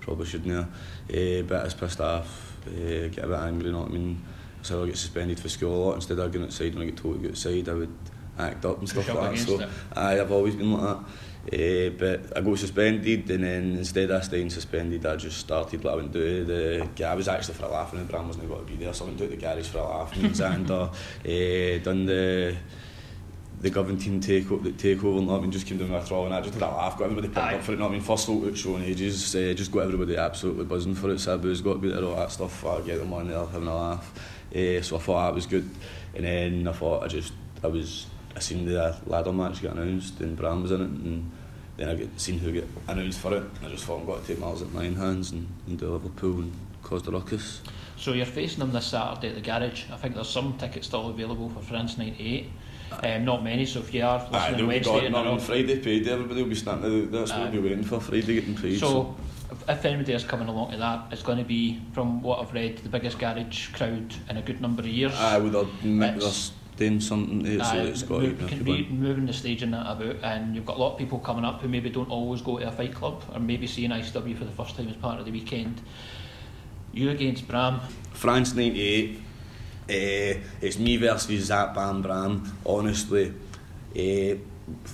probably 0.00 0.26
shouldn't 0.26 0.52
have. 0.52 0.68
Eh, 1.08 1.40
uh, 1.40 1.42
but 1.44 1.60
I 1.60 1.64
was 1.64 1.72
pissed 1.72 1.98
off, 1.98 2.58
uh, 2.66 3.08
get 3.08 3.24
a 3.24 3.28
bit 3.28 3.38
angry, 3.38 3.68
you 3.68 3.72
know 3.72 3.80
what 3.80 3.88
I 3.88 3.94
mean? 3.94 4.22
So 4.60 4.82
I 4.82 4.88
get 4.88 4.98
suspended 4.98 5.40
for 5.40 5.48
school 5.48 5.74
a 5.74 5.80
lot. 5.86 5.94
Instead 5.94 6.18
of 6.18 6.30
going 6.30 6.44
outside 6.44 6.74
when 6.74 6.82
I 6.82 6.90
get 6.90 6.98
told 6.98 7.16
to 7.16 7.22
go 7.22 7.28
outside, 7.30 7.66
I 7.66 7.72
would 7.72 7.96
act 8.38 8.64
up 8.66 8.78
and 8.78 8.88
stuff 8.90 9.08
like 9.08 9.36
that. 9.36 9.38
So 9.38 9.58
it. 9.58 9.68
I, 9.96 10.20
I've 10.20 10.32
always 10.32 10.54
been 10.54 10.70
like 10.70 10.82
that. 10.82 11.04
Uh, 11.50 11.90
but 11.96 12.36
I 12.36 12.42
got 12.42 12.58
suspended, 12.58 13.30
and 13.30 13.42
then 13.42 13.76
instead 13.78 14.10
of 14.10 14.22
staying 14.22 14.50
suspended, 14.50 15.06
I 15.06 15.16
just 15.16 15.38
started 15.38 15.82
like 15.82 15.94
I 15.94 15.96
went 15.96 16.12
to 16.12 16.44
the. 16.44 17.08
I 17.08 17.14
was 17.14 17.26
actually 17.26 17.54
for 17.54 17.64
a 17.64 17.70
laugh, 17.70 17.90
and 17.94 18.02
the 18.02 18.12
brand 18.12 18.26
wasn't 18.26 18.50
going 18.50 18.66
to 18.66 18.70
be 18.70 18.84
there, 18.84 18.92
so 18.92 19.06
I 19.06 19.08
went 19.08 19.18
to 19.20 19.28
the 19.28 19.36
garage 19.36 19.68
for 19.68 19.78
a 19.78 19.88
laugh, 19.88 20.14
and 20.14 20.30
Xander, 20.32 20.90
uh, 20.90 21.82
done 21.82 22.04
the 22.04 22.54
the 23.60 23.70
government 23.70 24.00
team 24.00 24.20
take 24.20 24.48
the 24.48 24.70
takeover 24.70 25.18
and 25.18 25.30
I 25.30 25.40
mean 25.40 25.50
just 25.50 25.66
came 25.66 25.78
down 25.78 25.90
with 25.90 26.10
a 26.10 26.14
and 26.14 26.34
I 26.34 26.40
just 26.40 26.54
had 26.54 26.62
a 26.62 26.66
laugh 26.66 26.96
got 26.96 27.04
everybody 27.04 27.28
pumped 27.28 27.52
Aye. 27.52 27.56
up 27.56 27.62
for 27.62 27.72
it 27.72 27.78
not 27.78 27.90
I 27.90 27.92
mean 27.92 28.00
first 28.00 28.26
sold 28.26 28.46
out 28.46 28.56
show 28.56 28.76
in 28.76 28.84
ages 28.84 29.34
uh, 29.34 29.52
just 29.54 29.72
got 29.72 29.80
everybody 29.80 30.16
absolutely 30.16 30.64
buzzing 30.64 30.94
for 30.94 31.10
it 31.10 31.16
Sabu's 31.16 31.60
got 31.60 31.74
to 31.74 31.78
be 31.78 31.90
there 31.90 32.04
all 32.04 32.14
that 32.14 32.30
stuff 32.30 32.64
I 32.64 32.80
get 32.82 32.98
them 32.98 33.12
on 33.12 33.28
there 33.28 33.44
having 33.44 33.68
a 33.68 33.76
laugh 33.76 34.12
uh, 34.54 34.80
so 34.82 34.96
I 34.96 35.00
thought 35.00 35.26
that 35.26 35.34
was 35.34 35.46
good 35.46 35.68
and 36.14 36.24
then 36.24 36.68
I 36.68 36.72
thought 36.72 37.02
I 37.02 37.08
just 37.08 37.32
I 37.62 37.66
was 37.66 38.06
I 38.36 38.38
seen 38.38 38.64
the 38.64 38.96
ladder 39.06 39.32
match 39.32 39.60
get 39.60 39.72
announced 39.72 40.20
and 40.20 40.36
Bram 40.36 40.62
was 40.62 40.70
in 40.70 40.80
it 40.80 40.84
and 40.84 41.32
then 41.76 41.88
I 41.88 41.94
get 41.94 42.20
seen 42.20 42.38
who 42.38 42.52
get 42.52 42.68
announced 42.86 43.18
for 43.18 43.34
it 43.34 43.42
and 43.42 43.66
I 43.66 43.70
just 43.70 43.84
thought 43.84 44.00
I'm 44.00 44.06
going 44.06 44.20
to 44.20 44.26
take 44.26 44.38
Miles 44.38 44.62
at 44.62 44.72
nine 44.72 44.94
hands 44.94 45.32
and, 45.32 45.48
and 45.66 45.78
do 45.78 45.90
Liverpool 45.90 46.42
and 46.42 46.52
cause 46.84 47.02
the 47.02 47.10
ruckus 47.10 47.60
So 47.96 48.12
you're 48.12 48.24
facing 48.24 48.60
them 48.60 48.72
this 48.72 48.86
Saturday 48.86 49.30
at 49.30 49.34
the 49.34 49.40
garage. 49.40 49.84
I 49.90 49.96
think 49.96 50.14
there's 50.14 50.28
some 50.28 50.56
tickets 50.56 50.86
still 50.86 51.08
available 51.08 51.48
for 51.50 51.60
France 51.60 51.98
98. 51.98 52.48
Um, 52.90 53.24
not 53.24 53.44
many, 53.44 53.64
so 53.66 53.80
if 53.80 53.92
you 53.94 54.02
are 54.02 54.18
Aye, 54.18 54.50
listening 54.50 54.56
they'll 54.56 54.66
Wednesday 54.66 55.12
on 55.12 55.38
Friday 55.40 55.78
paid 55.78 56.08
everybody 56.08 56.42
will 56.42 56.48
be 56.48 56.54
standing 56.54 57.10
that's 57.10 57.30
what 57.32 57.40
we'll 57.52 57.62
be 57.62 57.68
waiting 57.68 57.84
for 57.84 58.00
Friday 58.00 58.34
getting 58.34 58.56
paid 58.56 58.78
So, 58.78 59.14
if, 59.52 59.68
if 59.68 59.84
anybody 59.84 60.12
is 60.12 60.24
coming 60.24 60.48
along 60.48 60.72
to 60.72 60.78
that, 60.78 61.06
it's 61.12 61.22
going 61.22 61.38
to 61.38 61.44
be, 61.44 61.80
from 61.92 62.22
what 62.22 62.40
I've 62.40 62.52
read, 62.52 62.78
the 62.78 62.88
biggest 62.88 63.18
garage 63.18 63.68
crowd 63.72 64.14
in 64.28 64.36
a 64.36 64.42
good 64.42 64.60
number 64.60 64.82
of 64.82 64.88
years. 64.88 65.14
Aye, 65.14 65.38
with 65.38 65.52
their, 65.52 65.64
they're 65.82 66.30
doing 66.76 67.00
something 67.00 67.44
it, 67.46 67.58
so 67.58 67.64
Aye, 67.64 67.78
it's 67.82 68.02
got 68.02 68.22
move- 68.22 68.46
can 68.46 68.62
be 68.62 68.86
moving 68.88 69.26
the 69.26 69.32
stage 69.32 69.62
and 69.62 69.74
that 69.74 69.90
about, 69.90 70.16
and 70.22 70.54
you've 70.54 70.66
got 70.66 70.76
a 70.76 70.80
lot 70.80 70.92
of 70.92 70.98
people 70.98 71.18
coming 71.18 71.44
up 71.44 71.60
who 71.60 71.68
maybe 71.68 71.90
don't 71.90 72.10
always 72.10 72.40
go 72.40 72.58
to 72.58 72.68
a 72.68 72.72
fight 72.72 72.94
club 72.94 73.22
or 73.32 73.40
maybe 73.40 73.66
see 73.66 73.84
an 73.84 73.90
ICW 73.92 74.36
for 74.36 74.44
the 74.44 74.52
first 74.52 74.76
time 74.76 74.88
as 74.88 74.96
part 74.96 75.18
of 75.18 75.26
the 75.26 75.32
weekend. 75.32 75.80
You 76.92 77.10
against 77.10 77.46
Bram, 77.46 77.80
France 78.12 78.54
98 78.54 79.20
uh, 79.88 80.40
it's 80.60 80.78
me 80.78 80.96
versus 80.96 81.46
Zach 81.46 81.74
Bam 81.74 82.02
Bram 82.02 82.58
honestly. 82.64 83.32
Uh, 83.96 84.36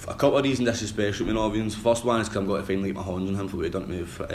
a 0.07 0.15
couple 0.15 0.39
of 0.39 0.45
reasons 0.45 0.69
this 0.69 0.83
is 0.83 0.91
special 0.91 1.27
to 1.27 1.33
me 1.33 1.39
audience 1.39 1.75
first 1.75 2.05
one 2.05 2.21
is 2.21 2.29
because 2.29 2.43
I'm 2.43 2.47
going 2.47 2.61
to 2.61 2.67
finally 2.67 2.91
get 2.91 2.97
my 2.97 3.03
hands 3.03 3.29
on 3.29 3.35
him 3.35 3.49
for 3.49 3.57
what 3.57 3.65
he 3.65 3.71
done 3.71 3.83
to 3.83 3.89
me 3.89 4.01
with 4.03 4.21
uh, 4.21 4.27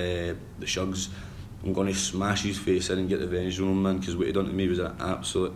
the 0.60 0.66
Shugs. 0.66 1.10
I'm 1.64 1.72
going 1.72 1.88
to 1.88 1.94
smash 1.94 2.44
his 2.44 2.58
face 2.58 2.90
in 2.90 3.00
and 3.00 3.10
get 3.10 3.20
revenge 3.20 3.60
on 3.60 3.70
him 3.70 3.84
man 3.84 3.98
because 4.00 4.18
what 4.18 4.28
he 4.28 4.34
done 4.34 4.48
to 4.48 4.54
me 4.54 4.68
was 4.68 4.80
an 4.80 4.96
absolute 5.00 5.54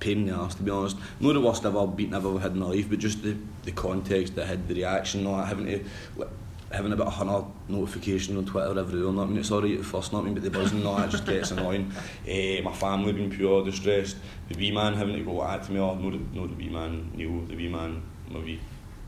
pain 0.00 0.20
in 0.20 0.26
the 0.26 0.32
arse 0.34 0.54
to 0.54 0.62
be 0.62 0.70
honest. 0.70 0.96
Not 1.20 1.34
the 1.34 1.40
worst 1.40 1.66
I've 1.66 1.76
ever 1.76 1.86
beaten 1.86 2.14
I've 2.14 2.24
ever 2.24 2.38
had 2.38 2.52
in 2.52 2.60
my 2.60 2.66
life 2.66 2.88
but 2.88 2.98
just 2.98 3.22
the, 3.22 3.36
the 3.64 3.72
context 3.72 4.36
that 4.36 4.46
had 4.46 4.66
the 4.68 4.74
reaction 4.74 5.24
not 5.24 5.48
having 5.48 5.66
to 5.66 5.84
like, 6.16 6.30
having 6.74 6.92
a 6.92 6.96
bit 6.96 7.06
of 7.06 7.12
hunter 7.12 7.44
notification 7.68 8.36
on 8.36 8.44
Twitter 8.44 8.78
every 8.78 9.00
day. 9.00 9.06
I 9.06 9.10
mean, 9.10 9.38
it's 9.38 9.50
alright 9.50 9.78
at 9.78 9.84
first, 9.84 10.12
not 10.12 10.24
mean, 10.24 10.34
but 10.34 10.42
the 10.42 10.50
buzzing 10.50 10.78
and 10.78 10.86
all 10.86 10.96
that 10.96 11.10
just 11.10 11.26
gets 11.26 11.50
annoying. 11.50 11.92
Uh, 12.24 12.62
my 12.64 12.72
family 12.74 13.12
being 13.12 13.30
pure 13.30 13.64
distressed. 13.64 14.16
The 14.48 14.58
wee 14.58 14.70
man 14.70 14.94
having 14.94 15.16
to 15.16 15.22
go 15.22 15.42
at 15.44 15.68
me, 15.70 15.78
oh, 15.80 15.94
no, 15.94 16.10
the, 16.10 16.18
no, 16.32 16.46
the 16.46 16.54
wee 16.54 16.68
man, 16.68 17.10
Neil, 17.14 17.40
the 17.46 17.56
wee 17.56 17.68
man, 17.68 18.02
my 18.28 18.40
wee 18.40 18.60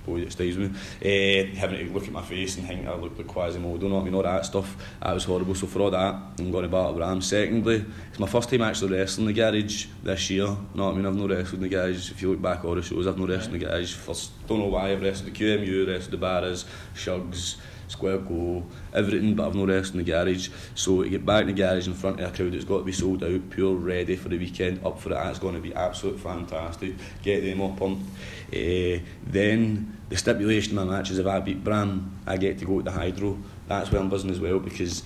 boy 0.07 0.21
that 0.21 0.33
stays 0.33 0.57
with 0.57 0.73
me, 0.73 0.79
uh, 1.03 1.57
having 1.57 1.87
to 1.87 1.93
look 1.93 2.05
at 2.05 2.13
my 2.13 2.23
face 2.23 2.57
and 2.57 2.67
think 2.67 2.87
I 2.87 2.95
look 2.95 3.19
like 3.19 3.27
Quasimodo, 3.27 3.89
not 3.89 4.01
I 4.01 4.05
mean, 4.05 4.15
all 4.15 4.23
that 4.23 4.47
stuff, 4.47 4.77
that 5.03 5.13
was 5.13 5.25
horrible, 5.25 5.55
so 5.55 5.67
for 5.67 5.81
all 5.81 5.91
that, 5.91 6.15
I'm 6.39 6.51
going 6.51 6.63
to 6.63 6.69
battle 6.69 6.95
Bram. 6.95 7.21
Secondly, 7.21 7.85
it's 8.11 8.19
my 8.19 8.27
first 8.27 8.49
time 8.49 8.63
actually 8.63 8.97
wrestling 8.97 9.27
the 9.27 9.33
garage 9.33 9.87
this 10.03 10.31
year, 10.31 10.57
no, 10.75 10.91
I 10.91 10.95
mean, 10.95 11.05
I've 11.05 11.17
not 11.17 11.31
wrestled 11.31 11.63
in 11.63 11.63
the 11.63 11.69
garage, 11.69 12.11
if 12.11 12.23
you 12.23 12.31
look 12.31 12.41
back 12.41 12.65
all 12.65 12.75
the 12.75 12.83
shows, 12.83 13.07
I've 13.07 13.19
not 13.19 13.29
wrestled 13.29 13.55
in 13.55 13.61
the 13.61 13.67
garage, 13.67 13.95
first, 13.95 14.31
don't 14.47 14.61
know 14.61 14.67
why 14.67 14.93
I've 14.93 15.03
wrestled 15.03 15.35
the 15.35 15.39
QMU, 15.39 15.87
wrestled 15.87 16.13
the 16.13 16.19
Barras, 16.19 16.65
Shugs, 16.95 17.57
square 17.89 18.19
go, 18.19 18.65
everything, 18.93 19.35
but 19.35 19.47
I've 19.47 19.55
no 19.55 19.67
rest 19.67 19.93
in 19.93 19.99
the 19.99 20.05
garage. 20.05 20.49
So 20.75 21.03
to 21.03 21.09
get 21.09 21.25
back 21.25 21.43
in 21.43 21.49
the 21.49 21.53
garage 21.53 21.87
in 21.87 21.95
front 21.95 22.21
of 22.21 22.33
a 22.33 22.37
crowd 22.37 22.53
that's 22.53 22.65
got 22.65 22.79
to 22.79 22.85
be 22.85 22.93
sold 22.93 23.23
out, 23.23 23.51
pure 23.51 23.75
ready 23.75 24.17
for 24.17 24.29
the 24.29 24.39
weekend, 24.39 24.85
up 24.85 25.01
for 25.01 25.11
it, 25.11 25.15
that's 25.15 25.39
going 25.39 25.55
to 25.55 25.61
be 25.61 25.75
absolute 25.75 26.21
fantastic. 26.21 26.95
Get 27.23 27.43
them 27.43 27.61
up 27.63 27.81
on. 27.81 28.05
Uh, 28.49 29.03
then 29.24 29.99
the 30.09 30.16
stipulation 30.16 30.78
of 30.78 30.86
my 30.86 30.97
matches, 30.97 31.18
if 31.18 31.26
I 31.26 31.40
beat 31.40 31.64
Bram, 31.64 32.20
I 32.26 32.36
get 32.36 32.59
to 32.59 32.64
go 32.64 32.78
to 32.78 32.84
the 32.84 32.92
Hydro. 32.92 33.38
That's 33.66 33.90
where 33.90 34.01
I'm 34.01 34.09
buzzing 34.09 34.30
as 34.30 34.40
well 34.40 34.59
because 34.59 35.03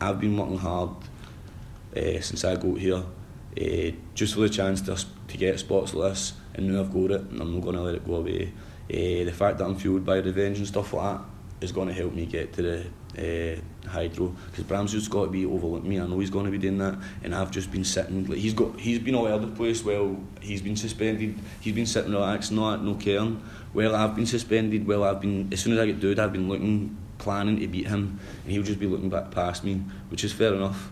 I've 0.00 0.20
been 0.20 0.36
working 0.36 0.58
hard 0.58 0.90
uh, 1.96 2.20
since 2.20 2.44
I 2.44 2.56
got 2.56 2.78
here, 2.78 3.02
uh, 3.60 3.96
just 4.14 4.34
for 4.34 4.40
the 4.40 4.48
chance 4.48 4.82
to, 4.82 4.96
to 5.28 5.36
get 5.36 5.58
spots 5.58 5.94
like 5.94 6.12
this, 6.12 6.34
and 6.54 6.68
now 6.68 6.80
I've 6.80 6.92
got 6.92 7.10
it, 7.12 7.20
and 7.22 7.40
I'm 7.40 7.54
not 7.54 7.62
going 7.62 7.76
to 7.76 7.82
let 7.82 7.94
it 7.94 8.06
go 8.06 8.16
away. 8.16 8.52
Uh, 8.90 9.24
the 9.24 9.32
fact 9.32 9.58
that 9.58 9.64
I'm 9.64 9.76
fueled 9.76 10.04
by 10.04 10.18
revenge 10.18 10.58
and 10.58 10.66
stuff 10.66 10.92
like 10.92 11.18
that 11.18 11.24
is 11.62 11.72
going 11.72 11.88
to 11.88 11.94
help 11.94 12.12
me 12.12 12.26
get 12.26 12.52
to 12.54 12.62
the 12.62 12.86
uh, 13.18 13.88
hydro 13.88 14.34
because 14.50 14.64
Bram's 14.64 14.92
just 14.92 15.10
got 15.10 15.26
to 15.26 15.30
be 15.30 15.46
overlooking 15.46 15.88
me. 15.88 16.00
I 16.00 16.06
know 16.06 16.18
he's 16.18 16.30
going 16.30 16.46
to 16.46 16.50
be 16.50 16.58
doing 16.58 16.78
that, 16.78 16.98
and 17.22 17.34
I've 17.34 17.50
just 17.50 17.70
been 17.70 17.84
sitting. 17.84 18.26
Like 18.26 18.38
he's 18.38 18.54
got, 18.54 18.78
he's 18.78 18.98
been 18.98 19.14
all 19.14 19.26
over 19.26 19.46
the 19.46 19.52
place. 19.52 19.84
Well, 19.84 20.16
he's 20.40 20.62
been 20.62 20.76
suspended. 20.76 21.38
He's 21.60 21.74
been 21.74 21.86
sitting 21.86 22.12
relaxed, 22.12 22.52
not 22.52 22.82
no 22.82 22.94
caring. 22.94 23.42
Well, 23.72 23.94
I've 23.94 24.14
been 24.14 24.26
suspended. 24.26 24.86
Well, 24.86 25.04
I've 25.04 25.20
been 25.20 25.52
as 25.52 25.60
soon 25.60 25.74
as 25.74 25.78
I 25.78 25.86
get 25.86 26.00
dude, 26.00 26.18
I've 26.18 26.32
been 26.32 26.48
looking, 26.48 26.96
planning 27.18 27.60
to 27.60 27.66
beat 27.66 27.86
him, 27.86 28.18
and 28.44 28.52
he'll 28.52 28.62
just 28.62 28.80
be 28.80 28.86
looking 28.86 29.10
back 29.10 29.30
past 29.30 29.64
me, 29.64 29.82
which 30.08 30.24
is 30.24 30.32
fair 30.32 30.54
enough 30.54 30.90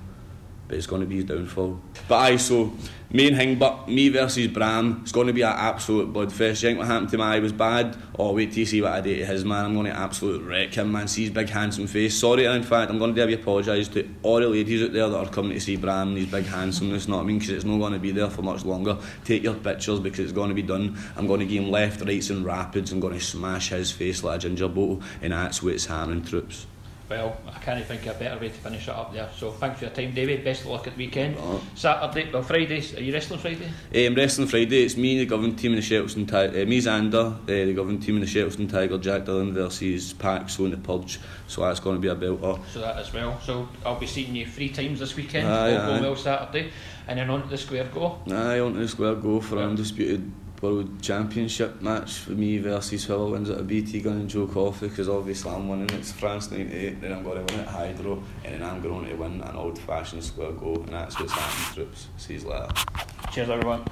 but 0.72 0.78
it's 0.78 0.86
going 0.86 1.02
to 1.02 1.06
be 1.06 1.16
his 1.16 1.26
downfall. 1.26 1.78
But 2.08 2.16
aye, 2.16 2.36
so 2.36 2.72
main 3.12 3.36
thing, 3.36 3.58
but 3.58 3.88
me 3.88 4.08
versus 4.08 4.48
Bram, 4.48 5.00
it's 5.02 5.12
going 5.12 5.26
to 5.26 5.32
be 5.32 5.42
an 5.42 5.52
absolute 5.54 6.12
bloodfest. 6.12 6.62
You 6.62 6.68
think 6.68 6.78
what 6.78 6.86
happened 6.86 7.10
to 7.10 7.18
my 7.18 7.38
was 7.38 7.52
bad? 7.52 7.96
Oh, 8.18 8.32
wait 8.32 8.50
till 8.50 8.60
you 8.60 8.66
see 8.66 8.80
what 8.80 8.92
I 8.92 9.00
did 9.00 9.18
to 9.18 9.26
his 9.26 9.44
man. 9.44 9.66
I'm 9.66 9.74
going 9.74 9.86
to 9.86 9.96
absolute 9.96 10.42
wreck 10.42 10.74
him, 10.74 10.92
man. 10.92 11.08
See 11.08 11.22
his 11.22 11.30
big 11.30 11.48
handsome 11.48 11.86
face. 11.86 12.18
Sorry, 12.18 12.46
in 12.46 12.62
fact, 12.62 12.90
I'm 12.90 12.98
going 12.98 13.14
to 13.14 13.20
have 13.20 13.30
apologise 13.30 13.88
to 13.88 14.08
all 14.22 14.40
the 14.40 14.48
ladies 14.48 14.82
out 14.82 14.92
there 14.92 15.08
that 15.08 15.16
are 15.16 15.28
coming 15.28 15.52
to 15.52 15.60
see 15.60 15.76
Bram 15.76 16.08
and 16.08 16.18
his 16.18 16.26
big 16.26 16.46
handsomeness, 16.46 17.08
know 17.08 17.16
what 17.16 17.22
I 17.22 17.26
mean? 17.26 17.38
Because 17.38 17.54
it's 17.54 17.64
not 17.64 17.78
going 17.78 17.92
to 17.92 17.98
be 17.98 18.12
there 18.12 18.30
for 18.30 18.42
much 18.42 18.64
longer. 18.64 18.96
Take 19.24 19.42
your 19.42 19.54
pictures 19.54 20.00
because 20.00 20.20
it's 20.20 20.32
going 20.32 20.48
to 20.48 20.54
be 20.54 20.62
done. 20.62 20.98
I'm 21.16 21.26
going 21.26 21.40
to 21.40 21.46
give 21.46 21.64
him 21.64 21.70
left, 21.70 22.00
rights, 22.02 22.30
and 22.30 22.44
rapids. 22.44 22.92
I'm 22.92 23.00
going 23.00 23.14
to 23.14 23.20
smash 23.20 23.70
his 23.70 23.90
face 23.90 24.24
like 24.24 24.36
a 24.36 24.38
ginger 24.40 24.68
bottle, 24.68 25.02
and 25.20 25.32
that's 25.32 25.62
what's 25.62 25.86
happening, 25.86 26.24
troops. 26.24 26.66
Well, 27.08 27.36
I 27.46 27.58
can't 27.58 27.84
think 27.84 28.06
of 28.06 28.16
a 28.16 28.18
better 28.18 28.40
way 28.40 28.48
to 28.48 28.54
finish 28.54 28.84
it 28.88 28.94
up 28.94 29.12
there. 29.12 29.28
So 29.36 29.50
thanks 29.50 29.78
for 29.80 29.84
your 29.86 29.94
time, 29.94 30.14
David. 30.14 30.44
Best 30.44 30.62
of 30.62 30.68
luck 30.68 30.86
at 30.86 30.94
the 30.96 31.04
weekend. 31.04 31.36
Oh. 31.38 31.62
Saturday, 31.74 32.30
well, 32.32 32.42
Friday, 32.42 32.78
Are 32.96 33.00
you 33.02 33.12
wrestling 33.12 33.38
Friday? 33.38 34.06
Um, 34.06 34.14
wrestling 34.14 34.48
Friday, 34.48 34.84
it's 34.84 34.96
me, 34.96 35.12
and 35.12 35.20
the 35.20 35.26
governing 35.26 35.56
team 35.56 35.72
in 35.72 35.76
the 35.80 35.82
Shettleston 35.82 36.26
Tiger, 36.26 36.62
uh, 36.62 36.64
me 36.64 36.78
Xander, 36.80 37.34
uh, 37.42 37.46
the 37.46 37.74
governing 37.74 38.00
team 38.00 38.14
in 38.16 38.20
the 38.22 38.26
Shettleston 38.26 38.70
Tiger, 38.70 38.96
Jack 38.98 39.24
Dillon 39.26 39.52
versus 39.52 40.14
Paxo 40.14 40.64
in 40.64 40.70
the 40.70 40.76
Purge. 40.78 41.18
So 41.48 41.62
that's 41.62 41.80
going 41.80 41.96
to 41.96 42.00
be 42.00 42.08
a 42.08 42.14
belter. 42.14 42.58
So 42.72 42.80
that 42.80 42.96
as 42.96 43.12
well. 43.12 43.38
So 43.40 43.68
I'll 43.84 43.98
be 44.00 44.06
seeing 44.06 44.34
you 44.34 44.46
three 44.46 44.70
times 44.70 45.00
this 45.00 45.14
weekend. 45.14 45.46
Aye, 45.48 45.76
all 45.76 45.86
going 45.88 45.98
aye. 45.98 46.08
well 46.08 46.16
Saturday, 46.16 46.70
and 47.08 47.18
then 47.18 47.28
on 47.28 47.42
to 47.42 47.48
the 47.48 47.58
square 47.58 47.84
go. 47.92 48.20
Aye, 48.30 48.60
on 48.60 48.72
to 48.74 48.78
the 48.80 48.88
square 48.88 49.14
go 49.16 49.40
for 49.40 49.56
Yeah. 49.56 49.66
undisputed 49.66 50.32
world 50.62 51.02
championship 51.02 51.82
match 51.82 52.18
for 52.20 52.30
me 52.30 52.58
versus 52.58 53.04
whoever 53.04 53.26
wins 53.26 53.50
it 53.50 53.58
a 53.58 53.62
BT 53.62 54.00
Gunn 54.00 54.12
and 54.18 54.30
Joe 54.30 54.46
Coffey 54.46 54.88
because 54.88 55.08
obviously 55.08 55.50
I'm 55.50 55.68
winning 55.68 55.90
it's 55.90 56.12
France 56.12 56.50
98 56.52 57.00
then 57.00 57.12
I'm 57.12 57.24
going 57.24 57.44
to 57.44 57.52
win 57.52 57.64
it 57.64 57.68
Hydro 57.68 58.22
and 58.44 58.54
then 58.54 58.62
I'm 58.62 58.80
going 58.80 59.06
to 59.06 59.14
win 59.16 59.40
an 59.40 59.56
old 59.56 59.78
fashioned 59.80 60.22
square 60.22 60.52
go 60.52 60.74
and 60.74 60.88
that's 60.88 61.18
what's 61.18 61.32
happening 61.32 61.74
troops. 61.74 62.06
See 62.16 62.34
you 62.34 62.48
later. 62.48 62.68
Cheers, 63.32 63.50
everyone. 63.50 63.84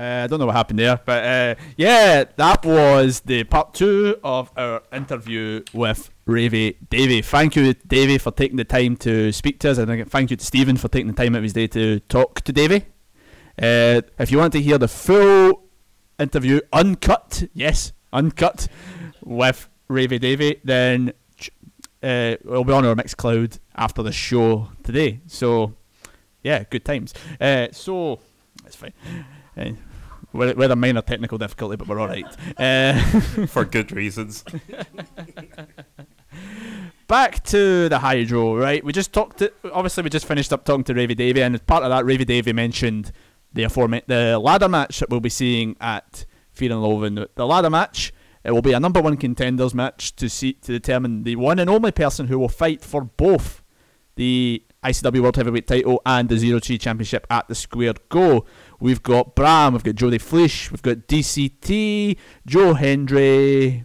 I 0.00 0.26
don't 0.28 0.38
know 0.38 0.46
what 0.46 0.56
happened 0.56 0.78
there, 0.78 0.98
but 1.04 1.24
uh, 1.24 1.54
yeah, 1.76 2.24
that 2.36 2.64
was 2.64 3.20
the 3.20 3.44
part 3.44 3.74
two 3.74 4.16
of 4.24 4.50
our 4.56 4.82
interview 4.92 5.62
with 5.74 6.08
Ravy 6.26 6.76
Davy. 6.88 7.20
Thank 7.20 7.54
you, 7.56 7.74
Davy, 7.74 8.16
for 8.16 8.30
taking 8.30 8.56
the 8.56 8.64
time 8.64 8.96
to 8.98 9.30
speak 9.30 9.58
to 9.60 9.70
us, 9.70 9.78
and 9.78 10.10
thank 10.10 10.30
you 10.30 10.38
to 10.38 10.44
Stephen 10.44 10.78
for 10.78 10.88
taking 10.88 11.08
the 11.08 11.12
time 11.12 11.34
out 11.34 11.38
of 11.38 11.42
his 11.42 11.52
day 11.52 11.66
to 11.66 12.00
talk 12.00 12.40
to 12.42 12.52
Davy. 12.52 12.86
Uh, 13.60 14.00
if 14.18 14.32
you 14.32 14.38
want 14.38 14.54
to 14.54 14.62
hear 14.62 14.78
the 14.78 14.88
full 14.88 15.64
interview 16.18 16.60
uncut, 16.72 17.44
yes, 17.52 17.92
uncut, 18.10 18.68
with 19.22 19.68
Ravy 19.90 20.18
Davy, 20.18 20.60
then 20.64 21.12
uh, 22.02 22.36
it'll 22.40 22.64
be 22.64 22.72
on 22.72 22.86
our 22.86 22.94
Mixcloud 22.94 23.58
after 23.76 24.02
the 24.02 24.12
show 24.12 24.68
today. 24.82 25.20
So, 25.26 25.74
yeah, 26.42 26.64
good 26.70 26.86
times. 26.86 27.12
Uh, 27.38 27.68
so, 27.72 28.20
that's 28.62 28.76
fine. 28.76 28.94
We're, 30.32 30.54
we're 30.54 30.70
a 30.70 30.76
minor 30.76 31.02
technical 31.02 31.38
difficulty, 31.38 31.76
but 31.76 31.88
we're 31.88 32.00
all 32.00 32.08
right. 32.08 32.26
Uh, 32.58 32.98
for 33.46 33.64
good 33.64 33.90
reasons. 33.92 34.44
back 37.06 37.42
to 37.44 37.88
the 37.88 37.98
hydro, 37.98 38.56
right? 38.56 38.84
We 38.84 38.92
just 38.92 39.12
talked. 39.12 39.38
To, 39.38 39.52
obviously, 39.72 40.02
we 40.02 40.10
just 40.10 40.26
finished 40.26 40.52
up 40.52 40.64
talking 40.64 40.84
to 40.84 40.94
Ravy 40.94 41.16
Davy, 41.16 41.42
and 41.42 41.54
as 41.54 41.60
part 41.62 41.84
of 41.84 41.90
that, 41.90 42.04
Ravy 42.04 42.26
Davy 42.26 42.52
mentioned 42.52 43.12
the 43.52 43.64
aforementioned 43.64 44.08
the 44.08 44.38
ladder 44.38 44.68
match 44.68 45.00
that 45.00 45.10
we'll 45.10 45.20
be 45.20 45.30
seeing 45.30 45.76
at 45.80 46.26
Fear 46.52 46.72
and 46.72 46.82
Loathing. 46.82 47.26
The 47.34 47.46
ladder 47.46 47.70
match. 47.70 48.12
It 48.42 48.52
will 48.52 48.62
be 48.62 48.72
a 48.72 48.80
number 48.80 49.02
one 49.02 49.16
contenders 49.18 49.74
match 49.74 50.16
to 50.16 50.30
see 50.30 50.54
to 50.54 50.72
determine 50.72 51.24
the 51.24 51.36
one 51.36 51.58
and 51.58 51.68
only 51.68 51.92
person 51.92 52.28
who 52.28 52.38
will 52.38 52.48
fight 52.48 52.82
for 52.82 53.02
both 53.04 53.62
the 54.16 54.62
ICW 54.82 55.20
World 55.20 55.36
Heavyweight 55.36 55.66
title 55.66 56.00
and 56.06 56.28
the 56.28 56.38
Zero 56.38 56.58
G 56.58 56.78
Championship 56.78 57.26
at 57.28 57.48
the 57.48 57.54
Square 57.54 57.94
Go. 58.08 58.46
We've 58.80 59.02
got 59.02 59.34
Bram, 59.34 59.74
we've 59.74 59.84
got 59.84 59.94
Jody 59.94 60.18
Fleisch, 60.18 60.70
we've 60.70 60.82
got 60.82 61.06
DCT, 61.06 62.16
Joe 62.46 62.72
Hendry, 62.72 63.84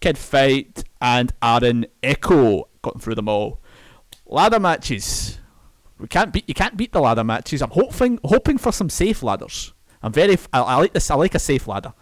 Kid 0.00 0.18
Fite, 0.18 0.84
and 1.00 1.32
Aaron 1.42 1.86
Echo. 2.02 2.68
Gotten 2.82 3.00
through 3.00 3.14
them 3.14 3.28
all. 3.28 3.62
Ladder 4.26 4.60
matches. 4.60 5.38
We 5.98 6.06
can't 6.06 6.32
beat. 6.32 6.44
You 6.46 6.54
can't 6.54 6.76
beat 6.76 6.92
the 6.92 7.00
ladder 7.00 7.24
matches. 7.24 7.62
I'm 7.62 7.70
hoping 7.70 8.18
hoping 8.24 8.58
for 8.58 8.72
some 8.72 8.90
safe 8.90 9.22
ladders. 9.22 9.72
I'm 10.02 10.12
very. 10.12 10.36
I, 10.52 10.60
I 10.60 10.76
like 10.76 10.92
this. 10.92 11.10
I 11.10 11.14
like 11.14 11.34
a 11.34 11.38
safe 11.38 11.66
ladder. 11.66 11.94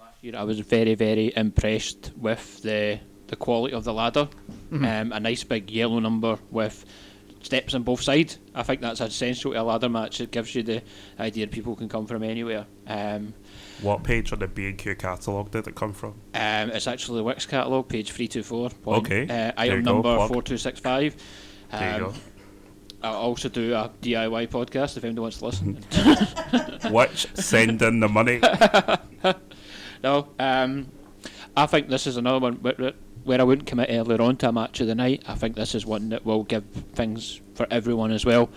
Last 0.00 0.24
year, 0.24 0.34
I 0.36 0.44
was 0.44 0.60
very, 0.60 0.94
very 0.94 1.32
impressed 1.36 2.12
with 2.16 2.62
the 2.62 2.98
the 3.26 3.36
quality 3.36 3.74
of 3.74 3.84
the 3.84 3.92
ladder. 3.92 4.28
Um, 4.72 5.12
a 5.12 5.20
nice 5.20 5.44
big 5.44 5.70
yellow 5.70 5.98
number 5.98 6.38
with 6.50 6.84
steps 7.46 7.74
on 7.74 7.82
both 7.82 8.02
sides. 8.02 8.38
I 8.54 8.62
think 8.62 8.80
that's 8.80 9.00
essential 9.00 9.52
to 9.52 9.60
a 9.60 9.62
ladder 9.62 9.88
match. 9.88 10.20
It 10.20 10.30
gives 10.30 10.54
you 10.54 10.62
the 10.62 10.82
idea 11.18 11.46
people 11.46 11.74
can 11.76 11.88
come 11.88 12.06
from 12.06 12.22
anywhere. 12.22 12.66
Um, 12.86 13.32
What 13.82 14.02
page 14.04 14.32
on 14.32 14.40
the 14.40 14.48
B&Q 14.48 14.94
catalogue 14.96 15.50
did 15.50 15.66
it 15.66 15.74
come 15.74 15.92
from? 15.92 16.10
um, 16.34 16.70
it's 16.70 16.86
actually 16.86 17.22
the 17.22 17.24
Wickes 17.24 17.48
catalogue, 17.48 17.88
page 17.88 18.10
324. 18.12 18.70
Okay, 18.98 19.22
Uh, 19.28 19.52
item 19.56 19.78
you 19.78 19.82
go, 19.84 19.92
number 19.94 20.16
plug. 20.16 20.28
4265. 20.28 21.16
There 21.70 21.98
you 22.00 22.06
Um, 22.06 22.14
I'll 23.02 23.14
also 23.16 23.48
do 23.48 23.74
a 23.74 23.90
DIY 24.02 24.48
podcast 24.48 24.96
if 24.96 25.04
anyone 25.04 25.22
wants 25.22 25.38
to 25.38 25.44
listen. 25.46 25.78
go. 26.82 26.90
Which 26.90 27.26
send 27.34 27.80
in 27.82 28.00
the 28.00 28.08
money? 28.08 28.40
No, 30.04 30.28
um, 30.38 30.88
I 31.56 31.66
think 31.66 31.88
this 31.88 32.06
is 32.06 32.16
another 32.18 32.38
one 32.38 32.60
where 33.26 33.40
I 33.40 33.44
wouldn't 33.44 33.66
commit 33.66 33.88
earlier 33.90 34.22
on 34.22 34.36
to 34.38 34.48
a 34.48 34.52
match 34.52 34.80
of 34.80 34.86
the 34.86 34.94
night. 34.94 35.24
I 35.26 35.34
think 35.34 35.56
this 35.56 35.74
is 35.74 35.84
one 35.84 36.10
that 36.10 36.24
will 36.24 36.44
give 36.44 36.64
things 36.94 37.40
for 37.54 37.66
everyone 37.72 38.12
as 38.12 38.24
well. 38.24 38.48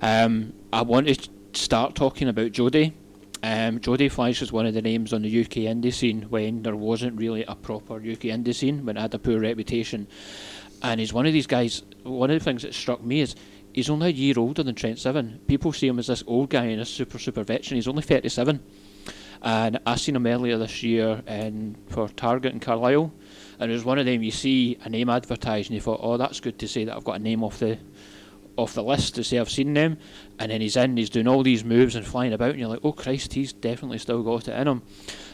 Um, 0.00 0.54
I 0.72 0.82
want 0.82 1.06
to 1.06 1.28
start 1.52 1.94
talking 1.94 2.28
about 2.28 2.52
Jody. 2.52 2.94
Um, 3.42 3.78
Jody 3.78 4.08
Fleisch 4.08 4.40
is 4.40 4.50
one 4.50 4.64
of 4.64 4.72
the 4.72 4.80
names 4.80 5.12
on 5.12 5.20
the 5.20 5.40
UK 5.40 5.68
indie 5.68 5.92
scene 5.92 6.22
when 6.22 6.62
there 6.62 6.74
wasn't 6.74 7.18
really 7.18 7.44
a 7.44 7.54
proper 7.54 7.96
UK 7.96 8.32
indie 8.32 8.54
scene, 8.54 8.86
when 8.86 8.96
it 8.96 9.00
had 9.00 9.12
a 9.12 9.18
poor 9.18 9.38
reputation. 9.38 10.08
And 10.82 10.98
he's 10.98 11.12
one 11.12 11.26
of 11.26 11.34
these 11.34 11.46
guys. 11.46 11.82
One 12.02 12.30
of 12.30 12.38
the 12.38 12.44
things 12.44 12.62
that 12.62 12.72
struck 12.72 13.04
me 13.04 13.20
is 13.20 13.36
he's 13.74 13.90
only 13.90 14.08
a 14.08 14.12
year 14.12 14.34
older 14.38 14.62
than 14.62 14.74
Trent 14.74 14.98
Seven. 14.98 15.40
People 15.46 15.74
see 15.74 15.88
him 15.88 15.98
as 15.98 16.06
this 16.06 16.24
old 16.26 16.48
guy 16.48 16.64
and 16.64 16.80
a 16.80 16.86
super, 16.86 17.18
super 17.18 17.44
veteran. 17.44 17.76
He's 17.76 17.88
only 17.88 18.02
37. 18.02 18.60
And 19.42 19.78
I 19.84 19.96
seen 19.96 20.16
him 20.16 20.26
earlier 20.26 20.56
this 20.56 20.82
year 20.82 21.22
in, 21.26 21.76
for 21.88 22.08
Target 22.08 22.54
in 22.54 22.60
Carlisle. 22.60 23.12
And 23.58 23.70
it 23.70 23.74
was 23.74 23.84
one 23.84 23.98
of 23.98 24.06
them 24.06 24.22
you 24.22 24.30
see 24.30 24.78
a 24.84 24.88
name 24.88 25.08
advertised 25.08 25.70
and 25.70 25.74
you 25.74 25.80
thought, 25.80 26.00
oh, 26.02 26.16
that's 26.16 26.40
good 26.40 26.58
to 26.58 26.68
say 26.68 26.84
that 26.84 26.96
I've 26.96 27.04
got 27.04 27.16
a 27.16 27.22
name 27.22 27.42
off 27.42 27.58
the 27.58 27.78
off 28.56 28.72
the 28.72 28.82
list 28.82 29.14
to 29.16 29.24
say 29.24 29.38
I've 29.38 29.50
seen 29.50 29.74
them. 29.74 29.98
And 30.38 30.50
then 30.50 30.60
he's 30.60 30.76
in, 30.76 30.96
he's 30.96 31.10
doing 31.10 31.28
all 31.28 31.42
these 31.42 31.64
moves 31.64 31.94
and 31.94 32.06
flying 32.06 32.32
about, 32.32 32.50
and 32.50 32.58
you're 32.58 32.68
like, 32.68 32.80
oh 32.84 32.92
Christ, 32.92 33.34
he's 33.34 33.52
definitely 33.52 33.98
still 33.98 34.22
got 34.22 34.48
it 34.48 34.58
in 34.58 34.66
him. 34.68 34.82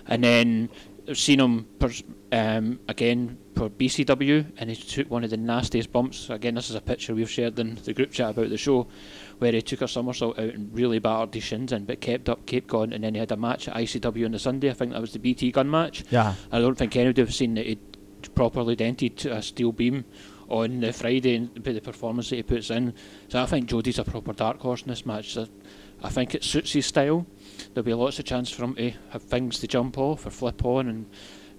And 0.06 0.24
then 0.24 0.68
I've 1.08 1.18
seen 1.18 1.40
him 1.40 1.66
pers- 1.78 2.02
um, 2.30 2.80
again 2.88 3.38
for 3.54 3.68
BCW, 3.68 4.52
and 4.56 4.70
he 4.70 4.76
took 4.76 5.10
one 5.10 5.24
of 5.24 5.30
the 5.30 5.36
nastiest 5.36 5.92
bumps. 5.92 6.30
Again, 6.30 6.54
this 6.54 6.70
is 6.70 6.76
a 6.76 6.80
picture 6.80 7.14
we've 7.14 7.30
shared 7.30 7.58
in 7.58 7.74
the 7.84 7.92
group 7.92 8.12
chat 8.12 8.30
about 8.30 8.48
the 8.48 8.56
show, 8.56 8.86
where 9.38 9.52
he 9.52 9.60
took 9.60 9.82
a 9.82 9.88
somersault 9.88 10.38
out 10.38 10.54
and 10.54 10.72
really 10.72 10.98
battered 10.98 11.34
his 11.34 11.44
shins 11.44 11.72
in, 11.72 11.84
but 11.84 12.00
kept 12.00 12.28
up, 12.28 12.46
kept 12.46 12.68
going, 12.68 12.92
and 12.92 13.04
then 13.04 13.14
he 13.14 13.20
had 13.20 13.32
a 13.32 13.36
match 13.36 13.68
at 13.68 13.74
ICW 13.74 14.24
on 14.24 14.32
the 14.32 14.38
Sunday. 14.38 14.70
I 14.70 14.72
think 14.72 14.92
that 14.92 15.00
was 15.00 15.12
the 15.12 15.18
BT 15.18 15.52
Gunn 15.52 15.70
match. 15.70 16.04
Yeah. 16.10 16.34
I 16.50 16.60
don't 16.60 16.76
think 16.76 16.96
anybody 16.96 17.20
have 17.22 17.34
seen 17.34 17.54
that 17.54 17.66
he 17.66 17.78
properly 18.28 18.76
dented 18.76 19.26
a 19.26 19.36
uh, 19.36 19.40
steel 19.40 19.72
beam 19.72 20.04
on 20.48 20.80
the 20.80 20.92
Friday 20.92 21.36
and 21.36 21.54
the 21.54 21.80
performance 21.80 22.30
that 22.30 22.36
he 22.36 22.42
puts 22.42 22.70
in. 22.70 22.92
So 23.28 23.42
I 23.42 23.46
think 23.46 23.66
Jody's 23.66 23.98
a 23.98 24.04
proper 24.04 24.32
dark 24.32 24.60
horse 24.60 24.82
in 24.82 24.88
this 24.88 25.06
match. 25.06 25.32
So 25.32 25.48
I 26.02 26.10
think 26.10 26.34
it 26.34 26.44
suits 26.44 26.72
his 26.72 26.86
style. 26.86 27.26
There'll 27.72 27.86
be 27.86 27.94
lots 27.94 28.18
of 28.18 28.24
chance 28.24 28.50
for 28.50 28.64
him 28.64 28.74
to 28.74 28.92
have 29.10 29.22
things 29.22 29.60
to 29.60 29.66
jump 29.66 29.96
off 29.98 30.26
or 30.26 30.30
flip 30.30 30.64
on, 30.64 30.88
and 30.88 31.06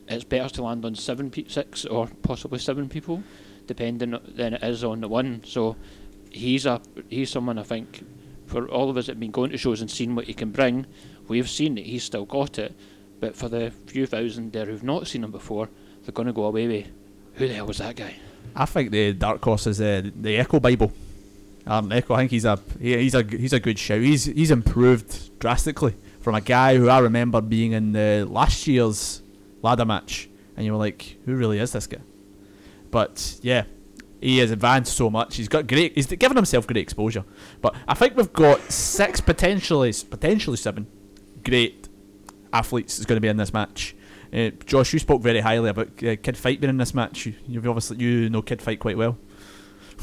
it's 0.08 0.24
better 0.24 0.50
to 0.56 0.64
land 0.64 0.86
on 0.86 0.96
seven, 0.96 1.32
pe- 1.32 1.48
six, 1.48 1.86
or 1.86 2.08
possibly 2.22 2.60
seven 2.60 2.90
people, 2.90 3.24
depending 3.68 4.18
than 4.36 4.56
it 4.56 4.64
is 4.64 4.84
on 4.84 5.02
the 5.02 5.08
one. 5.08 5.42
So 5.46 5.76
he's 6.30 6.66
a 6.66 6.82
he's 7.10 7.32
someone 7.32 7.58
I 7.58 7.64
think 7.64 8.06
for 8.46 8.68
all 8.68 8.90
of 8.90 8.98
us 8.98 9.06
that 9.06 9.14
have 9.14 9.20
been 9.20 9.32
going 9.32 9.52
to 9.52 9.58
shows 9.58 9.82
and 9.82 9.90
seen 9.90 10.14
what 10.14 10.26
he 10.26 10.34
can 10.34 10.52
bring, 10.52 10.86
we've 11.28 11.50
seen 11.50 11.76
that 11.76 11.86
he's 11.86 12.04
still 12.04 12.26
got 12.26 12.60
it. 12.60 12.76
But 13.20 13.36
for 13.36 13.48
the 13.48 13.72
few 13.88 14.06
thousand 14.06 14.52
there 14.52 14.66
who've 14.66 14.84
not 14.84 15.08
seen 15.08 15.24
him 15.24 15.32
before, 15.32 15.70
they're 16.06 16.14
going 16.14 16.28
to 16.28 16.34
go 16.34 16.46
away 16.46 16.68
with 16.68 16.88
who 17.36 17.48
the 17.48 17.54
hell 17.54 17.68
was 17.68 17.78
that 17.80 17.96
guy? 17.96 18.16
I 18.56 18.66
think 18.66 18.92
the 18.92 19.14
dark 19.14 19.44
horse 19.44 19.68
is 19.68 19.82
uh, 19.82 20.04
the 20.16 20.38
Echo 20.38 20.60
Bible. 20.60 20.92
Um, 21.66 21.92
Echo, 21.92 22.14
I 22.14 22.20
think 22.20 22.32
he's 22.32 22.46
a 22.46 22.60
he, 22.80 22.98
he's 22.98 23.16
a 23.16 23.24
he's 23.24 23.54
a 23.54 23.60
good 23.60 23.80
shout. 23.80 24.02
He's 24.02 24.26
he's 24.26 24.52
improved 24.52 25.40
drastically 25.40 25.96
from 26.20 26.36
a 26.36 26.42
guy 26.42 26.78
who 26.78 26.90
I 26.90 27.00
remember 27.00 27.42
being 27.42 27.72
in 27.72 27.94
the 27.94 28.28
last 28.30 28.68
year's 28.68 29.22
ladder 29.62 29.86
match, 29.86 30.30
and 30.56 30.66
you 30.66 30.74
were 30.74 30.78
like, 30.78 31.18
who 31.26 31.36
really 31.36 31.60
is 31.60 31.72
this 31.72 31.88
guy? 31.88 32.02
But 32.92 33.40
yeah, 33.42 33.64
he 34.22 34.38
has 34.40 34.52
advanced 34.52 34.96
so 34.96 35.10
much. 35.10 35.38
He's 35.38 35.48
got 35.48 35.68
great. 35.68 35.96
He's 35.96 36.08
given 36.08 36.36
himself 36.36 36.68
great 36.68 36.78
exposure. 36.82 37.24
But 37.62 37.76
I 37.88 37.94
think 37.94 38.16
we've 38.16 38.32
got 38.32 38.60
six 38.72 39.20
potentially 39.20 39.94
potentially 40.10 40.58
seven 40.58 40.88
great 41.44 41.88
athletes 42.52 43.00
is 43.00 43.06
going 43.06 43.18
to 43.18 43.22
be 43.22 43.28
in 43.28 43.38
this 43.38 43.54
match. 43.54 43.96
Uh, 44.34 44.50
Josh, 44.66 44.94
you 44.94 45.00
spoke 45.00 45.22
very 45.22 45.42
highly 45.42 45.70
about 45.70 46.04
uh, 46.04 46.16
Kid 46.16 46.38
Fite 46.38 46.60
being 46.60 46.70
in 46.70 46.78
this 46.78 46.94
match. 46.94 47.28
You, 47.28 47.36
you've 47.48 47.68
obviously 47.68 47.98
you 47.98 48.30
know 48.30 48.42
Kid 48.42 48.62
Fite 48.62 48.80
quite 48.80 48.98
well. 48.98 49.18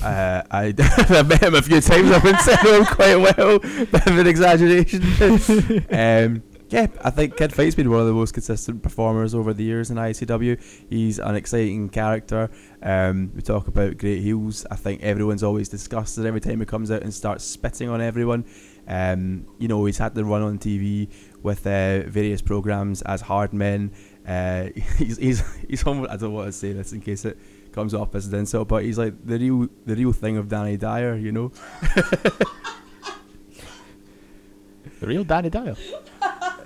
Uh, 0.02 0.42
I, 0.50 0.74
I've 0.78 1.28
met 1.28 1.42
him 1.42 1.54
a 1.54 1.62
few 1.62 1.80
times. 1.80 2.10
I've 2.10 2.22
been 2.22 2.38
say 2.38 2.56
know 2.62 2.82
him 2.82 2.86
quite 2.86 3.16
well. 3.16 3.58
Bit 3.58 4.06
of 4.06 4.18
an 4.18 4.26
exaggeration. 4.26 5.02
um, 5.90 6.42
yeah, 6.70 6.86
I 7.02 7.10
think 7.10 7.36
Kid 7.36 7.52
Fite's 7.52 7.74
been 7.74 7.90
one 7.90 8.00
of 8.00 8.06
the 8.06 8.12
most 8.12 8.32
consistent 8.32 8.80
performers 8.80 9.34
over 9.34 9.52
the 9.52 9.64
years 9.64 9.90
in 9.90 9.96
ICW. 9.96 10.62
He's 10.88 11.18
an 11.18 11.34
exciting 11.34 11.88
character. 11.88 12.48
Um, 12.80 13.32
we 13.34 13.42
talk 13.42 13.66
about 13.66 13.98
great 13.98 14.22
heels. 14.22 14.64
I 14.70 14.76
think 14.76 15.02
everyone's 15.02 15.42
always 15.42 15.68
disgusted 15.68 16.24
every 16.24 16.40
time 16.40 16.60
he 16.60 16.66
comes 16.66 16.92
out 16.92 17.02
and 17.02 17.12
starts 17.12 17.44
spitting 17.44 17.88
on 17.88 18.00
everyone. 18.00 18.44
Um, 18.86 19.46
you 19.58 19.66
know, 19.66 19.84
he's 19.84 19.98
had 19.98 20.14
to 20.14 20.24
run 20.24 20.42
on 20.42 20.58
TV 20.58 21.08
with 21.42 21.66
uh, 21.66 22.02
various 22.08 22.40
programs 22.40 23.02
as 23.02 23.20
hard 23.20 23.52
men. 23.52 23.92
Uh, 24.30 24.68
he's 24.98 25.16
he's 25.18 25.42
he's 25.68 25.82
almost, 25.84 26.10
I 26.10 26.16
don't 26.16 26.32
want 26.32 26.46
to 26.46 26.52
say 26.52 26.72
this 26.72 26.92
in 26.92 27.00
case 27.00 27.24
it 27.24 27.36
comes 27.72 27.94
off 27.94 28.14
as 28.14 28.28
an 28.28 28.38
insult, 28.38 28.68
but 28.68 28.84
he's 28.84 28.98
like 28.98 29.14
the 29.26 29.38
real 29.38 29.68
the 29.86 29.96
real 29.96 30.12
thing 30.12 30.36
of 30.36 30.48
Danny 30.48 30.76
Dyer, 30.76 31.16
you 31.16 31.32
know. 31.32 31.52
The 35.00 35.06
real 35.06 35.24
Danny 35.24 35.50
Dyer. 35.50 35.76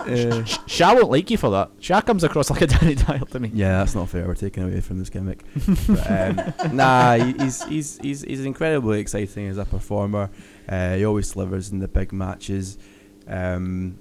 Uh, 0.04 0.44
Sha 0.66 0.92
won't 0.92 1.10
like 1.10 1.30
you 1.30 1.38
for 1.38 1.48
that. 1.52 1.70
Sha 1.80 2.02
comes 2.02 2.24
across 2.24 2.50
like 2.50 2.60
a 2.60 2.66
Danny 2.66 2.94
Dyer 2.94 3.20
to 3.20 3.40
me. 3.40 3.50
yeah, 3.54 3.78
that's 3.78 3.94
not 3.94 4.10
fair. 4.10 4.26
We're 4.26 4.34
taking 4.34 4.64
away 4.64 4.82
from 4.82 4.98
this 4.98 5.08
gimmick. 5.08 5.42
but, 5.86 6.10
um, 6.10 6.76
nah, 6.76 7.14
he's 7.14 7.62
he's 7.64 7.98
he's 8.02 8.20
he's 8.20 8.44
incredibly 8.44 9.00
exciting 9.00 9.46
as 9.46 9.56
a 9.56 9.64
performer. 9.64 10.28
Uh, 10.68 10.96
he 10.96 11.06
always 11.06 11.32
delivers 11.32 11.70
in 11.70 11.78
the 11.78 11.88
big 11.88 12.12
matches. 12.12 12.76
Um, 13.26 13.98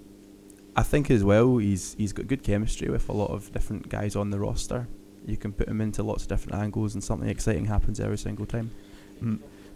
I 0.76 0.84
think 0.84 1.12
as 1.12 1.24
well 1.24 1.58
he's 1.58 1.94
he's 1.96 2.14
got 2.14 2.28
good 2.28 2.44
chemistry 2.44 2.90
with 2.90 3.08
a 3.10 3.14
lot 3.14 3.30
of 3.30 3.52
different 3.52 3.90
guys 3.90 4.16
on 4.16 4.32
the 4.32 4.40
roster. 4.40 4.88
You 5.26 5.38
can 5.38 5.54
put 5.54 5.68
him 5.68 5.80
into 5.80 6.04
lots 6.04 6.24
of 6.24 6.30
different 6.30 6.62
angles, 6.62 6.94
and 6.94 7.04
something 7.04 7.30
exciting 7.30 7.66
happens 7.66 8.00
every 8.00 8.18
single 8.18 8.46
time. 8.46 8.72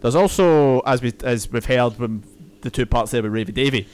There's 0.00 0.14
also, 0.14 0.80
as 0.80 1.02
we 1.02 1.12
as 1.24 1.50
we've 1.50 1.64
heard 1.64 1.94
from 1.94 2.22
the 2.60 2.70
two 2.70 2.86
parts 2.86 3.12
there 3.12 3.22
with 3.22 3.32
Ravy 3.32 3.54
Davy, 3.54 3.88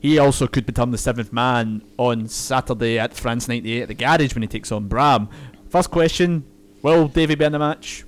he 0.00 0.18
also 0.18 0.46
could 0.46 0.66
become 0.66 0.90
the 0.90 0.98
seventh 0.98 1.32
man 1.32 1.82
on 1.96 2.28
Saturday 2.28 2.98
at 2.98 3.14
France 3.14 3.48
'98 3.48 3.82
at 3.82 3.88
the 3.88 3.94
garage 3.94 4.34
when 4.34 4.42
he 4.42 4.48
takes 4.48 4.70
on 4.70 4.88
Bram. 4.88 5.28
First 5.68 5.90
question: 5.90 6.44
Will 6.82 7.08
Davy 7.08 7.34
be 7.34 7.44
in 7.44 7.52
the 7.52 7.58
match? 7.58 8.04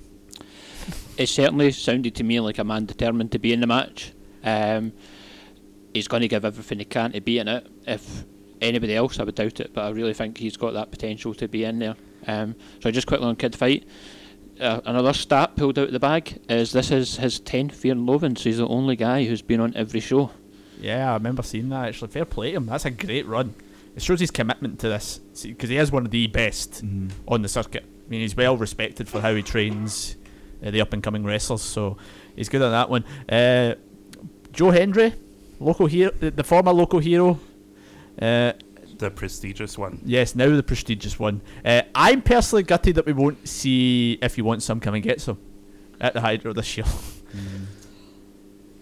It 1.17 1.27
certainly 1.27 1.71
sounded 1.71 2.15
to 2.15 2.23
me 2.23 2.39
like 2.39 2.57
a 2.57 2.63
man 2.63 2.85
determined 2.85 3.31
to 3.33 3.39
be 3.39 3.53
in 3.53 3.59
the 3.59 3.67
match. 3.67 4.13
Um, 4.43 4.93
he's 5.93 6.07
going 6.07 6.21
to 6.21 6.27
give 6.27 6.45
everything 6.45 6.79
he 6.79 6.85
can 6.85 7.11
to 7.11 7.21
be 7.21 7.37
in 7.37 7.47
it. 7.47 7.67
If 7.85 8.23
anybody 8.61 8.95
else, 8.95 9.19
I 9.19 9.23
would 9.23 9.35
doubt 9.35 9.59
it, 9.59 9.73
but 9.73 9.85
I 9.85 9.89
really 9.89 10.13
think 10.13 10.37
he's 10.37 10.57
got 10.57 10.73
that 10.73 10.91
potential 10.91 11.33
to 11.35 11.47
be 11.47 11.63
in 11.63 11.79
there. 11.79 11.95
Um, 12.27 12.55
so 12.81 12.91
just 12.91 13.07
quickly 13.07 13.27
on 13.27 13.35
Kid 13.35 13.55
Fite. 13.55 13.85
Uh, 14.59 14.79
another 14.85 15.13
stat 15.13 15.55
pulled 15.55 15.79
out 15.79 15.87
of 15.87 15.91
the 15.91 15.99
bag 15.99 16.39
is 16.47 16.71
this 16.71 16.91
is 16.91 17.17
his 17.17 17.39
10th 17.39 17.73
Fear 17.73 17.93
and 17.93 18.05
Loathing, 18.05 18.35
so 18.35 18.43
he's 18.43 18.57
the 18.57 18.67
only 18.67 18.95
guy 18.95 19.25
who's 19.25 19.41
been 19.41 19.59
on 19.59 19.75
every 19.75 19.99
show. 19.99 20.29
Yeah, 20.79 21.11
I 21.11 21.13
remember 21.13 21.43
seeing 21.43 21.69
that. 21.69 21.89
Actually, 21.89 22.09
fair 22.09 22.25
play 22.25 22.51
to 22.51 22.57
him. 22.57 22.65
That's 22.67 22.85
a 22.85 22.91
great 22.91 23.25
run. 23.27 23.53
It 23.95 24.01
shows 24.01 24.19
his 24.19 24.31
commitment 24.31 24.79
to 24.79 24.89
this 24.89 25.19
because 25.43 25.69
he 25.69 25.77
is 25.77 25.91
one 25.91 26.05
of 26.05 26.11
the 26.11 26.27
best 26.27 26.83
on 27.27 27.41
the 27.41 27.49
circuit. 27.49 27.83
I 27.83 28.09
mean, 28.09 28.21
he's 28.21 28.35
well 28.35 28.57
respected 28.57 29.09
for 29.09 29.21
how 29.21 29.33
he 29.35 29.41
trains 29.41 30.15
uh, 30.65 30.71
the 30.71 30.81
up 30.81 30.93
and 30.93 31.03
coming 31.03 31.23
wrestlers, 31.23 31.61
so 31.61 31.97
he's 32.35 32.49
good 32.49 32.61
at 32.61 32.69
that 32.69 32.89
one. 32.89 33.03
Uh, 33.27 33.75
Joe 34.53 34.71
Hendry, 34.71 35.13
local 35.59 35.87
hero, 35.87 36.11
the, 36.19 36.31
the 36.31 36.43
former 36.43 36.71
local 36.71 36.99
hero. 36.99 37.39
Uh, 38.19 38.53
The 38.97 39.11
prestigious 39.11 39.77
one. 39.77 39.99
yes, 40.05 40.35
now 40.35 40.49
the 40.55 40.63
prestigious 40.63 41.19
one. 41.19 41.41
Uh, 41.65 41.81
I'm 41.95 42.21
personally 42.21 42.63
gutted 42.63 42.95
that 42.95 43.05
we 43.05 43.13
won't 43.13 43.47
see 43.47 44.17
if 44.21 44.37
you 44.37 44.43
want 44.43 44.63
some, 44.63 44.79
come 44.79 44.93
and 44.95 45.03
get 45.03 45.21
some 45.21 45.37
at 45.99 46.13
the 46.13 46.21
Hydro 46.21 46.53
this 46.53 46.77
year. 46.77 46.85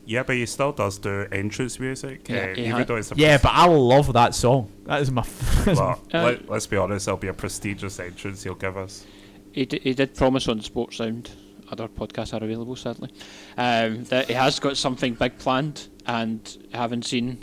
Yeah, 0.05 0.23
but 0.23 0.35
he 0.37 0.45
still 0.47 0.71
does 0.71 0.97
do 0.97 1.27
entrance 1.31 1.79
music. 1.79 2.27
Yeah, 2.27 2.53
uh, 2.57 2.59
even 2.59 2.85
though 2.87 2.95
it's 2.95 3.11
a 3.11 3.15
yeah, 3.15 3.37
but 3.37 3.51
I 3.53 3.67
love 3.67 4.11
that 4.13 4.33
song. 4.33 4.71
That 4.85 5.01
is 5.01 5.11
my. 5.11 5.21
F- 5.27 5.67
well, 5.67 6.01
Uh, 6.11 6.23
let, 6.23 6.49
let's 6.49 6.65
be 6.65 6.77
honest, 6.77 7.07
it'll 7.07 7.17
be 7.17 7.27
a 7.27 7.33
prestigious 7.33 7.99
entrance 7.99 8.41
he'll 8.41 8.55
give 8.55 8.75
us. 8.75 9.05
He, 9.51 9.65
d- 9.67 9.79
he 9.83 9.93
did 9.93 10.15
promise 10.15 10.47
on 10.47 10.61
Sports 10.61 10.97
Sound, 10.97 11.29
other 11.71 11.87
podcasts 11.87 12.33
are 12.33 12.43
available 12.43 12.75
sadly, 12.75 13.11
um, 13.55 14.03
that 14.05 14.25
he 14.29 14.33
has 14.33 14.59
got 14.59 14.77
something 14.77 15.13
big 15.13 15.37
planned 15.37 15.89
and 16.07 16.57
haven't 16.73 17.05
seen. 17.05 17.37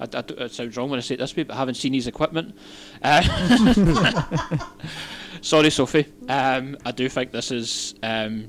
I, 0.00 0.04
I, 0.04 0.24
it 0.44 0.52
sounds 0.52 0.76
wrong 0.76 0.90
when 0.90 0.98
I 0.98 1.02
say 1.02 1.14
it 1.14 1.18
this 1.18 1.36
way, 1.36 1.42
but 1.44 1.56
haven't 1.56 1.74
seen 1.74 1.92
his 1.92 2.06
equipment. 2.06 2.56
Uh, 3.02 3.22
sorry, 5.40 5.70
Sophie. 5.70 6.06
Um, 6.28 6.76
I 6.84 6.92
do 6.92 7.08
think 7.08 7.32
this 7.32 7.50
is 7.50 7.94
um, 8.02 8.48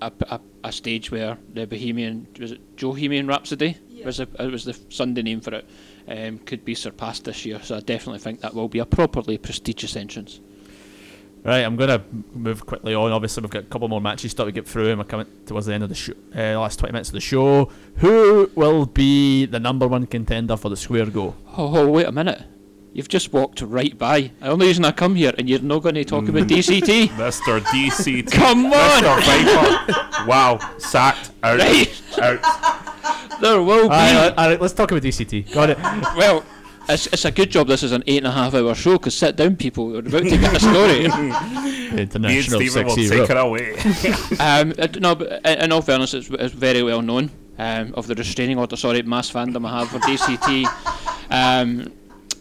a, 0.00 0.12
a, 0.28 0.40
a 0.64 0.72
stage 0.72 1.10
where 1.10 1.38
the 1.52 1.66
Bohemian 1.66 2.26
was 2.38 2.52
it 2.52 2.76
Bohemian 2.76 3.26
Rhapsody 3.26 3.76
was 4.04 4.20
a, 4.20 4.28
it 4.38 4.50
was 4.50 4.64
the 4.64 4.78
Sunday 4.88 5.22
name 5.22 5.40
for 5.40 5.54
it. 5.54 5.68
Um, 6.08 6.38
could 6.38 6.64
be 6.64 6.74
surpassed 6.74 7.24
this 7.24 7.44
year, 7.44 7.60
so 7.62 7.76
I 7.76 7.80
definitely 7.80 8.18
think 8.18 8.40
that 8.40 8.54
will 8.54 8.68
be 8.68 8.80
a 8.80 8.86
properly 8.86 9.38
prestigious 9.38 9.96
entrance. 9.96 10.40
Right, 11.42 11.60
I'm 11.60 11.76
gonna 11.76 12.04
move 12.34 12.66
quickly 12.66 12.94
on. 12.94 13.12
Obviously, 13.12 13.40
we've 13.40 13.50
got 13.50 13.62
a 13.62 13.66
couple 13.66 13.88
more 13.88 14.00
matches 14.00 14.32
still 14.32 14.44
to 14.44 14.52
get 14.52 14.68
through, 14.68 14.90
and 14.90 14.98
we're 14.98 15.04
coming 15.04 15.26
towards 15.46 15.66
the 15.66 15.72
end 15.72 15.82
of 15.82 15.88
the 15.88 15.94
show. 15.94 16.12
Uh, 16.36 16.60
last 16.60 16.78
20 16.78 16.92
minutes 16.92 17.08
of 17.08 17.14
the 17.14 17.20
show. 17.20 17.70
Who 17.96 18.50
will 18.54 18.84
be 18.84 19.46
the 19.46 19.58
number 19.58 19.88
one 19.88 20.06
contender 20.06 20.56
for 20.58 20.68
the 20.68 20.76
Square 20.76 21.06
Go? 21.06 21.34
Oh, 21.56 21.78
oh, 21.78 21.88
wait 21.88 22.06
a 22.06 22.12
minute. 22.12 22.42
You've 22.92 23.08
just 23.08 23.32
walked 23.32 23.62
right 23.62 23.96
by. 23.96 24.32
The 24.40 24.48
only 24.48 24.66
reason 24.66 24.84
I 24.84 24.90
come 24.90 25.14
here 25.14 25.32
and 25.38 25.48
you're 25.48 25.60
not 25.60 25.82
going 25.82 25.94
to 25.94 26.04
talk 26.04 26.28
about 26.28 26.48
DCT. 26.48 27.06
Mr. 27.08 27.60
DCT. 27.60 28.32
Come 28.32 28.66
on! 28.66 29.02
Mr. 29.02 29.86
Viper. 29.86 30.26
wow, 30.28 30.58
sacked. 30.78 31.30
Out. 31.42 31.60
Right. 31.60 32.02
Out. 32.20 33.40
There 33.40 33.62
will 33.62 33.88
be. 33.88 33.94
Alright, 33.94 34.36
alright, 34.36 34.60
let's 34.60 34.74
talk 34.74 34.90
about 34.90 35.02
DCT. 35.02 35.52
Got 35.54 35.70
it. 35.70 35.78
well, 36.16 36.44
it's, 36.90 37.06
it's 37.08 37.24
a 37.24 37.30
good 37.30 37.50
job 37.50 37.66
this 37.68 37.82
is 37.82 37.92
an 37.92 38.02
eight 38.06 38.18
and 38.18 38.26
a 38.26 38.30
half 38.32 38.54
hour 38.54 38.74
show 38.74 38.92
because 38.98 39.14
sit 39.14 39.36
down, 39.36 39.56
people. 39.56 39.88
We're 39.88 39.98
about 40.00 40.22
to 40.22 40.38
get 40.38 40.56
a 40.56 40.60
story. 40.60 41.08
Me 41.08 41.88
and 41.90 42.00
International 42.00 42.60
Stephen 42.60 42.86
will 42.86 42.94
sexy 42.96 43.08
take 43.08 43.28
row. 43.28 43.54
it 43.54 43.64
away. 43.64 43.74
um, 44.40 44.72
uh, 44.78 44.86
no, 45.00 45.14
but 45.14 45.44
in, 45.46 45.58
in 45.64 45.72
all 45.72 45.82
fairness, 45.82 46.14
it's, 46.14 46.28
it's 46.30 46.54
very 46.54 46.82
well 46.82 47.02
known 47.02 47.30
um, 47.58 47.92
of 47.94 48.06
the 48.06 48.14
restraining 48.14 48.58
order. 48.58 48.76
Sorry, 48.76 49.02
mass 49.02 49.30
fandom 49.30 49.66
I 49.68 49.78
have 49.80 49.88
for 49.88 49.98
DCT. 49.98 50.66
Um, 51.30 51.92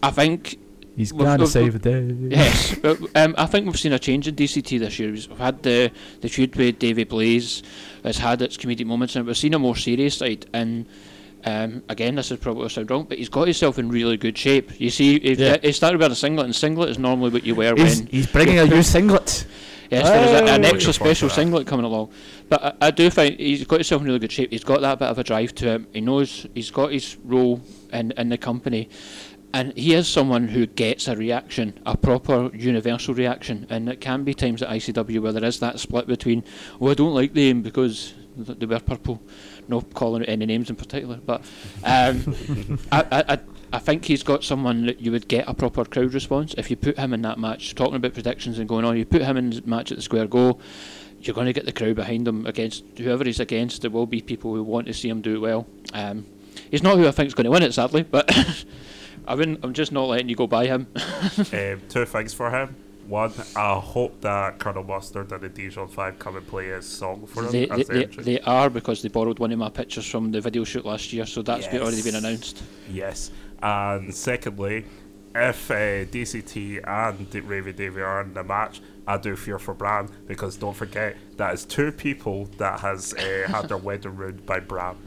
I 0.03 0.11
think 0.11 0.57
He's 0.95 1.13
We've- 1.13 1.23
gonna 1.23 1.37
we've- 1.43 1.51
save 1.51 1.73
the 1.73 1.79
day. 1.79 2.13
Yes, 2.35 2.75
but 2.75 2.99
um, 3.15 3.33
I 3.37 3.45
think 3.45 3.65
we've 3.67 3.79
seen 3.79 3.93
a 3.93 3.99
change 3.99 4.27
in 4.27 4.35
DCT 4.35 4.79
this 4.79 4.99
year. 4.99 5.11
We've 5.11 5.37
had 5.37 5.63
the 5.63 5.91
the 6.19 6.27
feud 6.27 6.53
with 6.57 6.77
Davy 6.77 7.05
Blaze. 7.05 7.63
It's 8.03 8.17
had 8.17 8.41
its 8.41 8.57
comedic 8.57 8.85
moments, 8.85 9.15
and 9.15 9.25
we've 9.25 9.37
seen 9.37 9.53
a 9.53 9.59
more 9.59 9.77
serious 9.77 10.17
side. 10.17 10.47
And 10.53 10.87
um, 11.45 11.83
again, 11.89 12.15
this 12.15 12.31
is 12.31 12.39
probably 12.39 12.59
going 12.61 12.69
to 12.69 12.73
sound 12.75 12.91
wrong, 12.91 13.05
but 13.07 13.17
he's 13.17 13.29
got 13.29 13.45
himself 13.47 13.79
in 13.79 13.89
really 13.89 14.17
good 14.17 14.37
shape. 14.37 14.79
You 14.79 14.89
see, 14.89 15.19
he, 15.19 15.33
Yeah. 15.33 15.57
he 15.61 15.71
started 15.71 15.99
wearing 15.99 16.11
a 16.11 16.15
singlet, 16.15 16.45
and 16.45 16.55
singlet 16.55 16.89
is 16.89 16.99
normally 16.99 17.29
what 17.31 17.45
you 17.45 17.55
wear 17.55 17.75
He's, 17.75 17.99
when 17.99 18.07
he's 18.07 18.27
bringing 18.27 18.59
a 18.59 18.65
new 18.65 18.83
singlet. 18.95 19.45
Yes, 19.89 20.07
there 20.07 20.23
is 20.23 20.31
a, 20.49 20.53
an 20.53 20.65
Oh. 20.65 20.67
extra 20.69 20.93
special 20.93 21.29
singlet 21.29 21.65
coming 21.65 21.85
along. 21.85 22.11
But 22.47 22.63
I, 22.81 22.87
I 22.87 22.91
do 22.91 23.09
think 23.09 23.39
he's 23.39 23.63
got 23.65 23.77
himself 23.77 24.01
in 24.01 24.07
really 24.07 24.19
good 24.19 24.31
shape. 24.31 24.51
He's 24.51 24.63
got 24.63 24.81
that 24.81 24.99
bit 24.99 25.07
of 25.07 25.17
a 25.17 25.23
drive 25.23 25.55
to 25.55 25.65
him. 25.67 25.87
He 25.93 26.01
knows 26.01 26.45
he's 26.53 26.69
got 26.69 26.91
his 26.91 27.17
role 27.23 27.61
in, 27.91 28.11
in 28.11 28.29
the 28.29 28.37
company. 28.37 28.89
and 29.51 29.73
he 29.75 29.95
is 29.95 30.07
someone 30.07 30.47
who 30.47 30.67
gets 30.67 31.07
a 31.07 31.15
reaction, 31.15 31.73
a 31.87 31.97
proper 31.97 32.51
universal 32.55 33.15
reaction, 33.15 33.65
and 33.71 33.89
it 33.89 33.99
can 33.99 34.23
be 34.23 34.31
times 34.35 34.61
at 34.61 34.69
ICW 34.69 35.19
where 35.23 35.31
there 35.31 35.43
is 35.43 35.59
that 35.59 35.79
split 35.79 36.05
between, 36.05 36.43
oh, 36.79 36.91
I 36.91 36.93
don't 36.93 37.15
like 37.15 37.33
them 37.33 37.63
because 37.63 38.13
they 38.37 38.67
wear 38.67 38.79
purple, 38.79 39.19
not 39.69 39.93
calling 39.93 40.23
out 40.23 40.29
any 40.29 40.45
names 40.45 40.69
in 40.69 40.75
particular, 40.75 41.17
but 41.17 41.41
um, 41.83 42.35
I, 42.91 43.05
I, 43.11 43.39
I, 43.73 43.79
think 43.79 44.05
he's 44.05 44.23
got 44.23 44.43
someone 44.43 44.85
that 44.87 44.99
you 44.99 45.11
would 45.11 45.27
get 45.27 45.47
a 45.47 45.53
proper 45.53 45.85
crowd 45.85 46.13
response 46.13 46.53
if 46.57 46.69
you 46.69 46.75
put 46.75 46.97
him 46.97 47.13
in 47.13 47.21
that 47.21 47.39
match. 47.39 47.75
Talking 47.75 47.95
about 47.95 48.13
predictions 48.13 48.59
and 48.59 48.67
going 48.67 48.85
on, 48.85 48.97
you 48.97 49.05
put 49.05 49.21
him 49.21 49.37
in 49.37 49.49
the 49.51 49.61
match 49.65 49.91
at 49.91 49.97
the 49.97 50.01
Square 50.01 50.27
Go, 50.27 50.59
you're 51.21 51.35
going 51.35 51.47
to 51.47 51.53
get 51.53 51.65
the 51.65 51.71
crowd 51.71 51.95
behind 51.95 52.27
him 52.27 52.45
against 52.45 52.83
whoever 52.97 53.23
he's 53.23 53.39
against. 53.39 53.81
There 53.81 53.91
will 53.91 54.07
be 54.07 54.21
people 54.21 54.53
who 54.53 54.63
want 54.63 54.87
to 54.87 54.93
see 54.93 55.09
him 55.09 55.21
do 55.21 55.35
it 55.35 55.39
well. 55.39 55.67
Um, 55.93 56.25
he's 56.71 56.83
not 56.83 56.97
who 56.97 57.07
I 57.07 57.11
think 57.11 57.27
is 57.27 57.33
going 57.33 57.45
to 57.45 57.51
win 57.51 57.63
it, 57.63 57.73
sadly, 57.73 58.03
but 58.03 58.33
I 59.27 59.33
I'm 59.33 59.73
just 59.73 59.91
not 59.91 60.07
letting 60.07 60.29
you 60.29 60.35
go 60.35 60.47
by 60.47 60.65
him. 60.65 60.87
um, 60.95 61.81
two 61.89 62.05
things 62.05 62.33
for 62.33 62.49
him. 62.51 62.75
One, 63.09 63.33
I 63.55 63.73
hope 63.73 64.21
that 64.21 64.59
Colonel 64.59 64.83
Mustard 64.83 65.31
and 65.31 65.41
the 65.41 65.49
Dijon 65.49 65.87
5 65.87 66.19
come 66.19 66.35
and 66.35 66.45
play 66.47 66.67
his 66.67 66.85
song 66.85 67.25
for 67.25 67.43
him 67.43 67.51
they, 67.51 67.67
as 67.67 67.87
they, 67.87 68.05
the 68.05 68.15
they, 68.17 68.23
they 68.23 68.39
are 68.41 68.69
because 68.69 69.01
they 69.01 69.09
borrowed 69.09 69.39
one 69.39 69.51
of 69.51 69.57
my 69.57 69.69
pictures 69.69 70.05
from 70.05 70.31
the 70.31 70.39
video 70.39 70.63
shoot 70.63 70.85
last 70.85 71.11
year, 71.11 71.25
so 71.25 71.41
that's 71.41 71.67
been 71.67 71.81
already 71.81 72.03
been 72.03 72.13
announced. 72.13 72.61
Yes. 72.87 73.31
And 73.63 74.13
secondly, 74.13 74.85
if 75.33 75.71
uh, 75.71 76.05
DCT 76.05 76.87
and 76.87 77.27
D- 77.31 77.41
Ravy 77.41 77.75
Davy 77.75 77.99
are 77.99 78.21
in 78.21 78.35
the 78.35 78.43
match, 78.43 78.79
I 79.07 79.17
do 79.17 79.35
fear 79.35 79.57
for 79.57 79.73
Bram 79.73 80.09
because 80.27 80.55
don't 80.55 80.75
forget 80.75 81.17
that 81.37 81.55
is 81.55 81.65
two 81.65 81.91
people 81.91 82.45
that 82.59 82.79
has 82.81 83.15
uh, 83.15 83.45
had 83.47 83.69
their 83.69 83.77
wedding 83.89 84.15
ruined 84.15 84.45
by 84.45 84.59
Bram. 84.59 84.97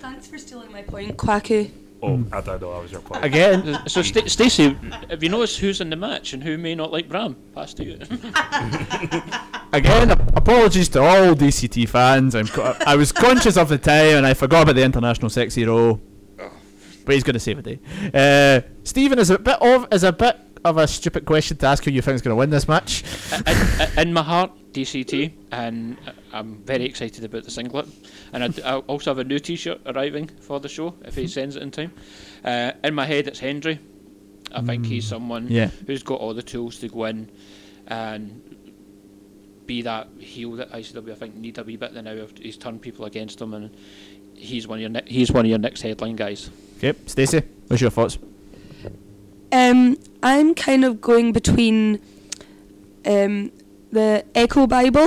Thanks 0.00 0.26
for 0.26 0.38
stealing 0.38 0.72
my 0.72 0.80
point, 0.80 1.18
Quacky. 1.18 1.70
Oh, 2.04 2.24
I 2.32 2.40
don't 2.40 2.60
know. 2.60 2.72
That 2.74 2.82
was 2.82 2.90
your 2.90 3.00
point. 3.00 3.24
Again, 3.24 3.78
So, 3.86 4.02
Sta 4.02 4.26
Stacey, 4.26 4.76
have 5.08 5.22
you 5.22 5.28
noticed 5.28 5.60
who's 5.60 5.80
in 5.80 5.88
the 5.88 5.94
match 5.96 6.32
and 6.32 6.42
who 6.42 6.58
may 6.58 6.74
not 6.74 6.90
like 6.90 7.08
Bram? 7.08 7.36
Pass 7.54 7.74
to 7.74 7.84
you. 7.84 7.92
again, 9.72 10.10
ap- 10.10 10.36
apologies 10.36 10.88
to 10.90 11.00
all 11.02 11.34
DCT 11.34 11.88
fans. 11.88 12.34
I'm 12.34 12.46
co- 12.48 12.76
I 12.86 12.96
was 12.96 13.12
conscious 13.12 13.56
of 13.56 13.68
the 13.68 13.78
time 13.78 14.16
and 14.16 14.26
I 14.26 14.34
forgot 14.34 14.62
about 14.64 14.74
the 14.76 14.82
international 14.84 15.30
sexy 15.30 15.64
row. 15.64 16.00
But 17.04 17.14
he's 17.14 17.24
going 17.24 17.34
to 17.34 17.40
save 17.40 17.62
the 17.62 17.76
day. 17.76 17.80
Uh, 18.14 18.60
Stephen 18.84 19.18
is 19.18 19.30
a 19.30 19.38
bit 19.38 19.60
of 19.60 19.88
is 19.92 20.04
a 20.04 20.12
bit 20.12 20.36
of 20.64 20.78
a 20.78 20.86
stupid 20.86 21.24
question 21.24 21.56
to 21.56 21.66
ask 21.66 21.82
who 21.84 21.90
you 21.90 22.00
think 22.00 22.14
is 22.14 22.22
going 22.22 22.30
to 22.32 22.36
win 22.36 22.50
this 22.50 22.68
match. 22.68 23.02
in, 23.96 23.98
in 24.08 24.12
my 24.12 24.22
heart, 24.22 24.52
DCT, 24.72 25.32
and 25.52 25.96
I'm 26.32 26.56
very 26.64 26.84
excited 26.84 27.24
about 27.24 27.44
the 27.44 27.50
singlet. 27.50 27.86
And 28.32 28.44
I, 28.44 28.48
d- 28.48 28.62
I 28.62 28.76
also 28.78 29.10
have 29.10 29.18
a 29.18 29.24
new 29.24 29.38
T-shirt 29.38 29.80
arriving 29.86 30.28
for 30.40 30.60
the 30.60 30.68
show 30.68 30.94
if 31.04 31.14
he 31.16 31.26
sends 31.26 31.56
it 31.56 31.62
in 31.62 31.70
time. 31.70 31.92
Uh, 32.44 32.72
in 32.82 32.94
my 32.94 33.04
head, 33.06 33.28
it's 33.28 33.38
Hendry. 33.38 33.78
I 34.54 34.60
think 34.60 34.84
he's 34.86 35.06
someone 35.06 35.48
Yeah. 35.48 35.68
who's 35.86 36.02
got 36.02 36.20
all 36.20 36.34
the 36.34 36.42
tools 36.42 36.78
to 36.80 36.88
go 36.88 37.04
in 37.06 37.30
and 37.86 38.56
be 39.66 39.82
that 39.82 40.08
heel 40.18 40.52
that 40.52 40.70
ICW 40.72 41.12
I 41.12 41.14
think 41.14 41.36
need 41.36 41.56
a 41.58 41.62
wee 41.64 41.76
bit. 41.76 41.94
Then 41.94 42.04
now 42.04 42.26
he's 42.40 42.56
turned 42.56 42.82
people 42.82 43.04
against 43.06 43.40
him, 43.40 43.54
and 43.54 43.70
he's 44.34 44.66
one 44.68 44.78
of 44.78 44.80
your 44.80 44.90
ne- 44.90 45.02
he's 45.06 45.30
one 45.32 45.44
of 45.46 45.48
your 45.50 45.58
next 45.58 45.82
headline 45.82 46.16
guys. 46.16 46.50
Okay, 46.78 46.98
Stacey, 47.06 47.42
what's 47.68 47.80
your 47.80 47.90
thoughts? 47.90 48.18
Um, 49.52 49.96
I'm 50.22 50.54
kind 50.54 50.84
of 50.84 51.00
going 51.00 51.32
between 51.32 52.00
um, 53.06 53.52
the 53.92 54.24
Echo 54.34 54.66
Bible 54.66 55.06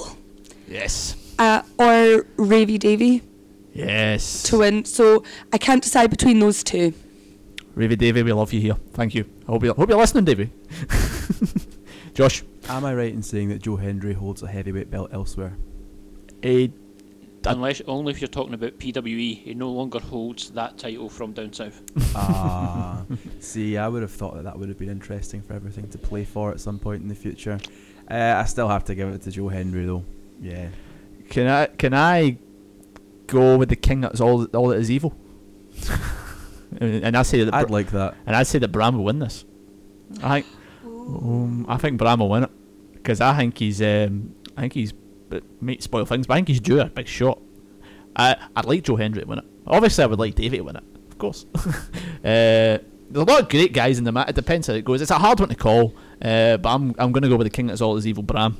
Yes. 0.67 1.15
uh, 1.39 1.61
or 1.77 2.23
Ravy 2.37 2.77
Davy 2.79 3.21
Yes. 3.73 4.43
to 4.43 4.59
win. 4.59 4.85
So 4.85 5.23
I 5.51 5.57
can't 5.57 5.83
decide 5.83 6.09
between 6.09 6.39
those 6.39 6.63
two. 6.63 6.93
Ravy 7.75 7.97
Davy, 7.97 8.23
we 8.23 8.31
love 8.31 8.53
you 8.53 8.61
here. 8.61 8.75
Thank 8.93 9.13
you. 9.15 9.25
I 9.47 9.51
hope 9.51 9.63
you're, 9.63 9.73
hope 9.75 9.89
you're 9.89 9.97
listening, 9.97 10.23
Davy. 10.23 10.49
Josh. 12.13 12.43
Am 12.69 12.85
I 12.85 12.95
right 12.95 13.13
in 13.13 13.21
saying 13.21 13.49
that 13.49 13.61
Joe 13.61 13.75
Hendry 13.75 14.13
holds 14.13 14.41
a 14.41 14.47
heavyweight 14.47 14.89
belt 14.89 15.09
elsewhere? 15.13 15.57
I- 16.43 16.71
Unless 17.47 17.81
only 17.85 18.11
if 18.11 18.21
you're 18.21 18.27
talking 18.27 18.55
about 18.55 18.79
PWE, 18.79 19.37
he 19.43 19.53
no 19.53 19.69
longer 19.69 19.99
holds 19.99 20.49
that 20.51 20.79
title 20.79 21.07
from 21.09 21.31
down 21.31 21.53
south. 21.53 21.79
Ah, 22.15 23.03
see, 23.39 23.77
I 23.77 23.87
would 23.87 24.01
have 24.01 24.09
thought 24.09 24.33
that 24.33 24.45
that 24.45 24.57
would 24.57 24.67
have 24.67 24.79
been 24.79 24.89
interesting 24.89 25.43
for 25.43 25.53
everything 25.53 25.87
to 25.89 25.99
play 25.99 26.23
for 26.23 26.49
at 26.49 26.59
some 26.59 26.79
point 26.79 27.03
in 27.03 27.07
the 27.07 27.13
future. 27.13 27.59
Uh, 28.09 28.35
I 28.37 28.45
still 28.45 28.67
have 28.67 28.83
to 28.85 28.95
give 28.95 29.09
it 29.09 29.21
to 29.23 29.31
Joe 29.31 29.49
Hendry 29.49 29.85
though. 29.85 30.03
Yeah. 30.41 30.67
can 31.29 31.47
I 31.47 31.65
can 31.67 31.93
I 31.93 32.37
go 33.27 33.57
with 33.57 33.69
the 33.69 33.75
king 33.75 34.01
that's 34.01 34.21
all 34.21 34.45
all 34.45 34.67
that 34.69 34.77
is 34.77 34.91
evil? 34.91 35.15
and 36.79 37.15
I 37.17 37.23
say 37.23 37.43
that 37.43 37.53
I'd 37.53 37.67
Br- 37.67 37.73
like 37.73 37.91
that. 37.91 38.15
and 38.25 38.35
I 38.35 38.43
say 38.43 38.59
that 38.59 38.67
Bram 38.69 38.97
will 38.97 39.05
win 39.05 39.19
this. 39.19 39.45
I 40.21 40.41
think 40.41 40.45
um, 40.85 41.65
I 41.67 41.77
think 41.77 41.97
Bram 41.97 42.19
will 42.19 42.29
win 42.29 42.43
it 42.43 42.51
because 42.93 43.21
I 43.21 43.35
think 43.37 43.57
he's 43.57 43.81
um, 43.81 44.35
I 44.57 44.61
think 44.61 44.73
he's 44.73 44.93
but 45.29 45.43
might 45.61 45.81
spoil 45.81 46.05
things, 46.05 46.27
but 46.27 46.35
I 46.35 46.37
think 46.37 46.49
he's 46.49 46.59
due 46.59 46.79
a 46.79 46.85
big 46.85 47.07
shot. 47.07 47.39
I 48.15 48.35
I'd 48.55 48.65
like 48.65 48.83
Joe 48.83 48.95
Hendry 48.95 49.23
to 49.23 49.27
win 49.27 49.39
it. 49.39 49.45
Obviously, 49.67 50.03
I 50.03 50.07
would 50.07 50.19
like 50.19 50.35
Davey 50.35 50.57
to 50.57 50.63
win 50.63 50.75
it, 50.75 50.83
of 51.09 51.17
course. 51.17 51.45
uh, 51.55 51.71
there's 52.23 52.81
a 53.13 53.23
lot 53.23 53.41
of 53.41 53.49
great 53.49 53.73
guys 53.73 53.97
in 53.97 54.03
the 54.03 54.11
match. 54.11 54.29
It 54.29 54.35
depends 54.35 54.67
how 54.67 54.73
it 54.73 54.85
goes. 54.85 55.01
It's 55.01 55.11
a 55.11 55.17
hard 55.17 55.39
one 55.39 55.49
to 55.49 55.55
call, 55.55 55.95
uh, 56.21 56.57
but 56.57 56.69
I'm 56.69 56.95
I'm 56.97 57.11
going 57.11 57.23
to 57.23 57.29
go 57.29 57.35
with 57.35 57.45
the 57.45 57.51
king 57.51 57.67
that's 57.67 57.81
all 57.81 57.97
is 57.97 58.07
evil. 58.07 58.23
Bram 58.23 58.57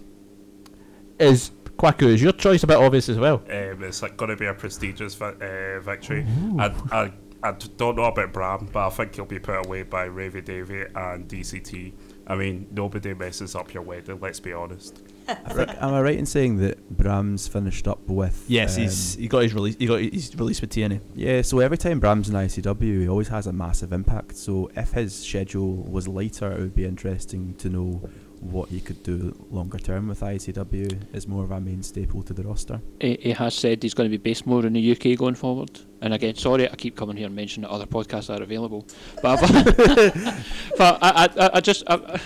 is 1.20 1.52
Kwaku. 1.78 2.08
Is 2.08 2.22
your 2.22 2.32
choice 2.32 2.64
a 2.64 2.68
bit 2.68 2.78
obvious 2.78 3.10
as 3.10 3.18
well? 3.18 3.44
Um, 3.50 3.84
it's 3.84 4.02
like 4.02 4.18
going 4.18 4.30
to 4.30 4.38
be 4.38 4.46
a 4.46 4.54
prestigious 4.54 5.16
vi- 5.16 5.34
uh, 5.42 5.80
victory. 5.82 6.26
I 6.58 7.54
don't 7.78 7.96
know 7.96 8.06
about 8.06 8.34
Bram, 8.34 8.70
but 8.72 8.88
I 8.88 8.90
think 8.90 9.16
he'll 9.16 9.26
be 9.26 9.40
put 9.40 9.66
away 9.66 9.84
by 9.84 10.08
Ravy 10.08 10.44
Davy 10.44 10.82
and 10.96 11.28
DCT. 11.28 11.94
I 12.28 12.36
mean, 12.36 12.68
nobody 12.72 13.14
messes 13.14 13.56
up 13.56 13.72
your 13.74 13.84
wedding, 13.84 14.20
let's 14.20 14.40
be 14.40 14.52
honest. 14.52 15.04
I 15.46 15.54
think, 15.54 15.70
am 15.82 15.94
I 15.94 16.02
right 16.02 16.18
in 16.18 16.26
saying 16.26 16.58
that 16.58 16.90
Bram's 16.90 17.48
finished 17.48 17.88
up 17.88 18.08
with? 18.08 18.46
Yes, 18.48 18.76
um, 18.76 18.84
he's 18.84 19.16
he 19.16 19.28
got 19.28 19.44
his 19.44 19.54
release. 19.54 19.76
He 19.78 19.88
got 19.88 20.00
his 20.00 20.36
release 20.36 20.62
with 20.62 20.70
TNA. 20.72 21.02
Yeah, 21.16 21.42
so 21.42 21.60
every 21.60 21.78
time 21.78 22.00
Bram's 22.00 22.30
in 22.30 22.36
ICW, 22.36 23.02
he 23.02 23.08
always 23.08 23.30
has 23.30 23.48
a 23.48 23.54
massive 23.54 23.92
impact. 23.92 24.38
So 24.38 24.70
if 24.76 24.92
his 24.92 25.16
schedule 25.16 25.76
was 25.76 26.08
lighter, 26.08 26.52
it 26.52 26.60
would 26.60 26.76
be 26.76 26.86
interesting 26.86 27.56
to 27.56 27.70
know 27.70 28.08
what 28.40 28.70
he 28.70 28.80
could 28.80 29.02
do 29.02 29.36
longer 29.50 29.78
term 29.78 30.08
with 30.08 30.20
ICW 30.22 31.14
as 31.14 31.28
more 31.28 31.44
of 31.44 31.52
a 31.52 31.60
main 31.60 31.82
staple 31.82 32.22
to 32.24 32.34
the 32.34 32.44
roster. 32.44 32.80
He, 33.00 33.18
he 33.20 33.32
has 33.32 33.56
said 33.56 33.82
he's 33.82 33.94
going 33.94 34.10
to 34.10 34.18
be 34.18 34.22
based 34.22 34.46
more 34.46 34.66
in 34.66 34.74
the 34.74 34.92
UK 34.92 35.18
going 35.18 35.36
forward. 35.36 35.80
And 36.02 36.14
again, 36.14 36.36
sorry, 36.36 36.70
I 36.70 36.76
keep 36.76 36.96
coming 36.96 37.18
here 37.18 37.28
and 37.28 37.36
mentioning 37.36 37.68
that 37.68 37.74
other 37.74 37.86
podcasts 37.86 38.30
are 38.30 38.42
available. 38.44 38.86
But, 39.22 39.42
but 40.78 41.00
I, 41.02 41.30
I, 41.38 41.50
I 41.56 41.60
just. 41.62 41.84
I, 41.88 42.20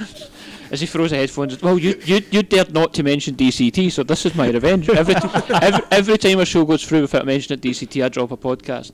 as 0.72 0.82
he 0.82 0.88
throws 0.88 1.12
the 1.12 1.18
headphones, 1.18 1.62
well, 1.62 1.78
you, 1.78 2.00
you 2.06 2.22
you 2.32 2.44
dared 2.44 2.74
not 2.74 2.94
to 2.96 3.04
mention 3.04 3.36
DCT, 3.36 3.92
so 3.92 4.04
this 4.04 4.26
is 4.26 4.36
my 4.36 4.50
revenge. 4.50 4.90
Every, 4.90 5.16
t- 5.16 5.30
every, 5.62 5.82
every 5.92 6.18
time 6.18 6.40
a 6.40 6.46
show 6.46 6.66
goes 6.66 6.86
through 6.86 7.02
without 7.02 7.26
mentioning 7.26 7.60
DCT, 7.60 8.04
I 8.04 8.10
drop 8.10 8.32
a 8.32 8.38
podcast. 8.38 8.92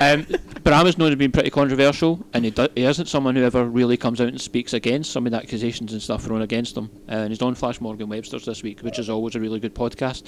Um, 0.00 0.26
Bram 0.62 0.86
is 0.86 0.96
known 0.96 1.10
to 1.10 1.16
be 1.16 1.28
pretty 1.28 1.50
controversial, 1.50 2.24
and 2.32 2.44
he, 2.44 2.50
do, 2.50 2.68
he 2.74 2.84
isn't 2.84 3.06
someone 3.06 3.36
who 3.36 3.42
ever 3.42 3.64
really 3.64 3.96
comes 3.96 4.20
out 4.20 4.28
and 4.28 4.40
speaks 4.40 4.72
against 4.72 5.10
some 5.10 5.26
of 5.26 5.32
the 5.32 5.38
accusations 5.38 5.92
and 5.92 6.00
stuff 6.00 6.24
thrown 6.24 6.42
against 6.42 6.76
him. 6.76 6.90
Uh, 7.08 7.12
and 7.12 7.30
he's 7.30 7.42
on 7.42 7.54
Flash 7.54 7.80
Morgan 7.80 8.08
Webster's 8.08 8.44
this 8.44 8.62
week, 8.62 8.80
which 8.80 8.98
is 8.98 9.10
always 9.10 9.34
a 9.34 9.40
really 9.40 9.60
good 9.60 9.74
podcast. 9.74 10.24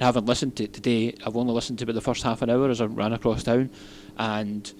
I 0.00 0.04
haven't 0.04 0.26
listened 0.26 0.56
to 0.56 0.64
it 0.64 0.72
today. 0.72 1.14
I've 1.24 1.36
only 1.36 1.52
listened 1.54 1.78
to 1.78 1.84
about 1.84 1.94
the 1.94 2.00
first 2.00 2.22
half 2.22 2.42
an 2.42 2.50
hour 2.50 2.68
as 2.68 2.80
I 2.80 2.84
ran 2.86 3.12
across 3.12 3.42
town, 3.42 3.70
and 4.16 4.72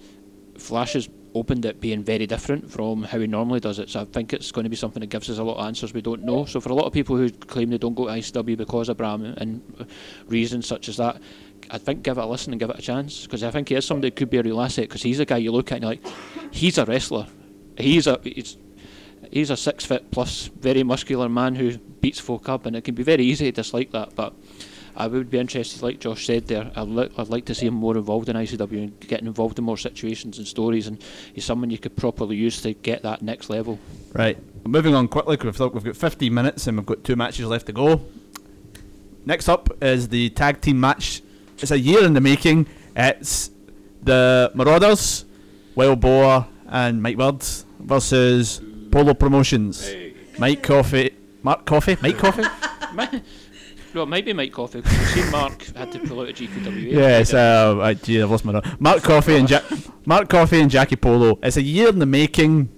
Flash 0.57 0.93
has 0.93 1.09
opened 1.37 1.65
it 1.65 1.79
being 1.79 2.03
very 2.03 2.25
different 2.25 2.69
from 2.71 3.03
how 3.03 3.19
he 3.19 3.27
normally 3.27 3.59
does 3.59 3.79
it. 3.79 3.89
So 3.89 4.01
I 4.01 4.05
think 4.05 4.33
it's 4.33 4.51
going 4.51 4.63
to 4.63 4.69
be 4.69 4.75
something 4.75 5.01
that 5.01 5.07
gives 5.07 5.29
us 5.29 5.37
a 5.37 5.43
lot 5.43 5.57
of 5.57 5.65
answers 5.65 5.93
we 5.93 6.01
don't 6.01 6.23
know. 6.23 6.45
So 6.45 6.59
for 6.59 6.69
a 6.69 6.75
lot 6.75 6.85
of 6.85 6.93
people 6.93 7.15
who 7.15 7.29
claim 7.29 7.69
they 7.69 7.77
don't 7.77 7.95
go 7.95 8.07
to 8.07 8.11
ICW 8.11 8.57
because 8.57 8.89
of 8.89 8.97
Bram 8.97 9.23
and 9.23 9.61
uh, 9.79 9.85
reasons 10.27 10.67
such 10.67 10.89
as 10.89 10.97
that, 10.97 11.21
I 11.69 11.77
think 11.77 12.03
give 12.03 12.17
it 12.17 12.21
a 12.21 12.25
listen 12.25 12.53
and 12.53 12.59
give 12.59 12.69
it 12.69 12.79
a 12.79 12.81
chance 12.81 13.23
because 13.23 13.43
I 13.43 13.51
think 13.51 13.69
he 13.69 13.75
is 13.75 13.85
somebody 13.85 14.09
that 14.09 14.15
could 14.15 14.29
be 14.29 14.37
a 14.37 14.43
real 14.43 14.61
asset 14.61 14.87
because 14.87 15.03
he's 15.03 15.19
a 15.19 15.25
guy 15.25 15.37
you 15.37 15.51
look 15.51 15.71
at 15.71 15.75
and 15.75 15.83
you're 15.83 15.91
like, 15.91 16.05
he's 16.51 16.77
a 16.77 16.85
wrestler. 16.85 17.27
He's 17.77 18.07
a 18.07 18.19
he's, 18.23 18.57
he's 19.31 19.49
a 19.49 19.57
six 19.57 19.85
foot 19.85 20.09
plus, 20.11 20.47
very 20.59 20.83
muscular 20.83 21.29
man 21.29 21.55
who 21.55 21.77
beats 21.77 22.19
folk 22.19 22.49
up, 22.49 22.65
and 22.65 22.75
it 22.75 22.83
can 22.83 22.95
be 22.95 23.03
very 23.03 23.23
easy 23.23 23.45
to 23.45 23.51
dislike 23.51 23.91
that. 23.91 24.15
But 24.15 24.33
I 24.97 25.05
would 25.05 25.29
be 25.29 25.37
interested, 25.37 25.83
like 25.83 25.99
Josh 25.99 26.25
said 26.25 26.47
there, 26.47 26.71
I'd, 26.75 26.87
li- 26.87 27.09
I'd 27.17 27.29
like 27.29 27.45
to 27.45 27.55
see 27.55 27.67
him 27.67 27.75
more 27.75 27.95
involved 27.95 28.29
in 28.29 28.35
ICW 28.35 28.77
and 28.83 28.99
getting 29.01 29.27
involved 29.27 29.59
in 29.59 29.63
more 29.63 29.77
situations 29.77 30.39
and 30.39 30.47
stories, 30.47 30.87
and 30.87 31.01
he's 31.33 31.45
someone 31.45 31.69
you 31.69 31.77
could 31.77 31.95
properly 31.95 32.35
use 32.35 32.63
to 32.63 32.73
get 32.73 33.03
that 33.03 33.21
next 33.21 33.51
level. 33.51 33.77
Right. 34.13 34.39
Moving 34.65 34.95
on 34.95 35.07
quickly, 35.07 35.37
because 35.37 35.55
thought 35.55 35.75
we've 35.75 35.83
got 35.83 35.95
15 35.95 36.33
minutes 36.33 36.65
and 36.65 36.77
we've 36.77 36.85
got 36.85 37.03
two 37.03 37.15
matches 37.15 37.45
left 37.45 37.67
to 37.67 37.73
go. 37.73 38.01
Next 39.23 39.47
up 39.47 39.69
is 39.83 40.07
the 40.09 40.31
tag 40.31 40.61
team 40.61 40.79
match. 40.79 41.21
It's 41.59 41.69
a 41.69 41.79
year 41.79 42.03
in 42.03 42.13
the 42.13 42.21
making. 42.21 42.65
It's 42.95 43.51
the 44.01 44.51
Marauders, 44.55 45.25
Wild 45.75 45.99
Boar, 45.99 46.47
and 46.69 47.03
Mike 47.03 47.17
Bird 47.17 47.43
versus 47.79 48.61
Polo 48.89 49.13
Promotions. 49.13 49.93
Mike 50.39 50.63
Coffee. 50.63 51.11
Mark 51.43 51.65
Coffey? 51.65 51.97
Mike 52.01 52.17
Coffee? 52.17 52.43
Well, 53.97 54.05
it 54.05 54.09
might 54.09 54.25
be 54.25 54.33
Mike 54.33 54.51
Coffey 54.51 54.81
because 54.81 54.95
we've 54.95 55.09
seen 55.09 55.31
Mark 55.31 55.63
had 55.75 55.91
to 55.93 55.99
pull 55.99 56.19
out 56.19 56.29
a 56.29 56.31
GPWA. 56.31 56.91
Yes, 56.91 57.33
uh, 57.33 57.79
I, 57.81 57.95
gee, 57.95 58.21
I've 58.21 58.29
lost 58.29 58.45
my. 58.45 58.61
Mark 58.77 59.01
Coffey 59.01 59.37
and 59.37 59.49
ja- 59.49 59.63
Mark 60.05 60.29
Coffey 60.29 60.61
and 60.61 60.69
Jackie 60.69 60.95
Polo. 60.97 61.39
It's 61.41 61.57
a 61.57 61.63
year 61.63 61.89
in 61.89 61.97
the 61.97 62.05
making. 62.05 62.69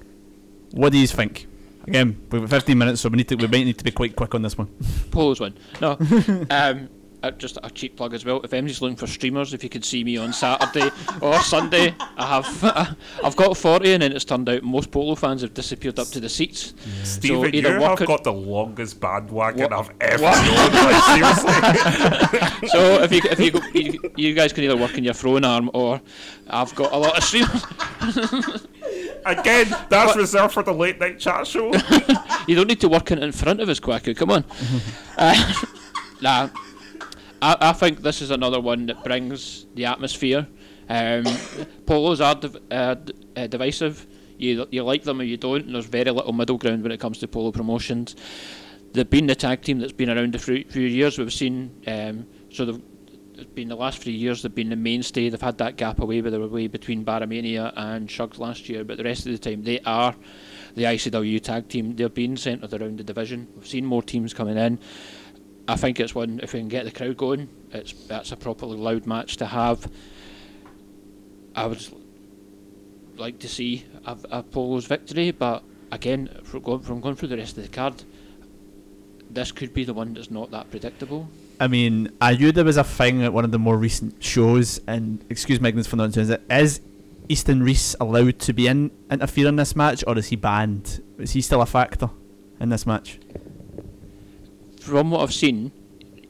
What 0.72 0.94
do 0.94 0.98
you 0.98 1.08
think? 1.08 1.48
Again, 1.86 2.26
we've 2.32 2.40
got 2.44 2.50
15 2.52 2.78
minutes, 2.78 3.02
so 3.02 3.10
we 3.10 3.18
need 3.18 3.28
to 3.28 3.36
we 3.36 3.48
might 3.48 3.66
need 3.66 3.78
to 3.78 3.84
be 3.84 3.92
quite 3.92 4.16
quick 4.16 4.34
on 4.34 4.44
this 4.44 4.58
one. 4.58 4.68
Polos 5.12 5.42
one. 5.42 5.58
No. 5.82 5.98
um, 6.50 6.88
uh, 7.24 7.32
just 7.32 7.58
a 7.64 7.70
cheap 7.70 7.98
plug 7.98 8.14
as 8.14 8.26
well. 8.26 8.42
If 8.44 8.54
anybody's 8.54 8.82
looking 8.82 8.96
for 8.96 9.08
streamers, 9.08 9.54
if 9.54 9.64
you 9.64 9.70
could 9.70 9.84
see 9.84 10.04
me 10.04 10.18
on 10.18 10.32
Saturday 10.34 10.90
or 11.22 11.40
Sunday, 11.42 11.94
I 12.18 12.26
have 12.42 12.98
I've 13.24 13.36
got 13.36 13.58
40, 13.58 13.94
and 13.94 14.04
then 14.04 14.12
it's 14.14 14.26
turned 14.26 14.48
out 14.50 14.64
most 14.64 14.92
polo 14.92 15.16
fans 15.16 15.42
have 15.42 15.54
disappeared 15.54 16.00
up 16.00 16.08
to 16.10 16.20
the 16.20 16.30
seats. 16.30 16.74
Stephen, 17.04 17.54
either 17.54 17.74
you 17.76 17.82
work 17.82 18.00
have 18.00 18.08
got 18.08 18.24
the 18.24 18.34
longest 18.34 19.00
bandwagon 19.00 19.74
I've 19.74 19.92
ever 20.02 20.24
known. 20.24 20.72
Like, 20.74 21.04
seriously. 21.04 22.70
So 22.70 23.02
if 23.02 23.12
you 23.12 23.22
if 23.26 23.40
you, 23.40 23.52
go, 23.52 23.62
you 23.74 24.12
you 24.16 24.34
guys 24.34 24.54
can 24.54 24.64
either 24.64 24.78
work 24.78 24.98
in 24.98 25.04
your 25.04 25.14
throwing 25.14 25.44
arm 25.46 25.70
or 25.74 26.02
I've 26.50 26.74
got 26.76 26.92
a 26.92 26.98
lot 26.98 27.18
of 27.18 27.24
streamers. 27.24 27.66
Again, 29.26 29.76
that's 29.90 30.16
reserved 30.16 30.54
for 30.54 30.64
the 30.64 30.74
late 30.74 31.00
night 31.00 31.20
chat 31.20 31.46
show. 31.48 31.72
You 32.48 32.56
don't 32.56 32.68
need 32.68 32.82
to 32.82 32.90
work 32.90 33.12
in, 33.12 33.20
in 33.22 33.32
front 33.32 33.60
of 33.62 33.70
us, 33.70 33.80
Quaku. 33.80 34.16
Come 34.16 34.32
on. 34.32 34.44
uh, 35.18 35.54
nah, 36.22 36.50
I, 37.42 37.58
I 37.60 37.74
think 37.74 38.02
this 38.02 38.22
is 38.22 38.32
another 38.32 38.60
one 38.60 38.86
that 38.88 39.04
brings 39.04 39.66
the 39.76 39.86
atmosphere. 39.86 40.48
Um, 40.90 41.24
polos 41.86 42.22
are 42.22 42.36
div- 42.36 42.58
uh, 42.72 42.96
d- 42.96 43.14
uh, 43.36 43.48
divisive. 43.48 44.08
You 44.38 44.68
you 44.72 44.84
like 44.84 45.04
them 45.04 45.20
or 45.20 45.24
you 45.24 45.38
don't. 45.38 45.66
And 45.66 45.76
there's 45.76 45.86
very 45.86 46.12
little 46.12 46.34
middle 46.34 46.58
ground 46.58 46.84
when 46.84 46.92
it 46.92 47.00
comes 47.00 47.20
to 47.20 47.28
polo 47.28 47.52
promotions. 47.52 48.16
They've 48.94 49.10
been 49.10 49.28
the 49.28 49.36
tag 49.36 49.62
team 49.62 49.80
that's 49.80 49.94
been 49.94 50.10
around 50.10 50.34
a 50.34 50.40
few, 50.40 50.64
years. 50.82 51.18
We've 51.18 51.32
seen 51.32 51.84
um, 51.88 52.26
so 52.52 52.66
they've 52.66 52.82
it's 53.36 53.54
been 53.54 53.70
the 53.70 53.76
last 53.76 54.00
three 54.00 54.14
years 54.14 54.42
they've 54.42 54.54
been 54.54 54.70
the 54.70 54.76
mainstay. 54.76 55.30
They've 55.30 55.42
had 55.42 55.58
that 55.60 55.78
gap 55.78 56.00
away 56.00 56.20
by 56.20 56.30
the 56.30 56.46
way 56.46 56.68
between 56.68 57.06
BarraMania 57.06 57.72
and 57.78 58.10
Shugs 58.10 58.38
last 58.38 58.68
year, 58.68 58.84
but 58.84 58.98
the 58.98 59.04
rest 59.04 59.26
of 59.26 59.32
the 59.32 59.38
time 59.38 59.64
they 59.64 59.80
are 59.86 60.14
the 60.76 60.84
ICW 60.84 61.42
tag 61.42 61.70
team. 61.70 61.96
They're 61.96 62.10
being 62.10 62.36
centred 62.36 62.74
around 62.74 63.00
the 63.00 63.04
division. 63.04 63.48
We've 63.56 63.68
seen 63.68 63.86
more 63.86 64.04
teams 64.04 64.34
coming 64.34 64.58
in. 64.58 64.80
I 65.70 65.76
think 65.76 66.00
it's 66.00 66.16
one 66.16 66.40
if 66.42 66.54
we 66.54 66.62
can 66.62 66.68
get 66.68 66.86
the 66.86 66.92
crowd 66.92 67.16
going. 67.16 67.48
It's 67.72 67.94
that's 68.08 68.32
a 68.32 68.36
properly 68.36 68.76
loud 68.76 69.06
match 69.06 69.38
to 69.38 69.46
have. 69.46 69.88
I 71.56 71.68
would 71.68 71.86
like 73.18 73.38
to 73.40 73.48
see 73.48 73.86
a, 74.04 74.18
a 74.32 74.42
Polo's 74.44 74.88
victory, 74.88 75.30
but 75.30 75.64
again, 75.92 76.40
from 76.44 76.62
going, 76.62 76.80
from 76.80 77.02
going 77.02 77.16
through 77.16 77.28
the 77.28 77.38
rest 77.38 77.56
of 77.58 77.64
the 77.64 77.70
card, 77.70 78.04
this 79.30 79.52
could 79.52 79.72
be 79.72 79.84
the 79.84 79.94
one 79.94 80.16
that's 80.16 80.32
not 80.32 80.50
that 80.50 80.72
predictable. 80.72 81.30
I 81.60 81.68
mean, 81.68 82.14
I 82.20 82.36
knew 82.36 82.52
there 82.52 82.66
was 82.66 82.78
a 82.78 82.84
thing 82.84 83.22
at 83.22 83.32
one 83.32 83.46
of 83.46 83.52
the 83.52 83.60
more 83.60 83.78
recent 83.78 84.24
shows, 84.24 84.82
and 84.88 85.24
excuse 85.30 85.62
my 85.62 85.68
ignorance 85.68 85.86
for 85.86 86.04
it. 86.04 86.42
Is 86.50 86.82
Easton 87.28 87.62
Reese 87.62 87.96
allowed 88.00 88.40
to 88.40 88.54
be 88.54 88.66
in 88.66 88.90
interfere 89.12 89.48
in 89.48 89.58
this 89.58 89.76
match, 89.76 90.04
or 90.08 90.18
is 90.18 90.30
he 90.30 90.36
banned? 90.36 91.04
Is 91.20 91.34
he 91.34 91.42
still 91.42 91.62
a 91.62 91.68
factor 91.68 92.10
in 92.60 92.70
this 92.70 92.88
match? 92.88 93.20
From 94.80 95.12
what 95.12 95.22
I've 95.22 95.34
seen, 95.34 95.72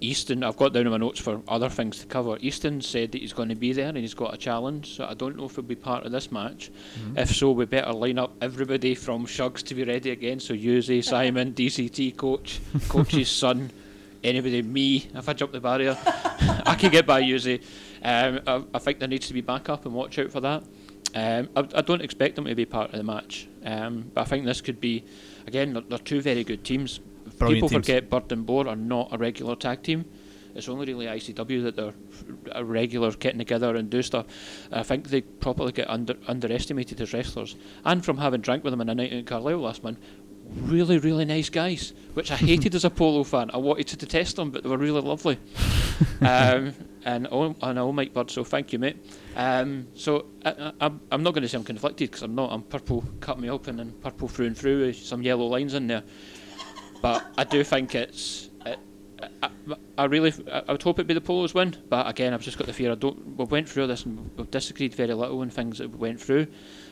Easton, 0.02 0.44
I've 0.44 0.58
got 0.58 0.74
down 0.74 0.86
in 0.86 0.92
my 0.92 0.98
notes 0.98 1.20
for 1.20 1.42
other 1.48 1.70
things 1.70 2.00
to 2.00 2.06
cover. 2.08 2.38
Easton 2.42 2.82
said 2.82 3.12
that 3.12 3.22
he's 3.22 3.34
going 3.34 3.50
to 3.50 3.56
be 3.56 3.74
there 3.74 3.90
and 3.90 3.98
he's 3.98 4.14
got 4.14 4.34
a 4.34 4.38
challenge, 4.38 4.96
so 4.96 5.06
I 5.06 5.14
don't 5.14 5.38
know 5.38 5.46
if 5.46 5.56
he'll 5.56 5.64
be 5.64 5.76
part 5.76 6.06
of 6.06 6.12
this 6.12 6.32
match. 6.32 6.72
If 7.16 7.36
so, 7.36 7.52
we 7.52 7.66
better 7.66 7.92
line 7.94 8.18
up 8.18 8.34
everybody 8.42 8.96
from 8.96 9.26
Shugs 9.26 9.62
to 9.64 9.76
be 9.76 9.84
ready 9.84 10.12
again. 10.12 10.40
So, 10.40 10.54
Yuzi, 10.54 11.04
Simon, 11.04 11.54
DCT 11.56 12.16
coach, 12.16 12.60
coach's 12.88 13.30
son, 13.30 13.72
anybody, 14.24 14.62
me, 14.62 15.08
if 15.14 15.28
I 15.28 15.34
jump 15.34 15.52
the 15.52 15.60
barrier, 15.60 15.98
I 16.06 16.76
can 16.80 16.92
get 16.92 17.06
by 17.06 17.22
Yuzi. 17.22 17.62
Um, 18.02 18.40
I, 18.48 18.64
I 18.74 18.80
think 18.80 19.00
there 19.00 19.08
needs 19.08 19.28
to 19.28 19.34
be 19.34 19.42
backup 19.42 19.86
and 19.86 19.94
watch 19.94 20.18
out 20.18 20.32
for 20.32 20.40
that. 20.40 20.64
Um, 21.14 21.50
I, 21.56 21.68
I 21.76 21.82
don't 21.82 22.02
expect 22.02 22.36
them 22.36 22.46
to 22.46 22.56
be 22.56 22.66
part 22.66 22.92
of 22.92 22.98
the 22.98 23.04
match, 23.04 23.48
um, 23.66 24.12
but 24.14 24.22
I 24.22 24.26
think 24.26 24.46
this 24.46 24.62
could 24.62 24.80
be, 24.80 25.04
again, 25.46 25.74
they're, 25.74 25.84
they're 25.84 25.98
two 25.98 26.22
very 26.22 26.44
good 26.44 26.64
teams. 26.64 27.00
Brilliant 27.40 27.56
People 27.56 27.70
teams. 27.70 27.88
forget 27.88 28.10
Bird 28.10 28.32
and 28.32 28.46
Boar 28.46 28.68
are 28.68 28.76
not 28.76 29.10
a 29.12 29.18
regular 29.18 29.56
tag 29.56 29.82
team. 29.82 30.06
It's 30.56 30.68
only 30.68 30.94
really 30.94 31.06
ICW 31.06 31.64
that 31.64 31.76
they're 31.76 31.94
a 32.52 32.64
regular 32.64 33.12
getting 33.12 33.40
together 33.40 33.76
and 33.76 33.90
do 33.90 34.02
stuff. 34.02 34.26
I 34.72 34.84
think 34.84 35.08
they 35.10 35.22
probably 35.22 35.72
get 35.72 35.90
under 35.90 36.16
underestimated 36.28 37.00
as 37.02 37.14
wrestlers. 37.14 37.56
And 37.86 38.04
from 38.04 38.18
having 38.18 38.42
drank 38.42 38.64
with 38.64 38.72
them 38.74 38.82
in 38.82 38.90
a 38.90 38.96
night 38.96 39.14
in 39.14 39.24
Carlisle 39.26 39.60
last 39.60 39.84
month, 39.84 40.00
really, 40.56 40.98
really 40.98 41.26
nice 41.26 41.50
guys, 41.50 41.94
which 42.14 42.32
I 42.32 42.36
hated 42.52 42.76
as 42.76 42.84
a 42.84 42.90
polo 42.90 43.24
fan. 43.24 43.52
I 43.54 43.58
wanted 43.58 43.88
to 43.88 43.98
detest 43.98 44.36
them, 44.36 44.52
but 44.52 44.64
they 44.64 44.70
were 44.70 44.78
really 44.78 45.02
lovely. 45.02 45.38
um, 46.22 46.74
and 47.06 47.28
all, 47.28 47.56
and 47.62 47.80
all 47.80 47.94
Mike 47.94 48.14
Bird, 48.14 48.32
so 48.32 48.44
thank 48.44 48.74
you, 48.74 48.80
mate. 48.80 48.98
Um, 49.36 49.88
so 49.94 50.26
I, 50.44 50.92
I'm 51.12 51.24
not 51.24 51.34
going 51.34 51.44
to 51.44 51.48
say 51.48 51.58
I'm 51.58 51.64
conflicted 51.64 52.10
because 52.10 52.24
I'm 52.24 52.36
not. 52.36 52.52
I'm 52.52 52.64
purple, 52.64 53.04
cut 53.20 53.40
me 53.40 53.50
open, 53.50 53.80
and 53.80 54.00
purple 54.02 54.28
through 54.28 54.48
and 54.48 54.58
through 54.58 54.88
with 54.88 54.98
some 54.98 55.22
yellow 55.22 55.46
lines 55.46 55.74
in 55.74 55.88
there. 55.88 56.04
But 57.02 57.26
I 57.38 57.44
do 57.44 57.64
think 57.64 57.96
it's. 57.96 58.50
It, 58.66 58.80
I, 59.44 59.50
I 59.98 60.06
really, 60.06 60.34
I 60.52 60.64
I 60.68 60.72
would 60.72 60.82
hope 60.84 60.98
it'd 60.98 61.08
be 61.08 61.14
the 61.14 61.22
Polos 61.22 61.54
win, 61.54 61.76
but 61.90 62.08
again, 62.08 62.34
I've 62.34 62.42
just 62.42 62.58
got 62.58 62.68
the 62.68 62.74
fear. 62.74 62.92
I 62.92 62.96
don't. 62.96 63.38
We 63.38 63.46
went 63.46 63.68
through 63.68 63.88
this 63.88 64.06
and 64.06 64.30
we've 64.38 64.50
disagreed 64.50 64.94
very 64.94 65.14
little 65.14 65.40
on 65.42 65.50
things 65.50 65.78
that 65.80 65.90
we 65.90 65.98
went 65.98 66.20
through. 66.22 66.48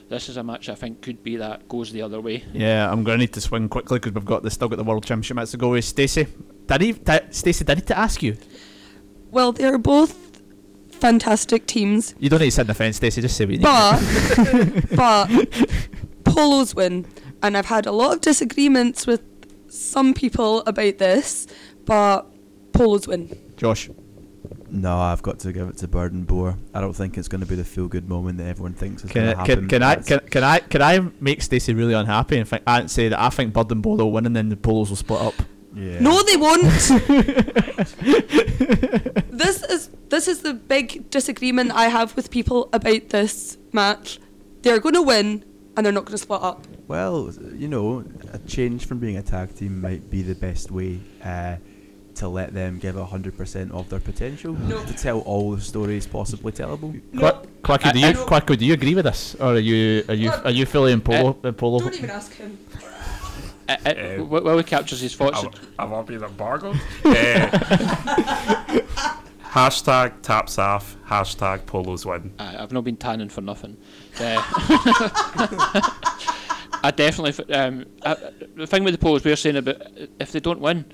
This 0.09 0.29
is 0.29 0.37
a 0.37 0.43
match 0.43 0.69
I 0.69 0.75
think 0.75 1.01
could 1.01 1.21
be 1.23 1.35
that 1.37 1.67
goes 1.67 1.91
the 1.91 2.01
other 2.01 2.21
way. 2.21 2.43
Yeah, 2.53 2.89
I'm 2.89 3.03
going 3.03 3.17
to 3.17 3.21
need 3.21 3.33
to 3.33 3.41
swing 3.41 3.67
quickly 3.69 3.99
because 3.99 4.13
we've 4.13 4.25
got 4.25 4.43
the 4.43 4.49
still 4.51 4.69
got 4.69 4.77
the 4.77 4.83
World 4.83 5.05
Championship 5.05 5.35
match 5.35 5.51
to 5.51 5.57
go 5.57 5.69
with. 5.69 5.83
Stacey, 5.85 6.27
did 6.65 6.81
he? 6.81 6.91
Did, 6.93 7.33
Stacey, 7.33 7.65
did 7.65 7.71
I 7.71 7.75
need 7.75 7.87
to 7.87 7.97
ask 7.97 8.23
you? 8.23 8.37
Well, 9.31 9.51
they're 9.51 9.77
both 9.77 10.41
fantastic 10.91 11.67
teams, 11.67 12.15
You 12.19 12.29
don't 12.29 12.39
need 12.39 12.47
to 12.47 12.51
sit 12.51 12.61
in 12.61 12.67
the 12.67 12.73
fence, 12.73 12.97
Stacey. 12.97 13.21
Just 13.21 13.37
say 13.37 13.45
what 13.45 13.51
you 13.53 13.59
need. 13.59 14.89
but 14.95 14.95
but 14.95 16.33
Polos 16.33 16.73
win, 16.75 17.05
and 17.43 17.55
I've 17.57 17.65
had 17.67 17.85
a 17.85 17.91
lot 17.91 18.13
of 18.15 18.21
disagreements 18.21 19.05
with 19.05 19.21
some 19.69 20.13
people 20.13 20.61
about 20.61 20.97
this, 20.97 21.47
but 21.85 22.25
Polos 22.73 23.07
win. 23.07 23.37
Josh. 23.57 23.89
No, 24.69 24.97
I've 24.97 25.21
got 25.21 25.39
to 25.39 25.51
give 25.53 25.67
it 25.69 25.77
to 25.77 25.87
Bird 25.87 26.11
and 26.13 26.27
Boar. 26.27 26.57
I 26.73 26.81
don't 26.81 26.93
think 26.93 27.17
it's 27.17 27.27
going 27.29 27.41
to 27.41 27.47
be 27.47 27.55
the 27.55 27.63
feel 27.63 27.87
good 27.87 28.07
moment 28.09 28.37
that 28.39 28.47
everyone 28.47 28.73
thinks 28.73 29.03
is 29.03 29.11
going 29.11 29.27
Can, 29.27 29.35
to 29.35 29.41
I- 29.41 29.47
happen. 29.47 29.67
can, 29.67 29.81
can 29.81 29.83
I 29.83 29.95
can, 29.95 30.19
can 30.29 30.43
I 30.43 30.59
can 30.59 30.81
I 30.81 30.99
make 31.21 31.41
Stacey 31.41 31.73
really 31.73 31.93
unhappy 31.93 32.37
and 32.37 32.47
think, 32.47 32.63
and 32.67 32.91
say 32.91 33.07
that 33.09 33.19
I 33.19 33.29
think 33.29 33.53
Bird 33.53 33.71
and 33.71 33.81
Bolo 33.81 34.05
will 34.05 34.11
win 34.11 34.25
and 34.25 34.35
then 34.35 34.49
the 34.49 34.57
Polos 34.57 34.89
will 34.89 34.97
split 34.97 35.21
up? 35.21 35.33
Yeah. 35.73 35.99
No, 36.01 36.21
they 36.23 36.35
won't. 36.37 36.63
this 39.29 39.63
is 39.63 39.89
this 40.09 40.27
is 40.27 40.41
the 40.41 40.53
big 40.53 41.09
disagreement 41.09 41.71
I 41.71 41.85
have 41.87 42.15
with 42.15 42.29
people 42.31 42.69
about 42.73 43.09
this 43.09 43.57
match. 43.71 44.19
They're 44.63 44.79
going 44.79 44.95
to 44.95 45.01
win, 45.01 45.45
and 45.75 45.85
they're 45.85 45.93
not 45.93 46.05
going 46.05 46.17
to 46.17 46.17
split 46.17 46.41
up. 46.41 46.66
Well, 46.87 47.33
you 47.53 47.67
know, 47.67 48.03
a 48.31 48.39
change 48.39 48.85
from 48.85 48.99
being 48.99 49.17
a 49.17 49.21
tag 49.21 49.53
team 49.55 49.81
might 49.81 50.09
be 50.09 50.21
the 50.21 50.35
best 50.35 50.71
way 50.71 50.99
uh, 51.23 51.57
to 52.15 52.27
let 52.29 52.53
them 52.53 52.79
give 52.79 52.95
hundred 52.95 53.35
percent 53.35 53.71
of 53.73 53.89
their 53.89 53.99
potential 53.99 54.53
No. 54.53 54.83
to 54.85 54.93
tell 54.93 55.19
all 55.21 55.51
the 55.51 55.61
stories 55.61 56.07
possibly 56.07 56.51
tellable. 56.53 56.93
Qu- 57.11 57.47
Quacky, 57.61 57.91
do 57.91 57.99
you 57.99 58.07
I- 58.07 58.13
Quacky, 58.13 58.55
do 58.55 58.65
you 58.65 58.73
agree 58.73 58.95
with 58.95 59.03
this, 59.05 59.35
or 59.35 59.55
are 59.55 59.59
you 59.59 60.03
are 60.07 60.13
you 60.15 60.31
are 60.31 60.51
you 60.51 60.65
fully 60.65 60.93
in 60.93 61.01
polo? 61.01 61.37
in 61.43 61.53
polo? 61.55 61.79
Don't 61.79 61.93
even 61.97 62.09
ask 62.09 62.33
him. 62.33 62.57
Uh, 63.69 63.75
uh, 63.85 64.17
wh- 64.23 64.57
he 64.57 64.63
captures 64.63 65.01
his 65.01 65.13
thoughts, 65.13 65.43
I've, 65.43 65.53
I've 65.77 65.91
all 65.91 66.03
been 66.03 66.23
embargoed. 66.23 66.79
Uh, 67.03 67.49
hashtag 69.43 70.21
taps 70.21 70.57
off. 70.57 70.95
Hashtag 71.05 71.65
polos 71.65 72.05
win. 72.05 72.31
Aye, 72.39 72.55
I've 72.59 72.71
not 72.71 72.85
been 72.85 72.95
tanning 72.95 73.27
for 73.27 73.41
nothing. 73.41 73.75
I 76.87 76.91
definitely. 76.91 77.53
Um, 77.53 77.85
I, 78.05 78.15
the 78.55 78.65
thing 78.65 78.85
with 78.85 78.93
the 78.93 78.97
polls 78.97 79.21
we're 79.25 79.35
saying 79.35 79.57
about 79.57 79.75
if 80.21 80.31
they 80.31 80.39
don't 80.39 80.61
win, 80.61 80.85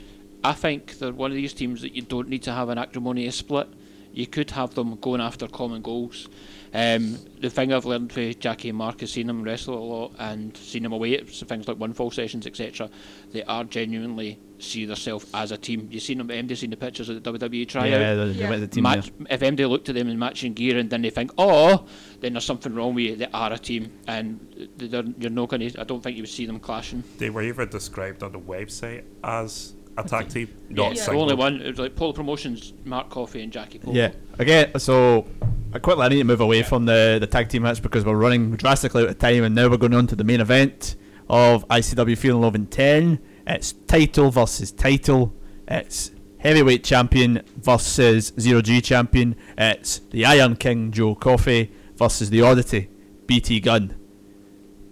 I 0.44 0.54
think 0.54 0.98
they're 0.98 1.14
one 1.14 1.30
of 1.30 1.38
these 1.38 1.54
teams 1.54 1.84
that 1.84 1.94
you 1.94 2.02
don't 2.02 2.30
need 2.30 2.42
to 2.44 2.52
have 2.52 2.70
an 2.70 2.80
acrimonious 2.80 3.36
split. 3.36 3.68
You 4.12 4.26
could 4.26 4.50
have 4.52 4.74
them 4.74 4.96
going 4.96 5.22
after 5.22 5.48
common 5.48 5.84
goals. 5.84 6.30
Um, 6.76 7.20
the 7.40 7.52
thing 7.52 7.72
I've 7.72 7.86
learned 7.86 8.12
with 8.14 8.40
Jackie 8.40 8.70
and 8.70 8.78
Mark 8.78 9.04
is 9.04 9.12
seeing 9.12 9.28
them 9.28 9.44
wrestle 9.44 9.78
a 9.78 9.80
lot 9.80 10.12
and 10.18 10.58
seeing 10.58 10.82
them 10.84 10.92
away 10.94 11.16
at 11.18 11.28
s- 11.28 11.44
things 11.44 11.68
like 11.68 11.78
one 11.78 11.94
fall 11.94 12.10
sessions, 12.10 12.48
etc. 12.48 12.90
They 13.32 13.44
are 13.44 13.64
genuinely 13.64 14.40
see 14.58 14.86
themselves 14.86 15.28
as 15.36 15.52
a 15.52 15.58
team. 15.58 15.88
You've 15.92 16.02
seen 16.02 16.18
them, 16.18 16.30
MD 16.30 16.58
seen 16.58 16.72
the 16.72 16.78
pictures 16.78 17.10
of 17.10 17.22
the 17.22 17.32
WWE 17.32 17.68
tryout 17.68 17.90
yeah, 18.00 18.14
the, 18.16 18.26
Yeah. 18.28 18.50
the, 18.52 18.58
the 18.60 18.68
team 18.68 18.84
match, 18.84 19.12
if 19.30 19.42
MD 19.42 19.70
looked 19.70 19.90
at 19.90 19.96
them 19.96 20.08
in 20.08 20.18
matching 20.18 20.54
gear 20.54 20.80
and 20.80 20.90
then 20.90 21.04
they 21.04 21.12
think, 21.12 21.32
oh, 21.38 21.86
then 22.22 22.34
there's 22.34 22.46
something 22.46 22.74
wrong 22.74 22.96
with 22.96 23.04
you. 23.06 23.16
They 23.18 23.28
are 23.34 23.54
a 23.54 23.60
team, 23.60 23.92
and 24.08 24.70
they're, 24.78 25.04
you're 25.20 25.30
not 25.30 25.50
going 25.50 25.70
to. 25.70 25.80
I 25.80 25.84
don't 25.84 26.02
think 26.02 26.18
you 26.18 26.24
would 26.24 26.30
see 26.30 26.46
them 26.48 26.60
clashing. 26.60 27.04
They 27.20 27.30
were 27.30 27.44
even 27.44 27.70
described 27.70 28.24
on 28.24 28.32
the 28.32 28.40
website 28.40 29.04
as 29.24 29.76
a 29.98 30.04
tag 30.04 30.30
team, 30.30 30.48
Yeah, 30.72 30.90
not 30.90 30.96
the 30.96 31.12
only 31.12 31.36
one. 31.36 31.62
It 31.62 31.68
was 31.70 31.80
like 31.80 31.96
Polo 31.96 32.14
Promotions, 32.14 32.74
Mark 32.84 33.12
Coffey 33.12 33.44
and 33.44 33.52
Jackie 33.54 33.78
Cole. 33.78 33.94
Yeah. 33.96 34.12
Again, 34.40 34.80
so 34.80 35.28
I 35.76 35.80
quickly 35.80 36.04
I 36.06 36.10
need 36.10 36.20
to 36.20 36.24
move 36.24 36.40
away 36.40 36.62
from 36.62 36.86
the, 36.86 37.18
the 37.20 37.26
tag 37.26 37.50
team 37.50 37.64
match 37.64 37.82
because 37.82 38.06
we're 38.06 38.16
running 38.16 38.56
drastically 38.56 39.02
out 39.04 39.10
of 39.10 39.18
time, 39.18 39.44
and 39.44 39.56
now 39.56 39.68
we're 39.68 39.78
going 39.78 39.96
on 39.96 40.06
to 40.06 40.16
the 40.16 40.24
main 40.24 40.40
event 40.40 40.96
of 41.28 41.68
ICW 41.68 42.16
Fear 42.16 42.34
and 42.34 42.42
Loathing 42.42 42.68
10. 42.68 43.20
It's 43.48 43.74
title 43.74 44.30
versus 44.30 44.72
title. 44.72 45.34
It's 45.68 46.12
heavyweight 46.38 46.84
champion 46.84 47.42
versus 47.58 48.34
zero 48.40 48.62
G 48.62 48.82
champion. 48.82 49.36
It's 49.58 49.98
the 50.12 50.28
Iron 50.28 50.58
King 50.58 50.92
Joe 50.92 51.16
Coffey 51.16 51.72
versus 51.96 52.30
the 52.30 52.44
Oddity 52.44 52.88
BT 53.26 53.60
Gunn. 53.60 53.96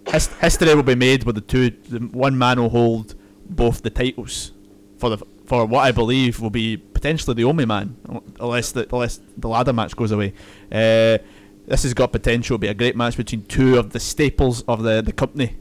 his, 0.08 0.26
history 0.38 0.74
will 0.74 0.82
be 0.82 0.96
made 0.96 1.22
with 1.22 1.36
the 1.36 1.42
two. 1.42 1.70
The 1.70 2.00
one 2.00 2.36
man 2.36 2.60
will 2.60 2.70
hold 2.70 3.14
both 3.48 3.82
the 3.82 3.90
titles 3.90 4.50
for 4.98 5.10
the 5.10 5.24
for 5.52 5.66
what 5.66 5.80
I 5.80 5.92
believe 5.92 6.40
will 6.40 6.48
be 6.48 6.78
potentially 6.78 7.34
the 7.34 7.44
only 7.44 7.66
man, 7.66 7.94
unless 8.40 8.72
the 8.72 8.88
unless 8.90 9.20
the 9.36 9.48
ladder 9.48 9.74
match 9.74 9.94
goes 9.94 10.10
away. 10.10 10.32
Uh, 10.72 11.18
this 11.66 11.82
has 11.82 11.92
got 11.92 12.10
potential 12.10 12.54
to 12.54 12.58
be 12.58 12.68
a 12.68 12.74
great 12.74 12.96
match 12.96 13.18
between 13.18 13.44
two 13.44 13.76
of 13.76 13.90
the 13.90 14.00
staples 14.00 14.62
of 14.62 14.82
the 14.82 15.02
the 15.02 15.12
company. 15.12 15.54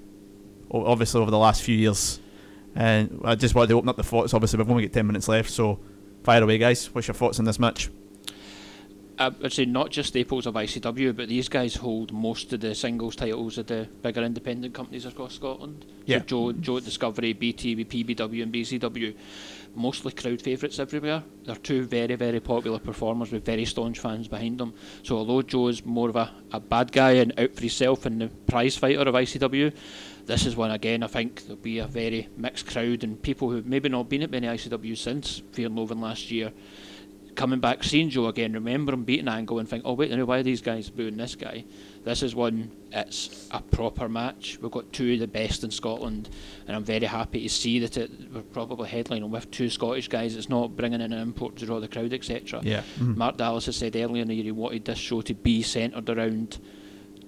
Obviously, 0.72 1.20
over 1.20 1.30
the 1.30 1.38
last 1.38 1.62
few 1.62 1.76
years, 1.76 2.22
and 2.74 3.20
I 3.26 3.36
just 3.36 3.54
wanted 3.54 3.68
to 3.68 3.80
open 3.80 3.90
up 3.90 3.98
the 3.98 4.04
thoughts. 4.04 4.34
Obviously, 4.34 4.60
we've 4.60 4.72
only 4.72 4.84
got 4.84 4.94
ten 4.94 5.08
minutes 5.08 5.28
left, 5.28 5.50
so 5.50 5.78
fire 6.24 6.42
away, 6.42 6.58
guys. 6.58 6.86
What's 6.96 7.10
your 7.10 7.16
thoughts 7.16 7.40
on 7.40 7.44
this 7.44 7.60
match? 7.60 7.90
I 9.22 9.28
would 9.28 9.54
say 9.54 9.66
not 9.66 9.92
just 9.92 10.10
staples 10.10 10.48
of 10.48 10.56
ICW, 10.56 11.16
but 11.16 11.30
these 11.30 11.48
guys 11.48 11.76
hold 11.76 12.12
most 12.12 12.54
of 12.54 12.62
the 12.62 12.74
singles 12.74 13.16
titles 13.16 13.60
of 13.60 13.68
the 13.68 13.88
bigger 14.02 14.24
independent 14.24 14.74
companies 14.74 15.06
across 15.06 15.36
Scotland. 15.36 15.86
Yeah. 16.06 16.20
So 16.20 16.24
Joe, 16.24 16.52
Joe 16.54 16.80
Discovery, 16.80 17.34
BT, 17.34 17.86
PBW, 17.86 18.42
and 18.42 18.52
BCW, 18.52 19.16
mostly 19.76 20.12
crowd 20.12 20.42
favourites 20.42 20.80
everywhere. 20.80 21.24
They're 21.46 21.56
two 21.56 21.84
very, 21.84 22.16
very 22.16 22.40
popular 22.40 22.80
performers 22.80 23.32
with 23.32 23.46
very 23.46 23.66
staunch 23.66 24.00
fans 24.00 24.28
behind 24.28 24.58
them. 24.58 24.74
So 25.04 25.18
although 25.18 25.42
Joe 25.42 25.68
is 25.68 25.86
more 25.86 26.10
of 26.10 26.16
a, 26.16 26.32
a 26.52 26.60
bad 26.60 26.92
guy 26.92 27.12
and 27.12 27.34
out 27.40 27.56
for 27.56 27.62
himself 27.62 28.06
and 28.06 28.22
the 28.22 28.28
prize 28.28 28.76
fighter 28.76 29.02
of 29.02 29.16
ICW, 29.16 29.74
this 30.26 30.46
is 30.46 30.56
one 30.56 30.72
again. 30.72 31.04
I 31.04 31.08
think 31.08 31.44
there'll 31.44 31.58
be 31.58 31.80
a 31.80 31.88
very 31.88 32.30
mixed 32.38 32.68
crowd 32.68 33.04
and 33.04 33.22
people 33.22 33.50
who've 33.50 33.66
maybe 33.66 33.90
not 33.90 34.10
been 34.10 34.24
at 34.24 34.32
many 34.32 34.48
ICW 34.48 34.98
since 34.98 35.42
Fear 35.52 35.68
and 35.68 35.76
Loathing 35.76 36.02
last 36.02 36.32
year 36.32 36.52
coming 37.36 37.60
back, 37.60 37.84
seeing 37.84 38.10
Joe 38.10 38.28
again, 38.28 38.54
remember 38.54 38.94
him 38.94 39.04
beating 39.04 39.28
Angle 39.28 39.60
and 39.60 39.70
think, 39.70 39.84
oh 39.86 39.94
wait, 39.94 40.12
now 40.12 40.26
why 40.26 40.40
are 40.40 40.44
these 40.44 40.62
guys 40.62 40.90
booing 40.90 41.18
this 41.18 41.36
guy? 41.36 41.64
This 42.04 42.24
is 42.24 42.34
one. 42.34 42.72
It's 42.92 43.48
a 43.52 43.62
proper 43.62 44.10
match. 44.10 44.58
We've 44.62 44.72
got 44.72 44.92
two 44.92 45.14
of 45.14 45.20
the 45.20 45.28
best 45.28 45.64
in 45.64 45.70
Scotland, 45.72 46.30
and 46.68 46.76
I'm 46.76 46.84
very 46.84 47.06
happy 47.06 47.44
to 47.44 47.50
see 47.50 47.80
that 47.80 47.96
it, 47.96 48.12
we're 48.34 48.42
probably 48.42 48.90
headlining 48.90 49.30
with 49.30 49.50
two 49.52 49.70
Scottish 49.70 50.08
guys. 50.08 50.36
It's 50.36 50.50
not 50.50 50.76
bringing 50.76 51.00
in 51.02 51.14
an 51.14 51.20
import 51.22 51.58
to 51.58 51.66
draw 51.66 51.80
the 51.80 51.88
crowd, 51.88 52.12
etc. 52.12 52.62
Yeah. 52.64 52.82
Mhm. 53.00 53.16
Mark 53.18 53.38
Dallas 53.38 53.68
has 53.68 53.76
said 53.76 53.96
earlier 53.96 54.24
in 54.24 54.28
the 54.30 54.34
year 54.36 54.46
he 54.46 54.52
wanted 54.52 54.86
this 54.86 54.98
show 54.98 55.22
to 55.22 55.34
be 55.36 55.62
centred 55.62 56.10
around 56.10 56.58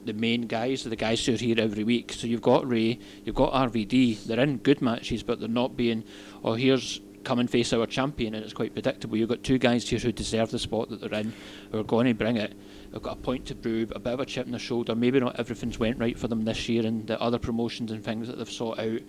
the 0.05 0.13
main 0.13 0.47
guys, 0.47 0.83
the 0.83 0.95
guys 0.95 1.25
who 1.25 1.33
are 1.33 1.37
here 1.37 1.55
every 1.59 1.83
week. 1.83 2.11
So 2.11 2.27
you've 2.27 2.41
got 2.41 2.67
Ray, 2.67 2.99
you've 3.23 3.35
got 3.35 3.53
RVD. 3.53 4.25
They're 4.25 4.39
in 4.39 4.57
good 4.57 4.81
matches, 4.81 5.23
but 5.23 5.39
they're 5.39 5.47
not 5.47 5.77
being. 5.77 6.03
Oh, 6.43 6.53
here's 6.55 6.99
come 7.23 7.39
and 7.39 7.49
face 7.49 7.71
our 7.71 7.85
champion, 7.85 8.33
and 8.33 8.43
it's 8.43 8.53
quite 8.53 8.73
predictable. 8.73 9.15
You've 9.17 9.29
got 9.29 9.43
two 9.43 9.57
guys 9.57 9.87
here 9.87 9.99
who 9.99 10.11
deserve 10.11 10.51
the 10.51 10.59
spot 10.59 10.89
that 10.89 10.99
they're 10.99 11.19
in, 11.21 11.31
who 11.71 11.79
are 11.79 11.83
going 11.83 12.07
to 12.07 12.13
bring 12.13 12.35
it. 12.35 12.53
They've 12.93 13.01
got 13.01 13.17
a 13.17 13.21
point 13.21 13.47
to 13.47 13.55
prove, 13.55 13.91
a 13.95 13.99
bit 13.99 14.13
of 14.13 14.19
a 14.19 14.25
chip 14.25 14.45
on 14.45 14.51
the 14.51 14.59
shoulder. 14.59 14.93
Maybe 14.93 15.19
not 15.19 15.39
everything's 15.39 15.79
went 15.79 15.97
right 15.97 16.17
for 16.17 16.27
them 16.27 16.45
this 16.45 16.69
year, 16.69 16.85
and 16.85 17.07
the 17.07 17.19
other 17.19 17.39
promotions 17.39 17.91
and 17.91 18.03
things 18.03 18.27
that 18.27 18.37
they've 18.37 18.49
sought 18.49 18.77
out. 18.77 18.99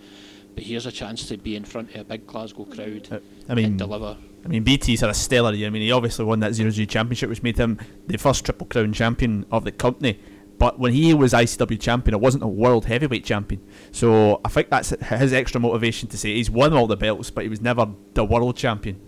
But 0.55 0.63
here's 0.63 0.87
a 0.87 0.91
chance 0.91 1.27
to 1.27 1.37
be 1.37 1.55
in 1.55 1.65
front 1.65 1.93
of 1.93 2.01
a 2.01 2.03
big 2.03 2.25
Glasgow 2.25 2.65
crowd 2.65 3.07
Uh, 3.11 3.19
I 3.47 3.53
mean, 3.53 3.65
and 3.65 3.77
deliver. 3.77 4.17
I 4.43 4.47
mean, 4.47 4.63
BT's 4.63 5.01
had 5.01 5.11
a 5.11 5.13
stellar 5.13 5.53
year. 5.53 5.67
I 5.67 5.69
mean, 5.69 5.83
he 5.83 5.91
obviously 5.91 6.25
won 6.25 6.39
that 6.39 6.53
Zero 6.53 6.71
G 6.71 6.87
Championship, 6.87 7.29
which 7.29 7.43
made 7.43 7.57
him 7.57 7.77
the 8.07 8.17
first 8.17 8.43
Triple 8.43 8.65
Crown 8.65 8.91
champion 8.91 9.45
of 9.51 9.65
the 9.65 9.71
company. 9.71 10.19
But 10.57 10.79
when 10.79 10.93
he 10.93 11.13
was 11.13 11.33
ICW 11.33 11.79
champion, 11.79 12.15
it 12.15 12.21
wasn't 12.21 12.43
a 12.43 12.47
world 12.47 12.85
heavyweight 12.85 13.25
champion. 13.25 13.61
So 13.91 14.41
I 14.43 14.49
think 14.49 14.69
that's 14.69 14.89
his 14.89 15.33
extra 15.33 15.59
motivation 15.61 16.09
to 16.09 16.17
say 16.17 16.33
he's 16.33 16.49
won 16.49 16.73
all 16.73 16.87
the 16.87 16.97
belts, 16.97 17.29
but 17.29 17.43
he 17.43 17.49
was 17.49 17.61
never 17.61 17.87
the 18.13 18.23
world 18.23 18.55
champion. 18.55 18.99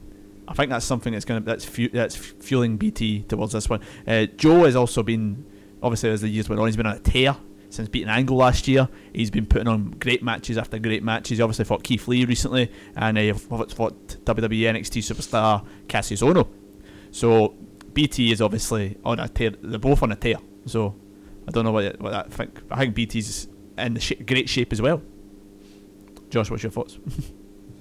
I 0.47 0.53
think 0.53 0.69
that's 0.69 0.85
something 0.85 1.13
that's 1.13 1.25
going 1.25 1.41
to 1.41 1.45
that's 1.45 1.65
fu- 1.65 1.89
that's 1.89 2.15
fueling 2.15 2.77
BT 2.77 3.23
towards 3.23 3.53
this 3.53 3.69
one. 3.69 3.81
Uh, 4.07 4.25
Joe 4.25 4.63
has 4.65 4.75
also 4.75 5.03
been 5.03 5.45
obviously 5.83 6.09
as 6.09 6.21
the 6.21 6.29
years 6.29 6.49
went 6.49 6.59
on, 6.59 6.67
he's 6.67 6.77
been 6.77 6.85
on 6.85 6.95
a 6.95 6.99
tear 6.99 7.35
since 7.69 7.89
beating 7.89 8.09
Angle 8.09 8.37
last 8.37 8.67
year. 8.67 8.87
He's 9.13 9.29
been 9.29 9.45
putting 9.45 9.67
on 9.67 9.91
great 9.99 10.23
matches 10.23 10.57
after 10.57 10.79
great 10.79 11.03
matches. 11.03 11.37
He 11.37 11.41
obviously 11.41 11.65
fought 11.65 11.83
Keith 11.83 12.07
Lee 12.07 12.25
recently, 12.25 12.71
and 12.95 13.17
he 13.17 13.31
fought, 13.33 13.69
WWE 13.69 14.61
NXT 14.61 15.01
superstar 15.03 15.65
Kassius 15.87 16.21
Ohno. 16.21 16.47
So 17.11 17.55
BT 17.93 18.31
is 18.31 18.41
obviously 18.41 18.97
on 19.03 19.19
a 19.19 19.27
tear. 19.27 19.51
They're 19.61 19.79
both 19.79 20.01
on 20.03 20.11
a 20.11 20.15
tear. 20.15 20.37
So 20.65 20.95
I 21.47 21.51
don't 21.51 21.65
know 21.65 21.71
what 21.71 21.99
what 21.99 22.13
I 22.13 22.23
think. 22.23 22.61
I 22.71 22.77
think 22.77 22.95
BT's 22.95 23.47
in 23.77 23.95
the 23.95 23.99
sh- 23.99 24.13
great 24.25 24.49
shape 24.49 24.71
as 24.71 24.81
well. 24.81 25.01
Josh, 26.29 26.49
what's 26.49 26.63
your 26.63 26.71
thoughts? 26.71 26.97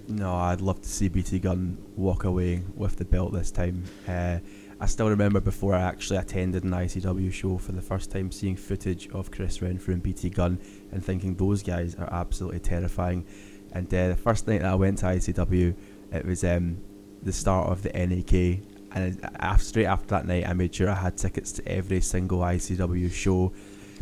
No, 0.08 0.34
I'd 0.36 0.60
love 0.60 0.80
to 0.82 0.88
see 0.88 1.08
BT 1.08 1.40
Gunn 1.40 1.76
walk 1.96 2.24
away 2.24 2.62
with 2.76 2.96
the 2.96 3.04
belt 3.04 3.32
this 3.32 3.50
time. 3.50 3.82
Uh, 4.06 4.38
I 4.78 4.86
still 4.86 5.08
remember 5.08 5.40
before 5.40 5.74
I 5.74 5.82
actually 5.82 6.18
attended 6.18 6.62
an 6.62 6.70
ICW 6.70 7.32
show 7.32 7.58
for 7.58 7.72
the 7.72 7.82
first 7.82 8.12
time, 8.12 8.30
seeing 8.30 8.54
footage 8.54 9.08
of 9.08 9.32
Chris 9.32 9.60
Renfrew 9.60 9.94
and 9.94 10.02
BT 10.02 10.30
Gunn 10.30 10.60
and 10.92 11.04
thinking 11.04 11.34
those 11.34 11.62
guys 11.62 11.96
are 11.96 12.08
absolutely 12.12 12.60
terrifying. 12.60 13.26
And 13.72 13.92
uh, 13.92 14.08
the 14.08 14.16
first 14.16 14.46
night 14.46 14.60
that 14.60 14.70
I 14.70 14.74
went 14.76 14.98
to 14.98 15.06
ICW, 15.06 15.74
it 16.12 16.24
was 16.24 16.44
um, 16.44 16.78
the 17.22 17.32
start 17.32 17.68
of 17.68 17.82
the 17.82 17.90
NAK. 17.90 18.62
And 18.92 19.28
after, 19.40 19.64
straight 19.64 19.86
after 19.86 20.06
that 20.08 20.26
night, 20.26 20.46
I 20.46 20.52
made 20.52 20.72
sure 20.72 20.88
I 20.88 20.94
had 20.94 21.16
tickets 21.16 21.50
to 21.52 21.66
every 21.66 22.00
single 22.00 22.40
ICW 22.40 23.12
show. 23.12 23.52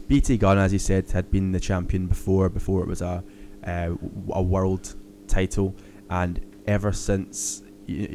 BT 0.06 0.36
Gun, 0.36 0.59
as 0.59 0.72
you 0.72 0.78
said, 0.78 1.10
had 1.12 1.31
been 1.31 1.52
the 1.52 1.60
champion 1.60 2.09
before, 2.09 2.51
before 2.51 2.82
it 2.82 2.89
was 2.89 3.01
a, 3.01 3.24
uh, 3.66 3.94
a 4.32 4.43
world 4.43 4.94
title 5.26 5.74
and 6.23 6.41
ever 6.66 6.93
since 6.93 7.62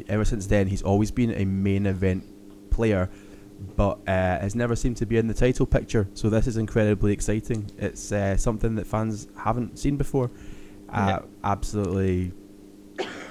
ever 0.08 0.24
since 0.24 0.46
then 0.46 0.66
he's 0.66 0.82
always 0.82 1.10
been 1.10 1.32
a 1.34 1.44
main 1.44 1.86
event 1.86 2.24
player 2.70 3.08
but 3.76 3.98
uh, 4.08 4.40
has 4.40 4.54
never 4.54 4.74
seemed 4.74 4.96
to 4.96 5.04
be 5.04 5.18
in 5.18 5.26
the 5.26 5.34
title 5.34 5.66
picture. 5.66 6.08
So 6.14 6.30
this 6.30 6.46
is 6.46 6.56
incredibly 6.56 7.12
exciting. 7.12 7.70
It's 7.76 8.10
uh, 8.10 8.38
something 8.38 8.74
that 8.76 8.86
fans 8.86 9.28
haven't 9.36 9.78
seen 9.78 9.98
before. 9.98 10.30
Uh, 10.88 11.20
absolutely 11.44 12.32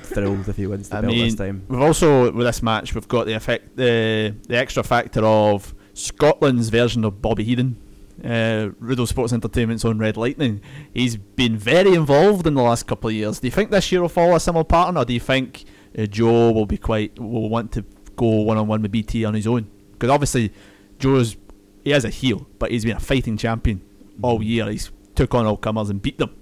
thrilled 0.04 0.48
if 0.48 0.56
he 0.56 0.68
wins 0.68 0.90
the 0.90 0.98
I 0.98 1.02
belt 1.02 1.14
mean, 1.14 1.26
this 1.26 1.36
time. 1.36 1.66
we've 1.68 1.82
also 1.82 2.32
with 2.32 2.46
this 2.46 2.64
match 2.64 2.96
we've 2.96 3.08
got 3.08 3.26
the 3.26 3.34
effect 3.34 3.76
the 3.76 4.36
the 4.48 4.56
extra 4.56 4.84
factor 4.84 5.24
of 5.26 5.74
Scotland's 5.94 6.70
version 6.70 7.04
of 7.04 7.22
Bobby 7.22 7.44
Heenan. 7.44 7.76
Uh, 8.24 8.70
Riddle 8.80 9.08
Sports 9.08 9.34
Entertainment's 9.34 9.86
own 9.86 9.98
Red 10.00 10.18
Lightning. 10.18 10.62
He's 10.94 11.16
been 11.16 11.58
very 11.58 11.94
involved 11.94 12.46
in 12.48 12.54
the 12.56 12.62
last 12.62 12.88
couple 12.88 13.10
of 13.10 13.16
years. 13.16 13.40
Do 13.40 13.48
you 13.48 13.52
think 13.52 13.72
this 13.72 13.92
year 13.92 14.02
will 14.02 14.10
follow 14.10 14.36
a 14.36 14.40
similar 14.40 14.64
pattern, 14.64 14.98
or 14.98 15.06
do 15.06 15.14
you 15.14 15.20
think 15.20 15.66
uh, 15.98 16.06
Joe 16.06 16.52
will 16.52 16.66
be 16.66 16.78
quite 16.78 17.18
will 17.20 17.50
want 17.50 17.72
to 17.74 17.86
go 18.16 18.26
one 18.42 18.58
on 18.58 18.68
one 18.68 18.82
with 18.82 18.92
BT 18.92 19.26
on 19.26 19.34
his 19.34 19.48
own? 19.48 19.70
Because 19.94 20.10
obviously 20.10 20.52
Joe's 20.98 21.38
he 21.84 21.92
is 21.94 22.04
a 22.06 22.10
heel, 22.10 22.46
but 22.60 22.72
he's 22.72 22.84
been 22.84 22.98
a 22.98 23.00
fighting 23.00 23.38
champion 23.38 23.82
all 24.22 24.44
year. 24.44 24.70
He's 24.70 24.92
took 25.16 25.34
on 25.34 25.46
all 25.46 25.58
comers 25.58 25.90
and 25.90 26.02
beat 26.02 26.18
them. 26.18 26.36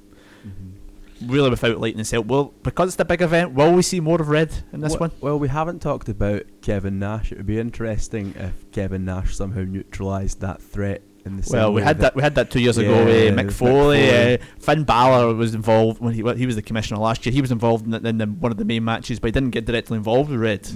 Really, 1.26 1.50
without 1.50 1.80
Lightning's 1.80 2.12
help. 2.12 2.28
Well, 2.28 2.54
because 2.62 2.90
it's 2.90 2.96
the 2.96 3.04
big 3.06 3.24
event, 3.24 3.54
will 3.54 3.74
we 3.74 3.82
see 3.82 4.00
more 4.00 4.22
of 4.22 4.30
Red 4.30 4.54
in 4.72 4.82
this 4.82 4.92
Well- 4.92 5.00
one? 5.00 5.12
Well, 5.20 5.40
we 5.40 5.48
haven't 5.48 5.82
talked 5.82 6.10
about 6.10 6.44
Kevin 6.62 7.00
Nash. 7.00 7.32
It 7.32 7.40
would 7.40 7.48
be 7.48 7.58
interesting 7.60 8.36
if 8.38 8.70
Kevin 8.72 9.04
Nash 9.04 9.36
somehow 9.36 9.62
neutralised 9.64 10.42
that 10.42 10.62
threat 10.62 11.02
in 11.28 11.38
the 11.38 11.48
Well, 11.52 11.74
we 11.74 11.82
had 11.82 12.00
that. 12.00 12.16
We 12.16 12.22
had 12.22 12.36
that 12.36 12.50
two 12.50 12.60
years 12.60 12.78
ago. 12.78 13.06
With 13.06 13.36
Mick 13.36 13.48
Mick 13.48 13.52
Foley, 13.52 14.08
Foley. 14.08 14.34
Uh, 14.36 14.38
Finn 14.60 14.84
Balor 14.84 15.34
was 15.36 15.54
involved 15.54 16.02
when 16.02 16.14
he 16.14 16.24
he 16.36 16.46
was 16.46 16.56
the 16.56 16.62
commissioner 16.62 17.00
last 17.00 17.26
year. 17.26 17.34
He 17.34 17.42
was 17.42 17.52
involved 17.52 17.86
in, 17.86 17.92
the, 17.92 18.08
in 18.08 18.18
the, 18.18 18.26
one 18.26 18.52
of 18.52 18.58
the 18.58 18.66
main 18.66 18.84
matches, 18.84 19.20
but 19.20 19.28
he 19.28 19.32
didn't 19.32 19.52
get 19.52 19.66
directly 19.66 19.98
involved 19.98 20.30
with 20.30 20.40
Red. 20.40 20.68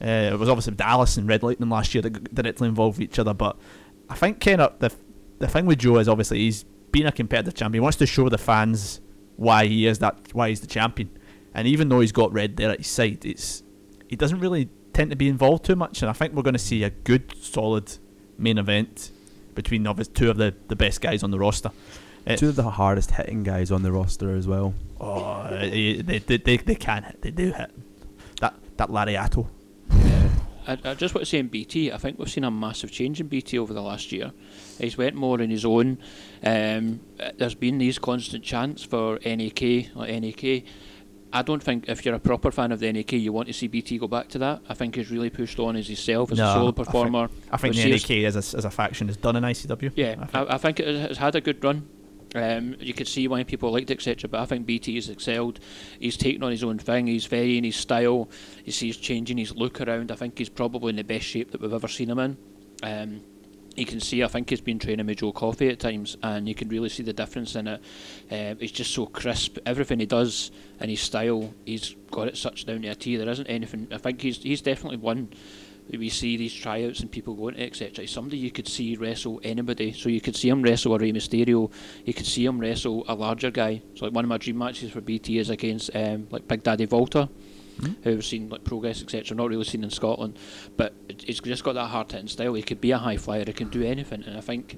Uh, 0.00 0.32
it 0.32 0.38
was 0.38 0.48
obviously 0.48 0.74
Dallas 0.74 1.16
and 1.16 1.28
Red 1.28 1.42
Lightning 1.42 1.68
last 1.68 1.94
year 1.94 2.02
that 2.02 2.10
got 2.10 2.34
directly 2.34 2.68
involved 2.68 2.98
with 2.98 3.08
each 3.08 3.18
other. 3.18 3.34
But 3.34 3.56
I 4.08 4.14
think 4.14 4.44
of 4.46 4.78
the 4.78 4.92
the 5.38 5.48
thing 5.48 5.66
with 5.66 5.78
Joe 5.78 5.98
is 5.98 6.08
obviously 6.08 6.38
he's 6.38 6.64
been 6.90 7.06
a 7.06 7.12
competitive 7.12 7.54
champion. 7.54 7.80
He 7.80 7.84
wants 7.84 7.98
to 7.98 8.06
show 8.06 8.28
the 8.28 8.38
fans 8.38 9.00
why 9.36 9.66
he 9.66 9.86
is 9.86 9.98
that 10.00 10.16
why 10.32 10.48
he's 10.48 10.60
the 10.60 10.66
champion. 10.66 11.10
And 11.54 11.68
even 11.68 11.88
though 11.88 12.00
he's 12.00 12.12
got 12.12 12.32
Red 12.32 12.56
there 12.56 12.70
at 12.70 12.78
his 12.78 12.86
side, 12.86 13.24
it's 13.24 13.62
he 14.08 14.16
doesn't 14.16 14.40
really 14.40 14.68
tend 14.92 15.10
to 15.10 15.16
be 15.16 15.28
involved 15.28 15.64
too 15.64 15.76
much. 15.76 16.02
And 16.02 16.10
I 16.10 16.12
think 16.12 16.34
we're 16.34 16.42
going 16.42 16.54
to 16.54 16.58
see 16.58 16.82
a 16.82 16.90
good, 16.90 17.34
solid 17.40 17.98
main 18.38 18.58
event 18.58 19.10
between 19.54 19.86
obviously 19.86 20.14
two 20.14 20.30
of 20.30 20.36
the, 20.36 20.54
the 20.68 20.76
best 20.76 21.00
guys 21.00 21.22
on 21.22 21.30
the 21.30 21.38
roster. 21.38 21.70
Uh, 22.26 22.36
Two 22.36 22.50
of 22.50 22.56
the 22.56 22.62
hardest 22.70 23.10
hitting 23.10 23.42
guys 23.42 23.72
on 23.72 23.82
the 23.82 23.90
roster 23.90 24.30
as 24.36 24.46
well. 24.46 24.74
oh, 25.00 25.48
they, 25.50 25.96
they, 26.02 26.18
they, 26.20 26.36
they, 26.36 26.56
they 26.56 26.74
can 26.76 27.02
hit. 27.02 27.20
They 27.20 27.32
do 27.32 27.52
hit. 27.52 27.70
That 28.40 28.54
that 28.76 28.90
Lariato. 28.90 29.48
I, 30.64 30.78
I 30.84 30.94
just 30.94 31.12
want 31.12 31.22
to 31.24 31.26
say 31.26 31.38
in 31.38 31.48
BT, 31.48 31.90
I 31.90 31.96
think 31.96 32.20
we've 32.20 32.30
seen 32.30 32.44
a 32.44 32.50
massive 32.50 32.92
change 32.92 33.20
in 33.20 33.26
BT 33.26 33.58
over 33.58 33.74
the 33.74 33.82
last 33.82 34.12
year. 34.12 34.30
He's 34.78 34.96
went 34.96 35.16
more 35.16 35.40
on 35.42 35.50
his 35.50 35.64
own. 35.64 35.98
Um, 36.44 37.00
uh, 37.18 37.32
there's 37.36 37.56
been 37.56 37.78
these 37.78 37.98
constant 37.98 38.44
chants 38.44 38.84
for 38.84 39.18
NAK, 39.24 39.88
or 39.96 40.06
NAK. 40.06 40.62
I 41.32 41.42
don't 41.42 41.62
think 41.62 41.88
if 41.88 42.04
you're 42.04 42.14
a 42.14 42.20
proper 42.20 42.50
fan 42.50 42.72
of 42.72 42.80
the 42.80 42.92
NAK, 42.92 43.12
you 43.12 43.32
want 43.32 43.48
to 43.48 43.54
see 43.54 43.66
BT 43.66 43.98
go 43.98 44.06
back 44.08 44.28
to 44.28 44.38
that. 44.38 44.60
I 44.68 44.74
think 44.74 44.96
he's 44.96 45.10
really 45.10 45.30
pushed 45.30 45.58
on 45.58 45.76
as 45.76 45.86
himself 45.86 46.30
as 46.32 46.38
No, 46.38 46.44
a 46.44 46.50
I 46.50 46.54
solo 46.54 46.72
performer. 46.72 47.28
I 47.50 47.56
think 47.56 47.74
which 47.74 47.84
the 47.84 47.90
NAK 48.16 48.24
as 48.24 48.36
a, 48.36 48.56
as 48.56 48.64
a 48.64 48.70
faction 48.70 49.08
is 49.08 49.16
done 49.16 49.36
in 49.36 49.42
ICW. 49.42 49.92
Yeah, 49.94 50.16
I 50.20 50.26
think. 50.26 50.34
I, 50.50 50.54
I 50.54 50.58
think 50.58 50.80
it 50.80 51.08
has 51.08 51.18
had 51.18 51.34
a 51.34 51.40
good 51.40 51.62
run. 51.64 51.88
Um, 52.34 52.76
you 52.80 52.94
could 52.94 53.08
see 53.08 53.28
why 53.28 53.44
people 53.44 53.70
liked 53.72 53.90
it, 53.90 53.94
etc. 53.94 54.28
But 54.28 54.40
I 54.40 54.46
think 54.46 54.66
BT 54.66 54.94
has 54.94 55.08
excelled. 55.10 55.60
He's 56.00 56.16
taken 56.16 56.42
on 56.42 56.50
his 56.50 56.64
own 56.64 56.78
thing. 56.78 57.06
He's 57.06 57.26
varying 57.26 57.64
his 57.64 57.76
style. 57.76 58.30
You 58.64 58.72
see, 58.72 58.86
he's 58.86 58.96
changing 58.96 59.36
his 59.38 59.54
look 59.54 59.80
around. 59.80 60.10
I 60.10 60.14
think 60.14 60.38
he's 60.38 60.48
probably 60.48 60.90
in 60.90 60.96
the 60.96 61.04
best 61.04 61.26
shape 61.26 61.50
that 61.50 61.60
we've 61.60 61.72
ever 61.72 61.88
seen 61.88 62.10
him 62.10 62.18
in. 62.18 62.36
Um, 62.82 63.20
you 63.76 63.86
can 63.86 64.00
see, 64.00 64.22
I 64.22 64.28
think 64.28 64.50
he's 64.50 64.60
been 64.60 64.78
training 64.78 65.06
with 65.06 65.18
Joe 65.18 65.32
Coffey 65.32 65.68
at 65.68 65.78
times, 65.78 66.16
and 66.22 66.48
you 66.48 66.54
can 66.54 66.68
really 66.68 66.88
see 66.88 67.02
the 67.02 67.12
difference 67.12 67.56
in 67.56 67.66
it. 67.66 67.80
Um, 68.30 68.58
he's 68.58 68.72
just 68.72 68.92
so 68.92 69.06
crisp. 69.06 69.58
Everything 69.64 70.00
he 70.00 70.06
does 70.06 70.50
and 70.80 70.90
his 70.90 71.00
style, 71.00 71.52
he's 71.64 71.96
got 72.10 72.28
it 72.28 72.36
such 72.36 72.66
down 72.66 72.82
to 72.82 72.88
a 72.88 72.94
T. 72.94 73.16
There 73.16 73.28
isn't 73.28 73.46
anything. 73.46 73.88
I 73.90 73.98
think 73.98 74.20
he's 74.20 74.42
he's 74.42 74.62
definitely 74.62 74.98
one. 74.98 75.30
We 75.90 76.10
see 76.10 76.36
these 76.36 76.54
tryouts 76.54 77.00
and 77.00 77.10
people 77.10 77.34
going 77.34 77.54
to 77.54 77.62
etc. 77.62 78.02
He's 78.02 78.10
somebody 78.10 78.38
you 78.38 78.52
could 78.52 78.68
see 78.68 78.96
wrestle 78.96 79.40
anybody. 79.42 79.92
So 79.92 80.08
you 80.08 80.20
could 80.20 80.36
see 80.36 80.48
him 80.48 80.62
wrestle 80.62 80.94
a 80.94 80.98
Rey 80.98 81.12
Mysterio. 81.12 81.70
You 82.04 82.14
could 82.14 82.26
see 82.26 82.44
him 82.44 82.60
wrestle 82.60 83.04
a 83.08 83.14
larger 83.14 83.50
guy. 83.50 83.82
So 83.94 84.06
like 84.06 84.14
one 84.14 84.24
of 84.24 84.28
my 84.28 84.38
dream 84.38 84.58
matches 84.58 84.92
for 84.92 85.00
BT 85.00 85.38
is 85.38 85.50
against 85.50 85.90
um, 85.94 86.28
like 86.30 86.46
Big 86.46 86.62
Daddy 86.62 86.86
Walter 86.86 87.28
who 88.02 88.10
have 88.10 88.24
seen 88.24 88.48
like 88.48 88.64
progress, 88.64 89.02
etc. 89.02 89.36
Not 89.36 89.48
really 89.48 89.64
seen 89.64 89.82
in 89.84 89.90
Scotland, 89.90 90.38
but 90.76 90.94
it's 91.08 91.40
just 91.40 91.64
got 91.64 91.74
that 91.74 91.86
hard 91.88 92.10
hitting 92.12 92.28
style. 92.28 92.54
He 92.54 92.62
could 92.62 92.80
be 92.80 92.90
a 92.92 92.98
high 92.98 93.16
flyer. 93.16 93.44
He 93.46 93.52
can 93.52 93.68
do 93.68 93.82
anything, 93.82 94.22
and 94.24 94.36
I 94.36 94.40
think 94.40 94.76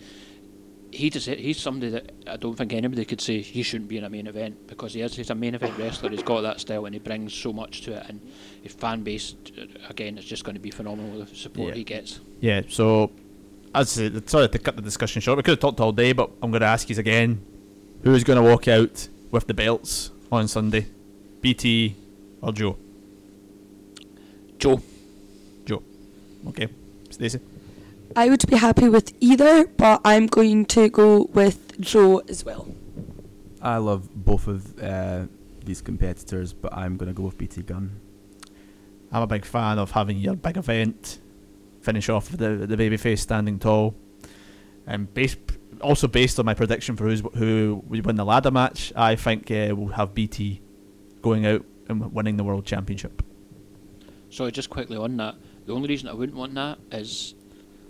he 0.91 1.11
does 1.11 1.27
it. 1.27 1.39
He's 1.41 1.59
somebody 1.61 1.91
that 1.91 2.13
I 2.27 2.37
don't 2.37 2.55
think 2.55 2.73
anybody 2.73 3.05
could 3.05 3.21
say 3.21 3.41
he 3.41 3.63
shouldn't 3.65 3.89
be 3.91 3.99
in 3.99 4.05
a 4.05 4.09
main 4.11 4.27
event 4.29 4.67
because 4.69 4.95
he 4.95 5.01
is. 5.01 5.17
He's 5.17 5.31
a 5.31 5.35
main 5.35 5.55
event 5.55 5.77
wrestler. 5.77 6.11
He's 6.11 6.23
got 6.23 6.43
that 6.43 6.61
style, 6.61 6.85
and 6.87 6.95
he 6.95 7.01
brings 7.01 7.35
so 7.35 7.53
much 7.53 7.83
to 7.83 7.95
it. 7.95 8.07
And 8.09 8.21
his 8.63 8.73
fan 8.73 9.03
base, 9.03 9.35
again, 9.89 10.17
it's 10.19 10.27
just 10.27 10.45
going 10.45 10.55
to 10.55 10.61
be 10.61 10.71
phenomenal. 10.71 11.25
The 11.25 11.35
support 11.35 11.71
Yeah. 11.71 11.75
he 11.75 11.85
gets. 11.85 12.21
Yeah, 12.41 12.63
so 12.69 13.11
as 13.75 13.99
I 13.99 14.09
said, 14.09 14.31
sorry 14.31 14.49
to 14.49 14.59
cut 14.59 14.77
the 14.77 14.83
discussion 14.83 15.21
short. 15.21 15.37
We 15.37 15.43
could 15.43 15.53
have 15.53 15.61
talked 15.61 15.81
all 15.81 15.91
day, 15.93 16.13
but 16.13 16.31
I'm 16.43 16.51
going 16.53 16.61
to 16.61 16.67
ask 16.69 16.89
you 16.89 16.97
again: 16.97 17.45
Who's 18.05 18.23
going 18.23 18.41
to 18.43 18.49
walk 18.49 18.69
out 18.69 19.09
with 19.33 19.49
the 19.49 19.55
belts 19.55 20.13
on 20.31 20.47
Sunday, 20.47 20.87
BT 21.41 21.97
or 22.41 22.53
Joe? 22.53 22.77
Joe, 24.65 24.81
Joe. 25.67 25.83
Okay, 26.49 26.69
Stacey. 27.11 27.39
I 28.17 28.31
would 28.31 28.47
be 28.49 28.57
happy 28.57 28.89
with 28.89 29.13
either, 29.21 29.67
but 29.67 30.01
I'm 30.07 30.27
going 30.27 30.65
to 30.67 30.89
go 30.89 31.25
with 31.35 31.79
Joe 31.83 32.23
as 32.31 32.47
well. 32.47 32.67
I 33.61 33.77
love 33.77 34.09
both 34.15 34.49
of 34.49 34.83
uh, 34.83 35.27
these 35.63 35.83
competitors, 35.83 36.55
but 36.55 36.73
I'm 36.73 36.97
going 36.97 37.09
to 37.09 37.13
go 37.13 37.25
with 37.25 37.37
BT 37.37 37.61
Gunn. 37.61 38.01
I'm 39.13 39.21
a 39.21 39.27
big 39.27 39.45
fan 39.45 39.79
of 39.79 39.91
having 39.91 40.17
your 40.17 40.35
big 40.35 40.57
event 40.57 41.19
finish 41.83 42.09
off 42.09 42.31
with 42.31 42.41
the 42.41 42.67
the 42.67 42.79
babyface 42.79 43.19
standing 43.19 43.59
tall, 43.59 43.95
and 44.87 45.13
based 45.13 45.37
also 45.83 46.09
based 46.09 46.39
on 46.39 46.47
my 46.47 46.55
prediction 46.55 46.97
for 46.97 47.05
who's 47.05 47.23
who 47.35 47.83
would 47.89 48.07
win 48.07 48.17
the 48.17 48.25
ladder 48.25 48.51
match, 48.51 48.95
I 48.97 49.15
think 49.15 49.51
uh, 49.51 49.75
we'll 49.77 49.89
have 49.89 50.15
BT 50.15 50.63
going 51.21 51.45
out 51.45 51.67
and 51.91 52.15
winning 52.15 52.39
the 52.39 52.45
world 52.45 52.65
championship. 52.65 53.24
Sorry, 54.35 54.53
just 54.53 54.71
quickly 54.71 54.97
on 54.97 55.17
that. 55.19 55.35
The 55.67 55.73
only 55.73 55.89
reason 55.89 56.09
I 56.09 56.13
wouldn't 56.13 56.37
want 56.37 56.55
that 56.55 56.79
is 56.93 57.35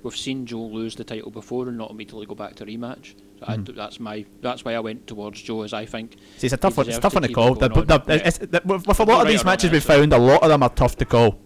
we've 0.02 0.16
seen 0.16 0.46
Joe 0.46 0.60
lose 0.66 0.94
the 0.94 1.04
title 1.04 1.30
before 1.30 1.68
and 1.68 1.78
not 1.78 1.90
immediately 1.90 2.26
go 2.26 2.34
back 2.34 2.54
to 2.56 2.66
rematch. 2.66 3.14
So 3.40 3.46
I 3.48 3.56
Mhm. 3.56 3.64
d 3.64 3.72
that's 3.72 3.98
my 3.98 4.24
that's 4.42 4.64
why 4.64 4.74
I 4.74 4.80
went 4.80 5.06
towards 5.06 5.40
Joe. 5.42 5.62
As 5.62 5.72
I 5.72 5.86
think 5.86 6.16
See, 6.36 6.46
it's 6.46 6.54
a 6.54 6.56
tough 6.56 6.76
one. 6.76 6.88
It's 6.88 6.98
tough 6.98 7.12
to 7.14 7.16
one 7.20 7.28
to 7.28 7.34
call. 7.34 7.54
The- 7.54 7.68
the- 7.68 7.80
on. 7.80 8.02
the- 8.06 8.14
it's- 8.14 8.38
the- 8.38 8.62
with 8.64 8.86
with 8.86 9.00
a 9.00 9.04
lot 9.04 9.20
of 9.20 9.24
right 9.24 9.32
these 9.32 9.44
matches 9.44 9.70
we've 9.70 9.82
found, 9.82 10.12
a 10.12 10.18
lot 10.18 10.42
of 10.42 10.48
them 10.50 10.62
are 10.62 10.68
tough 10.70 10.96
to 10.98 11.04
call. 11.04 11.38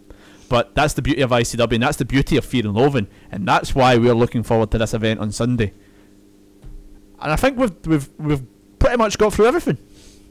But 0.51 0.75
that's 0.75 0.95
the 0.95 1.03
beauty 1.03 1.21
of 1.23 1.31
ICW, 1.31 1.75
and 1.77 1.83
that's 1.83 1.99
the 1.99 2.05
beauty 2.07 2.37
of 2.39 2.45
Fear 2.45 2.65
and 2.67 2.75
Loathing, 2.75 3.07
and 3.31 3.47
that's 3.47 3.75
why 3.75 3.97
we're 3.99 4.15
looking 4.15 4.43
forward 4.43 4.71
to 4.73 4.79
this 4.79 4.95
event 4.95 5.21
on 5.21 5.31
Sunday. 5.31 5.73
And 7.21 7.33
I 7.33 7.37
think 7.37 7.59
we've 7.59 7.73
we've 7.87 8.09
we've 8.19 8.43
pretty 8.79 8.97
much 8.97 9.19
got 9.19 9.33
through 9.35 9.47
everything. 9.47 9.79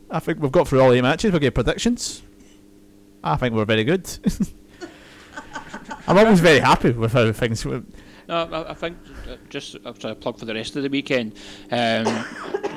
I 0.10 0.20
think 0.20 0.42
we've 0.42 0.52
got 0.52 0.68
through 0.68 0.80
all 0.82 0.92
the 0.92 1.02
matches. 1.02 1.32
We 1.34 1.40
gave 1.40 1.54
predictions. 1.54 2.22
I 3.34 3.36
think 3.38 3.54
we're 3.54 3.66
very 3.66 3.84
good. 3.84 4.10
I'm 6.08 6.18
always 6.18 6.40
very 6.40 6.60
happy 6.60 6.92
with 6.92 7.14
how 7.14 7.32
things. 7.34 7.66
No, 8.28 8.44
I, 8.52 8.72
I 8.72 8.74
think 8.74 8.98
uh, 9.30 9.36
just 9.50 9.76
uh, 9.86 9.94
a 10.04 10.16
plug 10.16 10.38
for 10.38 10.46
the 10.46 10.54
rest 10.54 10.76
of 10.76 10.84
the 10.84 10.90
weekend. 10.90 11.34
Um, 11.72 12.06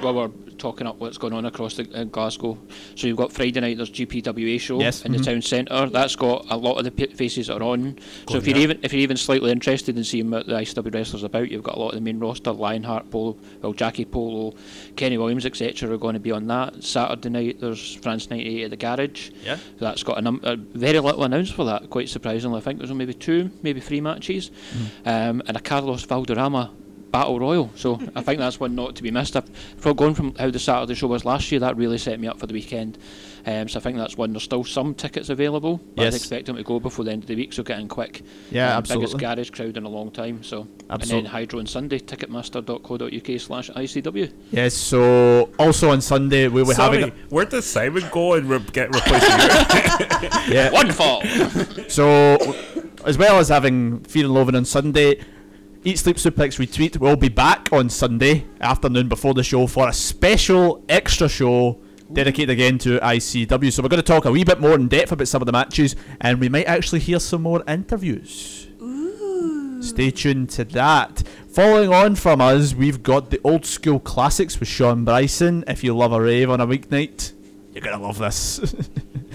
while 0.00 0.14
we're 0.14 0.28
talking 0.58 0.86
up 0.86 0.98
what's 0.98 1.18
going 1.18 1.32
on 1.32 1.44
across 1.46 1.74
the, 1.76 1.88
uh, 1.94 2.04
Glasgow, 2.04 2.56
so 2.94 3.06
you've 3.06 3.16
got 3.16 3.32
Friday 3.32 3.60
night. 3.60 3.76
There's 3.76 3.90
GPWA 3.90 4.58
show 4.60 4.80
Yes, 4.80 5.04
in 5.04 5.12
mhm. 5.12 5.18
the 5.18 5.24
town 5.24 5.42
centre. 5.42 5.86
That's 5.90 6.16
got 6.16 6.46
a 6.50 6.56
lot 6.56 6.78
of 6.78 6.84
the 6.84 6.90
p- 6.90 7.12
faces 7.14 7.48
that 7.48 7.56
are 7.60 7.62
on. 7.62 7.98
So 8.28 8.36
if 8.36 8.46
you're 8.46 8.56
even 8.58 8.78
if 8.82 8.92
you're 8.92 9.02
even 9.02 9.16
slightly 9.16 9.50
interested 9.50 9.96
in 9.98 10.04
seeing 10.04 10.30
what 10.30 10.46
the 10.46 10.52
ICW 10.54 10.94
wrestlers 10.94 11.22
about, 11.24 11.50
you've 11.50 11.62
got 11.64 11.76
a 11.76 11.78
lot 11.80 11.88
of 11.90 11.94
the 11.96 12.00
main 12.00 12.18
roster: 12.18 12.52
Lionheart, 12.52 13.10
Polo, 13.10 13.36
well 13.60 13.72
Jackie 13.72 14.04
Polo, 14.04 14.54
Kenny 14.96 15.18
Williams, 15.18 15.44
etc. 15.46 15.90
are 15.92 15.98
going 15.98 16.14
to 16.14 16.20
be 16.20 16.30
on 16.32 16.46
that. 16.46 16.82
Saturday 16.82 17.28
night 17.28 17.60
there's 17.60 17.94
France 17.96 18.30
98 18.30 18.64
at 18.64 18.70
the 18.70 18.76
garage. 18.76 19.30
Yeah. 19.44 19.58
That's 19.78 20.02
got 20.02 20.18
a, 20.18 20.22
num- 20.22 20.40
a 20.44 20.56
very 20.56 21.00
little 21.00 21.24
announced 21.24 21.54
for 21.54 21.64
that, 21.66 21.90
quite 21.90 22.08
surprisingly. 22.08 22.58
I 22.58 22.60
think 22.60 22.78
there's 22.78 22.92
maybe 22.92 23.14
two, 23.14 23.50
maybe 23.62 23.80
three 23.80 24.00
matches, 24.00 24.50
um, 25.04 25.39
and 25.46 25.56
a 25.56 25.60
Carlos 25.60 26.04
Valderrama 26.04 26.72
battle 27.10 27.40
royal. 27.40 27.72
So 27.74 27.98
I 28.14 28.22
think 28.22 28.38
that's 28.38 28.60
one 28.60 28.76
not 28.76 28.94
to 28.94 29.02
be 29.02 29.10
missed. 29.10 29.34
If, 29.34 29.44
from 29.78 29.96
going 29.96 30.14
from 30.14 30.32
how 30.36 30.48
the 30.50 30.60
Saturday 30.60 30.94
show 30.94 31.08
was 31.08 31.24
last 31.24 31.50
year, 31.50 31.58
that 31.60 31.76
really 31.76 31.98
set 31.98 32.20
me 32.20 32.28
up 32.28 32.38
for 32.38 32.46
the 32.46 32.54
weekend. 32.54 32.98
Um, 33.46 33.68
so 33.68 33.80
I 33.80 33.82
think 33.82 33.96
that's 33.96 34.16
one. 34.16 34.32
There's 34.32 34.44
still 34.44 34.62
some 34.62 34.94
tickets 34.94 35.28
available, 35.28 35.78
but 35.96 36.04
Yes. 36.04 36.14
I'd 36.14 36.16
expect 36.18 36.46
them 36.46 36.54
to 36.56 36.62
go 36.62 36.78
before 36.78 37.04
the 37.04 37.10
end 37.10 37.24
of 37.24 37.26
the 37.26 37.34
week, 37.34 37.52
so 37.52 37.62
get 37.64 37.80
in 37.80 37.88
quick. 37.88 38.22
Yeah, 38.52 38.66
Um, 38.72 38.78
absolutely. 38.78 39.06
Biggest 39.06 39.20
garage 39.20 39.50
crowd 39.50 39.76
in 39.76 39.84
a 39.84 39.88
long 39.88 40.10
time. 40.12 40.44
So 40.44 40.68
Absolutely. 40.88 41.18
and 41.18 41.26
then 41.26 41.32
Hydro 41.32 41.58
on 41.60 41.66
Sunday, 41.66 41.98
ticketmaster.co.uk 41.98 43.40
slash 43.40 43.70
ICW. 43.70 44.32
Yes. 44.52 44.74
So 44.74 45.50
also 45.58 45.90
on 45.90 46.00
Sunday 46.00 46.48
we 46.48 46.62
will 46.62 46.74
Sorry, 46.74 47.00
having. 47.00 47.14
where 47.30 47.44
does 47.46 47.64
Simon 47.64 48.04
go 48.12 48.34
and 48.34 48.48
re- 48.48 48.60
get 48.72 48.94
replaced? 48.94 49.26
with? 49.26 50.48
Yeah. 50.48 50.70
One 50.70 50.92
fall. 50.92 51.22
So, 51.88 52.36
as 53.06 53.16
well 53.16 53.38
as 53.38 53.48
having 53.48 54.00
Fear 54.00 54.26
and 54.26 54.34
Loathing 54.34 54.54
on 54.54 54.64
Sunday, 54.64 55.18
Eat 55.82 55.98
Sleep 55.98 56.16
Suplex 56.16 56.58
Retweet 56.58 56.98
will 56.98 57.16
be 57.16 57.30
back 57.30 57.72
on 57.72 57.88
Sunday 57.88 58.44
afternoon 58.60 59.08
before 59.08 59.32
the 59.32 59.42
show 59.42 59.66
for 59.66 59.88
a 59.88 59.94
special 59.94 60.84
extra 60.90 61.26
show 61.26 61.80
dedicated 62.12 62.50
again 62.50 62.76
to 62.76 62.98
ICW. 62.98 63.72
So 63.72 63.82
we're 63.82 63.88
going 63.88 64.02
to 64.02 64.06
talk 64.06 64.26
a 64.26 64.30
wee 64.30 64.44
bit 64.44 64.60
more 64.60 64.74
in 64.74 64.88
depth 64.88 65.10
about 65.10 65.26
some 65.26 65.40
of 65.40 65.46
the 65.46 65.52
matches, 65.52 65.96
and 66.20 66.38
we 66.38 66.50
might 66.50 66.66
actually 66.66 67.00
hear 67.00 67.18
some 67.18 67.40
more 67.40 67.64
interviews. 67.66 68.68
Stay 69.80 70.10
tuned 70.10 70.50
to 70.50 70.64
that. 70.64 71.22
Following 71.48 71.94
on 71.94 72.14
from 72.14 72.42
us, 72.42 72.74
we've 72.74 73.02
got 73.02 73.30
the 73.30 73.40
old 73.42 73.64
school 73.64 74.00
classics 74.00 74.60
with 74.60 74.68
Sean 74.68 75.06
Bryson. 75.06 75.64
If 75.66 75.82
you 75.82 75.96
love 75.96 76.12
a 76.12 76.20
rave 76.20 76.50
on 76.50 76.60
a 76.60 76.66
weeknight, 76.66 77.32
you're 77.72 77.82
gonna 77.82 78.02
love 78.02 78.18
this. 78.18 78.74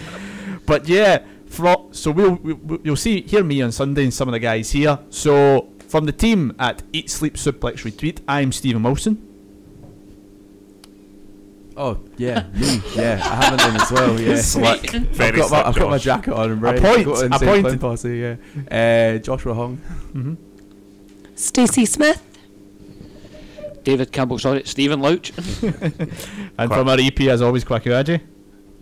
but 0.68 0.88
yeah, 0.88 1.24
so 1.50 2.12
we'll, 2.12 2.36
we'll 2.36 2.80
you'll 2.84 2.96
see 2.96 3.22
hear 3.22 3.44
me 3.44 3.64
on 3.64 3.72
Sunday 3.72 4.04
and 4.04 4.14
some 4.14 4.28
of 4.28 4.34
the 4.34 4.40
guys 4.40 4.70
here. 4.70 5.00
So 5.10 5.72
from 5.88 6.06
the 6.06 6.12
team 6.12 6.56
at 6.60 6.84
Eat 6.94 7.10
Sleep 7.10 7.36
Suplex 7.36 7.84
Retweet, 7.84 8.20
I'm 8.28 8.52
Stephen 8.52 8.84
Wilson. 8.84 9.22
Oh, 11.78 12.00
yeah, 12.18 12.48
me. 12.54 12.82
Yeah, 12.96 13.20
I 13.22 13.44
haven't 13.46 13.60
done 13.60 13.82
as 13.82 13.92
well, 13.92 14.20
yeah. 14.20 14.36
Slick. 14.42 14.90
Very 14.92 15.42
I've 15.42 15.50
got, 15.50 15.52
my, 15.52 15.58
slick, 15.58 15.66
I've 15.68 15.76
got 15.76 15.90
my 15.90 15.98
jacket 15.98 16.34
on 16.34 16.52
and 16.52 16.62
ready. 16.62 16.80
point, 16.80 17.04
to 17.04 17.36
a 17.36 17.40
point. 17.40 17.82
posse, 17.82 18.18
yeah. 18.18 19.16
Uh, 19.16 19.18
Joshua 19.18 19.54
Hong. 19.54 19.78
hmm 19.78 20.36
Stacey 21.36 21.86
Smith. 21.86 22.22
David 23.84 24.12
Campbell, 24.14 24.40
sorry, 24.40 24.64
Stephen 24.66 25.02
Louch. 25.02 25.32
And 26.58 26.72
from 26.72 26.88
our 26.88 26.98
EP, 26.98 27.20
as 27.22 27.42
always, 27.42 27.66
Kwakuaji. 27.66 28.22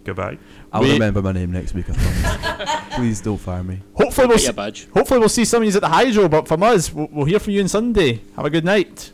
Goodbye. 0.03 0.37
I'll 0.73 0.81
We- 0.81 0.93
remember 0.93 1.21
my 1.21 1.31
name 1.31 1.51
next 1.51 1.73
week, 1.73 1.85
I 1.89 1.93
promise. 1.93 2.85
Please 2.95 3.21
don't 3.21 3.37
fire 3.37 3.63
me. 3.63 3.79
Hopefully 3.93 4.27
we'll 4.27 4.37
see, 4.39 4.51
badge. 4.51 4.87
hopefully 4.93 5.19
we'll 5.19 5.29
see 5.29 5.45
some 5.45 5.61
of 5.61 5.69
you 5.69 5.75
at 5.75 5.81
the 5.81 5.87
Hydro. 5.87 6.27
But 6.27 6.47
from 6.47 6.63
us, 6.63 6.91
we'll, 6.91 7.07
we'll 7.11 7.25
hear 7.25 7.39
from 7.39 7.53
you 7.53 7.61
on 7.61 7.67
Sunday. 7.67 8.21
Have 8.35 8.45
a 8.45 8.49
good 8.49 8.65
night. 8.65 9.11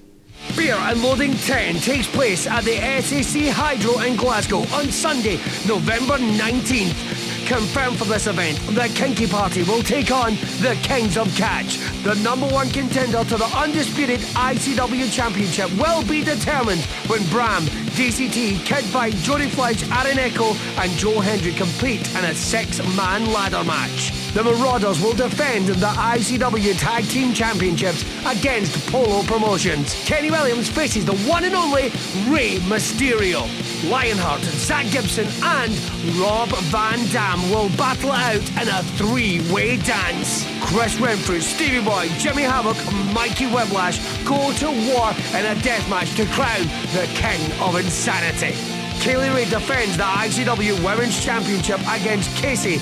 Fear 0.53 0.73
and 0.76 1.02
Loathing 1.03 1.34
10 1.34 1.76
takes 1.76 2.07
place 2.07 2.48
at 2.48 2.64
the 2.64 2.72
SSE 2.76 3.52
Hydro 3.52 3.99
in 3.99 4.15
Glasgow 4.15 4.60
on 4.73 4.86
Sunday, 4.90 5.36
November 5.68 6.18
19th. 6.18 7.28
Confirmed 7.49 7.97
for 7.97 8.05
this 8.05 8.27
event, 8.27 8.59
the 8.76 8.88
Kinky 8.93 9.26
Party 9.26 9.63
will 9.63 9.81
take 9.81 10.11
on 10.11 10.35
the 10.61 10.77
Kings 10.84 11.17
of 11.17 11.27
Catch. 11.35 11.80
The 12.03 12.13
number 12.23 12.45
one 12.45 12.69
contender 12.69 13.23
to 13.23 13.38
the 13.38 13.51
undisputed 13.57 14.19
ICW 14.19 15.11
Championship 15.11 15.71
will 15.71 16.05
be 16.05 16.23
determined 16.23 16.84
when 17.07 17.26
Bram, 17.30 17.63
DCT, 17.97 18.63
Kid 18.65 18.85
Fite, 18.85 19.15
Jody 19.15 19.49
Fleisch, 19.49 19.81
Aaron 19.89 20.19
Echo, 20.19 20.53
and 20.77 20.91
Joe 20.91 21.19
Hendry 21.21 21.53
compete 21.53 22.07
in 22.15 22.23
a 22.26 22.35
six-man 22.35 23.34
ladder 23.34 23.63
match. 23.63 24.11
The 24.35 24.43
Marauders 24.43 25.01
will 25.01 25.15
defend 25.15 25.69
the 25.69 25.88
ICW 25.88 26.77
Tag 26.77 27.03
Team 27.05 27.34
Championships 27.34 28.05
against 28.27 28.77
Polo 28.91 29.23
Promotions. 29.23 29.95
Kenny 30.05 30.30
Williams 30.30 30.69
faces 30.69 31.03
the 31.03 31.17
one 31.27 31.45
and 31.45 31.55
only 31.55 31.85
Rey 32.30 32.59
Mysterio. 32.69 33.49
Lionheart, 33.89 34.41
Zach 34.41 34.85
Gibson, 34.91 35.27
and 35.41 35.73
Rob 36.19 36.49
Van 36.69 36.99
Dam 37.07 37.39
will 37.52 37.70
battle 37.78 38.11
out 38.11 38.41
in 38.61 38.68
a 38.68 38.84
three-way 38.98 39.78
dance. 39.78 40.45
Chris 40.61 40.99
Renfrew, 40.99 41.40
Stevie 41.40 41.84
Boy, 41.84 42.07
Jimmy 42.18 42.44
Havoc, 42.44 42.78
Mikey 43.14 43.48
Whiplash 43.48 43.99
go 44.24 44.52
to 44.53 44.68
war 44.91 45.11
in 45.38 45.45
a 45.45 45.56
death 45.61 45.88
match 45.90 46.16
to 46.16 46.26
crown 46.28 46.64
the 46.94 47.07
King 47.16 47.41
of 47.61 47.76
Insanity. 47.76 48.56
Kay 48.99 49.16
Lee 49.16 49.30
Ray 49.30 49.45
defends 49.45 49.95
the 49.95 50.03
ICW 50.03 50.84
Women's 50.84 51.24
Championship 51.24 51.80
against 51.90 52.36
Casey 52.36 52.80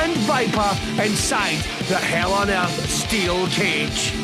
and 0.00 0.12
Viper 0.24 1.02
inside 1.02 1.58
the 1.88 1.98
Hell 1.98 2.32
on 2.32 2.48
Earth 2.48 2.88
steel 2.88 3.46
cage. 3.48 4.14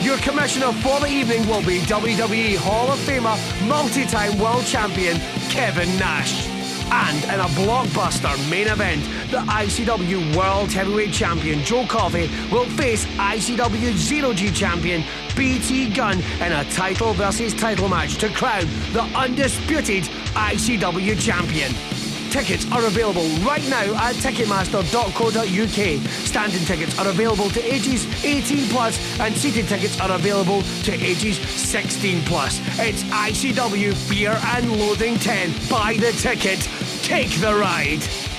Your 0.00 0.16
commissioner 0.18 0.72
for 0.72 1.00
the 1.00 1.08
evening 1.08 1.46
will 1.48 1.62
be 1.62 1.80
WWE 1.80 2.56
Hall 2.56 2.90
of 2.90 2.98
Famer, 3.00 3.36
multi-time 3.66 4.38
world 4.38 4.64
champion 4.64 5.18
Kevin 5.50 5.88
Nash. 5.98 6.55
And 6.90 7.24
in 7.24 7.40
a 7.40 7.48
blockbuster 7.60 8.50
main 8.50 8.68
event, 8.68 9.02
the 9.30 9.38
ICW 9.38 10.36
World 10.36 10.72
Heavyweight 10.72 11.12
Champion 11.12 11.62
Joe 11.64 11.84
Coffey 11.86 12.28
will 12.52 12.66
face 12.70 13.04
ICW 13.16 13.92
Zero 13.96 14.32
G 14.32 14.50
Champion 14.50 15.02
BT 15.36 15.90
Gunn 15.90 16.20
in 16.40 16.52
a 16.52 16.64
title 16.70 17.12
versus 17.14 17.54
title 17.54 17.88
match 17.88 18.16
to 18.18 18.28
crown 18.28 18.66
the 18.92 19.02
undisputed 19.14 20.04
ICW 20.34 21.20
Champion. 21.20 22.05
Tickets 22.36 22.70
are 22.70 22.84
available 22.84 23.26
right 23.46 23.66
now 23.70 23.94
at 23.94 24.14
ticketmaster.co.uk. 24.16 26.10
Standing 26.26 26.64
tickets 26.66 26.98
are 26.98 27.08
available 27.08 27.48
to 27.48 27.64
ages 27.64 28.06
18 28.22 28.68
plus, 28.68 29.18
and 29.20 29.34
seated 29.34 29.66
tickets 29.66 29.98
are 30.02 30.12
available 30.12 30.60
to 30.82 30.92
ages 31.02 31.38
16 31.38 32.20
plus. 32.24 32.60
It's 32.78 33.04
ICW 33.04 33.94
Fear 33.94 34.38
and 34.54 34.70
Loathing 34.70 35.16
10. 35.16 35.50
Buy 35.70 35.96
the 35.98 36.12
ticket, 36.12 36.60
take 37.02 37.30
the 37.40 37.54
ride. 37.54 38.35